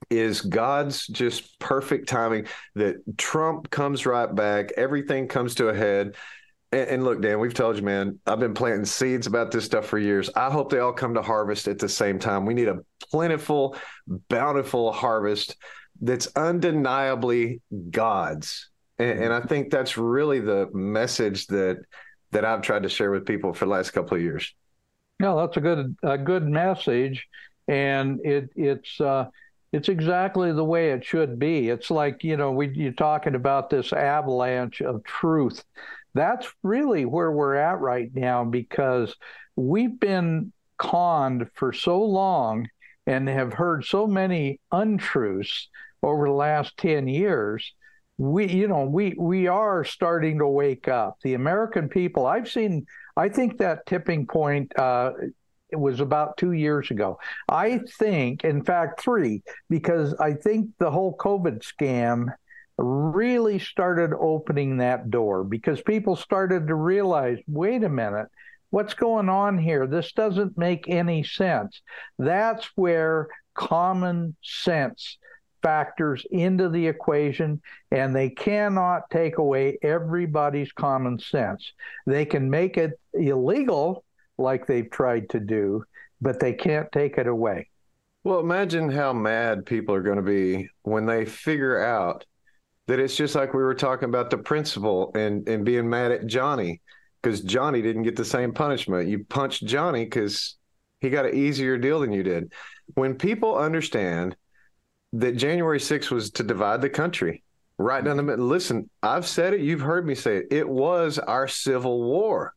is 0.09 0.41
God's 0.41 1.07
just 1.07 1.59
perfect 1.59 2.09
timing 2.09 2.47
that 2.77 2.97
Trump 3.19 3.69
comes 3.69 4.07
right 4.07 4.35
back, 4.35 4.73
everything 4.73 5.29
comes 5.29 5.55
to 5.57 5.69
a 5.69 5.75
head. 5.75 6.17
And, 6.73 6.89
and 6.89 7.05
look, 7.05 7.21
Dan, 7.21 7.39
we've 7.41 7.53
told 7.53 7.77
you, 7.77 7.83
man, 7.83 8.19
I've 8.27 8.41
been 8.41 8.55
planting 8.55 8.87
seeds 8.87 9.27
about 9.27 9.51
this 9.51 9.67
stuff 9.67 9.85
for 9.85 9.99
years. 9.99 10.31
I 10.35 10.51
hope 10.51 10.71
they 10.71 10.79
all 10.79 10.95
come 10.95 11.13
to 11.15 11.23
harvest 11.23 11.69
at 11.69 11.79
the 11.79 11.91
same 11.91 12.19
time. 12.19 12.47
We 12.47 12.55
need 12.55 12.69
a 12.69 12.81
plentiful, 13.11 13.77
bountiful 14.31 14.93
harvest 14.93 15.57
that's 16.01 16.29
undeniably 16.37 17.61
God's 17.91 18.71
and, 19.03 19.25
and 19.25 19.33
I 19.33 19.41
think 19.41 19.71
that's 19.71 19.97
really 19.97 20.41
the 20.41 20.69
message 20.73 21.47
that 21.49 21.83
that 22.31 22.45
I've 22.45 22.63
tried 22.63 22.85
to 22.85 22.89
share 22.89 23.11
with 23.11 23.27
people 23.27 23.53
for 23.53 23.67
the 23.67 23.71
last 23.71 23.91
couple 23.91 24.17
of 24.17 24.23
years. 24.23 24.55
Yeah, 25.21 25.35
that's 25.35 25.57
a 25.57 25.61
good 25.61 25.97
a 26.03 26.19
good 26.19 26.47
message, 26.47 27.27
and 27.69 28.21
it 28.25 28.51
it's 28.57 29.01
uh, 29.01 29.27
it's 29.73 29.89
exactly 29.89 30.53
the 30.53 30.65
way 30.65 30.91
it 30.91 31.05
should 31.05 31.39
be. 31.39 31.69
It's 31.69 31.91
like 31.91 32.25
you 32.25 32.37
know 32.37 32.53
we 32.53 32.69
you're 32.69 32.93
talking 32.93 33.35
about 33.35 33.71
this 33.71 33.93
avalanche 33.93 34.81
of 34.81 35.05
truth. 35.05 35.65
That's 36.15 36.47
really 36.63 37.05
where 37.05 37.33
we're 37.33 37.55
at 37.57 37.81
right 37.81 38.11
now 38.15 38.45
because 38.45 39.15
we've 39.57 39.99
been 39.99 40.53
conned 40.79 41.49
for 41.55 41.73
so 41.73 42.03
long 42.05 42.69
and 43.07 43.29
have 43.29 43.55
heard 43.55 43.85
so 43.85 44.07
many 44.07 44.61
untruths 44.71 45.69
over 46.03 46.27
the 46.27 46.35
last 46.35 46.77
10 46.77 47.09
years 47.09 47.73
we 48.19 48.49
you 48.49 48.69
know 48.69 48.85
we 48.85 49.15
we 49.19 49.47
are 49.47 49.85
starting 49.85 50.39
to 50.39 50.47
wake 50.47 50.89
up. 50.89 51.19
The 51.23 51.35
american 51.35 51.89
people 51.89 52.27
i've 52.27 52.51
seen 52.51 52.87
i 53.17 53.29
think 53.29 53.59
that 53.59 53.87
tipping 53.87 54.27
point 54.27 54.77
uh 54.79 55.13
it 55.71 55.81
was 55.81 56.01
about 56.01 56.37
two 56.37 56.53
years 56.53 56.91
ago. 56.91 57.19
I 57.49 57.81
think 57.99 58.45
in 58.45 58.63
fact 58.63 59.01
three 59.01 59.43
because 59.71 60.15
i 60.21 60.35
think 60.35 60.69
the 60.79 60.91
whole 60.91 61.17
covid 61.17 61.61
scam 61.61 62.27
really 62.77 63.59
started 63.59 64.15
opening 64.19 64.79
that 64.79 65.11
door 65.11 65.45
because 65.45 65.81
people 65.83 66.17
started 66.17 66.67
to 66.67 66.75
realize 66.75 67.39
wait 67.47 67.85
a 67.85 67.89
minute 67.89 68.27
what's 68.73 68.95
going 68.95 69.29
on 69.29 69.59
here? 69.59 69.87
This 69.87 70.13
doesn't 70.13 70.57
make 70.59 70.89
any 70.89 71.23
sense. 71.23 71.83
That's 72.19 72.69
where 72.75 73.29
common 73.55 74.35
sense 74.43 75.19
factors 75.63 76.27
into 76.31 76.69
the 76.69 76.87
equation, 76.87 77.61
and 77.91 78.15
they 78.15 78.31
cannot 78.31 79.09
take 79.11 79.39
away 79.39 79.79
everybody's 79.83 80.73
common 80.73 81.19
sense. 81.19 81.73
They 82.07 82.25
can 82.25 82.51
make 82.51 82.77
it 82.77 82.99
illegal, 83.15 84.05
like 84.39 84.67
they've 84.67 84.91
tried 84.91 85.31
to 85.31 85.41
do, 85.41 85.85
but 86.21 86.41
they 86.41 86.53
can't 86.53 86.91
take 86.93 87.19
it 87.19 87.27
away. 87.27 87.69
Well, 88.25 88.41
imagine 88.41 88.91
how 88.91 89.13
mad 89.13 89.67
people 89.67 89.95
are 89.95 90.03
going 90.03 90.17
to 90.17 90.23
be 90.23 90.69
when 90.83 91.07
they 91.07 91.25
figure 91.25 91.83
out 91.83 92.25
that 92.87 93.01
it's 93.01 93.17
just 93.17 93.35
like 93.35 93.55
we 93.55 93.63
were 93.63 93.75
talking 93.75 94.09
about 94.09 94.31
the 94.31 94.39
principal 94.39 95.13
and, 95.15 95.49
and 95.49 95.65
being 95.65 95.89
mad 95.89 96.13
at 96.13 96.27
Johnny 96.27 96.81
because 97.21 97.41
Johnny 97.41 97.83
didn't 97.83 98.03
get 98.03 98.17
the 98.17 98.25
same 98.25 98.53
punishment. 98.53 99.09
You 99.09 99.25
punched 99.25 99.65
Johnny 99.65 100.05
because 100.05 100.57
he 101.01 101.11
got 101.11 101.27
an 101.27 101.35
easier 101.35 101.79
deal 101.79 102.01
than 102.01 102.13
you 102.13 102.23
did. 102.23 102.53
When 102.95 103.15
people 103.17 103.57
understand 103.57 104.37
that 105.15 105.37
January 105.37 105.79
6th 105.79 106.11
was 106.11 106.31
to 106.33 106.43
divide 106.43 106.81
the 106.81 106.91
country 106.91 107.43
right 107.79 108.05
down 108.05 108.17
the 108.17 108.23
middle. 108.23 108.47
Listen, 108.47 108.89
I've 109.03 109.27
said 109.27 109.55
it, 109.55 109.61
you've 109.61 109.81
heard 109.81 110.07
me 110.07 110.15
say 110.15 110.39
it. 110.39 110.47
It 110.51 110.69
was 110.69 111.19
our 111.19 111.49
civil 111.49 112.03
war. 112.03 112.55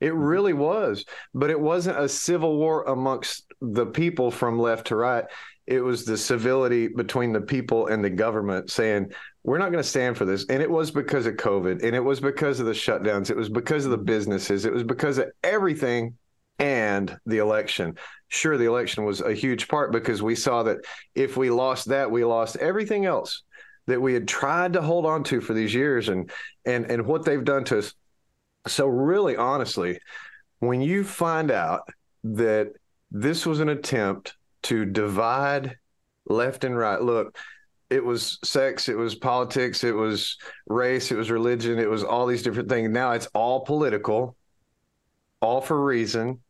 It 0.00 0.10
mm-hmm. 0.10 0.18
really 0.18 0.52
was, 0.52 1.04
but 1.34 1.50
it 1.50 1.58
wasn't 1.58 1.98
a 1.98 2.08
civil 2.08 2.56
war 2.56 2.84
amongst 2.84 3.52
the 3.60 3.86
people 3.86 4.30
from 4.30 4.58
left 4.58 4.88
to 4.88 4.96
right. 4.96 5.24
It 5.66 5.80
was 5.80 6.04
the 6.04 6.16
civility 6.16 6.88
between 6.88 7.32
the 7.32 7.40
people 7.40 7.88
and 7.88 8.04
the 8.04 8.10
government 8.10 8.70
saying, 8.70 9.12
we're 9.42 9.58
not 9.58 9.72
going 9.72 9.82
to 9.82 9.88
stand 9.88 10.16
for 10.16 10.24
this. 10.24 10.46
And 10.48 10.62
it 10.62 10.70
was 10.70 10.90
because 10.90 11.26
of 11.26 11.34
COVID 11.34 11.82
and 11.82 11.94
it 11.94 12.04
was 12.04 12.20
because 12.20 12.60
of 12.60 12.66
the 12.66 12.72
shutdowns. 12.72 13.30
It 13.30 13.36
was 13.36 13.48
because 13.48 13.84
of 13.84 13.90
the 13.90 13.96
mm-hmm. 13.96 14.06
businesses. 14.06 14.64
It 14.64 14.72
was 14.72 14.84
because 14.84 15.18
of 15.18 15.30
everything 15.42 16.14
and 16.58 17.18
the 17.26 17.38
election. 17.38 17.96
Sure, 18.28 18.56
the 18.56 18.64
election 18.64 19.04
was 19.04 19.20
a 19.20 19.32
huge 19.32 19.68
part 19.68 19.92
because 19.92 20.22
we 20.22 20.34
saw 20.34 20.64
that 20.64 20.78
if 21.14 21.36
we 21.36 21.50
lost 21.50 21.88
that, 21.88 22.10
we 22.10 22.24
lost 22.24 22.56
everything 22.56 23.06
else 23.06 23.42
that 23.86 24.00
we 24.00 24.14
had 24.14 24.26
tried 24.26 24.72
to 24.72 24.82
hold 24.82 25.06
on 25.06 25.22
to 25.24 25.40
for 25.40 25.54
these 25.54 25.72
years 25.72 26.08
and 26.08 26.30
and 26.64 26.90
and 26.90 27.06
what 27.06 27.24
they've 27.24 27.44
done 27.44 27.64
to 27.64 27.78
us. 27.78 27.94
So 28.66 28.86
really 28.86 29.36
honestly, 29.36 30.00
when 30.58 30.80
you 30.80 31.04
find 31.04 31.50
out 31.50 31.88
that 32.24 32.72
this 33.10 33.46
was 33.46 33.60
an 33.60 33.68
attempt 33.68 34.36
to 34.64 34.84
divide 34.84 35.76
left 36.28 36.64
and 36.64 36.76
right, 36.76 37.00
look, 37.00 37.36
it 37.88 38.04
was 38.04 38.38
sex, 38.42 38.88
it 38.88 38.96
was 38.96 39.14
politics, 39.14 39.84
it 39.84 39.94
was 39.94 40.36
race, 40.66 41.12
it 41.12 41.16
was 41.16 41.30
religion, 41.30 41.78
it 41.78 41.88
was 41.88 42.02
all 42.02 42.26
these 42.26 42.42
different 42.42 42.68
things. 42.68 42.90
Now 42.90 43.12
it's 43.12 43.28
all 43.32 43.60
political, 43.60 44.36
all 45.40 45.60
for 45.60 45.80
reason. 45.82 46.40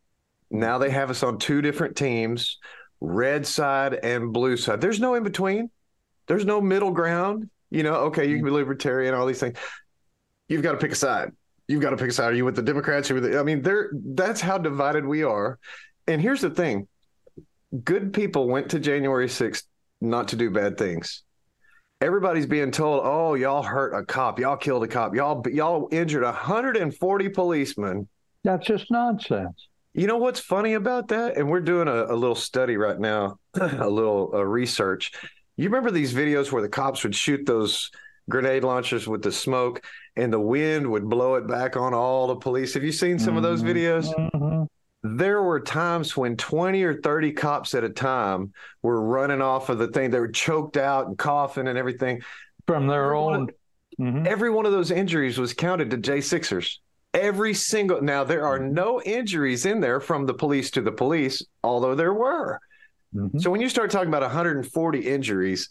Now 0.49 0.77
they 0.77 0.89
have 0.89 1.09
us 1.09 1.23
on 1.23 1.39
two 1.39 1.61
different 1.61 1.95
teams, 1.95 2.57
red 3.01 3.45
side 3.45 3.93
and 3.93 4.31
blue 4.31 4.57
side. 4.57 4.81
There's 4.81 4.99
no 4.99 5.15
in 5.15 5.23
between. 5.23 5.69
There's 6.27 6.45
no 6.45 6.61
middle 6.61 6.91
ground. 6.91 7.49
You 7.69 7.83
know, 7.83 7.95
okay, 7.95 8.29
you 8.29 8.37
can 8.37 8.45
be 8.45 8.51
libertarian, 8.51 9.13
all 9.13 9.25
these 9.25 9.39
things. 9.39 9.57
You've 10.47 10.63
got 10.63 10.73
to 10.73 10.77
pick 10.77 10.91
a 10.91 10.95
side. 10.95 11.31
You've 11.67 11.81
got 11.81 11.89
to 11.89 11.97
pick 11.97 12.09
a 12.09 12.13
side. 12.13 12.31
Are 12.31 12.35
you 12.35 12.45
with 12.45 12.55
the 12.55 12.61
Democrats? 12.61 13.11
Or 13.11 13.15
with 13.15 13.23
the, 13.23 13.39
I 13.39 13.43
mean, 13.43 13.61
there. 13.61 13.91
That's 13.93 14.39
how 14.39 14.57
divided 14.57 15.05
we 15.05 15.23
are. 15.23 15.59
And 16.07 16.21
here's 16.21 16.41
the 16.41 16.49
thing: 16.49 16.87
good 17.83 18.13
people 18.13 18.47
went 18.47 18.69
to 18.69 18.79
January 18.79 19.27
6th 19.27 19.63
not 19.99 20.29
to 20.29 20.37
do 20.37 20.49
bad 20.49 20.77
things. 20.77 21.23
Everybody's 21.99 22.45
being 22.45 22.71
told, 22.71 23.01
"Oh, 23.03 23.33
y'all 23.33 23.63
hurt 23.63 23.93
a 23.93 24.05
cop. 24.05 24.39
Y'all 24.39 24.55
killed 24.55 24.83
a 24.83 24.87
cop. 24.87 25.13
Y'all 25.13 25.43
y'all 25.49 25.89
injured 25.91 26.23
140 26.23 27.29
policemen." 27.29 28.07
That's 28.43 28.65
just 28.65 28.89
nonsense. 28.89 29.67
You 29.97 30.05
know 30.05 30.17
what's 30.17 30.39
funny 30.39 30.75
about 30.75 31.07
that? 31.07 31.37
And 31.37 31.49
we're 31.49 31.59
doing 31.59 31.87
a, 31.87 32.05
a 32.05 32.13
little 32.13 32.35
study 32.35 32.77
right 32.77 32.99
now, 32.99 33.39
a 33.55 33.89
little 33.89 34.29
uh, 34.31 34.45
research. 34.45 35.11
You 35.55 35.65
remember 35.65 35.89
these 35.89 36.13
videos 36.13 36.51
where 36.51 36.61
the 36.61 36.69
cops 36.69 37.03
would 37.03 37.15
shoot 37.15 37.47
those 37.47 37.89
grenade 38.29 38.63
launchers 38.63 39.07
with 39.07 39.23
the 39.23 39.31
smoke 39.31 39.83
and 40.15 40.31
the 40.31 40.39
wind 40.39 40.85
would 40.91 41.09
blow 41.09 41.33
it 41.33 41.47
back 41.47 41.77
on 41.77 41.95
all 41.95 42.27
the 42.27 42.35
police? 42.35 42.75
Have 42.75 42.83
you 42.83 42.91
seen 42.91 43.17
some 43.17 43.29
mm-hmm. 43.29 43.37
of 43.37 43.43
those 43.43 43.63
videos? 43.63 44.13
Mm-hmm. 44.13 45.17
There 45.17 45.41
were 45.41 45.61
times 45.61 46.15
when 46.15 46.37
20 46.37 46.83
or 46.83 47.01
30 47.01 47.31
cops 47.31 47.73
at 47.73 47.83
a 47.83 47.89
time 47.89 48.53
were 48.83 49.01
running 49.01 49.41
off 49.41 49.69
of 49.69 49.79
the 49.79 49.87
thing. 49.87 50.11
They 50.11 50.19
were 50.19 50.27
choked 50.27 50.77
out 50.77 51.07
and 51.07 51.17
coughing 51.17 51.67
and 51.67 51.77
everything. 51.77 52.21
From 52.67 52.85
their 52.85 53.05
every 53.05 53.17
own. 53.17 53.31
One, 53.31 53.49
mm-hmm. 53.99 54.27
Every 54.27 54.51
one 54.51 54.67
of 54.67 54.73
those 54.73 54.91
injuries 54.91 55.39
was 55.39 55.55
counted 55.55 55.89
to 55.89 55.97
J6ers. 55.97 56.77
Every 57.17 57.53
single. 57.53 58.01
Now, 58.01 58.23
there 58.23 58.45
are 58.45 58.59
mm-hmm. 58.59 58.73
no 58.73 59.01
injuries 59.01 59.65
in 59.65 59.79
there 59.79 59.99
from 59.99 60.25
the 60.25 60.33
police 60.33 60.69
to 60.71 60.81
the 60.81 60.91
police, 60.91 61.43
although 61.63 61.95
there 61.95 62.13
were. 62.13 62.59
Mm-hmm. 63.15 63.39
So 63.39 63.49
when 63.49 63.61
you 63.61 63.69
start 63.69 63.89
talking 63.89 64.09
about 64.09 64.21
140 64.21 64.99
injuries, 64.99 65.69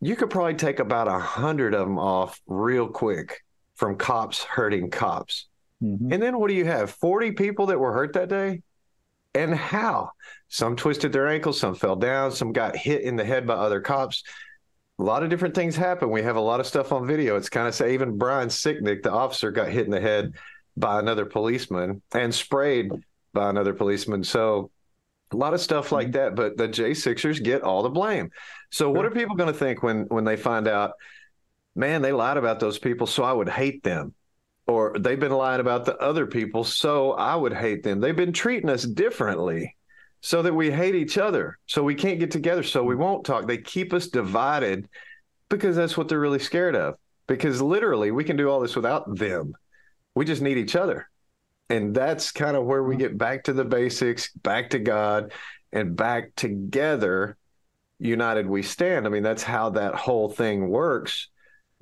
you 0.00 0.16
could 0.16 0.30
probably 0.30 0.54
take 0.54 0.78
about 0.78 1.06
100 1.06 1.74
of 1.74 1.86
them 1.86 1.98
off 1.98 2.40
real 2.46 2.88
quick 2.88 3.42
from 3.74 3.96
cops 3.96 4.42
hurting 4.42 4.90
cops. 4.90 5.48
Mm-hmm. 5.82 6.12
And 6.12 6.22
then 6.22 6.38
what 6.38 6.48
do 6.48 6.54
you 6.54 6.64
have? 6.64 6.90
40 6.90 7.32
people 7.32 7.66
that 7.66 7.78
were 7.78 7.92
hurt 7.92 8.14
that 8.14 8.28
day? 8.28 8.62
And 9.34 9.54
how? 9.54 10.10
Some 10.48 10.76
twisted 10.76 11.12
their 11.12 11.28
ankles, 11.28 11.60
some 11.60 11.74
fell 11.74 11.96
down, 11.96 12.32
some 12.32 12.52
got 12.52 12.76
hit 12.76 13.02
in 13.02 13.16
the 13.16 13.24
head 13.24 13.46
by 13.46 13.54
other 13.54 13.80
cops. 13.80 14.24
A 14.98 15.02
lot 15.02 15.22
of 15.22 15.30
different 15.30 15.54
things 15.54 15.76
happen. 15.76 16.10
We 16.10 16.22
have 16.22 16.36
a 16.36 16.40
lot 16.40 16.60
of 16.60 16.66
stuff 16.66 16.92
on 16.92 17.06
video. 17.06 17.36
It's 17.36 17.48
kind 17.48 17.68
of 17.68 17.74
say 17.74 17.94
even 17.94 18.18
Brian 18.18 18.48
Sicknick, 18.48 19.02
the 19.02 19.12
officer, 19.12 19.50
got 19.50 19.68
hit 19.68 19.84
in 19.84 19.90
the 19.90 20.00
head 20.00 20.34
by 20.76 20.98
another 20.98 21.26
policeman 21.26 22.02
and 22.12 22.34
sprayed 22.34 22.90
by 23.32 23.50
another 23.50 23.74
policeman. 23.74 24.24
So 24.24 24.70
a 25.32 25.36
lot 25.36 25.54
of 25.54 25.60
stuff 25.60 25.92
like 25.92 26.08
mm-hmm. 26.08 26.12
that, 26.12 26.34
but 26.34 26.56
the 26.56 26.68
J 26.68 26.94
Sixers 26.94 27.40
get 27.40 27.62
all 27.62 27.82
the 27.82 27.88
blame. 27.88 28.30
So 28.70 28.90
what 28.90 29.04
are 29.04 29.10
people 29.10 29.36
going 29.36 29.52
to 29.52 29.58
think 29.58 29.82
when 29.82 30.02
when 30.04 30.24
they 30.24 30.36
find 30.36 30.66
out, 30.66 30.92
man, 31.74 32.02
they 32.02 32.12
lied 32.12 32.36
about 32.36 32.60
those 32.60 32.78
people, 32.78 33.06
so 33.06 33.22
I 33.22 33.32
would 33.32 33.48
hate 33.48 33.82
them, 33.82 34.14
or 34.66 34.96
they've 34.98 35.20
been 35.20 35.32
lying 35.32 35.60
about 35.60 35.84
the 35.84 35.96
other 35.98 36.26
people, 36.26 36.64
so 36.64 37.12
I 37.12 37.36
would 37.36 37.52
hate 37.52 37.82
them. 37.82 38.00
They've 38.00 38.16
been 38.16 38.32
treating 38.32 38.70
us 38.70 38.82
differently, 38.82 39.76
so 40.20 40.42
that 40.42 40.54
we 40.54 40.70
hate 40.70 40.94
each 40.94 41.18
other, 41.18 41.58
so 41.66 41.82
we 41.82 41.94
can't 41.94 42.20
get 42.20 42.30
together, 42.30 42.62
so 42.62 42.82
we 42.82 42.96
won't 42.96 43.24
talk. 43.24 43.46
They 43.46 43.58
keep 43.58 43.92
us 43.92 44.08
divided 44.08 44.88
because 45.48 45.76
that's 45.76 45.96
what 45.96 46.08
they're 46.08 46.20
really 46.20 46.38
scared 46.38 46.76
of. 46.76 46.96
Because 47.26 47.62
literally, 47.62 48.10
we 48.10 48.24
can 48.24 48.36
do 48.36 48.48
all 48.48 48.60
this 48.60 48.74
without 48.74 49.16
them. 49.16 49.54
We 50.14 50.24
just 50.24 50.42
need 50.42 50.58
each 50.58 50.76
other. 50.76 51.08
And 51.68 51.94
that's 51.94 52.32
kind 52.32 52.56
of 52.56 52.64
where 52.64 52.82
we 52.82 52.94
mm-hmm. 52.94 53.00
get 53.00 53.18
back 53.18 53.44
to 53.44 53.52
the 53.52 53.64
basics, 53.64 54.32
back 54.32 54.70
to 54.70 54.78
God, 54.78 55.32
and 55.72 55.96
back 55.96 56.34
together. 56.34 57.36
United 57.98 58.46
we 58.46 58.62
stand. 58.62 59.06
I 59.06 59.10
mean, 59.10 59.22
that's 59.22 59.42
how 59.42 59.70
that 59.70 59.94
whole 59.94 60.28
thing 60.28 60.68
works. 60.68 61.28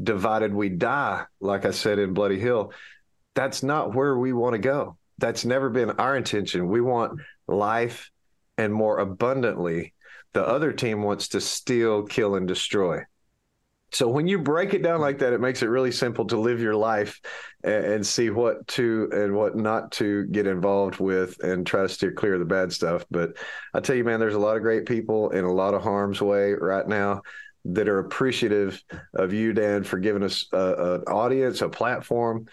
Divided 0.03 0.53
we 0.53 0.69
die, 0.69 1.25
like 1.41 1.65
I 1.65 1.71
said 1.71 1.99
in 1.99 2.13
Bloody 2.13 2.39
Hill. 2.39 2.73
That's 3.35 3.63
not 3.63 3.95
where 3.95 4.17
we 4.17 4.33
want 4.33 4.55
to 4.55 4.59
go. 4.59 4.97
That's 5.19 5.45
never 5.45 5.71
been 5.71 5.91
our 5.93 6.17
intention. 6.17 6.69
We 6.69 6.81
want 6.81 7.21
life 7.47 8.11
and 8.57 8.73
more 8.73 8.99
abundantly. 8.99 9.95
The 10.35 10.47
other 10.47 10.73
team 10.73 11.03
wants 11.03 11.29
to 11.29 11.41
steal, 11.41 12.03
kill, 12.05 12.35
and 12.35 12.47
destroy. 12.47 13.03
So 13.91 14.09
when 14.09 14.27
you 14.27 14.39
break 14.39 14.75
it 14.75 14.83
down 14.83 15.01
like 15.01 15.19
that, 15.19 15.33
it 15.33 15.41
makes 15.41 15.63
it 15.63 15.67
really 15.67 15.93
simple 15.93 16.27
to 16.27 16.39
live 16.39 16.61
your 16.61 16.77
life 16.77 17.21
and, 17.65 17.85
and, 17.85 18.07
see 18.07 18.29
what 18.29 18.67
to 18.69 19.09
and 19.13 19.35
what 19.35 19.57
not 19.57 19.93
to 19.93 20.27
get 20.27 20.47
involved 20.47 21.01
with 21.01 21.43
and 21.43 21.67
try 21.67 21.83
to 21.83 21.89
steer 21.89 22.13
clear 22.13 22.35
of 22.35 22.41
the 22.41 22.47
bad 22.47 22.73
stuff. 22.73 23.07
But 23.11 23.39
I 23.73 23.81
tell 23.81 23.97
you, 23.97 24.05
man, 24.05 24.21
there's 24.21 24.35
a 24.35 24.39
lot 24.39 24.57
of 24.57 24.63
great 24.63 24.85
people 24.85 25.31
in 25.31 25.45
a 25.45 25.53
lot 25.53 25.75
of 25.75 25.83
harm's 25.83 26.21
way 26.21 26.53
right 26.53 26.87
now 26.87 27.23
that 27.65 27.89
are 27.89 27.99
appreciative 27.99 28.83
of 29.15 29.33
you, 29.33 29.53
Dan, 29.53 29.85
for 29.85 29.99
giving 29.99 30.23
us 30.23 30.47
an 30.53 31.03
audience, 31.03 31.63
a 31.63 31.69
platform. 31.69 32.47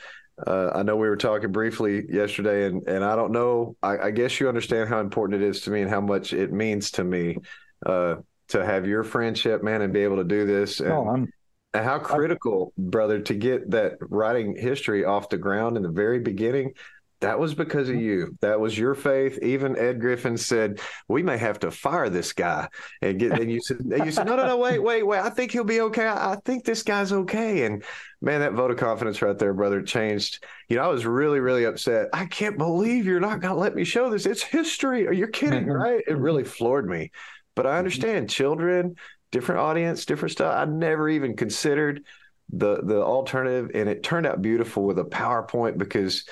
Uh, 0.46 0.72
I 0.76 0.84
know 0.84 0.98
we 0.98 1.08
were 1.08 1.16
talking 1.16 1.52
briefly 1.52 2.06
yesterday, 2.10 2.66
and 2.66 2.86
and 2.88 3.06
I 3.06 3.16
don't 3.16 3.32
know. 3.32 3.78
I, 3.82 3.98
I, 3.98 4.12
guess 4.12 4.38
you 4.38 4.50
understand 4.50 4.90
how 4.90 5.00
important 5.00 5.42
it 5.42 5.48
is 5.48 5.62
to 5.62 5.72
me 5.72 5.82
and 5.82 5.90
how 5.90 6.02
much 6.02 6.34
it 6.34 6.52
means 6.52 6.92
to 6.92 7.06
me. 7.06 7.38
Uh, 7.86 8.16
to 8.50 8.66
have 8.66 8.88
your 8.88 9.04
friendship, 9.04 9.64
man, 9.64 9.82
and 9.82 9.94
be 9.94 10.04
able 10.04 10.18
to 10.18 10.24
do 10.24 10.46
this. 10.46 10.80
And, 10.80 10.92
oh, 10.92 11.28
and 11.76 11.86
how 11.86 12.00
critical, 12.00 12.74
I'm, 12.78 12.90
brother, 12.90 13.20
to 13.20 13.34
get 13.34 13.72
that 13.72 13.94
writing 14.00 14.56
history 14.56 15.04
off 15.04 15.30
the 15.30 15.38
ground 15.38 15.78
in 15.78 15.84
the 15.84 15.90
very 15.90 16.20
beginning. 16.20 16.74
That 17.22 17.40
was 17.40 17.56
because 17.56 17.90
of 17.90 17.96
mm-hmm. 17.96 18.06
you. 18.06 18.38
That 18.42 18.60
was 18.60 18.78
your 18.78 18.94
faith. 18.94 19.40
Even 19.42 19.78
Ed 19.78 20.00
Griffin 20.00 20.38
said 20.38 20.80
we 21.08 21.24
may 21.24 21.38
have 21.38 21.60
to 21.60 21.72
fire 21.72 22.10
this 22.10 22.34
guy. 22.34 22.68
And 23.02 23.18
get 23.18 23.40
and 23.40 23.52
you 23.52 23.62
said 23.62 23.78
you 23.84 24.12
said 24.12 24.28
no 24.28 24.36
no 24.36 24.46
no 24.46 24.58
wait 24.58 24.80
wait 24.80 25.04
wait 25.04 25.22
I 25.22 25.30
think 25.30 25.52
he'll 25.52 25.64
be 25.64 25.82
okay. 25.82 26.08
I 26.08 26.38
think 26.46 26.66
this 26.66 26.84
guy's 26.84 27.14
okay. 27.14 27.66
And 27.66 27.84
man, 28.22 28.42
that 28.42 28.54
vote 28.54 28.70
of 28.70 28.78
confidence 28.78 29.22
right 29.22 29.38
there, 29.38 29.54
brother, 29.54 29.82
changed. 29.82 30.44
You 30.68 30.76
know, 30.76 30.84
I 30.84 30.88
was 30.88 31.06
really 31.06 31.40
really 31.40 31.64
upset. 31.64 32.10
I 32.14 32.26
can't 32.26 32.58
believe 32.58 33.06
you're 33.06 33.20
not 33.20 33.40
going 33.40 33.54
to 33.54 33.60
let 33.60 33.76
me 33.76 33.86
show 33.86 34.10
this. 34.10 34.26
It's 34.26 34.44
history. 34.44 35.08
Are 35.08 35.14
you 35.14 35.28
kidding? 35.28 35.64
Mm-hmm. 35.64 35.72
right? 35.72 36.04
It 36.06 36.18
really 36.18 36.44
floored 36.44 36.88
me. 36.88 37.12
But 37.56 37.66
I 37.66 37.70
mm-hmm. 37.70 37.78
understand 37.80 38.30
children, 38.30 38.96
different 39.32 39.62
audience, 39.62 40.06
different 40.06 40.34
stuff. 40.34 40.56
I 40.56 40.66
never 40.66 41.10
even 41.10 41.36
considered 41.36 42.04
the 42.52 42.82
the 42.84 43.02
alternative, 43.02 43.72
and 43.74 43.90
it 43.90 44.04
turned 44.04 44.26
out 44.26 44.42
beautiful 44.42 44.84
with 44.84 45.00
a 45.00 45.04
PowerPoint 45.04 45.78
because 45.78 46.26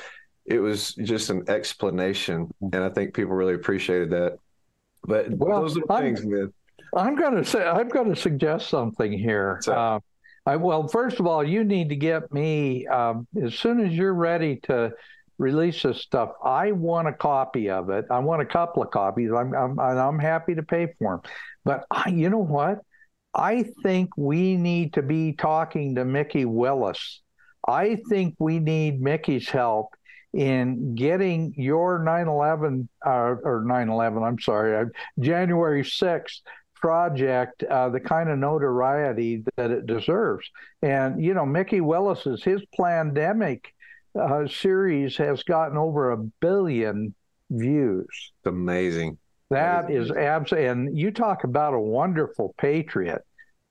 it 0.45 0.59
was 0.59 0.93
just 0.95 1.29
an 1.29 1.45
explanation, 1.47 2.45
mm-hmm. 2.45 2.75
and 2.75 2.83
I 2.83 2.89
think 2.89 3.13
people 3.13 3.33
really 3.33 3.55
appreciated 3.55 4.11
that. 4.11 4.37
But 5.05 5.31
well, 5.31 5.61
those 5.61 5.77
are 5.77 5.83
I'm, 5.89 6.03
things, 6.03 6.25
man. 6.25 6.53
I'm 6.95 7.15
going 7.15 7.35
to 7.35 7.45
say 7.45 7.65
I'm 7.65 7.89
going 7.89 8.13
to 8.13 8.15
suggest 8.15 8.69
something 8.69 9.11
here. 9.11 9.59
Uh, 9.67 9.99
I, 10.45 10.57
well, 10.57 10.87
first 10.87 11.19
of 11.19 11.27
all, 11.27 11.43
you 11.43 11.63
need 11.63 11.89
to 11.89 11.95
get 11.95 12.31
me 12.33 12.85
um, 12.87 13.27
as 13.41 13.55
soon 13.55 13.79
as 13.79 13.93
you're 13.93 14.13
ready 14.13 14.57
to 14.63 14.91
release 15.37 15.83
this 15.83 16.01
stuff. 16.01 16.31
I 16.43 16.71
want 16.71 17.07
a 17.07 17.13
copy 17.13 17.69
of 17.69 17.89
it. 17.89 18.05
I 18.09 18.19
want 18.19 18.41
a 18.41 18.45
couple 18.45 18.83
of 18.83 18.91
copies. 18.91 19.31
I'm 19.31 19.53
I'm, 19.53 19.79
I'm 19.79 20.19
happy 20.19 20.55
to 20.55 20.63
pay 20.63 20.93
for 20.99 21.13
them. 21.13 21.31
But 21.65 21.85
I, 21.91 22.09
you 22.09 22.29
know 22.29 22.43
what? 22.43 22.79
I 23.33 23.65
think 23.83 24.11
we 24.17 24.55
need 24.57 24.93
to 24.93 25.01
be 25.01 25.33
talking 25.33 25.95
to 25.95 26.05
Mikki 26.05 26.45
Willis. 26.45 27.21
I 27.67 27.97
think 28.09 28.35
we 28.39 28.59
need 28.59 29.01
Mikki's 29.01 29.49
help 29.49 29.95
in 30.33 30.95
getting 30.95 31.53
your 31.55 31.99
9/11 31.99 32.87
uh, 33.05 33.35
or 33.43 33.63
9/11. 33.65 34.27
I'm 34.27 34.39
sorry, 34.39 34.75
uh, 34.75 34.85
January 35.19 35.83
6th 35.83 36.41
project 36.83 37.63
uh, 37.63 37.87
the 37.87 37.99
kind 37.99 38.29
of 38.29 38.37
notoriety 38.37 39.41
that 39.55 39.71
it 39.71 39.85
deserves. 39.85 40.45
And 40.81 41.23
you 41.23 41.33
know, 41.33 41.45
Mikki 41.45 41.79
Willis's 41.79 42.43
his 42.43 42.61
Plandemic 42.77 43.67
uh, 44.19 44.47
series 44.47 45.17
has 45.17 45.43
gotten 45.43 45.77
over 45.77 46.11
a 46.11 46.17
billion 46.17 47.13
views. 47.49 48.07
It's 48.09 48.47
amazing. 48.47 49.17
That 49.49 49.91
is 49.91 50.09
absolutely, 50.09 50.67
and 50.67 50.97
you 50.97 51.11
talk 51.11 51.43
about 51.43 51.73
a 51.73 51.79
wonderful 51.79 52.55
patriot. 52.57 53.21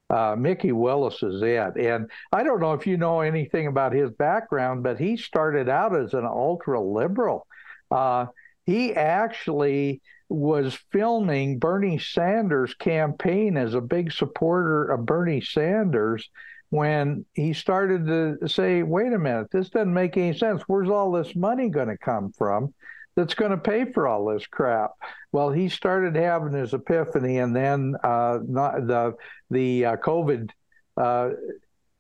Uh, 0.08 0.36
Mikki 0.36 0.72
Willis 0.72 1.22
is 1.22 1.40
it. 1.42 1.76
And 1.76 2.10
I 2.30 2.42
don't 2.42 2.60
know 2.60 2.74
if 2.74 2.86
you 2.86 2.98
know 2.98 3.20
anything 3.20 3.66
about 3.66 3.94
his 3.94 4.10
background, 4.10 4.82
but 4.82 5.00
he 5.00 5.16
started 5.16 5.70
out 5.70 5.96
as 5.96 6.12
an 6.12 6.26
ultra 6.26 6.80
liberal. 6.80 7.46
Uh, 7.90 8.26
he 8.66 8.94
actually 8.94 10.02
was 10.28 10.78
filming 10.92 11.58
Bernie 11.58 11.98
Sanders' 11.98 12.74
campaign 12.74 13.56
as 13.56 13.74
a 13.74 13.80
big 13.80 14.12
supporter 14.12 14.84
of 14.84 15.06
Bernie 15.06 15.40
Sanders 15.40 16.28
when 16.72 17.26
he 17.34 17.52
started 17.52 18.06
to 18.06 18.48
say, 18.48 18.82
wait 18.82 19.12
a 19.12 19.18
minute, 19.18 19.48
this 19.52 19.68
doesn't 19.68 19.92
make 19.92 20.16
any 20.16 20.32
sense. 20.32 20.62
Where's 20.66 20.88
all 20.88 21.12
this 21.12 21.36
money 21.36 21.68
going 21.68 21.88
to 21.88 21.98
come 21.98 22.32
from 22.32 22.72
that's 23.14 23.34
going 23.34 23.50
to 23.50 23.58
pay 23.58 23.92
for 23.92 24.08
all 24.08 24.24
this 24.24 24.46
crap? 24.46 24.92
Well, 25.32 25.50
he 25.50 25.68
started 25.68 26.16
having 26.16 26.54
his 26.54 26.72
epiphany, 26.72 27.40
and 27.40 27.54
then 27.54 27.94
uh, 28.02 28.38
not 28.48 28.86
the 28.86 29.16
the 29.50 29.84
uh, 29.84 29.96
COVID, 29.96 30.48
uh, 30.96 31.32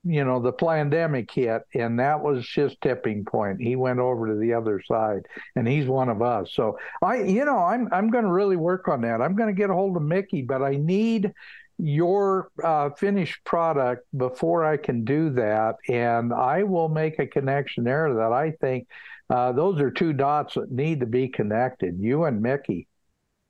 you 0.04 0.24
know, 0.24 0.40
the 0.40 0.52
pandemic 0.52 1.30
hit, 1.30 1.64
and 1.74 2.00
that 2.00 2.22
was 2.22 2.50
his 2.50 2.74
tipping 2.80 3.26
point. 3.26 3.60
He 3.60 3.76
went 3.76 3.98
over 3.98 4.28
to 4.28 4.36
the 4.36 4.54
other 4.54 4.80
side, 4.88 5.26
and 5.54 5.68
he's 5.68 5.86
one 5.86 6.08
of 6.08 6.22
us. 6.22 6.50
So 6.54 6.78
I, 7.02 7.24
you 7.24 7.44
know, 7.44 7.58
I'm 7.58 7.90
I'm 7.92 8.08
going 8.08 8.24
to 8.24 8.32
really 8.32 8.56
work 8.56 8.88
on 8.88 9.02
that. 9.02 9.20
I'm 9.20 9.36
going 9.36 9.54
to 9.54 9.60
get 9.60 9.68
a 9.68 9.74
hold 9.74 9.98
of 9.98 10.02
Mikki, 10.02 10.40
but 10.40 10.62
I 10.62 10.76
need 10.76 11.30
your 11.78 12.50
uh, 12.62 12.90
finished 12.90 13.42
product 13.44 14.06
before 14.16 14.64
I 14.64 14.76
can 14.76 15.04
do 15.04 15.30
that, 15.30 15.76
and 15.88 16.32
I 16.32 16.62
will 16.62 16.88
make 16.88 17.18
a 17.18 17.26
connection 17.26 17.84
there 17.84 18.14
that 18.14 18.32
I 18.32 18.52
think 18.52 18.88
uh, 19.30 19.52
those 19.52 19.80
are 19.80 19.90
two 19.90 20.12
dots 20.12 20.54
that 20.54 20.70
need 20.70 21.00
to 21.00 21.06
be 21.06 21.28
connected. 21.28 21.96
You 21.98 22.24
and 22.24 22.42
Mikki. 22.42 22.86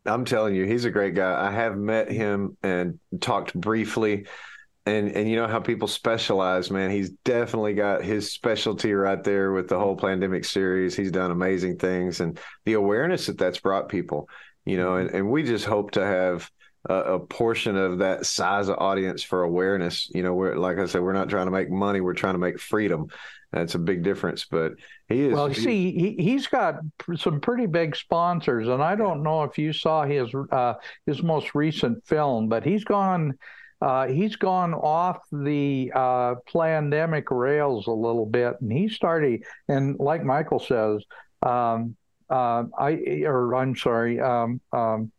I'm 0.05 0.24
telling 0.24 0.55
you, 0.55 0.65
he's 0.65 0.85
a 0.85 0.90
great 0.90 1.15
guy. 1.15 1.49
I 1.49 1.51
have 1.51 1.77
met 1.77 2.11
him 2.11 2.57
and 2.62 2.99
talked 3.20 3.55
briefly. 3.55 4.27
And 4.85 5.11
and 5.12 5.31
you 5.31 5.36
know 5.36 5.47
how 5.47 5.61
people 5.61 5.86
specialize, 5.86 6.69
man. 6.69 6.90
He's 6.90 7.11
definitely 7.11 7.74
got 7.74 8.03
his 8.03 8.32
specialty 8.32 8.93
right 8.93 9.23
there 9.23 9.53
with 9.53 9.69
the 9.69 9.78
whole 9.78 9.97
Plandemic 9.97 10.44
series. 10.44 10.97
He's 10.97 11.12
done 11.12 11.31
amazing 11.31 11.78
things, 11.78 12.19
and 12.19 12.36
the 12.65 12.73
awareness 12.73 13.27
that 13.27 13.39
that's 13.39 13.61
brought 13.61 13.89
people, 13.89 14.28
you 14.65 14.77
know. 14.77 14.97
And, 14.97 15.11
and 15.11 15.31
we 15.31 15.44
just 15.44 15.66
hope 15.66 15.93
to 15.93 16.05
have 16.05 16.51
a, 16.89 16.95
a 16.95 17.21
portion 17.21 17.77
of 17.77 17.99
that 17.99 18.27
size 18.27 18.69
of 18.69 18.79
audience 18.79 19.23
for 19.23 19.43
awareness. 19.43 20.11
You 20.15 20.23
know, 20.23 20.35
we're 20.35 20.57
like 20.57 20.79
I 20.79 20.87
said, 20.87 21.03
we're 21.03 21.13
not 21.13 21.29
trying 21.29 21.47
to 21.47 21.53
make 21.53 21.71
money; 21.71 22.01
we're 22.01 22.15
trying 22.15 22.35
to 22.35 22.39
make 22.39 22.59
freedom. 22.59 23.09
That's 23.53 23.75
a 23.75 23.79
big 23.79 24.03
difference. 24.03 24.47
But 24.51 24.73
he 25.09 25.27
is. 25.27 25.35
Well, 25.35 25.49
he- 25.49 25.61
see, 25.61 25.93
he, 25.93 26.23
he's 26.23 26.47
got 26.47 26.77
some 27.17 27.41
pretty 27.41 27.67
big 27.67 27.95
sponsors, 27.95 28.69
and 28.69 28.83
I 28.83 28.97
don't 28.97 29.23
know 29.23 29.45
if 29.45 29.59
you 29.59 29.73
saw 29.73 30.05
his 30.05 30.29
uh, 30.51 30.75
his 31.07 31.23
most 31.23 31.55
recent 31.55 32.05
film, 32.07 32.49
but 32.49 32.65
he's 32.65 32.85
gone. 32.85 33.39
Uh, 33.81 34.07
he's 34.07 34.37
gone 34.37 34.75
off 34.75 35.19
the 35.33 35.91
uh, 35.93 36.37
pandemic 36.53 37.33
rails 37.33 37.89
a 37.89 37.93
little 37.93 38.27
bit, 38.27 38.55
and 38.61 38.73
he's 38.73 38.95
starting. 38.95 39.43
And 39.69 39.99
like 39.99 40.23
Michael 40.23 40.61
says, 40.61 41.03
um, 41.43 41.97
uh, 42.31 42.65
I 42.79 43.23
or 43.27 43.57
I'm 43.57 43.75
sorry, 43.77 44.21
um, 44.21 44.61
um, 44.73 45.11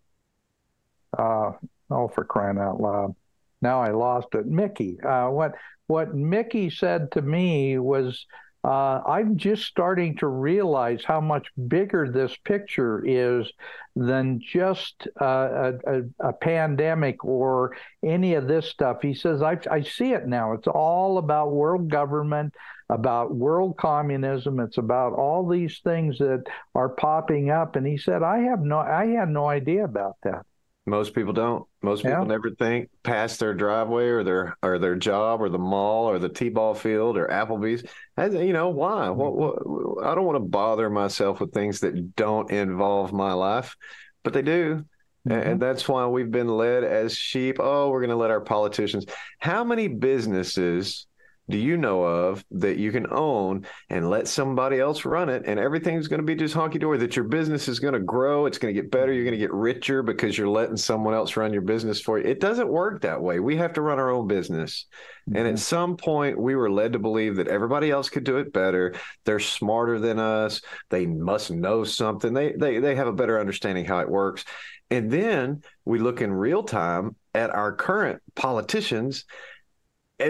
uh, 1.18 1.52
oh 1.90 2.08
for 2.08 2.24
crying 2.26 2.58
out 2.58 2.80
loud! 2.82 3.16
Now 3.62 3.82
I 3.82 3.92
lost 3.92 4.28
it. 4.34 4.46
Mikki, 4.46 5.00
uh, 5.02 5.30
what 5.30 5.54
what 5.88 6.16
Mikki 6.16 6.70
said 6.70 7.12
to 7.12 7.22
me 7.22 7.78
was, 7.78 8.26
uh, 8.64 9.02
I'm 9.06 9.38
just 9.38 9.64
starting 9.64 10.16
to 10.18 10.28
realize 10.28 11.04
how 11.04 11.20
much 11.20 11.48
bigger 11.68 12.10
this 12.10 12.36
picture 12.46 13.04
is 13.06 13.52
than 13.96 14.40
just 14.42 15.08
uh, 15.22 15.26
a, 15.26 15.74
a, 15.86 16.30
a 16.30 16.34
pandemic 16.34 17.24
or 17.26 17.76
any 18.04 18.36
of 18.36 18.48
this 18.48 18.68
stuff. 18.68 19.02
He 19.02 19.14
says, 19.14 19.42
I, 19.42 19.60
I 19.70 19.82
see 19.82 20.14
it 20.14 20.28
now. 20.28 20.54
It's 20.54 20.68
all 20.68 21.18
about 21.18 21.52
world 21.52 21.92
government, 21.92 22.54
about 22.90 23.36
world 23.36 23.78
communism. 23.78 24.60
It's 24.62 24.78
about 24.78 25.14
all 25.14 25.48
these 25.48 25.80
things 25.84 26.18
that 26.20 26.44
are 26.74 26.90
popping 26.90 27.50
up. 27.50 27.76
And 27.76 27.86
he 27.86 27.98
said, 27.98 28.24
I 28.24 28.40
have 28.44 28.62
no, 28.62 28.80
I 28.80 29.08
had 29.08 29.30
no 29.30 29.48
idea 29.48 29.84
about 29.84 30.16
that. 30.24 30.46
Most 30.86 31.14
people 31.16 31.32
don't. 31.32 31.66
Most 31.82 32.04
people 32.04 32.20
Yeah. 32.20 32.28
never 32.28 32.52
think 32.52 32.90
past 33.04 33.40
their 33.40 33.54
driveway 33.54 34.08
or 34.08 34.24
their 34.24 34.58
or 34.62 34.80
their 34.80 34.96
job 34.96 35.42
or 35.42 35.48
the 35.48 35.58
mall 35.58 36.10
or 36.10 36.20
the 36.20 36.28
t-ball 36.28 36.74
field 36.76 37.18
or 37.18 37.28
Applebee's. 37.28 37.84
As- 38.18 38.34
You 38.34 38.52
know 38.52 38.70
why? 38.70 39.08
Mm-hmm. 39.08 39.18
What, 39.18 39.66
what, 39.66 40.06
I 40.06 40.14
don't 40.14 40.26
want 40.26 40.36
to 40.36 40.50
bother 40.50 40.90
myself 40.90 41.40
with 41.40 41.54
things 41.54 41.80
that 41.82 42.16
don't 42.18 42.52
involve 42.52 43.14
my 43.14 43.32
life, 43.34 43.78
but 44.24 44.34
they 44.34 44.42
do. 44.42 44.84
And- 45.26 45.34
mm-hmm. 45.34 45.50
And 45.52 45.62
that's 45.62 45.88
why 45.88 46.06
we've 46.08 46.32
been 46.32 46.50
led 46.50 46.84
as 46.84 47.16
sheep. 47.16 47.58
Oh, 47.62 47.90
we're 47.90 48.02
going 48.02 48.10
to 48.10 48.18
let 48.18 48.32
our 48.32 48.42
politicians. 48.42 49.06
How 49.40 49.64
many 49.64 49.88
businesses 49.88 51.08
do 51.50 51.58
you 51.58 51.78
know 51.78 52.04
of 52.04 52.44
that 52.52 52.78
you 52.78 52.92
can 52.92 53.08
own 53.12 53.66
and 53.90 54.10
let 54.10 54.28
somebody 54.28 54.80
else 54.80 55.06
run 55.06 55.30
it 55.30 55.44
and 55.46 55.60
everything's 55.60 56.08
going 56.08 56.22
to 56.22 56.26
be 56.26 56.36
just 56.36 56.56
honky 56.56 56.80
dory 56.80 56.98
that 56.98 57.16
your 57.16 57.26
business 57.26 57.68
is 57.68 57.80
going 57.80 57.94
to 57.94 58.00
grow 58.00 58.46
it's 58.46 58.58
going 58.58 58.74
to 58.74 58.82
get 58.82 58.92
better 58.92 59.12
you're 59.12 59.26
going 59.26 59.34
to 59.34 59.38
get 59.38 59.54
richer 59.54 60.04
because 60.04 60.38
you're 60.38 60.48
letting 60.48 60.78
someone 60.78 61.14
else 61.14 61.36
run 61.36 61.54
your 61.54 61.62
business 61.62 62.02
for 62.02 62.20
you? 62.20 62.26
It 62.26 62.40
doesn't 62.40 62.68
work 62.68 63.02
that 63.02 63.22
way. 63.22 63.40
We 63.40 63.58
have 63.58 63.74
to 63.74 63.82
run 63.82 64.00
our 64.00 64.12
own 64.12 64.28
business. 64.28 64.86
And 65.28 65.38
at 65.38 65.46
mm-hmm. 65.46 65.56
some 65.56 65.98
point 65.98 66.40
we 66.40 66.56
were 66.56 66.72
led 66.72 66.94
to 66.94 67.00
believe 67.00 67.38
that 67.38 67.48
everybody 67.48 67.92
else 67.92 68.10
could 68.10 68.24
do 68.24 68.38
it 68.38 68.54
better. 68.54 68.96
They're 69.26 69.40
smarter 69.40 70.00
than 70.00 70.20
us. 70.20 70.62
They 70.90 71.06
must 71.06 71.52
know 71.52 71.84
something. 71.84 72.34
They 72.34 72.54
they 72.54 72.80
they 72.80 72.96
have 72.96 73.08
a 73.08 73.14
better 73.14 73.40
understanding 73.40 73.86
how 73.86 74.00
it 74.00 74.10
works. 74.10 74.44
And 74.90 75.10
then 75.10 75.64
we 75.86 76.00
look 76.00 76.22
in 76.22 76.32
real 76.32 76.64
time 76.64 77.16
at 77.34 77.50
our 77.50 77.74
current 77.74 78.22
politicians 78.36 79.26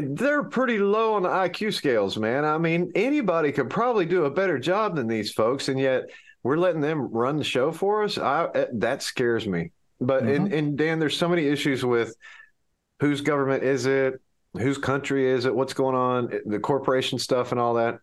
they're 0.02 0.44
pretty 0.44 0.78
low 0.78 1.14
on 1.14 1.24
the 1.24 1.30
IQ 1.30 1.74
scales, 1.74 2.18
man. 2.18 2.46
I 2.46 2.58
mean, 2.58 2.92
anybody 2.96 3.52
could 3.52 3.70
probably 3.70 4.06
do 4.06 4.26
a 4.26 4.32
better 4.32 4.58
job 4.58 4.96
than 4.96 5.08
these 5.08 5.32
folks, 5.32 5.70
and 5.70 5.80
yet 5.80 6.10
we're 6.44 6.58
letting 6.58 6.82
them 6.82 7.10
run 7.12 7.38
the 7.38 7.44
show 7.44 7.72
for 7.72 8.04
us. 8.04 8.18
I, 8.18 8.48
eh, 8.54 8.66
that 8.74 9.02
scares 9.02 9.48
me. 9.48 9.72
But 10.00 10.24
and, 10.24 10.48
mm-hmm. 10.48 10.58
and 10.58 10.78
Dan, 10.78 11.00
there's 11.00 11.18
so 11.18 11.30
many 11.30 11.48
issues 11.48 11.84
with 11.86 12.16
whose 13.00 13.22
government 13.22 13.64
is 13.64 13.86
it, 13.86 14.22
whose 14.54 14.78
country 14.78 15.30
is 15.30 15.46
it, 15.46 15.56
what's 15.56 15.74
going 15.74 15.96
on, 15.96 16.34
eh, 16.34 16.40
the 16.46 16.60
corporation 16.60 17.20
stuff, 17.20 17.52
and 17.52 17.60
all 17.60 17.76
that. 17.76 18.00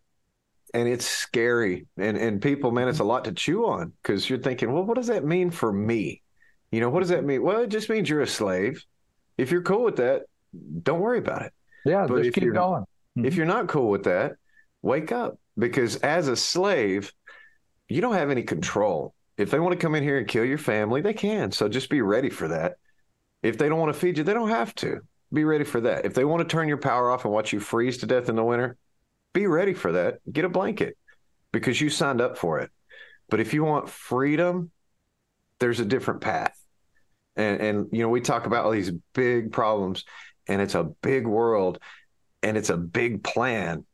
And 0.73 0.89
it's 0.89 1.07
scary. 1.07 1.87
And 1.97 2.17
and 2.17 2.41
people, 2.41 2.71
man, 2.71 2.89
it's 2.89 2.99
a 2.99 3.03
mm-hmm. 3.03 3.09
lot 3.09 3.25
to 3.25 3.33
chew 3.33 3.67
on 3.67 3.93
because 4.03 4.29
you're 4.29 4.39
thinking, 4.39 4.73
well, 4.73 4.85
what 4.85 4.97
does 4.97 5.09
that 5.09 5.25
mean 5.25 5.51
for 5.51 5.73
me? 5.73 6.23
You 6.71 6.81
know, 6.81 6.89
what 6.89 7.01
does 7.01 7.09
that 7.09 7.25
mean? 7.25 7.43
Well, 7.43 7.63
it 7.63 7.69
just 7.69 7.91
means 7.91 8.09
you're 8.09 8.21
a 8.21 8.27
slave. 8.27 8.85
If 9.37 9.51
you're 9.51 9.63
cool 9.63 9.83
with 9.83 9.97
that, 9.97 10.23
don't 10.83 11.01
worry 11.01 11.19
about 11.19 11.43
it. 11.43 11.53
Yeah, 11.85 12.07
But 12.07 12.23
just 12.23 12.35
keep 12.35 12.53
going. 12.53 12.85
If 13.17 13.23
mm-hmm. 13.23 13.37
you're 13.37 13.47
not 13.47 13.69
cool 13.69 13.91
with 13.91 14.05
that, 14.05 14.33
wake 14.83 15.13
up 15.13 15.39
because 15.59 15.97
as 15.97 16.29
a 16.29 16.37
slave, 16.37 17.13
you 17.89 18.01
don't 18.01 18.15
have 18.15 18.31
any 18.31 18.43
control. 18.43 19.15
If 19.37 19.51
they 19.51 19.59
want 19.59 19.73
to 19.73 19.83
come 19.83 19.95
in 19.95 20.03
here 20.03 20.19
and 20.19 20.29
kill 20.29 20.45
your 20.45 20.59
family, 20.59 21.01
they 21.01 21.15
can. 21.15 21.51
So 21.51 21.69
just 21.69 21.91
be 21.91 22.03
ready 22.03 22.31
for 22.31 22.49
that. 22.49 22.75
If 23.43 23.59
they 23.59 23.69
don't 23.69 23.79
want 23.79 23.93
to 23.93 23.99
feed 23.99 24.19
you, 24.19 24.25
they 24.25 24.35
don't 24.35 24.51
have 24.51 24.75
to. 24.77 25.01
Be 25.33 25.45
ready 25.45 25.65
for 25.65 25.81
that. 25.83 26.05
If 26.05 26.15
they 26.15 26.25
want 26.25 26.47
to 26.47 26.53
turn 26.53 26.69
your 26.69 26.79
power 26.79 27.11
off 27.11 27.25
and 27.25 27.33
watch 27.33 27.53
you 27.53 27.61
freeze 27.61 27.99
to 27.99 28.07
death 28.07 28.29
in 28.29 28.37
the 28.37 28.45
winter, 28.45 28.77
be 29.33 29.47
ready 29.47 29.75
for 29.75 29.93
that. 29.93 30.19
Get 30.31 30.45
a 30.45 30.49
blanket 30.49 30.97
because 31.53 31.81
you 31.81 31.89
signed 31.89 32.21
up 32.21 32.37
for 32.37 32.59
it. 32.59 32.71
But 33.29 33.41
if 33.41 33.55
you 33.55 33.65
want 33.65 33.89
freedom, 33.89 34.71
there's 35.61 35.81
a 35.81 35.85
different 35.85 36.21
path. 36.21 36.57
And 37.37 37.61
and 37.61 37.87
you 37.93 38.03
know, 38.03 38.09
we 38.09 38.21
talk 38.21 38.47
about 38.47 38.65
all 38.65 38.73
these 38.73 38.91
big 39.15 39.53
problems 39.53 40.05
and 40.51 40.61
it's 40.61 40.75
a 40.75 40.85
big 40.85 41.27
world 41.27 41.79
and 42.43 42.57
it's 42.57 42.71
a 42.71 42.77
big 42.77 43.23
plan 43.23 43.85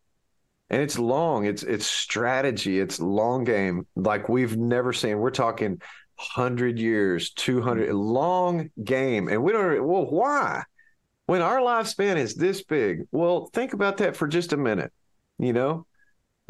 and 0.70 0.82
it's 0.82 0.98
long 0.98 1.44
it's 1.44 1.62
it's 1.62 1.86
strategy 1.86 2.80
it's 2.80 2.98
long 2.98 3.44
game 3.44 3.86
like 3.94 4.28
we've 4.28 4.56
never 4.56 4.92
seen. 4.92 5.18
We're 5.18 5.30
talking 5.30 5.80
100 6.16 6.78
years 6.78 7.30
200 7.30 7.88
mm-hmm. 7.88 7.96
long 7.96 8.70
game 8.82 9.28
and 9.28 9.42
we 9.42 9.52
don't 9.52 9.86
well 9.86 10.06
why? 10.06 10.64
When 11.26 11.42
our 11.42 11.58
lifespan 11.58 12.16
is 12.16 12.34
this 12.34 12.64
big 12.64 13.06
well 13.12 13.50
think 13.52 13.74
about 13.74 13.98
that 13.98 14.16
for 14.16 14.26
just 14.26 14.52
a 14.52 14.56
minute 14.56 14.92
you 15.38 15.52
know? 15.52 15.86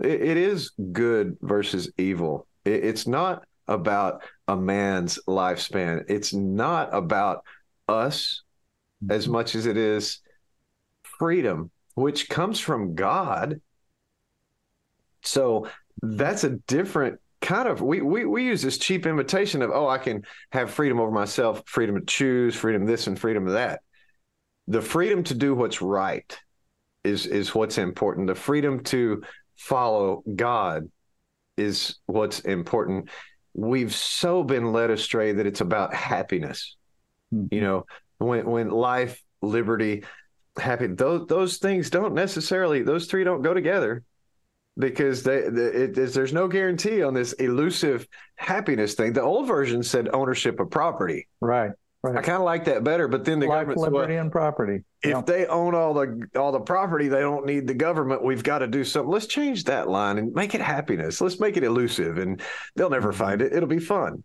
It, 0.02 0.22
it 0.22 0.36
is 0.36 0.70
good 0.92 1.36
versus 1.40 1.90
evil. 1.98 2.46
It, 2.64 2.84
it's 2.84 3.06
not 3.06 3.44
about 3.66 4.22
a 4.46 4.56
man's 4.56 5.18
lifespan. 5.26 6.04
It's 6.08 6.32
not 6.32 6.94
about 6.94 7.44
us 7.88 8.42
as 9.10 9.24
mm-hmm. 9.24 9.32
much 9.32 9.54
as 9.54 9.66
it 9.66 9.76
is 9.76 10.20
freedom, 11.18 11.70
which 11.94 12.28
comes 12.28 12.60
from 12.60 12.94
God. 12.94 13.60
So 15.22 15.68
that's 16.02 16.44
a 16.44 16.50
different 16.50 17.20
kind 17.42 17.68
of 17.68 17.80
we, 17.80 18.00
we 18.00 18.24
we 18.24 18.44
use 18.44 18.62
this 18.62 18.78
cheap 18.78 19.06
imitation 19.06 19.62
of 19.62 19.70
oh 19.70 19.88
I 19.88 19.98
can 19.98 20.22
have 20.52 20.70
freedom 20.70 20.98
over 20.98 21.10
myself, 21.10 21.62
freedom 21.66 21.96
to 21.96 22.04
choose, 22.04 22.54
freedom 22.54 22.86
this 22.86 23.06
and 23.06 23.18
freedom 23.18 23.46
of 23.46 23.52
that. 23.54 23.80
The 24.68 24.82
freedom 24.82 25.22
to 25.24 25.34
do 25.34 25.54
what's 25.54 25.80
right 25.80 26.36
is 27.04 27.26
is 27.26 27.54
what's 27.54 27.78
important. 27.78 28.26
The 28.26 28.34
freedom 28.34 28.82
to 28.84 29.22
follow 29.56 30.22
God 30.34 30.90
is 31.56 31.96
what's 32.06 32.40
important. 32.40 33.08
We've 33.54 33.94
so 33.94 34.42
been 34.42 34.72
led 34.72 34.90
astray 34.90 35.32
that 35.32 35.46
it's 35.46 35.60
about 35.60 35.94
happiness. 35.94 36.76
Mm-hmm. 37.32 37.54
You 37.54 37.60
know, 37.60 37.86
when 38.18 38.46
when 38.48 38.70
life, 38.70 39.22
liberty, 39.42 40.04
happy 40.58 40.86
those 40.88 41.26
those 41.28 41.58
things 41.58 41.90
don't 41.90 42.14
necessarily 42.14 42.82
those 42.82 43.06
three 43.06 43.24
don't 43.24 43.42
go 43.42 43.52
together. 43.54 44.02
because 44.78 45.22
they, 45.22 45.38
it, 45.38 45.94
there's, 45.94 46.12
there's 46.14 46.32
no 46.34 46.48
guarantee 46.48 47.02
on 47.02 47.14
this 47.14 47.32
elusive 47.34 48.06
happiness 48.36 48.94
thing. 48.94 49.12
The 49.14 49.22
old 49.22 49.46
version 49.48 49.82
said 49.82 50.08
ownership 50.12 50.60
of 50.60 50.70
property. 50.70 51.28
Right. 51.40 51.70
Right. 52.02 52.16
I 52.16 52.20
kind 52.22 52.36
of 52.36 52.42
like 52.44 52.66
that 52.66 52.84
better, 52.84 53.08
but 53.08 53.24
then 53.24 53.40
the 53.40 53.46
Life, 53.46 53.66
government 53.66 53.80
liberty, 53.80 54.12
well, 54.14 54.22
and 54.22 54.30
property. 54.30 54.84
if 55.02 55.10
Yeah. 55.10 55.22
they 55.22 55.46
own 55.46 55.74
all 55.74 55.92
the 55.94 56.28
all 56.36 56.52
the 56.52 56.60
property, 56.60 57.08
they 57.08 57.20
don't 57.20 57.46
need 57.46 57.66
the 57.66 57.74
government. 57.74 58.22
We've 58.22 58.44
got 58.44 58.58
to 58.58 58.66
do 58.68 58.84
something. 58.84 59.10
Let's 59.10 59.26
change 59.26 59.64
that 59.64 59.88
line 59.88 60.18
and 60.18 60.32
make 60.32 60.54
it 60.54 60.60
happiness. 60.60 61.20
Let's 61.20 61.40
make 61.40 61.56
it 61.56 61.64
elusive, 61.64 62.18
and 62.18 62.40
they'll 62.76 62.90
never 62.90 63.12
find 63.12 63.42
it. 63.42 63.52
It'll 63.52 63.68
be 63.68 63.80
fun, 63.80 64.22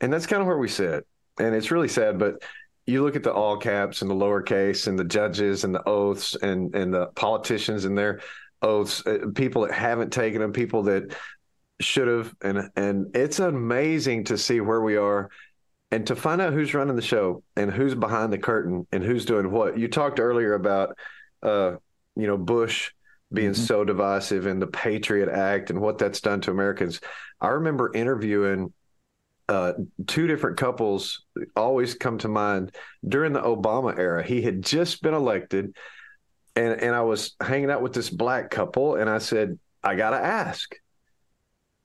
and 0.00 0.12
that's 0.12 0.26
kind 0.26 0.40
of 0.40 0.48
where 0.48 0.58
we 0.58 0.66
sit. 0.66 1.06
And 1.38 1.54
it's 1.54 1.70
really 1.70 1.88
sad, 1.88 2.18
but 2.18 2.42
you 2.86 3.02
look 3.02 3.16
at 3.16 3.22
the 3.22 3.32
all 3.32 3.56
caps 3.56 4.02
and 4.02 4.10
the 4.10 4.14
lowercase 4.14 4.86
and 4.86 4.98
the 4.98 5.04
judges 5.04 5.64
and 5.64 5.74
the 5.74 5.86
oaths 5.88 6.36
and 6.36 6.74
and 6.74 6.92
the 6.92 7.06
politicians 7.08 7.84
and 7.84 7.96
their 7.96 8.20
oaths, 8.62 9.06
uh, 9.06 9.26
people 9.34 9.62
that 9.62 9.72
haven't 9.72 10.12
taken 10.12 10.40
them, 10.40 10.52
people 10.52 10.84
that 10.84 11.14
should 11.80 12.08
have, 12.08 12.34
and 12.42 12.70
and 12.76 13.16
it's 13.16 13.38
amazing 13.38 14.24
to 14.24 14.36
see 14.36 14.60
where 14.60 14.80
we 14.80 14.96
are 14.96 15.30
and 15.90 16.06
to 16.06 16.16
find 16.16 16.40
out 16.40 16.52
who's 16.52 16.74
running 16.74 16.96
the 16.96 17.02
show 17.02 17.42
and 17.56 17.70
who's 17.70 17.94
behind 17.94 18.32
the 18.32 18.38
curtain 18.38 18.86
and 18.92 19.02
who's 19.02 19.24
doing 19.24 19.50
what. 19.50 19.78
You 19.78 19.88
talked 19.88 20.20
earlier 20.20 20.54
about, 20.54 20.96
uh, 21.42 21.76
you 22.16 22.26
know, 22.26 22.36
Bush 22.36 22.92
being 23.32 23.54
so 23.54 23.84
divisive 23.84 24.46
and 24.46 24.60
the 24.60 24.66
Patriot 24.66 25.28
Act 25.28 25.70
and 25.70 25.80
what 25.80 25.98
that's 25.98 26.20
done 26.20 26.40
to 26.42 26.50
Americans. 26.50 27.00
I 27.40 27.48
remember 27.48 27.92
interviewing 27.94 28.72
uh, 29.50 29.72
two 30.06 30.28
different 30.28 30.58
couples 30.58 31.24
always 31.56 31.94
come 31.94 32.18
to 32.18 32.28
mind 32.28 32.70
during 33.06 33.32
the 33.32 33.42
Obama 33.42 33.98
era. 33.98 34.22
He 34.22 34.42
had 34.42 34.62
just 34.62 35.02
been 35.02 35.12
elected, 35.12 35.74
and 36.54 36.80
and 36.80 36.94
I 36.94 37.02
was 37.02 37.34
hanging 37.42 37.68
out 37.68 37.82
with 37.82 37.92
this 37.92 38.10
black 38.10 38.50
couple, 38.50 38.94
and 38.94 39.10
I 39.10 39.18
said, 39.18 39.58
I 39.82 39.96
gotta 39.96 40.18
ask, 40.18 40.72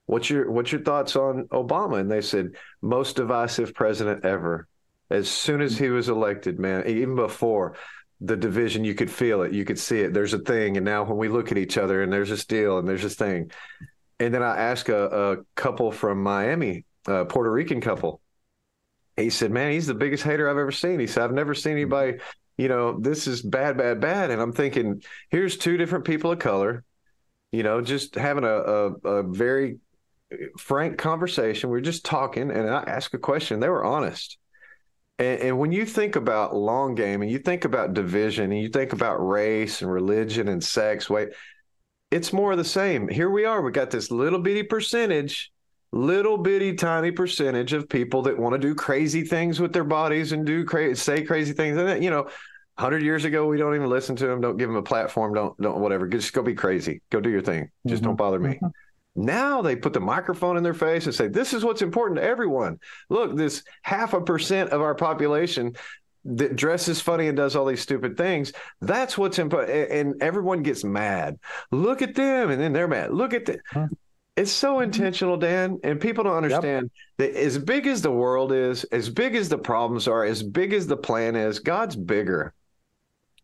what's 0.05 0.29
your 0.29 0.51
what's 0.51 0.71
your 0.71 0.81
thoughts 0.81 1.15
on 1.15 1.45
Obama? 1.45 1.99
And 1.99 2.11
they 2.11 2.21
said, 2.21 2.51
most 2.83 3.15
divisive 3.15 3.73
president 3.73 4.23
ever. 4.23 4.67
As 5.09 5.27
soon 5.27 5.61
as 5.61 5.75
he 5.75 5.89
was 5.89 6.07
elected, 6.07 6.59
man, 6.59 6.87
even 6.87 7.15
before 7.15 7.77
the 8.21 8.37
division, 8.37 8.85
you 8.85 8.93
could 8.93 9.09
feel 9.09 9.41
it, 9.41 9.53
you 9.53 9.65
could 9.65 9.79
see 9.79 10.01
it. 10.01 10.13
There's 10.13 10.33
a 10.35 10.39
thing, 10.39 10.77
and 10.77 10.85
now 10.85 11.03
when 11.03 11.17
we 11.17 11.29
look 11.29 11.51
at 11.51 11.57
each 11.57 11.79
other, 11.79 12.03
and 12.03 12.13
there's 12.13 12.29
this 12.29 12.45
deal, 12.45 12.77
and 12.77 12.87
there's 12.87 13.03
this 13.03 13.15
thing. 13.15 13.49
And 14.19 14.31
then 14.31 14.43
I 14.43 14.55
asked 14.55 14.89
a, 14.89 15.31
a 15.31 15.37
couple 15.55 15.91
from 15.91 16.21
Miami, 16.21 16.85
a 17.07 17.25
Puerto 17.25 17.51
Rican 17.51 17.81
couple. 17.81 18.21
He 19.15 19.29
said, 19.29 19.51
"Man, 19.51 19.71
he's 19.71 19.87
the 19.87 19.93
biggest 19.93 20.23
hater 20.23 20.49
I've 20.49 20.57
ever 20.57 20.71
seen." 20.71 20.99
He 20.99 21.07
said, 21.07 21.23
"I've 21.23 21.33
never 21.33 21.53
seen 21.53 21.73
anybody, 21.73 22.19
you 22.57 22.67
know, 22.67 22.99
this 22.99 23.27
is 23.27 23.41
bad, 23.41 23.77
bad, 23.77 24.01
bad." 24.01 24.31
And 24.31 24.41
I'm 24.41 24.53
thinking, 24.53 25.03
here's 25.29 25.57
two 25.57 25.77
different 25.77 26.05
people 26.05 26.31
of 26.31 26.39
color, 26.39 26.83
you 27.51 27.63
know, 27.63 27.81
just 27.81 28.15
having 28.15 28.43
a 28.43 28.47
a, 28.47 28.91
a 29.07 29.23
very 29.23 29.77
frank 30.59 30.97
conversation. 30.97 31.69
We 31.69 31.77
are 31.77 31.81
just 31.81 32.03
talking, 32.03 32.51
and 32.51 32.69
I 32.69 32.83
asked 32.87 33.13
a 33.13 33.19
question. 33.19 33.59
They 33.59 33.69
were 33.69 33.85
honest. 33.85 34.37
And, 35.17 35.39
and 35.39 35.59
when 35.59 35.71
you 35.71 35.85
think 35.85 36.17
about 36.17 36.55
long 36.55 36.95
game, 36.95 37.21
and 37.21 37.31
you 37.31 37.39
think 37.39 37.63
about 37.63 37.93
division, 37.93 38.51
and 38.51 38.59
you 38.59 38.69
think 38.69 38.91
about 38.91 39.25
race 39.25 39.81
and 39.81 39.89
religion 39.89 40.49
and 40.49 40.61
sex, 40.61 41.09
wait, 41.09 41.29
it's 42.11 42.33
more 42.33 42.51
of 42.51 42.57
the 42.57 42.65
same. 42.65 43.07
Here 43.07 43.29
we 43.29 43.45
are. 43.45 43.61
We 43.61 43.71
got 43.71 43.91
this 43.91 44.11
little 44.11 44.39
bitty 44.39 44.63
percentage, 44.63 45.53
little 45.95 46.37
bitty 46.37 46.73
tiny 46.73 47.09
percentage 47.09 47.71
of 47.71 47.87
people 47.87 48.21
that 48.23 48.37
want 48.37 48.53
to 48.53 48.59
do 48.59 48.75
crazy 48.75 49.23
things 49.23 49.59
with 49.61 49.71
their 49.71 49.85
bodies 49.85 50.33
and 50.33 50.45
do 50.45 50.65
crazy, 50.65 50.95
say 50.95 51.23
crazy 51.23 51.53
things. 51.53 51.77
And 51.77 52.03
you 52.03 52.09
know, 52.09 52.29
hundred 52.77 53.01
years 53.01 53.23
ago, 53.23 53.47
we 53.47 53.57
don't 53.57 53.75
even 53.75 53.89
listen 53.89 54.15
to 54.17 54.27
them. 54.27 54.41
Don't 54.41 54.57
give 54.57 54.67
them 54.67 54.75
a 54.75 54.83
platform. 54.83 55.33
Don't 55.33 55.59
don't 55.59 55.79
whatever. 55.79 56.07
Just 56.07 56.33
go 56.33 56.43
be 56.43 56.53
crazy. 56.53 57.01
Go 57.09 57.21
do 57.21 57.29
your 57.29 57.41
thing. 57.41 57.71
Just 57.87 58.03
don't 58.03 58.11
mm-hmm. 58.11 58.17
bother 58.17 58.39
me. 58.39 58.55
Mm-hmm. 58.55 58.67
Now 59.17 59.61
they 59.61 59.77
put 59.77 59.93
the 59.93 60.01
microphone 60.01 60.57
in 60.57 60.63
their 60.63 60.73
face 60.73 61.05
and 61.05 61.15
say, 61.15 61.29
"This 61.29 61.53
is 61.53 61.63
what's 61.63 61.81
important 61.81 62.19
to 62.19 62.23
everyone." 62.23 62.79
Look, 63.09 63.37
this 63.37 63.63
half 63.81 64.13
a 64.13 64.19
percent 64.19 64.71
of 64.71 64.81
our 64.81 64.95
population 64.95 65.75
that 66.25 66.55
dresses 66.57 66.99
funny 66.99 67.27
and 67.27 67.37
does 67.37 67.55
all 67.55 67.65
these 67.65 67.81
stupid 67.81 68.17
things. 68.17 68.51
That's 68.81 69.17
what's 69.17 69.39
important, 69.39 69.91
and 69.91 70.21
everyone 70.21 70.63
gets 70.63 70.83
mad. 70.83 71.39
Look 71.71 72.01
at 72.01 72.15
them, 72.15 72.49
and 72.49 72.61
then 72.61 72.73
they're 72.73 72.89
mad. 72.89 73.13
Look 73.13 73.33
at 73.33 73.45
the. 73.45 73.59
Mm-hmm. 73.73 73.93
It's 74.35 74.51
so 74.51 74.75
mm-hmm. 74.75 74.83
intentional, 74.83 75.37
Dan, 75.37 75.79
and 75.83 75.99
people 75.99 76.23
don't 76.23 76.35
understand 76.35 76.91
that 77.17 77.35
as 77.35 77.57
big 77.57 77.87
as 77.87 78.01
the 78.01 78.11
world 78.11 78.51
is, 78.51 78.83
as 78.85 79.09
big 79.09 79.35
as 79.35 79.47
the 79.47 79.57
problems 79.57 80.07
are, 80.07 80.25
as 80.25 80.43
big 80.43 80.73
as 80.73 80.87
the 80.87 80.97
plan 80.97 81.35
is, 81.35 81.59
God's 81.59 81.95
bigger. 81.95 82.53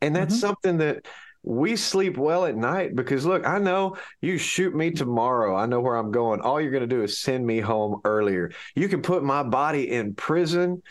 And 0.01 0.15
that's 0.15 0.33
mm-hmm. 0.35 0.41
something 0.41 0.77
that 0.77 1.05
we 1.43 1.75
sleep 1.75 2.17
well 2.17 2.45
at 2.45 2.55
night 2.55 2.95
because 2.95 3.25
look, 3.25 3.47
I 3.47 3.57
know 3.57 3.97
you 4.21 4.37
shoot 4.37 4.75
me 4.75 4.91
tomorrow. 4.91 5.55
I 5.55 5.65
know 5.65 5.79
where 5.79 5.95
I'm 5.95 6.11
going. 6.11 6.41
All 6.41 6.61
you're 6.61 6.71
going 6.71 6.87
to 6.87 6.95
do 6.95 7.03
is 7.03 7.19
send 7.19 7.45
me 7.45 7.59
home 7.59 8.01
earlier. 8.03 8.51
You 8.75 8.87
can 8.89 9.01
put 9.01 9.23
my 9.23 9.43
body 9.43 9.89
in 9.89 10.13
prison. 10.13 10.83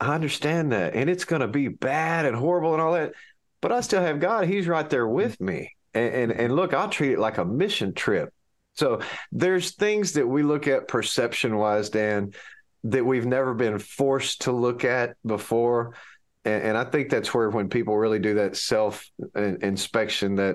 I 0.00 0.14
understand 0.14 0.72
that. 0.72 0.94
And 0.94 1.08
it's 1.08 1.24
going 1.24 1.40
to 1.40 1.48
be 1.48 1.68
bad 1.68 2.26
and 2.26 2.36
horrible 2.36 2.74
and 2.74 2.82
all 2.82 2.92
that. 2.92 3.12
But 3.60 3.72
I 3.72 3.80
still 3.80 4.02
have 4.02 4.20
God. 4.20 4.46
He's 4.46 4.68
right 4.68 4.88
there 4.88 5.06
mm-hmm. 5.06 5.14
with 5.14 5.40
me. 5.40 5.74
And, 5.94 6.14
and, 6.14 6.32
and 6.32 6.56
look, 6.56 6.74
I'll 6.74 6.90
treat 6.90 7.12
it 7.12 7.18
like 7.18 7.38
a 7.38 7.44
mission 7.44 7.94
trip. 7.94 8.32
So 8.78 9.00
there's 9.32 9.72
things 9.72 10.12
that 10.12 10.26
we 10.28 10.44
look 10.44 10.68
at 10.68 10.86
perception 10.86 11.56
wise, 11.56 11.90
Dan, 11.90 12.32
that 12.84 13.04
we've 13.04 13.26
never 13.26 13.52
been 13.52 13.80
forced 13.80 14.42
to 14.42 14.52
look 14.52 14.84
at 14.84 15.16
before. 15.26 15.94
And, 16.44 16.62
and 16.62 16.78
I 16.78 16.84
think 16.84 17.10
that's 17.10 17.34
where 17.34 17.50
when 17.50 17.70
people 17.70 17.96
really 17.96 18.20
do 18.20 18.34
that 18.34 18.56
self 18.56 19.04
uh, 19.34 19.40
inspection, 19.40 20.36
that, 20.36 20.54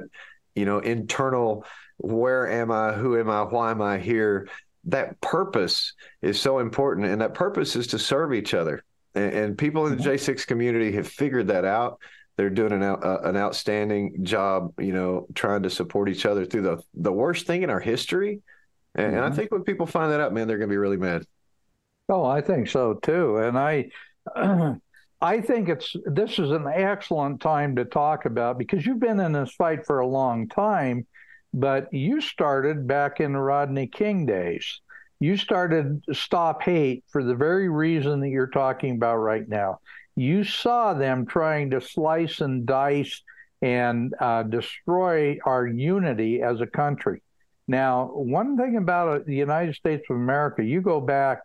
you 0.55 0.63
know, 0.63 0.79
internal, 0.79 1.65
where 1.97 2.49
am 2.49 2.71
I? 2.71 2.93
Who 2.93 3.19
am 3.19 3.29
I? 3.29 3.41
Why 3.41 3.71
am 3.71 3.81
I 3.81 3.97
here? 3.97 4.47
That 4.85 5.19
purpose 5.19 5.91
is 6.21 6.39
so 6.39 6.59
important. 6.59 7.07
And 7.07 7.19
that 7.19 7.33
purpose 7.33 7.75
is 7.75 7.87
to 7.87 7.99
serve 7.99 8.33
each 8.33 8.53
other. 8.53 8.85
And, 9.15 9.33
and 9.33 9.57
people 9.57 9.85
in 9.85 9.97
the 9.97 10.01
mm-hmm. 10.01 10.31
J6 10.31 10.47
community 10.47 10.93
have 10.93 11.09
figured 11.09 11.47
that 11.47 11.65
out. 11.65 11.99
They're 12.37 12.49
doing 12.49 12.73
an 12.73 12.83
uh, 12.83 13.19
an 13.23 13.37
outstanding 13.37 14.23
job, 14.25 14.73
you 14.79 14.93
know, 14.93 15.27
trying 15.35 15.63
to 15.63 15.69
support 15.69 16.09
each 16.09 16.25
other 16.25 16.45
through 16.45 16.63
the 16.63 16.83
the 16.93 17.11
worst 17.13 17.47
thing 17.47 17.63
in 17.63 17.69
our 17.69 17.79
history. 17.79 18.41
And, 18.95 19.15
and 19.15 19.25
I 19.25 19.29
Mhm. 19.29 19.35
think 19.35 19.51
when 19.51 19.63
people 19.63 19.85
find 19.87 20.11
that 20.11 20.19
out, 20.21 20.33
man, 20.33 20.47
they're 20.47 20.57
going 20.57 20.69
to 20.69 20.73
be 20.73 20.77
really 20.77 20.97
mad. 20.97 21.25
Oh, 22.09 22.25
I 22.25 22.41
think 22.41 22.67
so 22.69 22.95
too. 22.95 23.37
And 23.37 23.57
I 23.57 23.89
I 25.21 25.41
think 25.41 25.69
it's 25.69 25.95
this 26.05 26.37
is 26.39 26.51
an 26.51 26.67
excellent 26.67 27.41
time 27.41 27.75
to 27.77 27.85
talk 27.85 28.25
about 28.25 28.57
because 28.57 28.85
you've 28.85 28.99
been 28.99 29.19
in 29.19 29.31
this 29.31 29.53
fight 29.55 29.85
for 29.85 29.99
a 29.99 30.07
long 30.07 30.47
time, 30.49 31.07
but 31.53 31.93
you 31.93 32.19
started 32.21 32.87
back 32.87 33.19
in 33.19 33.33
the 33.33 33.39
Rodney 33.39 33.87
King 33.87 34.25
days. 34.25 34.81
You 35.19 35.37
started 35.37 36.03
Stop 36.11 36.61
Hate 36.63 37.05
for 37.09 37.23
the 37.23 37.35
very 37.35 37.69
reason 37.69 38.19
that 38.19 38.29
you're 38.29 38.47
talking 38.47 38.95
about 38.95 39.15
right 39.17 39.47
now. 39.47 39.79
You 40.15 40.43
saw 40.43 40.93
them 40.93 41.25
trying 41.25 41.71
to 41.71 41.81
slice 41.81 42.41
and 42.41 42.65
dice 42.65 43.21
and 43.61 44.13
uh, 44.19 44.43
destroy 44.43 45.37
our 45.45 45.65
unity 45.65 46.41
as 46.41 46.61
a 46.61 46.67
country. 46.67 47.21
Now, 47.67 48.07
one 48.13 48.57
thing 48.57 48.75
about 48.77 49.07
uh, 49.07 49.23
the 49.25 49.35
United 49.35 49.75
States 49.75 50.03
of 50.09 50.17
America, 50.17 50.63
you 50.63 50.81
go 50.81 50.99
back 50.99 51.41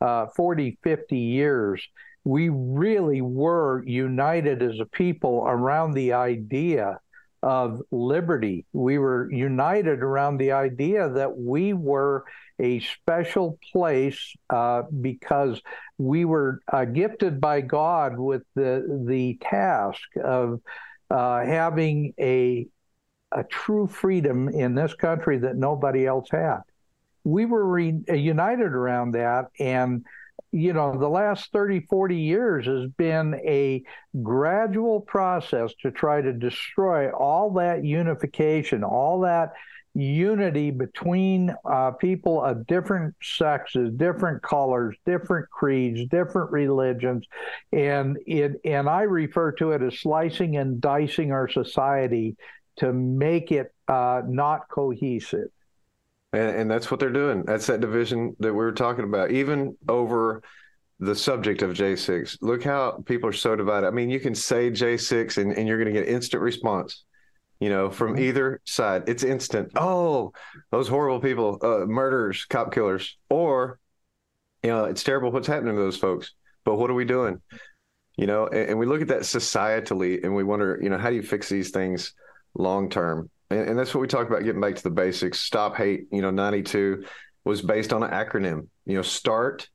uh, 0.00 0.26
40, 0.36 0.78
50 0.82 1.16
years, 1.16 1.82
we 2.24 2.50
really 2.50 3.22
were 3.22 3.82
united 3.86 4.62
as 4.62 4.78
a 4.80 4.86
people 4.86 5.44
around 5.46 5.92
the 5.92 6.12
idea 6.12 6.98
of 7.42 7.82
liberty. 7.90 8.66
We 8.72 8.98
were 8.98 9.30
united 9.30 10.00
around 10.00 10.38
the 10.38 10.52
idea 10.52 11.08
that 11.08 11.36
we 11.36 11.72
were 11.72 12.24
a 12.58 12.80
special 12.80 13.58
place 13.72 14.34
uh, 14.50 14.82
because 15.00 15.60
we 15.98 16.24
were 16.24 16.60
uh, 16.72 16.84
gifted 16.84 17.40
by 17.40 17.60
God 17.60 18.18
with 18.18 18.42
the 18.54 19.04
the 19.06 19.38
task 19.42 20.00
of 20.22 20.60
uh, 21.10 21.44
having 21.44 22.14
a 22.20 22.66
a 23.32 23.44
true 23.44 23.86
freedom 23.86 24.48
in 24.48 24.74
this 24.74 24.94
country 24.94 25.38
that 25.38 25.56
nobody 25.56 26.06
else 26.06 26.28
had. 26.30 26.60
We 27.24 27.46
were 27.46 27.64
re- 27.64 28.02
united 28.08 28.72
around 28.72 29.12
that 29.12 29.46
and 29.58 30.04
you 30.52 30.74
know, 30.74 30.96
the 30.98 31.08
last 31.08 31.50
30, 31.52 31.86
40 31.88 32.16
years 32.16 32.66
has 32.66 32.90
been 32.98 33.34
a 33.46 33.82
gradual 34.22 35.00
process 35.00 35.72
to 35.80 35.90
try 35.90 36.20
to 36.20 36.32
destroy 36.32 37.10
all 37.10 37.50
that 37.54 37.84
unification, 37.84 38.84
all 38.84 39.20
that 39.20 39.52
unity 39.94 40.70
between 40.70 41.54
uh, 41.64 41.90
people 41.92 42.42
of 42.42 42.66
different 42.66 43.14
sexes, 43.22 43.92
different 43.96 44.42
colors, 44.42 44.96
different 45.04 45.48
creeds, 45.50 46.06
different 46.08 46.50
religions, 46.50 47.26
and 47.72 48.18
it 48.26 48.52
and 48.64 48.88
I 48.88 49.02
refer 49.02 49.52
to 49.52 49.72
it 49.72 49.82
as 49.82 50.00
slicing 50.00 50.56
and 50.56 50.80
dicing 50.80 51.32
our 51.32 51.48
society 51.48 52.36
to 52.76 52.92
make 52.92 53.52
it 53.52 53.72
uh, 53.88 54.22
not 54.26 54.68
cohesive. 54.70 55.48
And, 56.32 56.56
and 56.56 56.70
that's 56.70 56.90
what 56.90 57.00
they're 57.00 57.10
doing. 57.10 57.44
That's 57.44 57.66
that 57.66 57.80
division 57.80 58.36
that 58.40 58.52
we 58.52 58.58
were 58.58 58.72
talking 58.72 59.04
about, 59.04 59.30
even 59.30 59.76
over 59.88 60.42
the 61.00 61.14
subject 61.14 61.62
of 61.62 61.72
J6. 61.72 62.38
Look 62.40 62.62
how 62.64 63.02
people 63.04 63.28
are 63.28 63.32
so 63.34 63.56
divided. 63.56 63.86
I 63.86 63.90
mean, 63.90 64.08
you 64.10 64.20
can 64.20 64.34
say 64.34 64.70
J6 64.70 65.38
and, 65.38 65.52
and 65.52 65.68
you're 65.68 65.82
going 65.82 65.92
to 65.92 66.00
get 66.00 66.08
instant 66.08 66.42
response. 66.42 67.04
you 67.60 67.68
know, 67.70 67.90
from 67.90 68.18
either 68.18 68.60
side. 68.64 69.04
It's 69.06 69.22
instant. 69.22 69.70
Oh, 69.76 70.32
those 70.72 70.88
horrible 70.88 71.20
people, 71.20 71.58
uh, 71.62 71.86
murderers, 71.86 72.44
cop 72.46 72.72
killers, 72.74 73.16
or, 73.30 73.78
you 74.64 74.70
know, 74.70 74.86
it's 74.86 75.04
terrible 75.04 75.30
what's 75.30 75.46
happening 75.46 75.76
to 75.76 75.80
those 75.80 75.96
folks. 75.96 76.32
But 76.64 76.74
what 76.76 76.90
are 76.90 76.94
we 76.94 77.04
doing? 77.04 77.40
You 78.16 78.26
know, 78.26 78.48
and, 78.48 78.70
and 78.70 78.78
we 78.80 78.86
look 78.86 79.00
at 79.00 79.08
that 79.08 79.22
societally 79.22 80.24
and 80.24 80.34
we 80.34 80.42
wonder, 80.44 80.78
you 80.82 80.90
know, 80.90 80.98
how 80.98 81.10
do 81.10 81.16
you 81.16 81.22
fix 81.22 81.48
these 81.48 81.70
things 81.70 82.14
long 82.54 82.90
term? 82.90 83.30
And, 83.52 83.70
and 83.70 83.78
that's 83.78 83.94
what 83.94 84.00
we 84.00 84.08
talk 84.08 84.26
about 84.26 84.44
getting 84.44 84.60
back 84.60 84.76
to 84.76 84.82
the 84.82 84.90
basics. 84.90 85.40
Stop 85.40 85.76
hate, 85.76 86.06
you 86.10 86.22
know, 86.22 86.30
92 86.30 87.04
was 87.44 87.62
based 87.62 87.92
on 87.92 88.02
an 88.02 88.10
acronym, 88.10 88.68
you 88.86 88.96
know, 88.96 89.02
start 89.02 89.68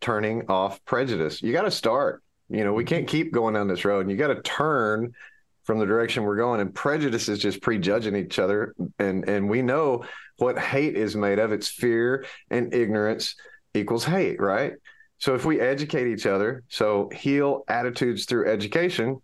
turning 0.00 0.48
off 0.48 0.84
prejudice. 0.84 1.42
You 1.42 1.52
got 1.52 1.62
to 1.62 1.70
start. 1.70 2.22
You 2.48 2.64
know, 2.64 2.72
we 2.72 2.84
can't 2.84 3.08
keep 3.08 3.32
going 3.32 3.54
down 3.54 3.68
this 3.68 3.84
road 3.84 4.00
and 4.00 4.10
you 4.10 4.16
got 4.16 4.28
to 4.28 4.42
turn 4.42 5.14
from 5.64 5.78
the 5.78 5.86
direction 5.86 6.24
we're 6.24 6.36
going 6.36 6.60
and 6.60 6.74
prejudice 6.74 7.28
is 7.28 7.38
just 7.38 7.62
prejudging 7.62 8.16
each 8.16 8.38
other 8.38 8.74
and 8.98 9.28
and 9.28 9.48
we 9.48 9.62
know 9.62 10.04
what 10.38 10.58
hate 10.58 10.96
is 10.96 11.14
made 11.14 11.38
of 11.38 11.52
it's 11.52 11.68
fear 11.68 12.26
and 12.50 12.74
ignorance 12.74 13.36
equals 13.74 14.04
hate 14.04 14.40
right 14.40 14.72
so 15.18 15.34
if 15.34 15.44
we 15.44 15.60
educate 15.60 16.12
each 16.12 16.26
other 16.26 16.64
so 16.68 17.08
heal 17.14 17.62
attitudes 17.68 18.24
through 18.24 18.50
education 18.50 19.20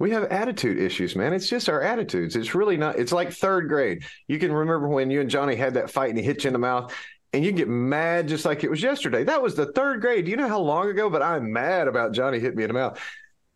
we 0.00 0.10
have 0.10 0.24
attitude 0.24 0.78
issues 0.78 1.14
man 1.14 1.32
it's 1.32 1.48
just 1.48 1.68
our 1.68 1.80
attitudes 1.80 2.34
it's 2.34 2.54
really 2.54 2.76
not 2.76 2.98
it's 2.98 3.12
like 3.12 3.32
third 3.32 3.68
grade 3.68 4.04
you 4.26 4.38
can 4.38 4.52
remember 4.52 4.88
when 4.88 5.10
you 5.10 5.20
and 5.20 5.30
johnny 5.30 5.54
had 5.54 5.74
that 5.74 5.90
fight 5.90 6.10
and 6.10 6.18
he 6.18 6.24
hit 6.24 6.42
you 6.42 6.48
in 6.48 6.52
the 6.52 6.58
mouth 6.58 6.92
and 7.32 7.44
you 7.44 7.52
get 7.52 7.68
mad 7.68 8.26
just 8.26 8.44
like 8.44 8.64
it 8.64 8.70
was 8.70 8.82
yesterday 8.82 9.22
that 9.22 9.40
was 9.40 9.54
the 9.54 9.70
third 9.72 10.00
grade 10.00 10.24
do 10.24 10.32
you 10.32 10.36
know 10.36 10.48
how 10.48 10.58
long 10.58 10.88
ago 10.88 11.08
but 11.08 11.22
i'm 11.22 11.52
mad 11.52 11.86
about 11.86 12.12
johnny 12.12 12.40
hit 12.40 12.56
me 12.56 12.64
in 12.64 12.68
the 12.68 12.74
mouth 12.74 13.00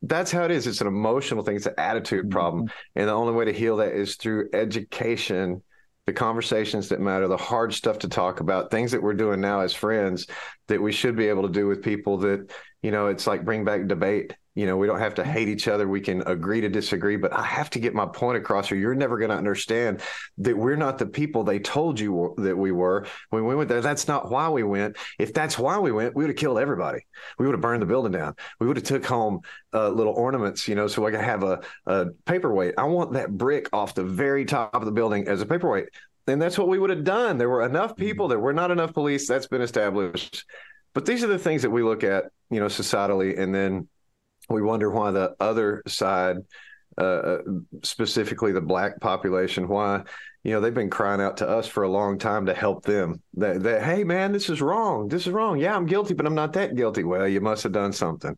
that's 0.09 0.31
how 0.31 0.45
it 0.45 0.51
is. 0.51 0.67
It's 0.67 0.81
an 0.81 0.87
emotional 0.87 1.43
thing. 1.43 1.57
It's 1.57 1.67
an 1.67 1.75
attitude 1.79 2.31
problem, 2.31 2.67
mm-hmm. 2.67 2.99
and 2.99 3.09
the 3.09 3.13
only 3.13 3.33
way 3.33 3.47
to 3.47 3.53
heal 3.53 3.79
that 3.79 3.93
is 3.93 4.17
through 4.17 4.51
education, 4.53 5.63
the 6.07 6.13
conversations 6.13 6.89
that 6.89 7.01
matter, 7.01 7.29
the 7.29 7.37
hard 7.37 7.73
stuff 7.73 8.01
to 8.01 8.09
talk 8.09 8.41
about, 8.41 8.71
things 8.71 8.93
that 8.93 9.03
we're 9.03 9.15
doing 9.15 9.41
now 9.41 9.61
as 9.61 9.75
friends 9.75 10.27
that 10.69 10.81
we 10.81 10.93
should 10.93 11.17
be 11.17 11.29
able 11.29 11.43
to 11.43 11.49
do 11.49 11.67
with 11.67 11.83
people 11.83 12.19
that 12.19 12.53
you 12.83 12.91
know. 12.91 13.09
It's 13.09 13.27
like 13.27 13.45
bring 13.45 13.65
back 13.65 13.87
debate. 13.87 14.35
You 14.55 14.67
know, 14.67 14.77
we 14.77 14.87
don't 14.87 15.01
have 15.01 15.15
to 15.15 15.25
hate 15.25 15.49
each 15.49 15.67
other. 15.67 15.89
We 15.89 16.01
can 16.01 16.23
agree 16.29 16.61
to 16.61 16.69
disagree, 16.69 17.17
but 17.17 17.33
I 17.33 17.43
have 17.43 17.71
to 17.71 17.81
get 17.81 17.93
my 17.93 18.07
point 18.07 18.39
across, 18.39 18.71
or 18.71 18.77
you're 18.77 18.95
never 18.95 19.19
going 19.19 19.31
to 19.31 19.37
understand 19.37 20.01
that 20.39 20.57
we're 20.57 20.77
not 20.77 20.99
the 20.99 21.07
people 21.07 21.43
they 21.43 21.59
told 21.59 21.99
you 21.99 22.35
that 22.39 22.57
we 22.57 22.71
were 22.71 23.07
when 23.31 23.47
we 23.47 23.57
went 23.57 23.69
there. 23.69 23.81
That's 23.81 24.07
not 24.07 24.31
why 24.31 24.49
we 24.49 24.63
went. 24.63 24.97
If 25.19 25.35
that's 25.35 25.59
why 25.59 25.79
we 25.79 25.91
went, 25.91 26.15
we 26.15 26.23
would 26.23 26.31
have 26.31 26.37
killed 26.37 26.61
everybody. 26.61 27.05
We 27.37 27.47
would 27.47 27.55
have 27.55 27.61
burned 27.61 27.83
the 27.83 27.87
building 27.87 28.13
down. 28.13 28.37
We 28.61 28.69
would 28.69 28.77
have 28.77 28.85
took 28.85 29.05
home 29.05 29.41
uh, 29.73 29.89
little 29.89 30.15
ornaments, 30.15 30.69
you 30.69 30.77
know, 30.77 30.87
so 30.87 31.05
I 31.05 31.11
could 31.11 31.21
have 31.21 31.43
a, 31.43 31.61
a 31.87 32.07
paperweight. 32.25 32.75
I 32.79 32.85
want 32.85 33.15
that 33.15 33.37
brick 33.37 33.69
off 33.73 33.95
the 33.95 34.05
very 34.05 34.45
top 34.45 34.77
of 34.77 34.85
the 34.85 34.93
building 34.93 35.27
as 35.27 35.41
a 35.41 35.47
paperweight. 35.47 35.89
And 36.29 36.41
that's 36.41 36.57
what 36.57 36.69
we 36.69 36.79
would 36.79 36.91
have 36.91 37.05
done. 37.05 37.39
There 37.39 37.51
were 37.51 37.67
enough 37.67 37.97
people. 37.97 38.29
There 38.29 38.39
were 38.39 38.55
not 38.55 38.71
enough 38.71 38.95
police. 38.95 39.27
That's 39.27 39.49
been 39.49 39.63
established. 39.63 40.45
But 40.95 41.07
these 41.07 41.25
are 41.25 41.27
the 41.27 41.41
things 41.41 41.63
that 41.63 41.71
we 41.71 41.83
look 41.83 42.05
at, 42.05 42.27
you 42.51 42.61
know, 42.61 42.67
societally, 42.67 43.37
and 43.37 43.53
then 43.53 43.89
we 44.49 44.63
wonder 44.63 44.91
why 44.91 45.11
the 45.11 45.35
other 45.41 45.83
side, 45.87 46.37
uh, 46.99 47.01
uh, 47.01 47.39
specifically 47.83 48.53
the 48.53 48.61
black 48.61 49.01
population, 49.01 49.69
why 49.69 50.03
you 50.43 50.53
know 50.53 50.61
they've 50.61 50.75
been 50.75 50.91
crying 50.91 51.21
out 51.21 51.39
to 51.39 51.49
us 51.49 51.67
for 51.67 51.83
a 51.83 51.89
long 51.89 52.19
time 52.19 52.47
to 52.47 52.55
help 52.55 52.85
them. 52.85 53.23
That, 53.35 53.63
that 53.63 53.83
hey 53.83 54.05
man, 54.05 54.33
this 54.33 54.49
is 54.51 54.61
wrong. 54.61 55.09
This 55.09 55.27
is 55.27 55.33
wrong. 55.33 55.59
Yeah, 55.59 55.75
I'm 55.75 55.87
guilty, 55.87 56.15
but 56.15 56.27
I'm 56.27 56.35
not 56.35 56.53
that 56.55 56.77
guilty. 56.77 57.05
Well, 57.05 57.27
you 57.27 57.41
must 57.41 57.63
have 57.63 57.73
done 57.73 57.93
something. 57.93 58.37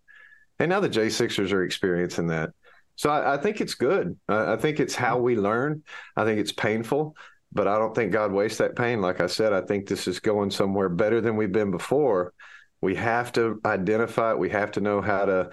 And 0.59 0.70
now 0.70 0.81
the 0.81 0.89
J 0.89 1.11
Sixers 1.11 1.53
are 1.53 1.65
experiencing 1.65 2.28
that. 2.28 2.51
So 2.97 3.11
I, 3.11 3.35
I 3.35 3.37
think 3.37 3.61
it's 3.61 3.74
good. 3.74 4.16
I, 4.28 4.55
I 4.55 4.57
think 4.57 4.81
it's 4.81 4.95
how 4.95 5.19
we 5.19 5.37
learn. 5.37 5.83
I 6.16 6.24
think 6.24 6.41
it's 6.41 6.53
painful, 6.53 7.15
but 7.53 7.69
I 7.69 7.78
don't 7.78 7.95
think 7.95 8.12
God 8.12 8.33
wastes 8.33 8.59
that 8.59 8.77
pain. 8.77 9.01
Like 9.01 9.20
I 9.20 9.27
said, 9.27 9.53
I 9.53 9.61
think 9.61 9.87
this 9.87 10.09
is 10.09 10.19
going 10.20 10.51
somewhere 10.51 10.89
better 10.89 11.20
than 11.20 11.37
we've 11.37 11.53
been 11.53 11.70
before. 11.70 12.33
We 12.81 12.95
have 12.97 13.33
to 13.33 13.61
identify 13.65 14.33
it. 14.33 14.39
We 14.39 14.51
have 14.51 14.73
to 14.73 14.81
know 14.81 15.01
how 15.01 15.24
to 15.24 15.51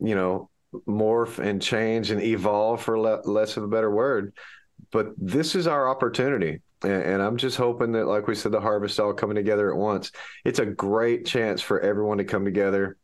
you 0.00 0.14
know, 0.14 0.50
morph 0.86 1.38
and 1.38 1.62
change 1.62 2.10
and 2.10 2.22
evolve 2.22 2.82
for 2.82 2.98
le- 2.98 3.22
less 3.24 3.56
of 3.56 3.64
a 3.64 3.68
better 3.68 3.90
word. 3.90 4.34
But 4.90 5.08
this 5.16 5.54
is 5.54 5.66
our 5.66 5.88
opportunity. 5.88 6.60
And, 6.82 7.02
and 7.02 7.22
I'm 7.22 7.36
just 7.36 7.56
hoping 7.56 7.92
that, 7.92 8.06
like 8.06 8.26
we 8.26 8.34
said, 8.34 8.52
the 8.52 8.60
harvest 8.60 9.00
all 9.00 9.12
coming 9.12 9.36
together 9.36 9.70
at 9.70 9.78
once. 9.78 10.12
It's 10.44 10.58
a 10.58 10.66
great 10.66 11.26
chance 11.26 11.60
for 11.60 11.80
everyone 11.80 12.18
to 12.18 12.24
come 12.24 12.44
together 12.44 12.96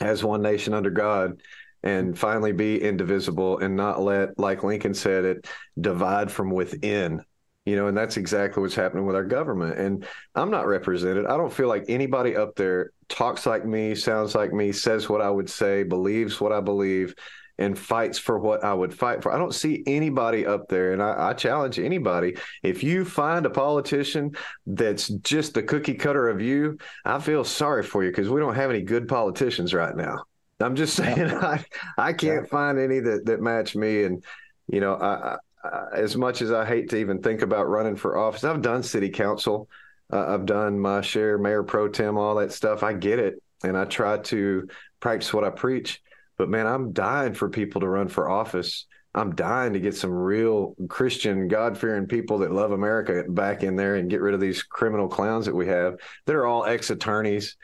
as 0.00 0.24
one 0.24 0.42
nation 0.42 0.74
under 0.74 0.90
God 0.90 1.40
and 1.82 2.18
finally 2.18 2.52
be 2.52 2.80
indivisible 2.82 3.58
and 3.58 3.76
not 3.76 4.00
let, 4.00 4.38
like 4.38 4.64
Lincoln 4.64 4.94
said, 4.94 5.24
it 5.24 5.48
divide 5.78 6.30
from 6.30 6.50
within 6.50 7.22
you 7.64 7.76
know 7.76 7.86
and 7.86 7.96
that's 7.96 8.16
exactly 8.16 8.60
what's 8.60 8.74
happening 8.74 9.06
with 9.06 9.16
our 9.16 9.24
government 9.24 9.78
and 9.78 10.06
i'm 10.34 10.50
not 10.50 10.66
represented 10.66 11.26
i 11.26 11.36
don't 11.36 11.52
feel 11.52 11.68
like 11.68 11.84
anybody 11.88 12.36
up 12.36 12.54
there 12.56 12.92
talks 13.08 13.46
like 13.46 13.64
me 13.64 13.94
sounds 13.94 14.34
like 14.34 14.52
me 14.52 14.72
says 14.72 15.08
what 15.08 15.20
i 15.20 15.30
would 15.30 15.48
say 15.48 15.82
believes 15.82 16.40
what 16.40 16.52
i 16.52 16.60
believe 16.60 17.14
and 17.58 17.78
fights 17.78 18.18
for 18.18 18.38
what 18.38 18.64
I 18.64 18.74
would 18.74 18.92
fight 18.92 19.22
for. 19.22 19.32
I 19.32 19.38
don't 19.38 19.54
see 19.54 19.82
anybody 19.86 20.44
up 20.44 20.68
there, 20.68 20.92
and 20.92 21.02
I, 21.02 21.30
I, 21.30 21.32
challenge 21.34 21.78
anybody. 21.78 22.36
If 22.62 22.82
you 22.82 23.04
find 23.04 23.46
a 23.46 23.50
politician 23.50 24.32
that's 24.66 25.08
just 25.08 25.54
the 25.54 25.62
cookie 25.62 25.94
cutter 25.94 26.28
of 26.28 26.40
you, 26.40 26.78
I 27.04 27.20
feel 27.20 27.44
sorry 27.44 27.84
for 27.84 28.02
you 28.02 28.10
because 28.10 28.28
we 28.28 28.40
don't 28.40 28.56
have 28.56 28.70
any 28.70 28.82
good 28.82 29.06
politicians 29.06 29.72
right 29.72 29.94
now. 29.94 30.24
I'm 30.60 30.74
just 30.74 30.96
saying, 30.96 31.30
I 31.30 31.64
I 31.96 32.12
can't 32.12 32.44
yeah. 32.44 32.50
find 32.50 32.78
any 32.78 33.00
that 33.00 33.26
that 33.26 33.40
match 33.40 33.76
me, 33.76 34.04
and 34.04 34.24
you 34.66 34.80
know, 34.80 34.94
I 34.94 35.36
uh, 35.64 35.86
as 35.94 36.16
much 36.16 36.42
as 36.42 36.52
I 36.52 36.66
hate 36.66 36.90
to 36.90 36.96
even 36.96 37.22
think 37.22 37.40
about 37.40 37.68
running 37.68 37.96
for 37.96 38.18
office, 38.18 38.44
I've 38.44 38.62
done 38.62 38.82
city 38.82 39.08
council. 39.08 39.68
Uh, 40.12 40.34
I've 40.34 40.46
done 40.46 40.78
my 40.78 41.00
share, 41.00 41.38
mayor 41.38 41.62
pro 41.62 41.88
tem, 41.88 42.16
all 42.16 42.36
that 42.36 42.52
stuff. 42.52 42.82
I 42.82 42.92
get 42.92 43.18
it. 43.18 43.42
And 43.62 43.76
I 43.76 43.84
try 43.84 44.18
to 44.18 44.68
practice 45.00 45.32
what 45.32 45.44
I 45.44 45.50
preach. 45.50 46.02
But 46.36 46.48
man, 46.48 46.66
I'm 46.66 46.92
dying 46.92 47.34
for 47.34 47.48
people 47.48 47.80
to 47.80 47.88
run 47.88 48.08
for 48.08 48.28
office. 48.28 48.86
I'm 49.14 49.34
dying 49.34 49.72
to 49.74 49.80
get 49.80 49.96
some 49.96 50.10
real 50.10 50.74
Christian, 50.88 51.46
God 51.46 51.78
fearing 51.78 52.06
people 52.06 52.38
that 52.38 52.50
love 52.50 52.72
America 52.72 53.24
back 53.28 53.62
in 53.62 53.76
there 53.76 53.94
and 53.94 54.10
get 54.10 54.20
rid 54.20 54.34
of 54.34 54.40
these 54.40 54.62
criminal 54.62 55.08
clowns 55.08 55.46
that 55.46 55.54
we 55.54 55.68
have 55.68 55.96
that 56.26 56.34
are 56.34 56.46
all 56.46 56.64
ex 56.64 56.90
attorneys. 56.90 57.56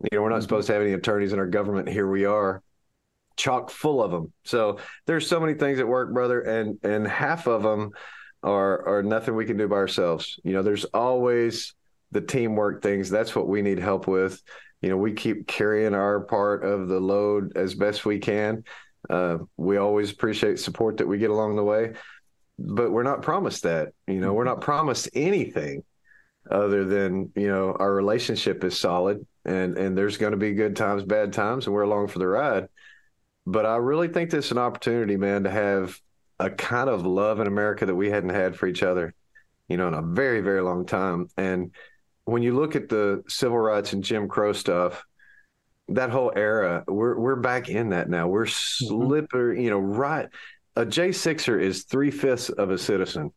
You 0.00 0.18
know, 0.18 0.22
we're 0.22 0.28
not 0.28 0.36
mm-hmm. 0.36 0.42
supposed 0.42 0.68
to 0.68 0.72
have 0.74 0.82
any 0.82 0.92
attorneys 0.92 1.32
in 1.32 1.38
our 1.38 1.46
government. 1.46 1.88
Here 1.88 2.08
we 2.08 2.24
are 2.24 2.62
chock 3.36 3.70
full 3.70 4.02
of 4.02 4.10
them. 4.10 4.32
So 4.44 4.78
there's 5.06 5.26
so 5.26 5.40
many 5.40 5.54
things 5.54 5.80
at 5.80 5.88
work, 5.88 6.12
brother, 6.12 6.40
and 6.40 6.78
and 6.82 7.06
half 7.06 7.46
of 7.46 7.62
them 7.62 7.90
are 8.42 8.86
are 8.86 9.02
nothing 9.02 9.34
we 9.34 9.46
can 9.46 9.56
do 9.56 9.68
by 9.68 9.76
ourselves. 9.76 10.38
You 10.44 10.52
know, 10.52 10.62
there's 10.62 10.84
always 10.86 11.74
the 12.12 12.20
teamwork 12.20 12.82
things. 12.82 13.10
That's 13.10 13.34
what 13.34 13.48
we 13.48 13.62
need 13.62 13.78
help 13.78 14.06
with. 14.06 14.40
You 14.80 14.90
know, 14.90 14.96
we 14.96 15.12
keep 15.12 15.46
carrying 15.46 15.94
our 15.94 16.20
part 16.20 16.64
of 16.64 16.88
the 16.88 17.00
load 17.00 17.56
as 17.56 17.74
best 17.74 18.04
we 18.04 18.18
can. 18.18 18.64
Uh, 19.10 19.38
we 19.56 19.76
always 19.76 20.12
appreciate 20.12 20.60
support 20.60 20.98
that 20.98 21.06
we 21.06 21.18
get 21.18 21.30
along 21.30 21.56
the 21.56 21.64
way, 21.64 21.94
but 22.58 22.90
we're 22.90 23.02
not 23.02 23.22
promised 23.22 23.64
that. 23.64 23.92
You 24.06 24.20
know, 24.20 24.32
we're 24.32 24.44
not 24.44 24.60
promised 24.60 25.08
anything 25.14 25.82
other 26.50 26.84
than 26.84 27.30
you 27.36 27.46
know 27.46 27.76
our 27.78 27.94
relationship 27.94 28.64
is 28.64 28.78
solid 28.78 29.24
and 29.44 29.78
and 29.78 29.96
there's 29.96 30.16
going 30.16 30.32
to 30.32 30.36
be 30.36 30.54
good 30.54 30.74
times 30.74 31.04
bad 31.04 31.32
times 31.32 31.66
and 31.66 31.74
we're 31.74 31.82
along 31.82 32.08
for 32.08 32.18
the 32.18 32.26
ride 32.26 32.66
but 33.46 33.66
I 33.66 33.76
really 33.76 34.08
think 34.08 34.30
this 34.30 34.46
is 34.46 34.52
an 34.52 34.58
opportunity, 34.58 35.16
man, 35.16 35.44
to 35.44 35.50
have 35.50 35.98
a 36.38 36.50
kind 36.50 36.88
of 36.88 37.04
love 37.04 37.40
in 37.40 37.46
America 37.46 37.86
that 37.86 37.94
we 37.94 38.10
hadn't 38.10 38.30
had 38.30 38.56
for 38.56 38.66
each 38.66 38.82
other, 38.82 39.14
you 39.68 39.76
know, 39.76 39.88
in 39.88 39.94
a 39.94 40.02
very, 40.02 40.40
very 40.40 40.62
long 40.62 40.86
time. 40.86 41.28
And 41.36 41.72
when 42.24 42.42
you 42.42 42.54
look 42.54 42.76
at 42.76 42.88
the 42.88 43.22
civil 43.28 43.58
rights 43.58 43.92
and 43.92 44.04
Jim 44.04 44.28
Crow 44.28 44.52
stuff, 44.52 45.04
that 45.88 46.10
whole 46.10 46.32
era, 46.34 46.84
we're 46.86 47.18
we're 47.18 47.36
back 47.36 47.68
in 47.68 47.90
that 47.90 48.08
now. 48.08 48.28
We're 48.28 48.46
mm-hmm. 48.46 48.86
slipper, 48.86 49.52
you 49.52 49.70
know, 49.70 49.78
right. 49.78 50.28
A 50.76 50.86
J 50.86 51.12
sixer 51.12 51.58
is 51.58 51.84
three 51.84 52.10
fifths 52.10 52.48
of 52.48 52.70
a 52.70 52.78
citizen, 52.78 53.32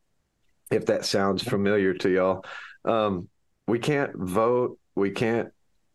if 0.71 0.85
that 0.85 1.05
sounds 1.05 1.43
familiar 1.43 1.93
to 1.95 2.09
y'all. 2.09 2.45
Um, 2.85 3.27
we 3.67 3.79
can't 3.79 4.15
vote, 4.15 4.77
we 4.93 5.11
can't 5.11 5.51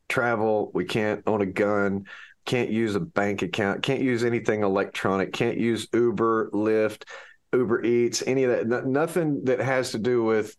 travel, 0.09 0.71
we 0.75 0.85
can't 0.85 1.23
own 1.27 1.41
a 1.41 1.47
gun 1.47 2.07
can't 2.45 2.71
use 2.71 2.95
a 2.95 3.01
bank 3.01 3.43
account, 3.43 3.83
can't 3.83 4.03
use 4.03 4.25
anything 4.25 4.63
electronic, 4.63 5.33
can't 5.33 5.59
use 5.59 5.87
Uber, 5.93 6.51
Lyft, 6.53 7.05
Uber 7.53 7.85
Eats, 7.85 8.23
any 8.27 8.45
of 8.45 8.51
that. 8.51 8.67
No, 8.67 8.81
nothing 8.81 9.45
that 9.45 9.61
has 9.61 9.93
to 9.93 9.99
do 9.99 10.25
with 10.25 10.57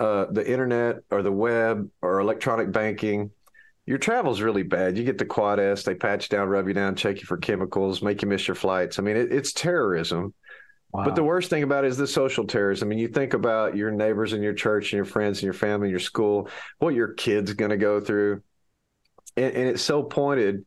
uh, 0.00 0.24
the 0.30 0.50
internet 0.50 1.02
or 1.10 1.22
the 1.22 1.30
web 1.30 1.88
or 2.00 2.20
electronic 2.20 2.72
banking. 2.72 3.30
Your 3.84 3.98
travel's 3.98 4.40
really 4.40 4.62
bad. 4.62 4.96
You 4.96 5.04
get 5.04 5.18
the 5.18 5.26
quad 5.26 5.60
S, 5.60 5.82
they 5.82 5.94
patch 5.94 6.28
down, 6.30 6.48
rub 6.48 6.66
you 6.66 6.74
down, 6.74 6.96
check 6.96 7.20
you 7.20 7.26
for 7.26 7.36
chemicals, 7.36 8.02
make 8.02 8.22
you 8.22 8.28
miss 8.28 8.48
your 8.48 8.54
flights. 8.54 8.98
I 8.98 9.02
mean, 9.02 9.16
it, 9.16 9.30
it's 9.30 9.52
terrorism. 9.52 10.32
Wow. 10.92 11.04
But 11.04 11.16
the 11.16 11.22
worst 11.22 11.50
thing 11.50 11.62
about 11.62 11.84
it 11.84 11.88
is 11.88 11.96
the 11.98 12.06
social 12.06 12.46
terrorism. 12.46 12.88
I 12.88 12.90
mean, 12.90 12.98
you 12.98 13.08
think 13.08 13.34
about 13.34 13.76
your 13.76 13.90
neighbors 13.90 14.32
and 14.32 14.42
your 14.42 14.54
church 14.54 14.92
and 14.92 14.96
your 14.96 15.04
friends 15.04 15.38
and 15.38 15.44
your 15.44 15.54
family 15.54 15.86
and 15.86 15.90
your 15.90 16.00
school, 16.00 16.48
what 16.78 16.94
your 16.94 17.08
kid's 17.08 17.52
going 17.52 17.70
to 17.70 17.76
go 17.76 18.00
through. 18.00 18.42
And, 19.36 19.54
and, 19.54 19.68
it's 19.68 19.82
so 19.82 20.02
pointed 20.02 20.64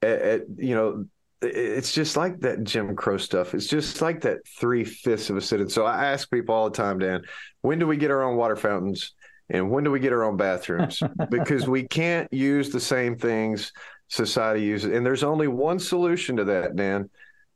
at, 0.00 0.20
at, 0.22 0.42
you 0.56 0.74
know 0.74 1.06
it's 1.42 1.92
just 1.92 2.16
like 2.16 2.40
that 2.40 2.64
Jim 2.64 2.94
Crow 2.94 3.16
stuff. 3.16 3.54
It's 3.54 3.66
just 3.66 4.02
like 4.02 4.20
that 4.22 4.46
three 4.46 4.84
fifths 4.84 5.30
of 5.30 5.36
a 5.36 5.40
citizen. 5.40 5.70
So 5.70 5.84
I 5.84 6.06
ask 6.06 6.30
people 6.30 6.54
all 6.54 6.68
the 6.68 6.76
time, 6.76 6.98
Dan, 6.98 7.22
when 7.62 7.78
do 7.78 7.86
we 7.86 7.96
get 7.96 8.10
our 8.10 8.22
own 8.22 8.36
water 8.36 8.56
fountains? 8.56 9.14
And 9.48 9.70
when 9.70 9.82
do 9.82 9.90
we 9.90 10.00
get 10.00 10.12
our 10.12 10.22
own 10.22 10.36
bathrooms? 10.36 11.02
because 11.30 11.66
we 11.66 11.88
can't 11.88 12.32
use 12.32 12.70
the 12.70 12.80
same 12.80 13.16
things 13.16 13.72
society 14.08 14.62
uses. 14.62 14.92
And 14.92 15.04
there's 15.04 15.24
only 15.24 15.48
one 15.48 15.78
solution 15.78 16.36
to 16.36 16.44
that, 16.44 16.76
Dan. 16.76 17.08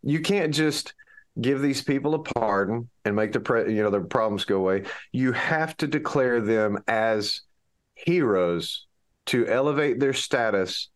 You 0.02 0.20
can't 0.20 0.54
just 0.54 0.94
give 1.40 1.60
these 1.60 1.82
people 1.82 2.14
a 2.14 2.22
pardon 2.22 2.88
and 3.04 3.16
make 3.16 3.32
the 3.32 3.40
pre- 3.40 3.74
you 3.74 3.82
know 3.82 3.90
the 3.90 4.00
problems 4.00 4.44
go 4.44 4.58
away. 4.58 4.84
You 5.12 5.32
have 5.32 5.76
to 5.78 5.86
declare 5.86 6.40
them 6.40 6.78
as 6.86 7.40
heroes 7.94 8.86
to 9.26 9.46
elevate 9.46 9.98
their 9.98 10.12
status 10.12 10.90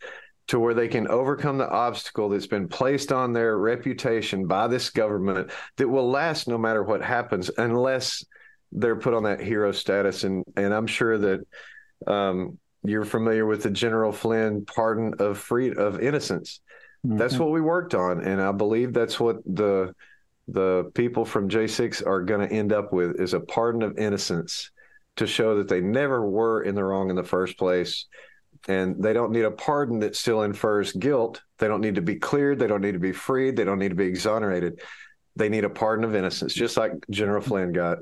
to 0.49 0.59
where 0.59 0.75
they 0.75 0.89
can 0.89 1.07
overcome 1.09 1.59
the 1.59 1.69
obstacle 1.69 2.31
that's 2.31 2.47
been 2.47 2.69
placed 2.69 3.13
on 3.13 3.33
their 3.33 3.59
reputation 3.59 4.47
by 4.47 4.67
this 4.67 4.91
government 4.91 5.51
that 5.77 5.89
will 5.89 6.11
last 6.11 6.49
no 6.49 6.59
matter 6.59 6.83
what 6.83 7.03
happens 7.03 7.51
unless 7.59 8.25
they're 8.73 8.97
put 8.97 9.15
on 9.15 9.23
that 9.23 9.41
hero 9.41 9.73
status 9.73 10.25
and 10.25 10.45
and 10.57 10.75
I'm 10.75 10.87
sure 10.87 11.17
that 11.19 11.47
um, 12.07 12.59
you're 12.83 13.05
familiar 13.05 13.47
with 13.47 13.63
the 13.63 13.71
General 13.71 14.13
Flynn 14.13 14.65
pardon 14.65 15.15
of 15.19 15.39
free 15.39 15.75
of 15.75 16.01
innocence. 16.01 16.61
Mm-hmm. 17.07 17.19
That's 17.19 17.39
what 17.39 17.51
we 17.51 17.61
worked 17.61 17.95
on 17.95 18.23
and 18.23 18.41
I 18.41 18.53
believe 18.53 18.93
that's 18.93 19.21
what 19.21 19.37
the 19.45 19.95
the 20.49 20.91
people 20.95 21.27
from 21.27 21.51
J6 21.51 22.07
are 22.07 22.23
going 22.23 22.49
to 22.49 22.55
end 22.55 22.73
up 22.73 22.91
with 22.91 23.21
is 23.21 23.35
a 23.35 23.41
pardon 23.41 23.83
of 23.83 23.99
innocence 23.99 24.71
to 25.17 25.27
show 25.27 25.59
that 25.59 25.69
they 25.69 25.83
never 25.83 26.27
were 26.27 26.63
in 26.63 26.75
the 26.75 26.85
wrong 26.85 27.11
in 27.11 27.17
the 27.17 27.23
first 27.23 27.59
place 27.59 28.07
and 28.67 29.03
they 29.03 29.13
don't 29.13 29.33
need 29.33 29.45
a 29.45 29.51
pardon 29.51 30.01
that 30.01 30.17
still 30.17 30.43
infers 30.43 30.93
guilt. 30.93 31.43
They 31.59 31.69
don't 31.69 31.81
need 31.81 31.97
to 31.97 32.03
be 32.03 32.17
cleared. 32.17 32.59
They 32.59 32.67
don't 32.67 32.81
need 32.81 32.93
to 32.93 32.99
be 32.99 33.13
freed. 33.13 33.57
They 33.57 33.65
don't 33.65 33.79
need 33.79 33.91
to 33.91 33.95
be 33.95 34.07
exonerated. 34.07 34.81
They 35.37 35.49
need 35.49 35.65
a 35.65 35.71
pardon 35.71 36.05
of 36.05 36.15
innocence, 36.15 36.55
just 36.55 36.77
like 36.77 36.93
General 37.11 37.41
mm-hmm. 37.41 37.49
Flynn 37.49 37.73
got. 37.73 37.99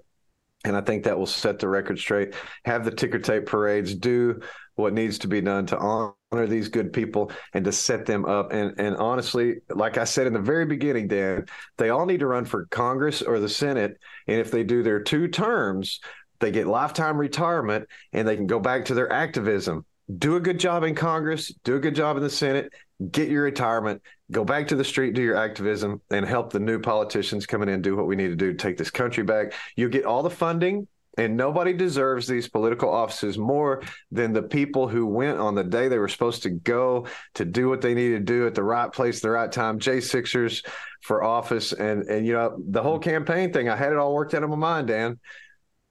And 0.64 0.76
I 0.76 0.80
think 0.80 1.04
that 1.04 1.18
will 1.18 1.26
set 1.26 1.58
the 1.58 1.68
record 1.68 1.98
straight. 1.98 2.34
Have 2.64 2.84
the 2.84 2.90
ticker 2.90 3.18
tape 3.18 3.46
parades 3.46 3.94
do 3.94 4.40
what 4.74 4.92
needs 4.92 5.18
to 5.18 5.28
be 5.28 5.40
done 5.40 5.66
to 5.66 5.78
honor 5.78 6.46
these 6.46 6.68
good 6.68 6.92
people 6.92 7.30
and 7.52 7.64
to 7.64 7.72
set 7.72 8.06
them 8.06 8.24
up. 8.24 8.52
And 8.52 8.74
and 8.78 8.96
honestly, 8.96 9.56
like 9.68 9.98
I 9.98 10.04
said 10.04 10.26
in 10.26 10.32
the 10.32 10.40
very 10.40 10.66
beginning, 10.66 11.08
Dan, 11.08 11.46
they 11.78 11.90
all 11.90 12.06
need 12.06 12.20
to 12.20 12.26
run 12.26 12.46
for 12.46 12.66
Congress 12.66 13.22
or 13.22 13.38
the 13.38 13.48
Senate. 13.48 13.98
And 14.26 14.40
if 14.40 14.50
they 14.50 14.64
do 14.64 14.82
their 14.82 15.00
two 15.00 15.28
terms, 15.28 16.00
they 16.40 16.50
get 16.50 16.66
lifetime 16.66 17.16
retirement 17.16 17.88
and 18.12 18.26
they 18.26 18.36
can 18.36 18.46
go 18.46 18.58
back 18.58 18.86
to 18.86 18.94
their 18.94 19.12
activism 19.12 19.84
do 20.14 20.36
a 20.36 20.40
good 20.40 20.60
job 20.60 20.84
in 20.84 20.94
Congress, 20.94 21.52
do 21.64 21.76
a 21.76 21.80
good 21.80 21.94
job 21.94 22.16
in 22.16 22.22
the 22.22 22.30
Senate, 22.30 22.72
get 23.10 23.28
your 23.28 23.42
retirement, 23.42 24.02
go 24.30 24.44
back 24.44 24.68
to 24.68 24.76
the 24.76 24.84
street, 24.84 25.14
do 25.14 25.22
your 25.22 25.36
activism, 25.36 26.00
and 26.10 26.24
help 26.24 26.52
the 26.52 26.60
new 26.60 26.78
politicians 26.78 27.46
coming 27.46 27.68
in 27.68 27.82
do 27.82 27.96
what 27.96 28.06
we 28.06 28.16
need 28.16 28.28
to 28.28 28.36
do 28.36 28.52
to 28.52 28.58
take 28.58 28.76
this 28.76 28.90
country 28.90 29.24
back. 29.24 29.52
You'll 29.74 29.90
get 29.90 30.04
all 30.04 30.22
the 30.22 30.30
funding, 30.30 30.86
and 31.18 31.36
nobody 31.36 31.72
deserves 31.72 32.26
these 32.26 32.48
political 32.48 32.90
offices 32.90 33.38
more 33.38 33.82
than 34.12 34.32
the 34.32 34.42
people 34.42 34.86
who 34.86 35.06
went 35.06 35.38
on 35.38 35.54
the 35.54 35.64
day 35.64 35.88
they 35.88 35.98
were 35.98 36.08
supposed 36.08 36.42
to 36.44 36.50
go 36.50 37.06
to 37.34 37.44
do 37.44 37.68
what 37.68 37.80
they 37.80 37.94
needed 37.94 38.26
to 38.26 38.32
do 38.32 38.46
at 38.46 38.54
the 38.54 38.62
right 38.62 38.92
place, 38.92 39.20
the 39.20 39.30
right 39.30 39.50
time. 39.50 39.78
J 39.78 40.00
Sixers 40.00 40.62
for 41.00 41.24
office, 41.24 41.72
and 41.72 42.02
and 42.04 42.26
you 42.26 42.34
know 42.34 42.56
the 42.68 42.82
whole 42.82 42.98
campaign 42.98 43.52
thing. 43.52 43.68
I 43.68 43.76
had 43.76 43.92
it 43.92 43.98
all 43.98 44.14
worked 44.14 44.34
out 44.34 44.42
in 44.42 44.50
my 44.50 44.56
mind, 44.56 44.88
Dan. 44.88 45.18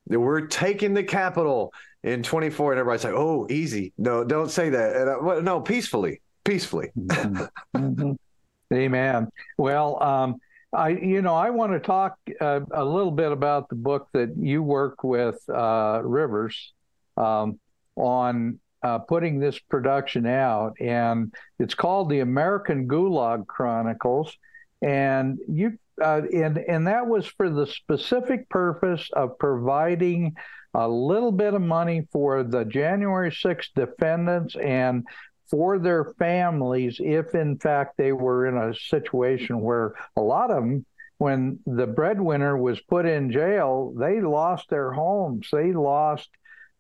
We're 0.08 0.46
taking 0.46 0.94
the 0.94 1.04
Capitol 1.04 1.74
in 2.06 2.24
24 2.24 2.74
and 2.74 2.80
everybody's 2.80 3.04
like 3.04 3.14
oh 3.14 3.48
easy. 3.50 3.92
No 3.98 4.24
don't 4.24 4.50
say 4.50 4.70
that. 4.70 4.96
And 4.96 5.10
I, 5.10 5.18
well, 5.18 5.42
no 5.42 5.60
peacefully 5.60 6.22
peacefully. 6.44 6.92
Mm-hmm. 7.76 8.14
amen. 8.74 9.28
Well 9.58 10.02
um, 10.02 10.40
i 10.76 10.90
you 10.90 11.22
know 11.22 11.36
i 11.36 11.50
want 11.50 11.72
to 11.72 11.80
talk 11.80 12.18
uh, 12.42 12.60
a 12.74 12.84
little 12.84 13.12
bit 13.12 13.32
about 13.32 13.70
the 13.70 13.76
book 13.76 14.08
that 14.14 14.36
you 14.38 14.62
work 14.62 15.04
with 15.04 15.38
uh, 15.50 16.02
rivers 16.04 16.74
um, 17.18 17.60
on 17.96 18.60
uh, 18.84 19.00
putting 19.00 19.40
this 19.40 19.58
production 19.58 20.26
out 20.26 20.74
and 20.80 21.34
it's 21.60 21.74
called 21.74 22.10
the 22.10 22.20
american 22.20 22.88
gulag 22.88 23.48
chronicles 23.48 24.36
and 24.82 25.40
you 25.48 25.78
uh, 26.04 26.22
and 26.34 26.58
and 26.58 26.88
that 26.88 27.08
was 27.08 27.26
for 27.26 27.50
the 27.50 27.66
specific 27.66 28.50
purpose 28.50 29.10
of 29.14 29.38
providing 29.40 30.36
a 30.76 30.88
little 30.88 31.32
bit 31.32 31.54
of 31.54 31.62
money 31.62 32.06
for 32.12 32.44
the 32.44 32.66
January 32.66 33.32
6th 33.32 33.70
defendants 33.76 34.56
and 34.58 35.06
for 35.50 35.80
their 35.80 36.14
families 36.20 37.00
if 37.00 37.34
in 37.34 37.58
fact 37.58 37.96
they 37.98 38.12
were 38.12 38.48
in 38.48 38.58
a 38.58 38.76
situation 38.76 39.62
where 39.62 39.94
a 40.18 40.22
lot 40.22 40.52
of 40.52 40.58
them 40.58 40.86
when 41.18 41.60
the 41.66 41.88
breadwinner 41.88 42.58
was 42.58 42.82
put 42.82 43.06
in 43.06 43.32
jail 43.32 43.94
they 43.98 44.20
lost 44.20 44.70
their 44.70 44.92
homes. 44.92 45.48
They 45.52 45.72
lost 45.72 46.30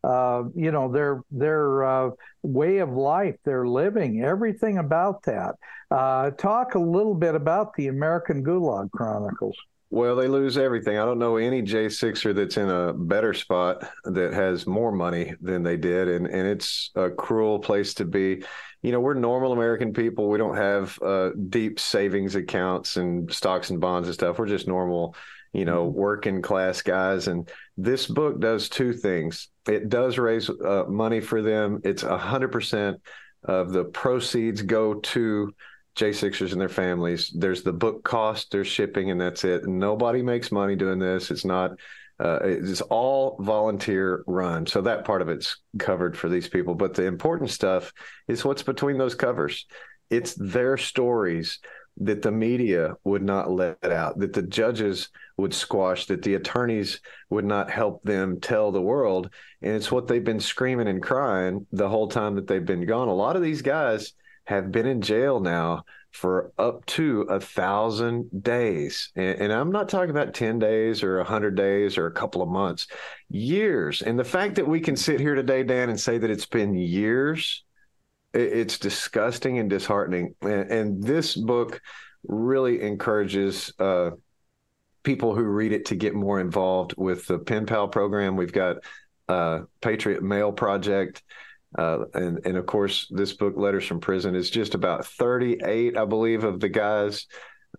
uh, 0.04 0.44
you 0.54 0.72
know 0.72 0.92
their 0.92 1.22
their 1.32 1.84
uh, 1.84 2.10
way 2.44 2.80
of 2.80 2.90
life 2.90 3.38
their 3.46 3.66
living 3.66 4.24
everything 4.24 4.78
about 4.78 5.24
that. 5.24 5.56
Uh, 5.90 6.32
talk 6.32 6.76
a 6.76 6.80
little 6.80 7.16
bit 7.16 7.36
about 7.36 7.74
the 7.76 7.88
american 7.88 8.44
gulag 8.44 8.92
chronicles 8.92 9.56
well, 9.96 10.18
they 10.18 10.28
lose 10.28 10.58
everything. 10.58 10.98
I 10.98 11.06
don't 11.06 11.20
know 11.20 11.38
any 11.38 11.62
J6er 11.62 12.36
that's 12.36 12.58
in 12.58 12.70
a 12.70 12.92
better 12.92 13.34
spot 13.34 13.90
that 14.04 14.34
has 14.34 14.68
more 14.68 14.92
money 14.92 15.34
than 15.40 15.64
they 15.64 15.78
did. 15.78 16.10
And, 16.10 16.28
and 16.28 16.46
it's 16.46 16.92
a 16.96 17.10
cruel 17.10 17.60
place 17.60 17.94
to 17.94 18.04
be. 18.04 18.44
You 18.82 18.92
know, 18.92 19.00
we're 19.00 19.14
normal 19.14 19.54
American 19.54 19.94
people. 19.94 20.28
We 20.28 20.38
don't 20.38 20.58
have 20.58 21.02
uh, 21.02 21.30
deep 21.48 21.80
savings 21.80 22.36
accounts 22.36 22.98
and 22.98 23.34
stocks 23.34 23.70
and 23.70 23.80
bonds 23.80 24.10
and 24.10 24.14
stuff. 24.14 24.38
We're 24.38 24.48
just 24.48 24.68
normal, 24.68 25.16
you 25.54 25.64
know, 25.64 25.88
mm-hmm. 25.88 25.98
working 25.98 26.42
class 26.42 26.82
guys. 26.82 27.30
And 27.30 27.50
this 27.78 28.06
book 28.06 28.42
does 28.42 28.68
two 28.68 28.92
things 28.92 29.48
it 29.66 29.88
does 29.88 30.18
raise 30.18 30.50
uh, 30.50 30.84
money 30.90 31.22
for 31.22 31.42
them, 31.42 31.80
it's 31.86 32.04
a 32.04 32.18
100% 32.18 32.96
of 33.46 33.72
the 33.72 33.86
proceeds 33.86 34.62
go 34.62 34.96
to 34.96 35.56
J6ers 35.96 36.52
and 36.52 36.60
their 36.60 36.70
families. 36.70 37.32
There's 37.36 37.64
the 37.64 37.74
book 37.74 38.04
cost, 38.04 38.52
there's 38.52 38.68
shipping, 38.68 39.12
and 39.12 39.20
that's 39.20 39.44
it. 39.44 39.66
Nobody 39.66 40.22
makes 40.22 40.52
money 40.52 40.76
doing 40.76 41.00
this. 41.00 41.32
It's 41.32 41.46
not, 41.46 41.72
uh, 42.20 42.40
it's 42.44 42.82
all 42.82 43.38
volunteer 43.40 44.24
run. 44.28 44.66
So 44.66 44.82
that 44.82 45.06
part 45.06 45.22
of 45.22 45.30
it's 45.30 45.58
covered 45.80 46.18
for 46.18 46.28
these 46.28 46.50
people. 46.50 46.76
But 46.76 46.94
the 46.94 47.06
important 47.06 47.50
stuff 47.50 47.94
is 48.28 48.44
what's 48.44 48.64
between 48.64 48.98
those 48.98 49.16
covers. 49.16 49.66
It's 50.10 50.34
their 50.36 50.78
stories 50.78 51.60
that 51.98 52.22
the 52.22 52.32
media 52.32 52.96
would 53.06 53.24
not 53.24 53.50
let 53.50 53.84
out, 53.86 54.20
that 54.20 54.34
the 54.34 54.42
judges 54.42 55.10
would 55.38 55.54
squash, 55.54 56.08
that 56.08 56.22
the 56.24 56.36
attorneys 56.36 57.00
would 57.30 57.46
not 57.46 57.70
help 57.70 58.04
them 58.04 58.42
tell 58.42 58.72
the 58.72 58.82
world. 58.82 59.30
And 59.62 59.76
it's 59.76 59.92
what 59.92 60.08
they've 60.08 60.24
been 60.24 60.42
screaming 60.42 60.90
and 60.90 61.02
crying 61.02 61.66
the 61.72 61.88
whole 61.88 62.10
time 62.10 62.36
that 62.36 62.48
they've 62.48 62.66
been 62.66 62.86
gone. 62.86 63.08
A 63.08 63.14
lot 63.14 63.38
of 63.38 63.42
these 63.42 63.62
guys 63.62 64.14
have 64.46 64.72
been 64.72 64.86
in 64.86 65.02
jail 65.02 65.40
now 65.40 65.84
for 66.12 66.54
up 66.58 66.86
to 66.86 67.22
a 67.24 67.40
thousand 67.40 68.44
days. 68.44 69.12
And, 69.16 69.42
and, 69.42 69.54
I'm 69.54 69.72
not 69.72 69.90
talking 69.90 70.12
about 70.12 70.34
10 70.34 70.60
days 70.60 71.04
or 71.04 71.18
100 71.18 71.56
days 71.56 71.98
or 71.98 72.08
a 72.08 72.12
couple 72.12 72.42
of 72.42 72.48
months, 72.48 72.88
years. 73.30 74.02
And 74.02 74.18
the 74.18 74.24
fact 74.24 74.56
that 74.56 74.68
we 74.68 74.80
can 74.80 74.96
sit 74.96 75.20
here 75.20 75.36
today, 75.36 75.64
Dan, 75.64 75.90
and 75.90 76.00
say 76.00 76.18
that 76.18 76.30
it's 76.30 76.46
been 76.46 76.74
years, 76.74 77.66
it, 78.34 78.40
it's 78.40 78.80
disgusting 78.80 79.60
and 79.60 79.70
disheartening. 79.70 80.36
And, 80.42 80.72
and 80.72 81.04
this 81.04 81.36
book 81.36 81.82
really 82.26 82.82
encourages 82.82 83.74
uh, 83.78 84.12
people 85.04 85.36
who 85.36 85.44
read 85.44 85.74
it 85.74 85.86
to 85.86 85.96
get 85.96 86.16
more 86.16 86.40
involved 86.40 86.94
with 86.98 87.28
the 87.28 87.40
Pen 87.40 87.66
Pal 87.66 87.90
program. 87.90 88.38
We've 88.38 88.54
got 88.54 88.78
uh, 89.28 89.62
Patriot 89.82 90.24
Mail 90.24 90.54
Project. 90.54 91.24
Uh, 91.78 92.06
and 92.14 92.46
and 92.46 92.58
of 92.58 92.66
course, 92.66 93.08
this 93.10 93.34
book, 93.34 93.56
Letters 93.58 93.86
from 93.86 94.00
Prison, 94.00 94.36
is 94.36 94.50
just 94.50 94.76
about 94.76 95.06
38, 95.06 95.98
I 95.98 96.06
believe, 96.06 96.44
of 96.44 96.60
the 96.60 96.70
guys, 96.70 97.28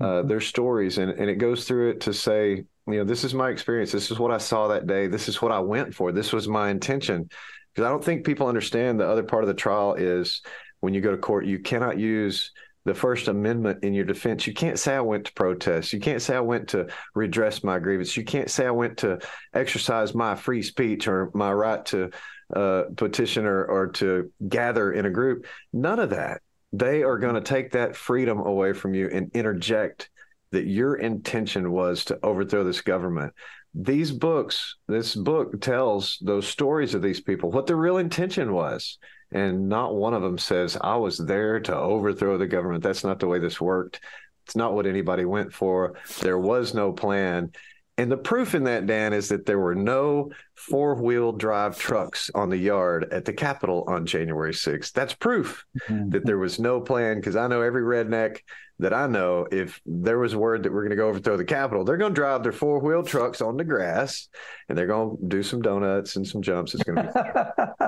uh, 0.01 0.05
mm-hmm. 0.05 0.28
their 0.28 0.40
stories, 0.40 0.98
and 0.98 1.10
and 1.10 1.31
it 1.31 1.36
goes 1.36 1.66
through 1.66 1.90
it 1.90 2.01
to 2.02 2.12
say, 2.12 2.64
you 2.86 2.98
know, 2.98 3.05
this 3.05 3.24
is 3.24 3.35
my 3.35 3.51
experience. 3.51 3.93
This 3.93 4.10
is 4.10 4.18
what 4.18 4.31
I 4.31 4.39
saw 4.39 4.68
that 4.68 4.86
day. 4.86 5.06
This 5.06 5.28
is 5.28 5.40
what 5.40 5.52
I 5.52 5.60
went 5.60 5.94
for. 5.94 6.12
This 6.12 6.32
was 6.32 6.47
my 6.47 6.70
intention. 6.70 7.28
Because 7.74 7.86
I 7.86 7.90
don't 7.90 8.05
think 8.05 8.24
people 8.24 8.47
understand 8.47 8.98
the 8.98 9.09
other 9.09 9.23
part 9.23 9.44
of 9.44 9.48
the 9.48 9.55
trial 9.55 9.94
is 9.94 10.40
when 10.81 10.94
you 10.94 11.01
go 11.01 11.10
to 11.10 11.18
court, 11.18 11.44
you 11.44 11.59
cannot 11.59 11.98
use 11.98 12.52
the 12.86 12.94
First 12.94 13.27
Amendment 13.27 13.82
in 13.82 13.93
your 13.93 14.05
defense. 14.05 14.47
You 14.47 14.55
can't 14.55 14.78
say 14.78 14.94
I 14.94 15.01
went 15.01 15.27
to 15.27 15.32
protest. 15.32 15.93
You 15.93 15.98
can't 15.98 16.23
say 16.23 16.36
I 16.36 16.40
went 16.40 16.68
to 16.68 16.86
redress 17.14 17.64
my 17.64 17.81
grievance. 17.81 18.16
You 18.16 18.24
can't 18.24 18.51
say 18.51 18.64
I 18.64 18.70
went 18.70 18.98
to 18.98 19.18
exercise 19.52 20.14
my 20.14 20.36
free 20.36 20.62
speech 20.62 21.09
or 21.09 21.31
my 21.35 21.52
right 21.52 21.85
to 21.86 22.10
uh, 22.55 22.85
petition 22.97 23.47
or, 23.47 23.64
or 23.64 23.86
to 23.89 24.32
gather 24.48 24.93
in 24.93 25.06
a 25.06 25.10
group. 25.10 25.47
None 25.73 25.98
of 25.98 26.10
that. 26.10 26.43
They 26.73 27.02
are 27.02 27.18
going 27.18 27.35
to 27.35 27.40
take 27.40 27.73
that 27.73 27.97
freedom 27.97 28.39
away 28.40 28.73
from 28.73 28.94
you 28.94 29.09
and 29.12 29.31
interject 29.35 30.10
that 30.52 30.66
your 30.66 30.97
intention 30.97 31.70
was 31.70 32.05
to 32.06 32.18
overthrow 32.23 32.64
this 32.64 32.81
government. 32.81 33.32
These 33.74 34.12
books, 34.12 34.77
this 34.89 35.14
book 35.14 35.60
tells 35.60 36.18
those 36.23 36.48
stories 36.48 36.94
of 36.94 37.02
these 37.02 37.20
people, 37.20 37.51
what 37.51 37.66
their 37.66 37.77
real 37.77 37.98
intention 37.98 38.52
was. 38.52 38.98
And 39.32 39.68
not 39.68 39.94
one 39.94 40.14
of 40.14 40.23
them 40.23 40.39
says, 40.39 40.78
I 40.81 40.97
was 40.97 41.18
there 41.18 41.59
to 41.60 41.77
overthrow 41.77 42.39
the 42.39 42.47
government. 42.47 42.85
That's 42.85 43.05
not 43.05 43.18
the 43.18 43.27
way 43.27 43.39
this 43.39 43.60
worked. 43.60 44.01
It's 44.47 44.56
not 44.56 44.73
what 44.73 44.86
anybody 44.86 45.24
went 45.24 45.52
for. 45.52 45.94
There 46.20 46.39
was 46.39 46.74
no 46.74 46.93
plan. 46.93 47.51
And 47.98 48.12
the 48.12 48.16
proof 48.18 48.55
in 48.55 48.64
that, 48.64 48.86
Dan, 48.86 49.12
is 49.14 49.28
that 49.31 49.47
there 49.47 49.59
were 49.59 49.74
no 49.74 50.31
four 50.55 50.94
wheel 50.97 51.32
drive 51.32 51.78
trucks 51.78 52.31
on 52.35 52.51
the 52.51 52.56
yard 52.59 53.09
at 53.10 53.24
the 53.24 53.32
Capitol 53.32 53.85
on 53.89 54.05
January 54.05 54.52
6th. 54.52 54.93
That's 54.93 55.14
proof 55.14 55.64
Mm-hmm. 55.89 56.10
that 56.10 56.27
there 56.27 56.39
was 56.39 56.59
no 56.59 56.81
plan 56.81 57.16
because 57.16 57.36
I 57.36 57.47
know 57.47 57.62
every 57.62 57.82
redneck 57.82 58.39
that 58.81 58.93
I 58.93 59.06
know, 59.06 59.47
if 59.51 59.81
there 59.86 60.18
was 60.18 60.36
word 60.36 60.62
that 60.64 60.73
we're 60.73 60.82
going 60.82 60.90
to 60.90 60.97
go 60.97 61.09
overthrow 61.09 61.39
the 61.39 61.44
Capitol, 61.47 61.85
they're 61.85 61.97
going 61.97 62.12
to 62.12 62.20
drive 62.20 62.43
their 62.43 62.52
four 62.52 62.78
wheel 62.81 63.02
trucks 63.02 63.40
on 63.40 63.56
the 63.56 63.64
grass 63.64 64.28
and 64.68 64.77
they're 64.77 64.86
going 64.86 65.16
to 65.16 65.24
do 65.28 65.43
some 65.43 65.62
donuts 65.62 66.16
and 66.16 66.27
some 66.28 66.43
jumps. 66.43 66.74
It's 66.74 66.82
going 66.85 66.97
to 67.06 67.82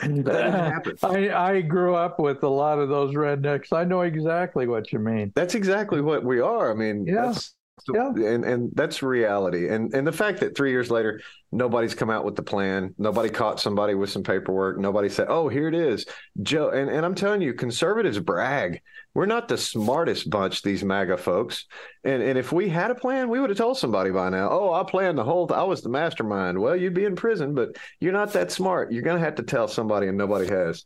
be. 0.00 0.22
I, 1.02 1.30
I 1.56 1.60
grew 1.60 1.94
up 1.94 2.18
with 2.20 2.42
a 2.42 2.48
lot 2.48 2.78
of 2.78 2.88
those 2.88 3.14
rednecks. 3.14 3.72
I 3.72 3.84
know 3.84 4.02
exactly 4.02 4.66
what 4.66 4.92
you 4.92 4.98
mean. 4.98 5.32
That's 5.34 5.54
exactly 5.54 6.00
what 6.00 6.24
we 6.24 6.40
are. 6.40 6.70
I 6.70 6.74
mean, 6.74 7.06
Yeah. 7.06 7.26
that's 7.26 7.54
and 7.88 8.44
and 8.44 8.70
that's 8.74 9.02
reality. 9.02 9.68
And 9.68 9.92
and 9.94 10.06
the 10.06 10.12
fact 10.12 10.40
that 10.40 10.56
three 10.56 10.70
years 10.70 10.90
later 10.90 11.20
nobody's 11.52 11.94
come 11.94 12.10
out 12.10 12.24
with 12.24 12.36
the 12.36 12.42
plan, 12.42 12.94
nobody 12.98 13.28
caught 13.28 13.60
somebody 13.60 13.94
with 13.94 14.10
some 14.10 14.22
paperwork, 14.22 14.78
nobody 14.78 15.08
said, 15.08 15.26
"Oh, 15.28 15.48
here 15.48 15.68
it 15.68 15.74
is." 15.74 16.06
Joe 16.42 16.70
and 16.70 16.90
and 16.90 17.04
I'm 17.04 17.14
telling 17.14 17.42
you, 17.42 17.54
conservatives 17.54 18.18
brag. 18.18 18.80
We're 19.14 19.26
not 19.26 19.48
the 19.48 19.58
smartest 19.58 20.30
bunch, 20.30 20.62
these 20.62 20.84
MAGA 20.84 21.16
folks. 21.16 21.66
And 22.04 22.22
and 22.22 22.38
if 22.38 22.52
we 22.52 22.68
had 22.68 22.90
a 22.90 22.94
plan, 22.94 23.28
we 23.28 23.40
would 23.40 23.50
have 23.50 23.58
told 23.58 23.78
somebody 23.78 24.10
by 24.10 24.30
now. 24.30 24.48
Oh, 24.50 24.72
I 24.72 24.84
planned 24.84 25.18
the 25.18 25.24
whole. 25.24 25.52
I 25.52 25.64
was 25.64 25.82
the 25.82 25.88
mastermind. 25.88 26.58
Well, 26.58 26.76
you'd 26.76 26.94
be 26.94 27.04
in 27.04 27.16
prison, 27.16 27.54
but 27.54 27.76
you're 27.98 28.12
not 28.12 28.32
that 28.34 28.52
smart. 28.52 28.92
You're 28.92 29.02
gonna 29.02 29.20
have 29.20 29.36
to 29.36 29.42
tell 29.42 29.68
somebody, 29.68 30.06
and 30.08 30.16
nobody 30.18 30.46
has. 30.48 30.84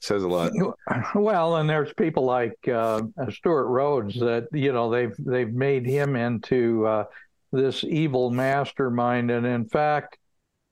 Says 0.00 0.22
a 0.22 0.28
lot. 0.28 0.52
Well, 1.14 1.56
and 1.56 1.68
there's 1.68 1.92
people 1.92 2.24
like 2.24 2.56
uh, 2.66 3.02
Stewart 3.30 3.66
Rhodes 3.66 4.18
that 4.18 4.48
you 4.52 4.72
know 4.72 4.90
they've 4.90 5.14
they've 5.18 5.52
made 5.52 5.86
him 5.86 6.16
into 6.16 6.86
uh, 6.86 7.04
this 7.52 7.84
evil 7.84 8.30
mastermind, 8.30 9.30
and 9.30 9.46
in 9.46 9.66
fact, 9.66 10.18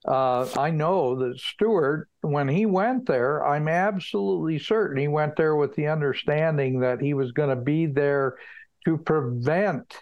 uh, 0.07 0.49
I 0.57 0.71
know 0.71 1.17
that 1.17 1.39
Stuart, 1.39 2.09
when 2.23 2.49
he 2.49 2.65
went 2.65 3.07
there, 3.07 3.45
I'm 3.47 3.69
absolutely 3.69 4.59
certain 4.59 4.97
he 4.97 5.09
went 5.09 5.37
there 5.37 5.57
with 5.57 5.75
the 5.75 5.89
understanding 5.89 6.81
that 6.81 7.01
he 7.01 7.13
was 7.13 7.33
going 7.33 7.51
to 7.51 7.63
be 7.63 7.87
there 7.87 8.37
to 8.87 8.97
prevent 8.97 9.95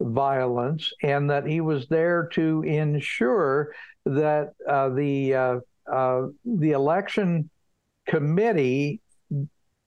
violence, 0.00 0.90
and 1.02 1.30
that 1.30 1.46
he 1.46 1.60
was 1.60 1.86
there 1.88 2.28
to 2.32 2.62
ensure 2.62 3.74
that 4.06 4.54
uh, 4.66 4.88
the 4.88 5.34
uh, 5.34 5.56
uh, 5.90 6.28
the 6.44 6.72
election 6.72 7.50
committee 8.06 9.00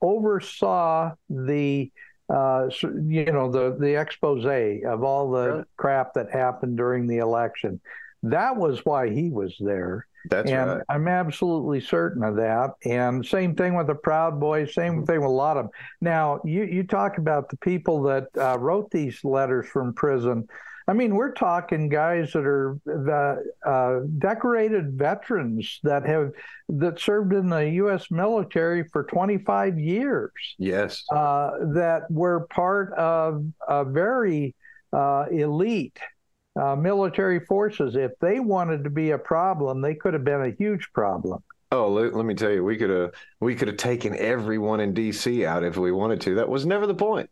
oversaw 0.01 1.13
the 1.29 1.91
uh, 2.29 2.69
you 2.81 3.25
know 3.25 3.49
the 3.49 3.77
the 3.79 3.99
expose 3.99 4.45
of 4.85 5.03
all 5.03 5.31
the 5.31 5.65
crap 5.77 6.13
that 6.13 6.31
happened 6.31 6.77
during 6.77 7.07
the 7.07 7.17
election. 7.17 7.79
That 8.23 8.57
was 8.57 8.83
why 8.83 9.09
he 9.09 9.29
was 9.29 9.55
there. 9.59 10.07
That's 10.29 10.49
and 10.49 10.69
right. 10.69 10.81
I'm 10.89 11.07
absolutely 11.07 11.79
certain 11.79 12.23
of 12.23 12.35
that. 12.35 12.71
And 12.83 13.25
same 13.25 13.55
thing 13.55 13.75
with 13.75 13.87
the 13.87 13.95
Proud 13.95 14.39
Boys. 14.39 14.73
Same 14.73 15.05
thing 15.05 15.21
with 15.21 15.29
a 15.29 15.33
lot 15.33 15.57
of 15.57 15.65
them. 15.65 15.71
Now, 16.01 16.41
you 16.43 16.63
you 16.63 16.83
talk 16.83 17.17
about 17.17 17.49
the 17.49 17.57
people 17.57 18.03
that 18.03 18.27
uh, 18.37 18.57
wrote 18.59 18.91
these 18.91 19.23
letters 19.23 19.67
from 19.67 19.93
prison. 19.93 20.47
I 20.89 20.93
mean, 20.93 21.15
we're 21.15 21.33
talking 21.33 21.89
guys 21.89 22.31
that 22.31 22.45
are 22.45 22.79
uh, 22.87 23.69
uh, 23.69 23.99
decorated 24.19 24.93
veterans 24.93 25.79
that 25.83 26.05
have 26.05 26.31
that 26.69 26.99
served 26.99 27.33
in 27.33 27.49
the 27.49 27.69
U.S. 27.71 28.09
military 28.09 28.85
for 28.93 29.03
25 29.03 29.77
years. 29.77 30.31
Yes. 30.57 31.03
Uh, 31.11 31.51
that 31.73 32.03
were 32.09 32.47
part 32.49 32.93
of 32.93 33.45
a 33.67 33.83
very 33.83 34.55
uh, 34.93 35.25
elite 35.29 35.99
uh, 36.59 36.75
military 36.75 37.41
forces. 37.41 37.97
If 37.97 38.11
they 38.21 38.39
wanted 38.39 38.85
to 38.85 38.89
be 38.89 39.11
a 39.11 39.17
problem, 39.17 39.81
they 39.81 39.95
could 39.95 40.13
have 40.13 40.23
been 40.23 40.41
a 40.41 40.55
huge 40.57 40.87
problem. 40.93 41.43
Oh, 41.71 41.89
let, 41.91 42.15
let 42.15 42.25
me 42.25 42.33
tell 42.33 42.51
you, 42.51 42.63
we 42.63 42.77
could 42.77 42.89
have 42.89 43.11
we 43.41 43.55
could 43.55 43.67
have 43.67 43.75
taken 43.75 44.15
everyone 44.15 44.79
in 44.79 44.93
D.C. 44.93 45.45
out 45.45 45.65
if 45.65 45.75
we 45.75 45.91
wanted 45.91 46.21
to. 46.21 46.35
That 46.35 46.47
was 46.47 46.65
never 46.65 46.87
the 46.87 46.95
point. 46.95 47.29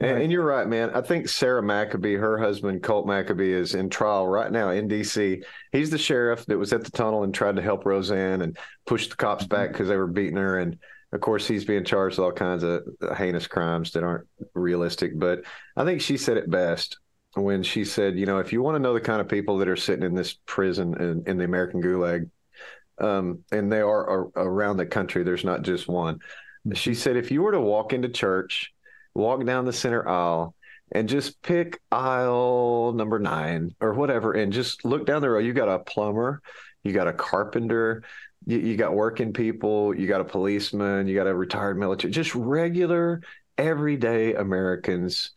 And, 0.00 0.22
and 0.22 0.32
you're 0.32 0.44
right, 0.44 0.66
man. 0.66 0.90
I 0.94 1.00
think 1.00 1.28
Sarah 1.28 1.62
McAbee, 1.62 2.18
her 2.18 2.38
husband 2.38 2.82
Colt 2.82 3.06
McAbee, 3.06 3.52
is 3.52 3.74
in 3.74 3.90
trial 3.90 4.26
right 4.26 4.50
now 4.50 4.70
in 4.70 4.88
D.C. 4.88 5.42
He's 5.72 5.90
the 5.90 5.98
sheriff 5.98 6.46
that 6.46 6.58
was 6.58 6.72
at 6.72 6.84
the 6.84 6.90
tunnel 6.90 7.24
and 7.24 7.34
tried 7.34 7.56
to 7.56 7.62
help 7.62 7.84
Rosanne 7.84 8.42
and 8.42 8.56
push 8.86 9.08
the 9.08 9.16
cops 9.16 9.46
back 9.46 9.72
because 9.72 9.88
they 9.88 9.96
were 9.96 10.06
beating 10.06 10.36
her. 10.36 10.58
And 10.58 10.78
of 11.12 11.20
course, 11.20 11.48
he's 11.48 11.64
being 11.64 11.84
charged 11.84 12.18
with 12.18 12.24
all 12.24 12.32
kinds 12.32 12.62
of 12.62 12.82
heinous 13.16 13.46
crimes 13.46 13.92
that 13.92 14.04
aren't 14.04 14.26
realistic. 14.54 15.18
But 15.18 15.42
I 15.76 15.84
think 15.84 16.00
she 16.00 16.16
said 16.16 16.36
it 16.36 16.50
best 16.50 16.98
when 17.34 17.62
she 17.62 17.84
said, 17.84 18.18
you 18.18 18.26
know, 18.26 18.38
if 18.38 18.52
you 18.52 18.62
want 18.62 18.76
to 18.76 18.82
know 18.82 18.94
the 18.94 19.00
kind 19.00 19.20
of 19.20 19.28
people 19.28 19.58
that 19.58 19.68
are 19.68 19.76
sitting 19.76 20.04
in 20.04 20.14
this 20.14 20.36
prison 20.46 20.94
in, 21.00 21.24
in 21.26 21.38
the 21.38 21.44
American 21.44 21.82
Gulag, 21.82 22.30
um, 23.00 23.44
and 23.52 23.70
they 23.70 23.80
are 23.80 24.24
a- 24.24 24.30
around 24.36 24.76
the 24.76 24.86
country. 24.86 25.22
There's 25.22 25.44
not 25.44 25.62
just 25.62 25.88
one. 25.88 26.18
She 26.74 26.94
said, 26.94 27.16
if 27.16 27.30
you 27.30 27.42
were 27.42 27.52
to 27.52 27.60
walk 27.60 27.92
into 27.92 28.08
church, 28.08 28.72
walk 29.18 29.44
down 29.44 29.66
the 29.66 29.72
center 29.72 30.08
aisle, 30.08 30.54
and 30.92 31.08
just 31.08 31.42
pick 31.42 31.80
aisle 31.92 32.92
number 32.94 33.18
nine 33.18 33.74
or 33.80 33.92
whatever, 33.92 34.32
and 34.32 34.52
just 34.52 34.84
look 34.86 35.04
down 35.04 35.20
the 35.20 35.28
row, 35.28 35.38
you 35.38 35.52
got 35.52 35.68
a 35.68 35.80
plumber, 35.80 36.40
you 36.82 36.94
got 36.94 37.08
a 37.08 37.12
carpenter, 37.12 38.02
you, 38.46 38.58
you 38.58 38.76
got 38.76 38.94
working 38.94 39.32
people, 39.34 39.94
you 39.94 40.06
got 40.06 40.22
a 40.22 40.24
policeman, 40.24 41.06
you 41.06 41.14
got 41.14 41.26
a 41.26 41.34
retired 41.34 41.78
military, 41.78 42.10
just 42.10 42.34
regular, 42.34 43.20
everyday 43.58 44.34
Americans. 44.34 45.32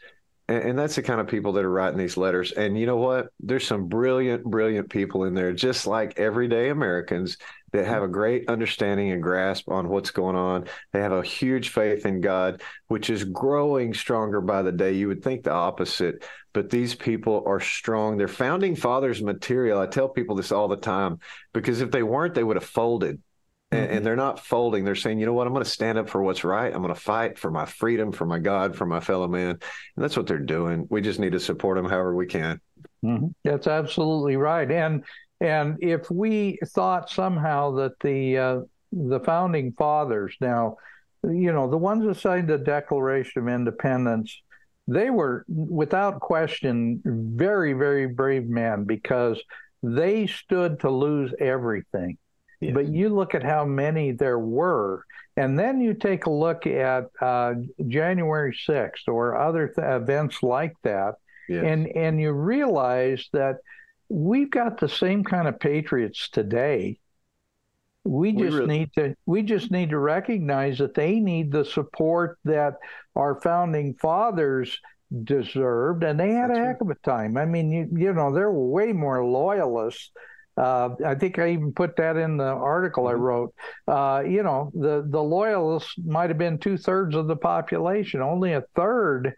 And, 0.48 0.64
and 0.70 0.80
that's 0.80 0.96
the 0.96 1.04
kind 1.04 1.20
of 1.20 1.28
people 1.28 1.52
that 1.54 1.66
are 1.66 1.72
writing 1.72 1.98
these 1.98 2.16
letters. 2.16 2.54
And 2.54 2.80
you 2.80 2.86
know 2.86 2.98
what? 2.98 3.28
There's 3.42 3.68
some 3.68 3.88
brilliant, 3.88 4.46
brilliant 4.46 4.90
people 4.90 5.26
in 5.26 5.34
there, 5.34 5.52
just 5.52 5.86
like 5.86 6.18
everyday 6.18 6.70
Americans 6.70 7.38
that 7.72 7.84
mm-hmm. 7.84 7.94
have 7.94 8.04
a 8.04 8.08
great 8.08 8.50
understanding 8.50 9.12
and 9.12 9.24
grasp 9.24 9.70
on 9.70 9.90
what's 9.90 10.12
going 10.12 10.36
on. 10.36 10.66
They 10.92 11.00
have 11.00 11.12
a 11.12 11.24
huge 11.24 11.70
faith 11.70 12.06
in 12.06 12.22
God, 12.22 12.62
which 12.88 13.10
is 13.10 13.24
growing 13.24 13.94
stronger 13.94 14.42
by 14.42 14.62
the 14.62 14.72
day. 14.72 14.94
You 14.94 15.08
would 15.08 15.24
think 15.24 15.44
the 15.44 15.52
opposite, 15.52 16.24
but 16.54 16.70
these 16.70 16.96
people 16.96 17.44
are 17.46 17.60
strong. 17.60 18.18
They're 18.18 18.28
founding 18.28 18.76
fathers 18.76 19.22
material. 19.22 19.80
I 19.80 19.88
tell 19.88 20.10
people 20.10 20.36
this 20.36 20.52
all 20.52 20.68
the 20.68 20.78
time 20.78 21.20
because 21.54 21.82
if 21.82 21.92
they 21.92 22.04
weren't, 22.04 22.36
they 22.36 22.44
would 22.44 22.58
have 22.58 22.66
folded. 22.66 23.22
And, 23.74 23.86
mm-hmm. 23.86 23.98
and 23.98 24.06
they're 24.06 24.18
not 24.18 24.46
folding. 24.46 24.84
They're 24.84 24.96
saying, 24.96 25.20
you 25.20 25.26
know 25.26 25.32
what? 25.32 25.48
I'm 25.48 25.54
going 25.54 25.64
to 25.64 25.70
stand 25.70 25.98
up 25.98 26.10
for 26.10 26.22
what's 26.22 26.44
right. 26.44 26.74
I'm 26.74 26.82
going 26.82 26.94
to 26.94 27.00
fight 27.00 27.40
for 27.40 27.50
my 27.50 27.64
freedom, 27.64 28.12
for 28.12 28.26
my 28.26 28.38
God, 28.38 28.76
for 28.76 28.86
my 28.86 29.00
fellow 29.00 29.30
man. 29.30 29.52
And 29.52 29.60
that's 29.96 30.18
what 30.18 30.28
they're 30.28 30.40
doing. 30.40 30.88
We 30.90 31.00
just 31.00 31.22
need 31.22 31.32
to 31.32 31.40
support 31.40 31.78
them 31.78 31.86
however 31.86 32.14
we 32.14 32.26
can. 32.26 32.60
Mm-hmm. 33.04 33.28
That's 33.46 33.68
absolutely 33.68 34.36
right. 34.36 34.70
And 34.70 35.06
and 35.42 35.78
if 35.82 36.10
we 36.12 36.58
thought 36.68 37.10
somehow 37.10 37.72
that 37.72 38.00
the 38.00 38.38
uh, 38.38 38.60
the 38.94 39.20
founding 39.22 39.74
fathers 39.74 40.36
now, 40.40 40.78
you 41.24 41.52
know, 41.52 41.70
the 41.70 41.78
ones 41.78 42.06
that 42.06 42.18
signed 42.18 42.48
the 42.48 42.58
Declaration 42.58 43.42
of 43.42 43.48
Independence, 43.48 44.42
they 44.88 45.10
were 45.10 45.44
without 45.48 46.20
question 46.20 47.02
very 47.06 47.74
very 47.74 48.08
brave 48.08 48.48
men 48.48 48.84
because 48.86 49.42
they 49.84 50.28
stood 50.28 50.80
to 50.82 50.90
lose 50.90 51.34
everything. 51.40 52.18
But 52.74 52.90
you 52.90 53.10
look 53.10 53.34
at 53.34 53.42
how 53.42 53.66
many 53.66 54.12
there 54.12 54.38
were, 54.38 55.04
and 55.36 55.58
then 55.58 55.82
you 55.82 55.96
take 55.96 56.28
a 56.28 56.30
look 56.30 56.68
at 56.68 57.06
uh, 57.20 57.56
January 57.88 58.56
6th 58.70 59.08
or 59.08 59.36
other 59.36 59.68
th- 59.70 59.80
events 59.80 60.44
like 60.44 60.76
that, 60.84 61.16
Yes. 61.50 61.64
and 61.66 61.88
and 61.88 62.22
you 62.22 62.32
realize 62.32 63.28
that 63.34 63.56
we've 64.12 64.52
got 64.52 64.80
the 64.80 64.90
same 64.90 65.24
kind 65.24 65.48
of 65.48 65.60
patriots 65.60 66.30
today. 66.30 67.00
We 68.04 68.34
We 68.34 68.44
just 68.44 68.58
really- 68.58 68.78
need 68.80 68.94
to 68.94 69.16
we 69.26 69.44
just 69.44 69.72
need 69.72 69.92
to 69.92 70.00
recognize 70.00 70.80
that 70.80 70.96
they 70.96 71.20
need 71.20 71.52
the 71.52 71.64
support 71.64 72.38
that 72.46 72.78
our 73.16 73.40
founding 73.42 73.94
fathers 73.94 74.80
deserved, 75.24 76.04
and 76.04 76.20
they 76.20 76.32
had 76.34 76.52
a 76.52 76.58
heck 76.58 76.82
of 76.82 76.90
a 76.90 76.96
time. 76.96 77.38
I 77.38 77.46
mean, 77.46 77.72
you 77.72 77.88
you 77.94 78.14
know, 78.14 78.32
there 78.34 78.52
were 78.52 78.68
way 78.68 78.92
more 78.92 79.24
loyalists. 79.26 80.12
Uh, 80.58 80.90
I 81.06 81.16
think 81.16 81.40
I 81.40 81.52
even 81.52 81.74
put 81.74 81.96
that 81.96 82.18
in 82.18 82.38
the 82.38 82.44
article 82.44 83.08
I 83.08 83.14
wrote. 83.14 83.54
Uh, 83.88 84.24
you 84.28 84.44
know, 84.44 84.72
the 84.74 85.06
the 85.08 85.22
loyalists 85.24 85.94
might 86.04 86.30
have 86.30 86.38
been 86.38 86.58
two 86.58 86.78
thirds 86.78 87.16
of 87.16 87.28
the 87.28 87.38
population. 87.38 88.22
Only 88.22 88.54
a 88.54 88.64
third, 88.76 89.36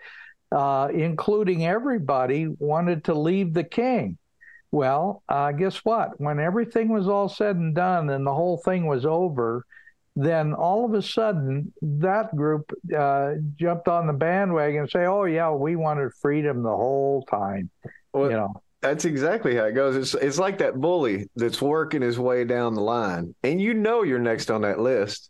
uh, 0.51 0.87
including 0.93 1.65
everybody, 1.65 2.47
wanted 2.47 3.03
to 3.05 3.13
leave 3.13 3.53
the 3.53 3.63
king. 3.63 4.17
Well, 4.73 5.21
uh, 5.29 5.51
guess 5.51 5.77
what? 5.85 6.19
When 6.19 6.39
everything 6.39 6.89
was 6.89 7.07
all 7.07 7.29
said 7.29 7.57
and 7.57 7.75
done 7.75 8.09
and 8.09 8.25
the 8.25 8.33
whole 8.33 8.57
thing 8.57 8.87
was 8.87 9.05
over, 9.05 9.67
then 10.15 10.53
all 10.55 10.83
of 10.83 10.95
a 10.95 11.01
sudden 11.03 11.71
that 11.83 12.35
group 12.35 12.71
uh, 12.97 13.35
jumped 13.55 13.87
on 13.87 14.07
the 14.07 14.13
bandwagon 14.13 14.81
and 14.81 14.89
say, 14.89 15.05
"Oh 15.05 15.25
yeah, 15.25 15.51
we 15.51 15.75
wanted 15.75 16.11
freedom 16.15 16.63
the 16.63 16.75
whole 16.75 17.23
time." 17.29 17.69
Well, 18.13 18.31
you 18.31 18.37
know, 18.37 18.63
That's 18.81 19.05
exactly 19.05 19.55
how 19.55 19.65
it 19.65 19.73
goes. 19.73 19.95
It's 19.95 20.15
it's 20.15 20.39
like 20.39 20.57
that 20.57 20.81
bully 20.81 21.29
that's 21.35 21.61
working 21.61 22.01
his 22.01 22.19
way 22.19 22.43
down 22.43 22.73
the 22.73 22.81
line, 22.81 23.35
and 23.43 23.61
you 23.61 23.75
know 23.75 24.01
you're 24.03 24.19
next 24.19 24.49
on 24.51 24.61
that 24.61 24.79
list. 24.79 25.29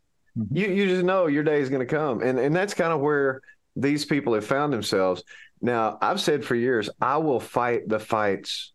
You 0.51 0.67
you 0.67 0.87
just 0.87 1.03
know 1.03 1.27
your 1.27 1.43
day 1.43 1.59
is 1.61 1.69
going 1.69 1.85
to 1.85 1.95
come, 1.95 2.21
and 2.21 2.39
and 2.39 2.55
that's 2.55 2.73
kind 2.73 2.93
of 2.93 3.01
where 3.01 3.41
these 3.75 4.05
people 4.05 4.33
have 4.35 4.45
found 4.45 4.71
themselves. 4.73 5.23
Now, 5.61 5.97
I've 6.01 6.19
said 6.21 6.43
for 6.45 6.55
years, 6.55 6.89
I 7.01 7.17
will 7.17 7.39
fight 7.39 7.87
the 7.87 7.99
fights 7.99 8.72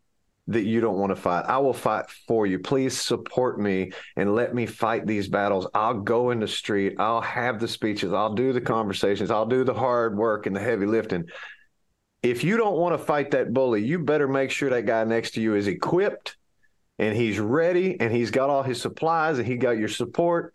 that 0.49 0.65
you 0.65 0.81
don't 0.81 0.99
want 0.99 1.11
to 1.11 1.17
fight. 1.17 1.45
I 1.47 1.59
will 1.59 1.75
fight 1.75 2.07
for 2.27 2.47
you. 2.47 2.59
Please 2.59 2.99
support 2.99 3.61
me 3.61 3.93
and 4.17 4.35
let 4.35 4.55
me 4.55 4.67
fight 4.67 5.07
these 5.07 5.29
battles. 5.29 5.67
I'll 5.75 6.01
go 6.01 6.31
in 6.31 6.41
the 6.41 6.49
street. 6.49 6.97
I'll 6.99 7.21
have 7.21 7.61
the 7.61 7.69
speeches. 7.69 8.13
I'll 8.13 8.35
do 8.35 8.53
the 8.53 8.61
conversations. 8.61 9.31
I'll 9.31 9.47
do 9.47 9.63
the 9.63 9.75
hard 9.75 10.17
work 10.17 10.47
and 10.47 10.57
the 10.57 10.61
heavy 10.61 10.87
lifting. 10.87 11.27
If 12.23 12.43
you 12.43 12.57
don't 12.57 12.79
want 12.79 12.99
to 12.99 13.05
fight 13.05 13.31
that 13.33 13.53
bully, 13.53 13.85
you 13.85 13.99
better 13.99 14.27
make 14.27 14.51
sure 14.51 14.71
that 14.71 14.87
guy 14.87 15.05
next 15.05 15.33
to 15.33 15.41
you 15.41 15.55
is 15.55 15.69
equipped 15.69 16.37
and 16.99 17.15
he's 17.15 17.39
ready 17.39 18.01
and 18.01 18.13
he's 18.13 18.31
got 18.31 18.51
all 18.51 18.63
his 18.63 18.81
supplies 18.81 19.39
and 19.39 19.47
he 19.47 19.57
got 19.57 19.79
your 19.79 19.89
support 19.89 20.55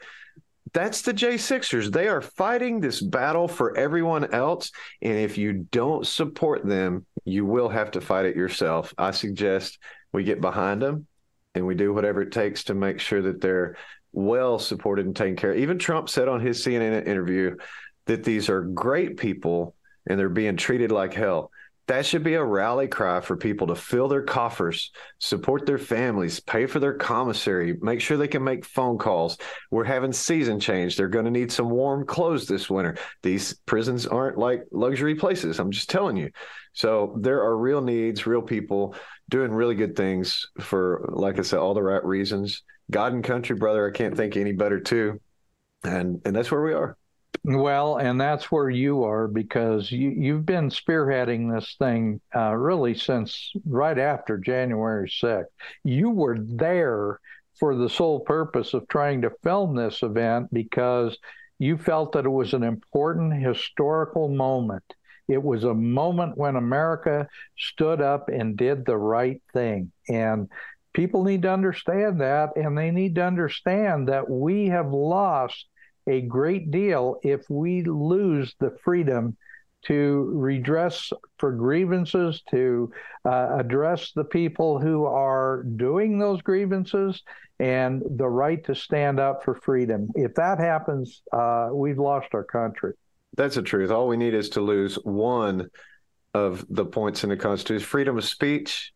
that's 0.72 1.02
the 1.02 1.14
J6ers. 1.14 1.92
They 1.92 2.08
are 2.08 2.22
fighting 2.22 2.80
this 2.80 3.02
battle 3.02 3.48
for 3.48 3.78
everyone 3.78 4.34
else. 4.34 4.72
And 5.02 5.18
if 5.18 5.38
you 5.38 5.54
don't 5.72 6.08
support 6.08 6.66
them, 6.66 7.06
you 7.26 7.46
will 7.46 7.70
have 7.70 7.92
to 7.92 8.02
fight 8.02 8.26
it 8.26 8.36
yourself. 8.36 8.94
I 8.98 9.12
suggest 9.12 9.78
we 10.14 10.24
get 10.24 10.42
behind 10.42 10.82
them 10.82 11.08
and 11.54 11.68
we 11.68 11.76
do 11.76 11.94
whatever 11.94 12.22
it 12.22 12.32
takes 12.32 12.66
to 12.66 12.74
make 12.74 13.00
sure 13.00 13.22
that 13.24 13.42
they're 13.42 13.76
well 14.14 14.58
supported 14.60 15.06
and 15.06 15.16
taken 15.16 15.36
care 15.36 15.52
of. 15.52 15.58
Even 15.58 15.78
Trump 15.78 16.08
said 16.08 16.28
on 16.28 16.40
his 16.40 16.64
CNN 16.64 17.08
interview 17.08 17.56
that 18.06 18.24
these 18.24 18.50
are 18.50 18.62
great 18.62 19.18
people 19.18 19.76
and 20.08 20.20
they're 20.20 20.30
being 20.30 20.58
treated 20.58 20.92
like 20.92 21.14
hell 21.14 21.52
that 21.88 22.06
should 22.06 22.24
be 22.24 22.36
a 22.36 22.44
rally 22.44 22.88
cry 22.88 23.20
for 23.20 23.36
people 23.36 23.68
to 23.68 23.76
fill 23.76 24.08
their 24.08 24.22
coffers, 24.22 24.92
support 25.20 25.66
their 25.66 25.78
families, 25.78 26.40
pay 26.40 26.66
for 26.66 26.80
their 26.80 26.94
commissary, 26.94 27.78
make 27.82 28.00
sure 28.00 28.16
they 28.16 28.28
can 28.28 28.44
make 28.44 28.66
phone 28.66 28.98
calls. 28.98 29.38
We're 29.70 29.84
having 29.84 30.14
season 30.14 30.60
change. 30.60 30.96
They're 30.96 31.10
going 31.10 31.26
to 31.26 31.32
need 31.32 31.52
some 31.52 31.70
warm 31.70 32.06
clothes 32.06 32.48
this 32.48 32.70
winter. 32.70 32.98
These 33.22 33.56
prisons 33.66 34.08
aren't 34.08 34.38
like 34.38 34.64
luxury 34.72 35.16
places. 35.16 35.60
I'm 35.60 35.72
just 35.72 35.90
telling 35.90 36.16
you. 36.16 36.32
So 36.72 37.18
there 37.20 37.42
are 37.42 37.58
real 37.58 37.82
needs, 37.82 38.26
real 38.26 38.42
people 38.42 38.96
doing 39.30 39.52
really 39.52 39.76
good 39.76 39.96
things 39.96 40.48
for, 40.62 41.10
like 41.14 41.38
I 41.38 41.42
said, 41.42 41.60
all 41.60 41.74
the 41.74 41.84
right 41.84 42.04
reasons. 42.04 42.64
God 42.92 43.14
and 43.14 43.24
country, 43.24 43.56
brother, 43.56 43.88
I 43.88 43.92
can't 43.92 44.16
think 44.16 44.38
any 44.38 44.54
better 44.54 44.80
too. 44.80 45.20
And 45.84 46.22
and 46.24 46.34
that's 46.34 46.50
where 46.50 46.62
we 46.62 46.74
are. 46.74 46.98
Well, 47.46 47.98
and 47.98 48.20
that's 48.22 48.50
where 48.52 48.70
you 48.70 49.04
are 49.04 49.28
because 49.28 49.92
you, 49.92 50.12
you've 50.12 50.46
been 50.46 50.70
spearheading 50.70 51.54
this 51.54 51.76
thing 51.78 52.22
uh, 52.34 52.54
really 52.54 52.96
since 52.96 53.52
right 53.66 53.98
after 53.98 54.38
January 54.38 55.10
6th. 55.10 55.48
You 55.84 56.10
were 56.10 56.38
there 56.40 57.20
for 57.60 57.76
the 57.76 57.90
sole 57.90 58.22
purpose 58.22 58.74
of 58.74 58.88
trying 58.88 59.22
to 59.22 59.32
film 59.44 59.76
this 59.76 60.04
event 60.04 60.54
because 60.54 61.18
you 61.60 61.78
felt 61.78 62.14
that 62.14 62.26
it 62.26 62.30
was 62.30 62.54
an 62.54 62.64
important 62.64 63.34
historical 63.34 64.30
moment. 64.30 64.86
It 65.28 65.44
was 65.44 65.66
a 65.66 65.74
moment 65.74 66.38
when 66.38 66.56
America 66.56 67.28
stood 67.58 68.00
up 68.00 68.30
and 68.30 68.56
did 68.56 68.86
the 68.86 68.98
right 68.98 69.42
thing. 69.52 69.92
And 70.08 70.50
people 70.94 71.24
need 71.24 71.42
to 71.42 71.52
understand 71.52 72.22
that, 72.22 72.56
and 72.56 72.78
they 72.78 72.92
need 72.92 73.16
to 73.16 73.26
understand 73.26 74.08
that 74.08 74.30
we 74.30 74.68
have 74.68 74.92
lost 74.94 75.66
a 76.08 76.22
great 76.22 76.72
deal 76.72 77.20
if 77.24 77.50
we 77.50 77.84
lose 77.84 78.56
the 78.60 78.76
freedom 78.84 79.36
to 79.86 80.32
redress 80.34 81.12
for 81.38 81.52
grievances, 81.52 82.42
to 82.52 82.92
uh, 83.26 83.58
address 83.60 84.12
the 84.16 84.24
people 84.24 84.80
who 84.80 85.06
are 85.06 85.64
doing 85.76 86.18
those 86.18 86.42
grievances, 86.42 87.22
and 87.60 88.02
the 88.18 88.28
right 88.28 88.64
to 88.66 88.76
stand 88.76 89.20
up 89.20 89.44
for 89.44 89.56
freedom. 89.56 90.10
If 90.16 90.36
that 90.36 90.60
happens, 90.60 91.22
uh, 91.32 91.70
we've 91.72 92.00
lost 92.00 92.28
our 92.34 92.44
country. 92.44 92.94
That's 93.36 93.56
the 93.56 93.62
truth. 93.62 93.92
All 93.92 94.08
we 94.08 94.18
need 94.18 94.34
is 94.34 94.50
to 94.50 94.62
lose 94.62 94.96
one 95.04 95.70
of 96.34 96.66
the 96.70 96.86
points 96.86 97.24
in 97.24 97.30
the 97.30 97.38
Constitution 97.38 97.86
freedom 97.86 98.18
of 98.18 98.26
speech 98.26 98.94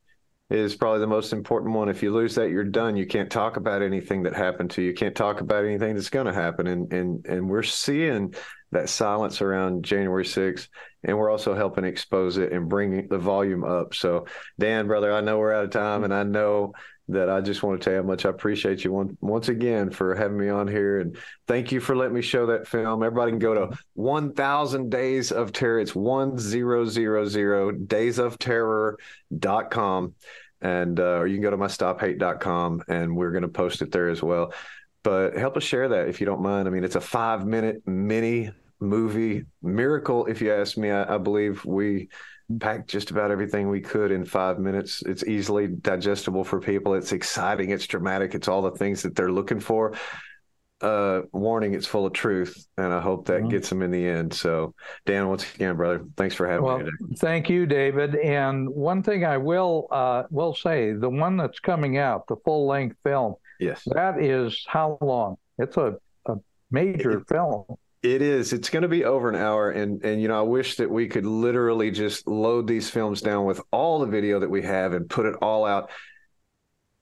is 0.50 0.76
probably 0.76 1.00
the 1.00 1.08
most 1.08 1.34
important 1.34 1.74
one. 1.74 1.90
If 1.90 2.02
you 2.02 2.14
lose 2.14 2.36
that, 2.36 2.50
you're 2.50 2.64
done. 2.64 2.96
You 2.96 3.06
can't 3.06 3.30
talk 3.30 3.58
about 3.58 3.82
anything 3.82 4.24
that 4.24 4.34
happened 4.34 4.72
to 4.72 4.82
you. 4.82 4.90
You 4.90 4.94
can't 4.94 5.16
talk 5.16 5.42
about 5.42 5.66
anything 5.66 5.96
that's 5.96 6.10
going 6.10 6.28
to 6.28 6.34
happen. 6.34 6.68
And 6.68 6.92
and 6.94 7.26
and 7.26 7.50
we're 7.50 7.64
seeing 7.64 8.34
that 8.72 8.90
silence 8.90 9.42
around 9.42 9.84
January 9.84 10.26
6th, 10.26 10.68
and 11.04 11.18
we're 11.18 11.30
also 11.30 11.56
helping 11.56 11.86
expose 11.86 12.38
it 12.38 12.52
and 12.52 12.70
bring 12.70 13.08
the 13.08 13.18
volume 13.18 13.64
up. 13.64 13.94
So, 13.94 14.26
Dan, 14.60 14.88
brother, 14.88 15.12
I 15.12 15.22
know 15.22 15.38
we're 15.38 15.54
out 15.54 15.66
of 15.66 15.72
time, 15.72 16.04
and 16.04 16.14
I 16.14 16.24
know 16.24 16.74
that 17.10 17.30
I 17.30 17.40
just 17.40 17.64
want 17.64 17.80
to 17.80 17.84
tell 17.84 17.94
you 17.94 18.02
how 18.02 18.08
much 18.08 18.26
I 18.26 18.30
appreciate 18.30 18.84
you 18.84 18.92
one, 18.92 19.18
once 19.22 19.48
again 19.48 19.90
for 19.92 20.14
having 20.14 20.38
me 20.38 20.50
on 20.50 20.68
here. 20.68 21.00
And 21.00 21.18
thank 21.48 21.72
you 21.72 21.80
for 21.80 21.96
letting 21.96 22.16
me 22.16 22.22
show 22.22 22.48
that 22.48 22.68
film. 22.68 23.02
Everybody 23.02 23.32
can 23.32 23.40
go 23.40 23.54
to 23.54 23.78
1000 23.94 24.90
Days 24.90 25.32
of 25.32 25.54
Terror. 25.54 25.80
It's 25.80 25.96
1000 25.96 27.88
days 27.88 28.20
of 28.20 28.38
terror.com. 28.40 30.14
And, 30.60 31.00
uh, 31.00 31.04
or 31.04 31.28
you 31.28 31.36
can 31.36 31.44
go 31.44 31.52
to 31.52 31.58
my 31.58 31.68
stophate.com 31.68 32.84
and 32.88 33.16
we're 33.16 33.32
going 33.32 33.44
to 33.44 33.48
post 33.48 33.82
it 33.82 33.92
there 33.92 34.10
as 34.10 34.22
well. 34.22 34.54
But 35.04 35.38
help 35.38 35.56
us 35.56 35.64
share 35.64 35.88
that 35.90 36.10
if 36.10 36.20
you 36.20 36.26
don't 36.26 36.42
mind. 36.42 36.68
I 36.68 36.72
mean, 36.72 36.84
it's 36.84 36.96
a 36.96 37.02
five 37.02 37.46
minute 37.46 37.84
mini 37.86 38.52
movie 38.80 39.44
miracle. 39.62 40.26
If 40.26 40.42
you 40.42 40.52
ask 40.52 40.78
me, 40.78 40.92
I, 40.92 41.16
I 41.16 41.18
believe 41.18 41.64
we, 41.64 42.10
packed 42.60 42.90
just 42.90 43.12
about 43.12 43.32
everything 43.32 43.70
we 43.70 43.82
could 43.82 44.12
in 44.12 44.26
five 44.26 44.60
minutes. 44.60 45.04
It's 45.06 45.24
easily 45.26 45.68
digestible 45.68 46.44
for 46.44 46.60
people. 46.60 46.94
It's 46.94 47.12
exciting. 47.12 47.72
It's 47.72 47.88
dramatic. 47.88 48.36
It's 48.36 48.48
all 48.48 48.62
the 48.62 48.72
things 48.72 49.04
that 49.04 49.16
they're 49.16 49.32
looking 49.32 49.60
for. 49.60 49.96
Uh, 50.80 51.22
warning, 51.32 51.74
it's 51.74 51.88
full 51.88 52.06
of 52.06 52.14
truth, 52.14 52.68
and 52.78 52.94
I 52.94 53.02
hope 53.02 53.26
that 53.26 53.40
mm-hmm. 53.40 53.50
gets 53.50 53.68
them 53.68 53.82
in 53.82 53.90
the 53.90 54.08
end. 54.08 54.32
So, 54.32 54.76
Dan, 55.08 55.28
once 55.28 55.56
again, 55.56 55.76
brother, 55.76 56.06
thanks 56.16 56.36
for 56.36 56.48
having 56.48 56.66
well, 56.66 56.78
me 56.78 56.86
today. 56.86 57.16
Thank 57.18 57.50
you, 57.50 57.66
David. 57.66 58.16
And 58.16 58.70
one 58.70 59.02
thing 59.02 59.26
I 59.26 59.38
will 59.38 59.88
uh, 59.90 60.24
will 60.30 60.54
say, 60.54 60.94
the 60.94 61.10
one 61.10 61.36
that's 61.36 61.60
coming 61.60 61.98
out, 61.98 62.28
the 62.28 62.36
full 62.46 62.68
length 62.68 62.96
film, 63.04 63.34
yes, 63.60 63.88
that 63.88 64.22
is 64.24 64.64
how 64.68 65.00
long? 65.02 65.38
It's 65.58 65.78
a, 65.78 65.96
a 66.28 66.36
major 66.70 67.20
it, 67.20 67.28
film. 67.28 67.66
It 68.14 68.22
is. 68.22 68.54
It's 68.54 68.70
going 68.70 68.84
to 68.84 68.88
be 68.88 69.04
over 69.04 69.28
an 69.28 69.36
hour, 69.36 69.70
and 69.70 70.02
and 70.06 70.22
you 70.22 70.30
know, 70.30 70.40
I 70.40 70.44
wish 70.44 70.78
that 70.78 70.90
we 70.90 71.10
could 71.10 71.26
literally 71.26 71.92
just 71.92 72.26
load 72.26 72.66
these 72.66 72.90
films 72.90 73.22
down 73.22 73.44
with 73.44 73.60
all 73.70 74.00
the 74.00 74.06
video 74.06 74.40
that 74.40 74.50
we 74.50 74.62
have 74.62 74.94
and 74.94 75.10
put 75.10 75.26
it 75.26 75.36
all 75.42 75.66
out. 75.66 75.92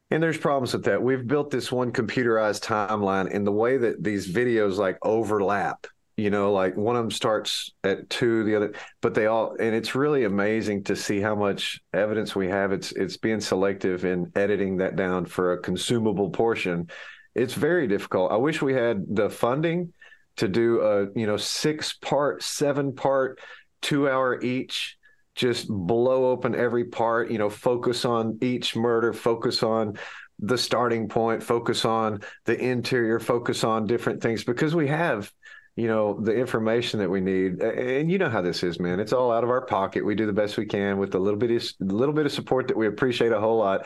And 0.10 0.22
there's 0.22 0.38
problems 0.38 0.74
with 0.74 0.86
that. 0.86 1.04
We've 1.04 1.26
built 1.26 1.52
this 1.52 1.72
one 1.72 1.92
computerized 1.92 2.64
timeline, 2.64 3.32
and 3.32 3.46
the 3.46 3.52
way 3.52 3.78
that 3.78 4.04
these 4.04 4.34
videos 4.34 4.78
like 4.78 4.98
overlap, 5.04 5.86
you 6.18 6.32
know, 6.32 6.52
like 6.52 6.76
one 6.76 6.96
of 6.96 7.04
them 7.04 7.12
starts 7.12 7.72
at 7.84 8.10
two, 8.10 8.44
the 8.44 8.56
other, 8.56 8.74
but 9.02 9.14
they 9.14 9.28
all, 9.28 9.56
and 9.60 9.76
it's 9.76 9.94
really 9.94 10.24
amazing 10.24 10.86
to 10.86 10.96
see 10.96 11.22
how 11.22 11.36
much 11.36 11.82
evidence 11.94 12.36
we 12.36 12.48
have. 12.48 12.72
It's 12.72 12.92
it's 12.94 13.18
being 13.18 13.42
selective 13.42 14.06
in 14.06 14.32
editing 14.36 14.78
that 14.78 14.96
down 14.96 15.28
for 15.28 15.54
a 15.54 15.60
consumable 15.60 16.32
portion. 16.32 16.90
It's 17.36 17.54
very 17.54 17.88
difficult. 17.88 18.32
I 18.32 18.38
wish 18.38 18.60
we 18.60 18.74
had 18.74 19.06
the 19.08 19.30
funding 19.30 19.94
to 20.38 20.48
do 20.48 20.82
a 20.82 21.08
you 21.18 21.26
know 21.26 21.38
six 21.38 21.94
part 21.94 22.44
seven 22.44 22.94
part 22.94 23.40
two 23.82 24.10
hour 24.10 24.42
each 24.42 24.98
just 25.36 25.68
blow 25.68 26.32
open 26.32 26.56
every 26.56 26.86
part 26.86 27.32
you 27.32 27.38
know 27.38 27.50
focus 27.50 28.06
on 28.06 28.38
each 28.42 28.76
murder 28.76 29.14
focus 29.14 29.64
on 29.64 29.98
the 30.40 30.58
starting 30.58 31.08
point 31.08 31.42
focus 31.42 31.86
on 31.86 32.22
the 32.46 32.58
interior 32.60 33.20
focus 33.20 33.64
on 33.64 33.86
different 33.86 34.22
things 34.22 34.44
because 34.44 34.76
we 34.76 34.88
have 34.88 35.32
you 35.78 35.88
know 35.88 36.18
the 36.22 36.34
information 36.34 37.02
that 37.02 37.10
we 37.10 37.20
need. 37.20 37.62
And 37.62 38.10
you 38.10 38.18
know 38.18 38.30
how 38.30 38.42
this 38.42 38.64
is 38.64 38.80
man. 38.80 39.02
It's 39.02 39.12
all 39.12 39.30
out 39.30 39.44
of 39.44 39.50
our 39.50 39.66
pocket. 39.66 40.06
We 40.06 40.16
do 40.16 40.26
the 40.26 40.32
best 40.32 40.56
we 40.56 40.66
can 40.66 40.98
with 40.98 41.16
a 41.16 41.20
little 41.20 41.38
bit 41.38 41.52
of 41.52 41.70
little 41.82 42.16
bit 42.16 42.26
of 42.26 42.32
support 42.32 42.70
that 42.70 42.78
we 42.78 42.88
appreciate 42.88 43.34
a 43.34 43.40
whole 43.42 43.58
lot 43.58 43.86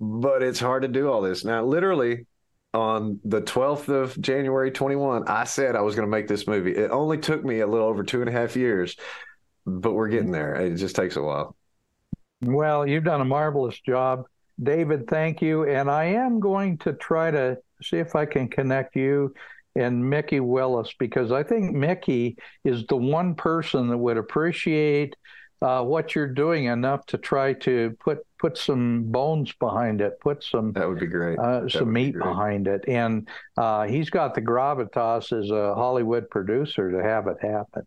but 0.00 0.42
it's 0.42 0.58
hard 0.58 0.82
to 0.82 0.88
do 0.88 1.10
all 1.10 1.20
this. 1.20 1.44
Now 1.44 1.64
literally 1.64 2.26
on 2.72 3.20
the 3.24 3.42
12th 3.42 3.88
of 3.88 4.20
January 4.20 4.70
21, 4.70 5.28
I 5.28 5.44
said 5.44 5.74
I 5.74 5.80
was 5.80 5.94
going 5.94 6.06
to 6.06 6.10
make 6.10 6.28
this 6.28 6.46
movie. 6.46 6.76
It 6.76 6.90
only 6.90 7.18
took 7.18 7.44
me 7.44 7.60
a 7.60 7.66
little 7.66 7.88
over 7.88 8.02
two 8.02 8.20
and 8.20 8.28
a 8.28 8.32
half 8.32 8.56
years, 8.56 8.96
but 9.66 9.92
we're 9.92 10.08
getting 10.08 10.30
there. 10.30 10.54
It 10.54 10.76
just 10.76 10.96
takes 10.96 11.16
a 11.16 11.22
while. 11.22 11.56
Well, 12.42 12.86
you've 12.86 13.04
done 13.04 13.20
a 13.20 13.24
marvelous 13.24 13.78
job. 13.80 14.24
David, 14.62 15.08
thank 15.08 15.42
you. 15.42 15.68
And 15.68 15.90
I 15.90 16.04
am 16.04 16.38
going 16.38 16.78
to 16.78 16.92
try 16.92 17.30
to 17.30 17.58
see 17.82 17.98
if 17.98 18.14
I 18.14 18.26
can 18.26 18.48
connect 18.48 18.94
you 18.94 19.34
and 19.74 20.08
Mikki 20.08 20.40
Willis 20.40 20.94
because 20.98 21.32
I 21.32 21.42
think 21.42 21.74
Mikki 21.74 22.36
is 22.64 22.84
the 22.86 22.96
one 22.96 23.34
person 23.34 23.88
that 23.88 23.98
would 23.98 24.16
appreciate 24.16 25.16
uh, 25.62 25.82
what 25.82 26.14
you're 26.14 26.26
doing 26.26 26.64
enough 26.64 27.04
to 27.06 27.18
try 27.18 27.52
to 27.52 27.96
put 28.00 28.18
put 28.38 28.56
some 28.56 29.04
bones 29.04 29.52
behind 29.52 30.00
it, 30.00 30.18
put 30.20 30.42
some 30.42 30.72
that 30.72 30.88
would 30.88 31.00
be 31.00 31.06
great, 31.06 31.38
uh, 31.38 31.68
some 31.68 31.92
meat 31.92 32.14
be 32.14 32.20
behind 32.20 32.66
it, 32.66 32.84
and 32.88 33.28
uh, 33.58 33.86
he's 33.86 34.10
got 34.10 34.34
the 34.34 34.40
gravitas 34.40 35.38
as 35.38 35.50
a 35.50 35.74
Hollywood 35.74 36.28
producer 36.30 36.90
to 36.90 37.02
have 37.02 37.26
it 37.26 37.36
happen. 37.40 37.86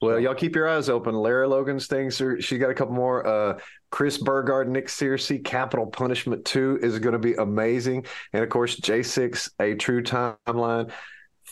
Well, 0.00 0.18
y'all 0.18 0.34
keep 0.34 0.56
your 0.56 0.68
eyes 0.68 0.88
open. 0.88 1.14
Lara 1.14 1.46
Logan's 1.46 1.86
things. 1.86 2.20
Are, 2.20 2.40
she 2.40 2.58
got 2.58 2.70
a 2.70 2.74
couple 2.74 2.94
more. 2.94 3.24
Uh, 3.24 3.58
Chris 3.90 4.18
Burgard, 4.18 4.68
Nick 4.68 4.88
Searcy, 4.88 5.44
Capitol 5.44 5.86
Punishment 5.86 6.44
Two 6.44 6.78
is 6.82 6.98
going 6.98 7.12
to 7.12 7.18
be 7.18 7.34
amazing, 7.34 8.06
and 8.32 8.42
of 8.42 8.48
course 8.48 8.80
J6, 8.80 9.50
A 9.60 9.74
True 9.74 10.02
Timeline 10.02 10.90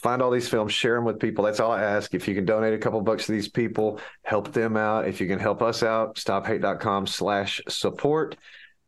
find 0.01 0.23
all 0.23 0.31
these 0.31 0.49
films, 0.49 0.73
share 0.73 0.95
them 0.95 1.05
with 1.05 1.21
people. 1.21 1.45
That's 1.45 1.61
all 1.61 1.73
I 1.73 1.83
ask. 1.83 2.15
If 2.15 2.27
you 2.27 2.35
can 2.35 2.45
donate 2.45 2.73
a 2.73 2.79
couple 2.79 3.01
bucks 3.03 3.27
to 3.27 3.33
these 3.33 3.49
people, 3.49 4.01
help 4.23 4.53
them 4.53 4.77
out. 4.77 5.07
If 5.07 5.21
you 5.21 5.27
can 5.27 5.39
help 5.39 5.63
us 5.63 5.83
out, 5.83 6.17
stophate.com 6.17 7.07
slash 7.07 7.61
support. 7.69 8.37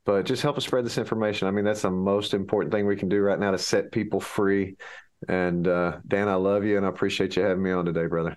But 0.04 0.24
just 0.24 0.42
help 0.42 0.56
us 0.56 0.64
spread 0.64 0.84
this 0.84 0.98
information. 0.98 1.46
I 1.46 1.52
mean, 1.52 1.64
that's 1.64 1.82
the 1.82 1.90
most 1.90 2.34
important 2.34 2.72
thing 2.72 2.86
we 2.86 2.96
can 2.96 3.08
do 3.08 3.20
right 3.20 3.38
now 3.38 3.52
to 3.52 3.58
set 3.58 3.92
people 3.92 4.20
free. 4.20 4.76
And 5.28 5.68
uh, 5.68 5.98
Dan, 6.08 6.28
I 6.28 6.34
love 6.34 6.64
you 6.64 6.76
and 6.76 6.84
I 6.84 6.88
appreciate 6.88 7.36
you 7.36 7.42
having 7.42 7.62
me 7.62 7.70
on 7.70 7.84
today, 7.84 8.06
brother. 8.06 8.36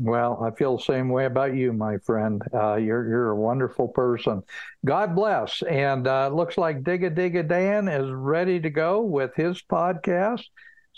Well, 0.00 0.40
I 0.44 0.54
feel 0.56 0.76
the 0.76 0.84
same 0.84 1.08
way 1.08 1.24
about 1.24 1.56
you, 1.56 1.72
my 1.72 1.98
friend. 1.98 2.40
Uh, 2.54 2.76
you're 2.76 3.08
you're 3.08 3.30
a 3.30 3.36
wonderful 3.36 3.88
person. 3.88 4.42
God 4.84 5.16
bless. 5.16 5.62
And 5.62 6.06
uh, 6.06 6.28
looks 6.28 6.56
like 6.56 6.84
Digga 6.84 7.16
Digga 7.16 7.48
Dan 7.48 7.88
is 7.88 8.08
ready 8.08 8.60
to 8.60 8.70
go 8.70 9.00
with 9.00 9.34
his 9.34 9.60
podcast. 9.60 10.44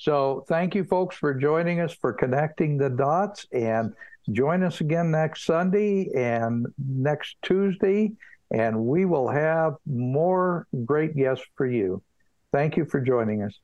So 0.01 0.47
thank 0.49 0.75
you, 0.75 0.85
folks, 0.85 1.15
for 1.15 1.35
joining 1.35 1.81
us 1.81 1.93
for 1.93 2.15
connecting 2.15 2.79
the 2.79 2.89
dots. 2.89 3.47
And 3.53 3.93
join 4.33 4.63
us 4.63 4.81
again 4.81 5.11
next 5.11 5.45
Sunday 5.45 6.09
and 6.17 6.67
next 6.79 7.37
Tuesday, 7.43 8.13
and 8.51 8.87
we 8.87 9.05
will 9.05 9.29
have 9.29 9.75
more 9.87 10.67
great 10.87 11.15
guests 11.15 11.45
for 11.55 11.67
you. 11.67 12.03
Thank 12.51 12.79
you 12.79 12.87
for 12.87 12.99
joining 12.99 13.43
us. 13.43 13.55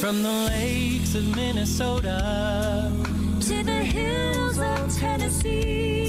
From 0.00 0.24
the 0.24 0.50
lakes 0.50 1.14
of 1.14 1.36
Minnesota 1.36 2.90
to 3.42 3.62
the 3.62 3.84
hills 3.84 4.58
of 4.58 4.92
Tennessee. 4.98 6.03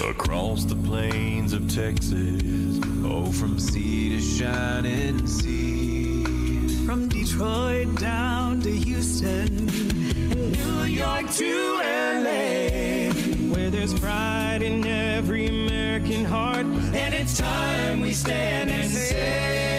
Across 0.00 0.64
the 0.64 0.76
plains 0.76 1.52
of 1.52 1.72
Texas, 1.72 2.80
oh, 3.04 3.30
from 3.32 3.58
sea 3.58 4.10
to 4.10 4.20
shining 4.20 5.26
sea, 5.26 6.24
from 6.84 7.08
Detroit 7.08 7.94
down 7.98 8.60
to 8.60 8.70
Houston, 8.70 9.68
and 9.68 10.52
New 10.52 10.84
York 10.84 11.30
to 11.30 11.80
LA, 12.24 13.12
where 13.54 13.70
there's 13.70 13.98
pride 13.98 14.62
in 14.62 14.86
every 14.86 15.46
American 15.46 16.24
heart, 16.24 16.66
and 16.66 17.14
it's 17.14 17.38
time 17.38 18.00
we 18.00 18.12
stand 18.12 18.70
and 18.70 18.90
say. 18.90 19.75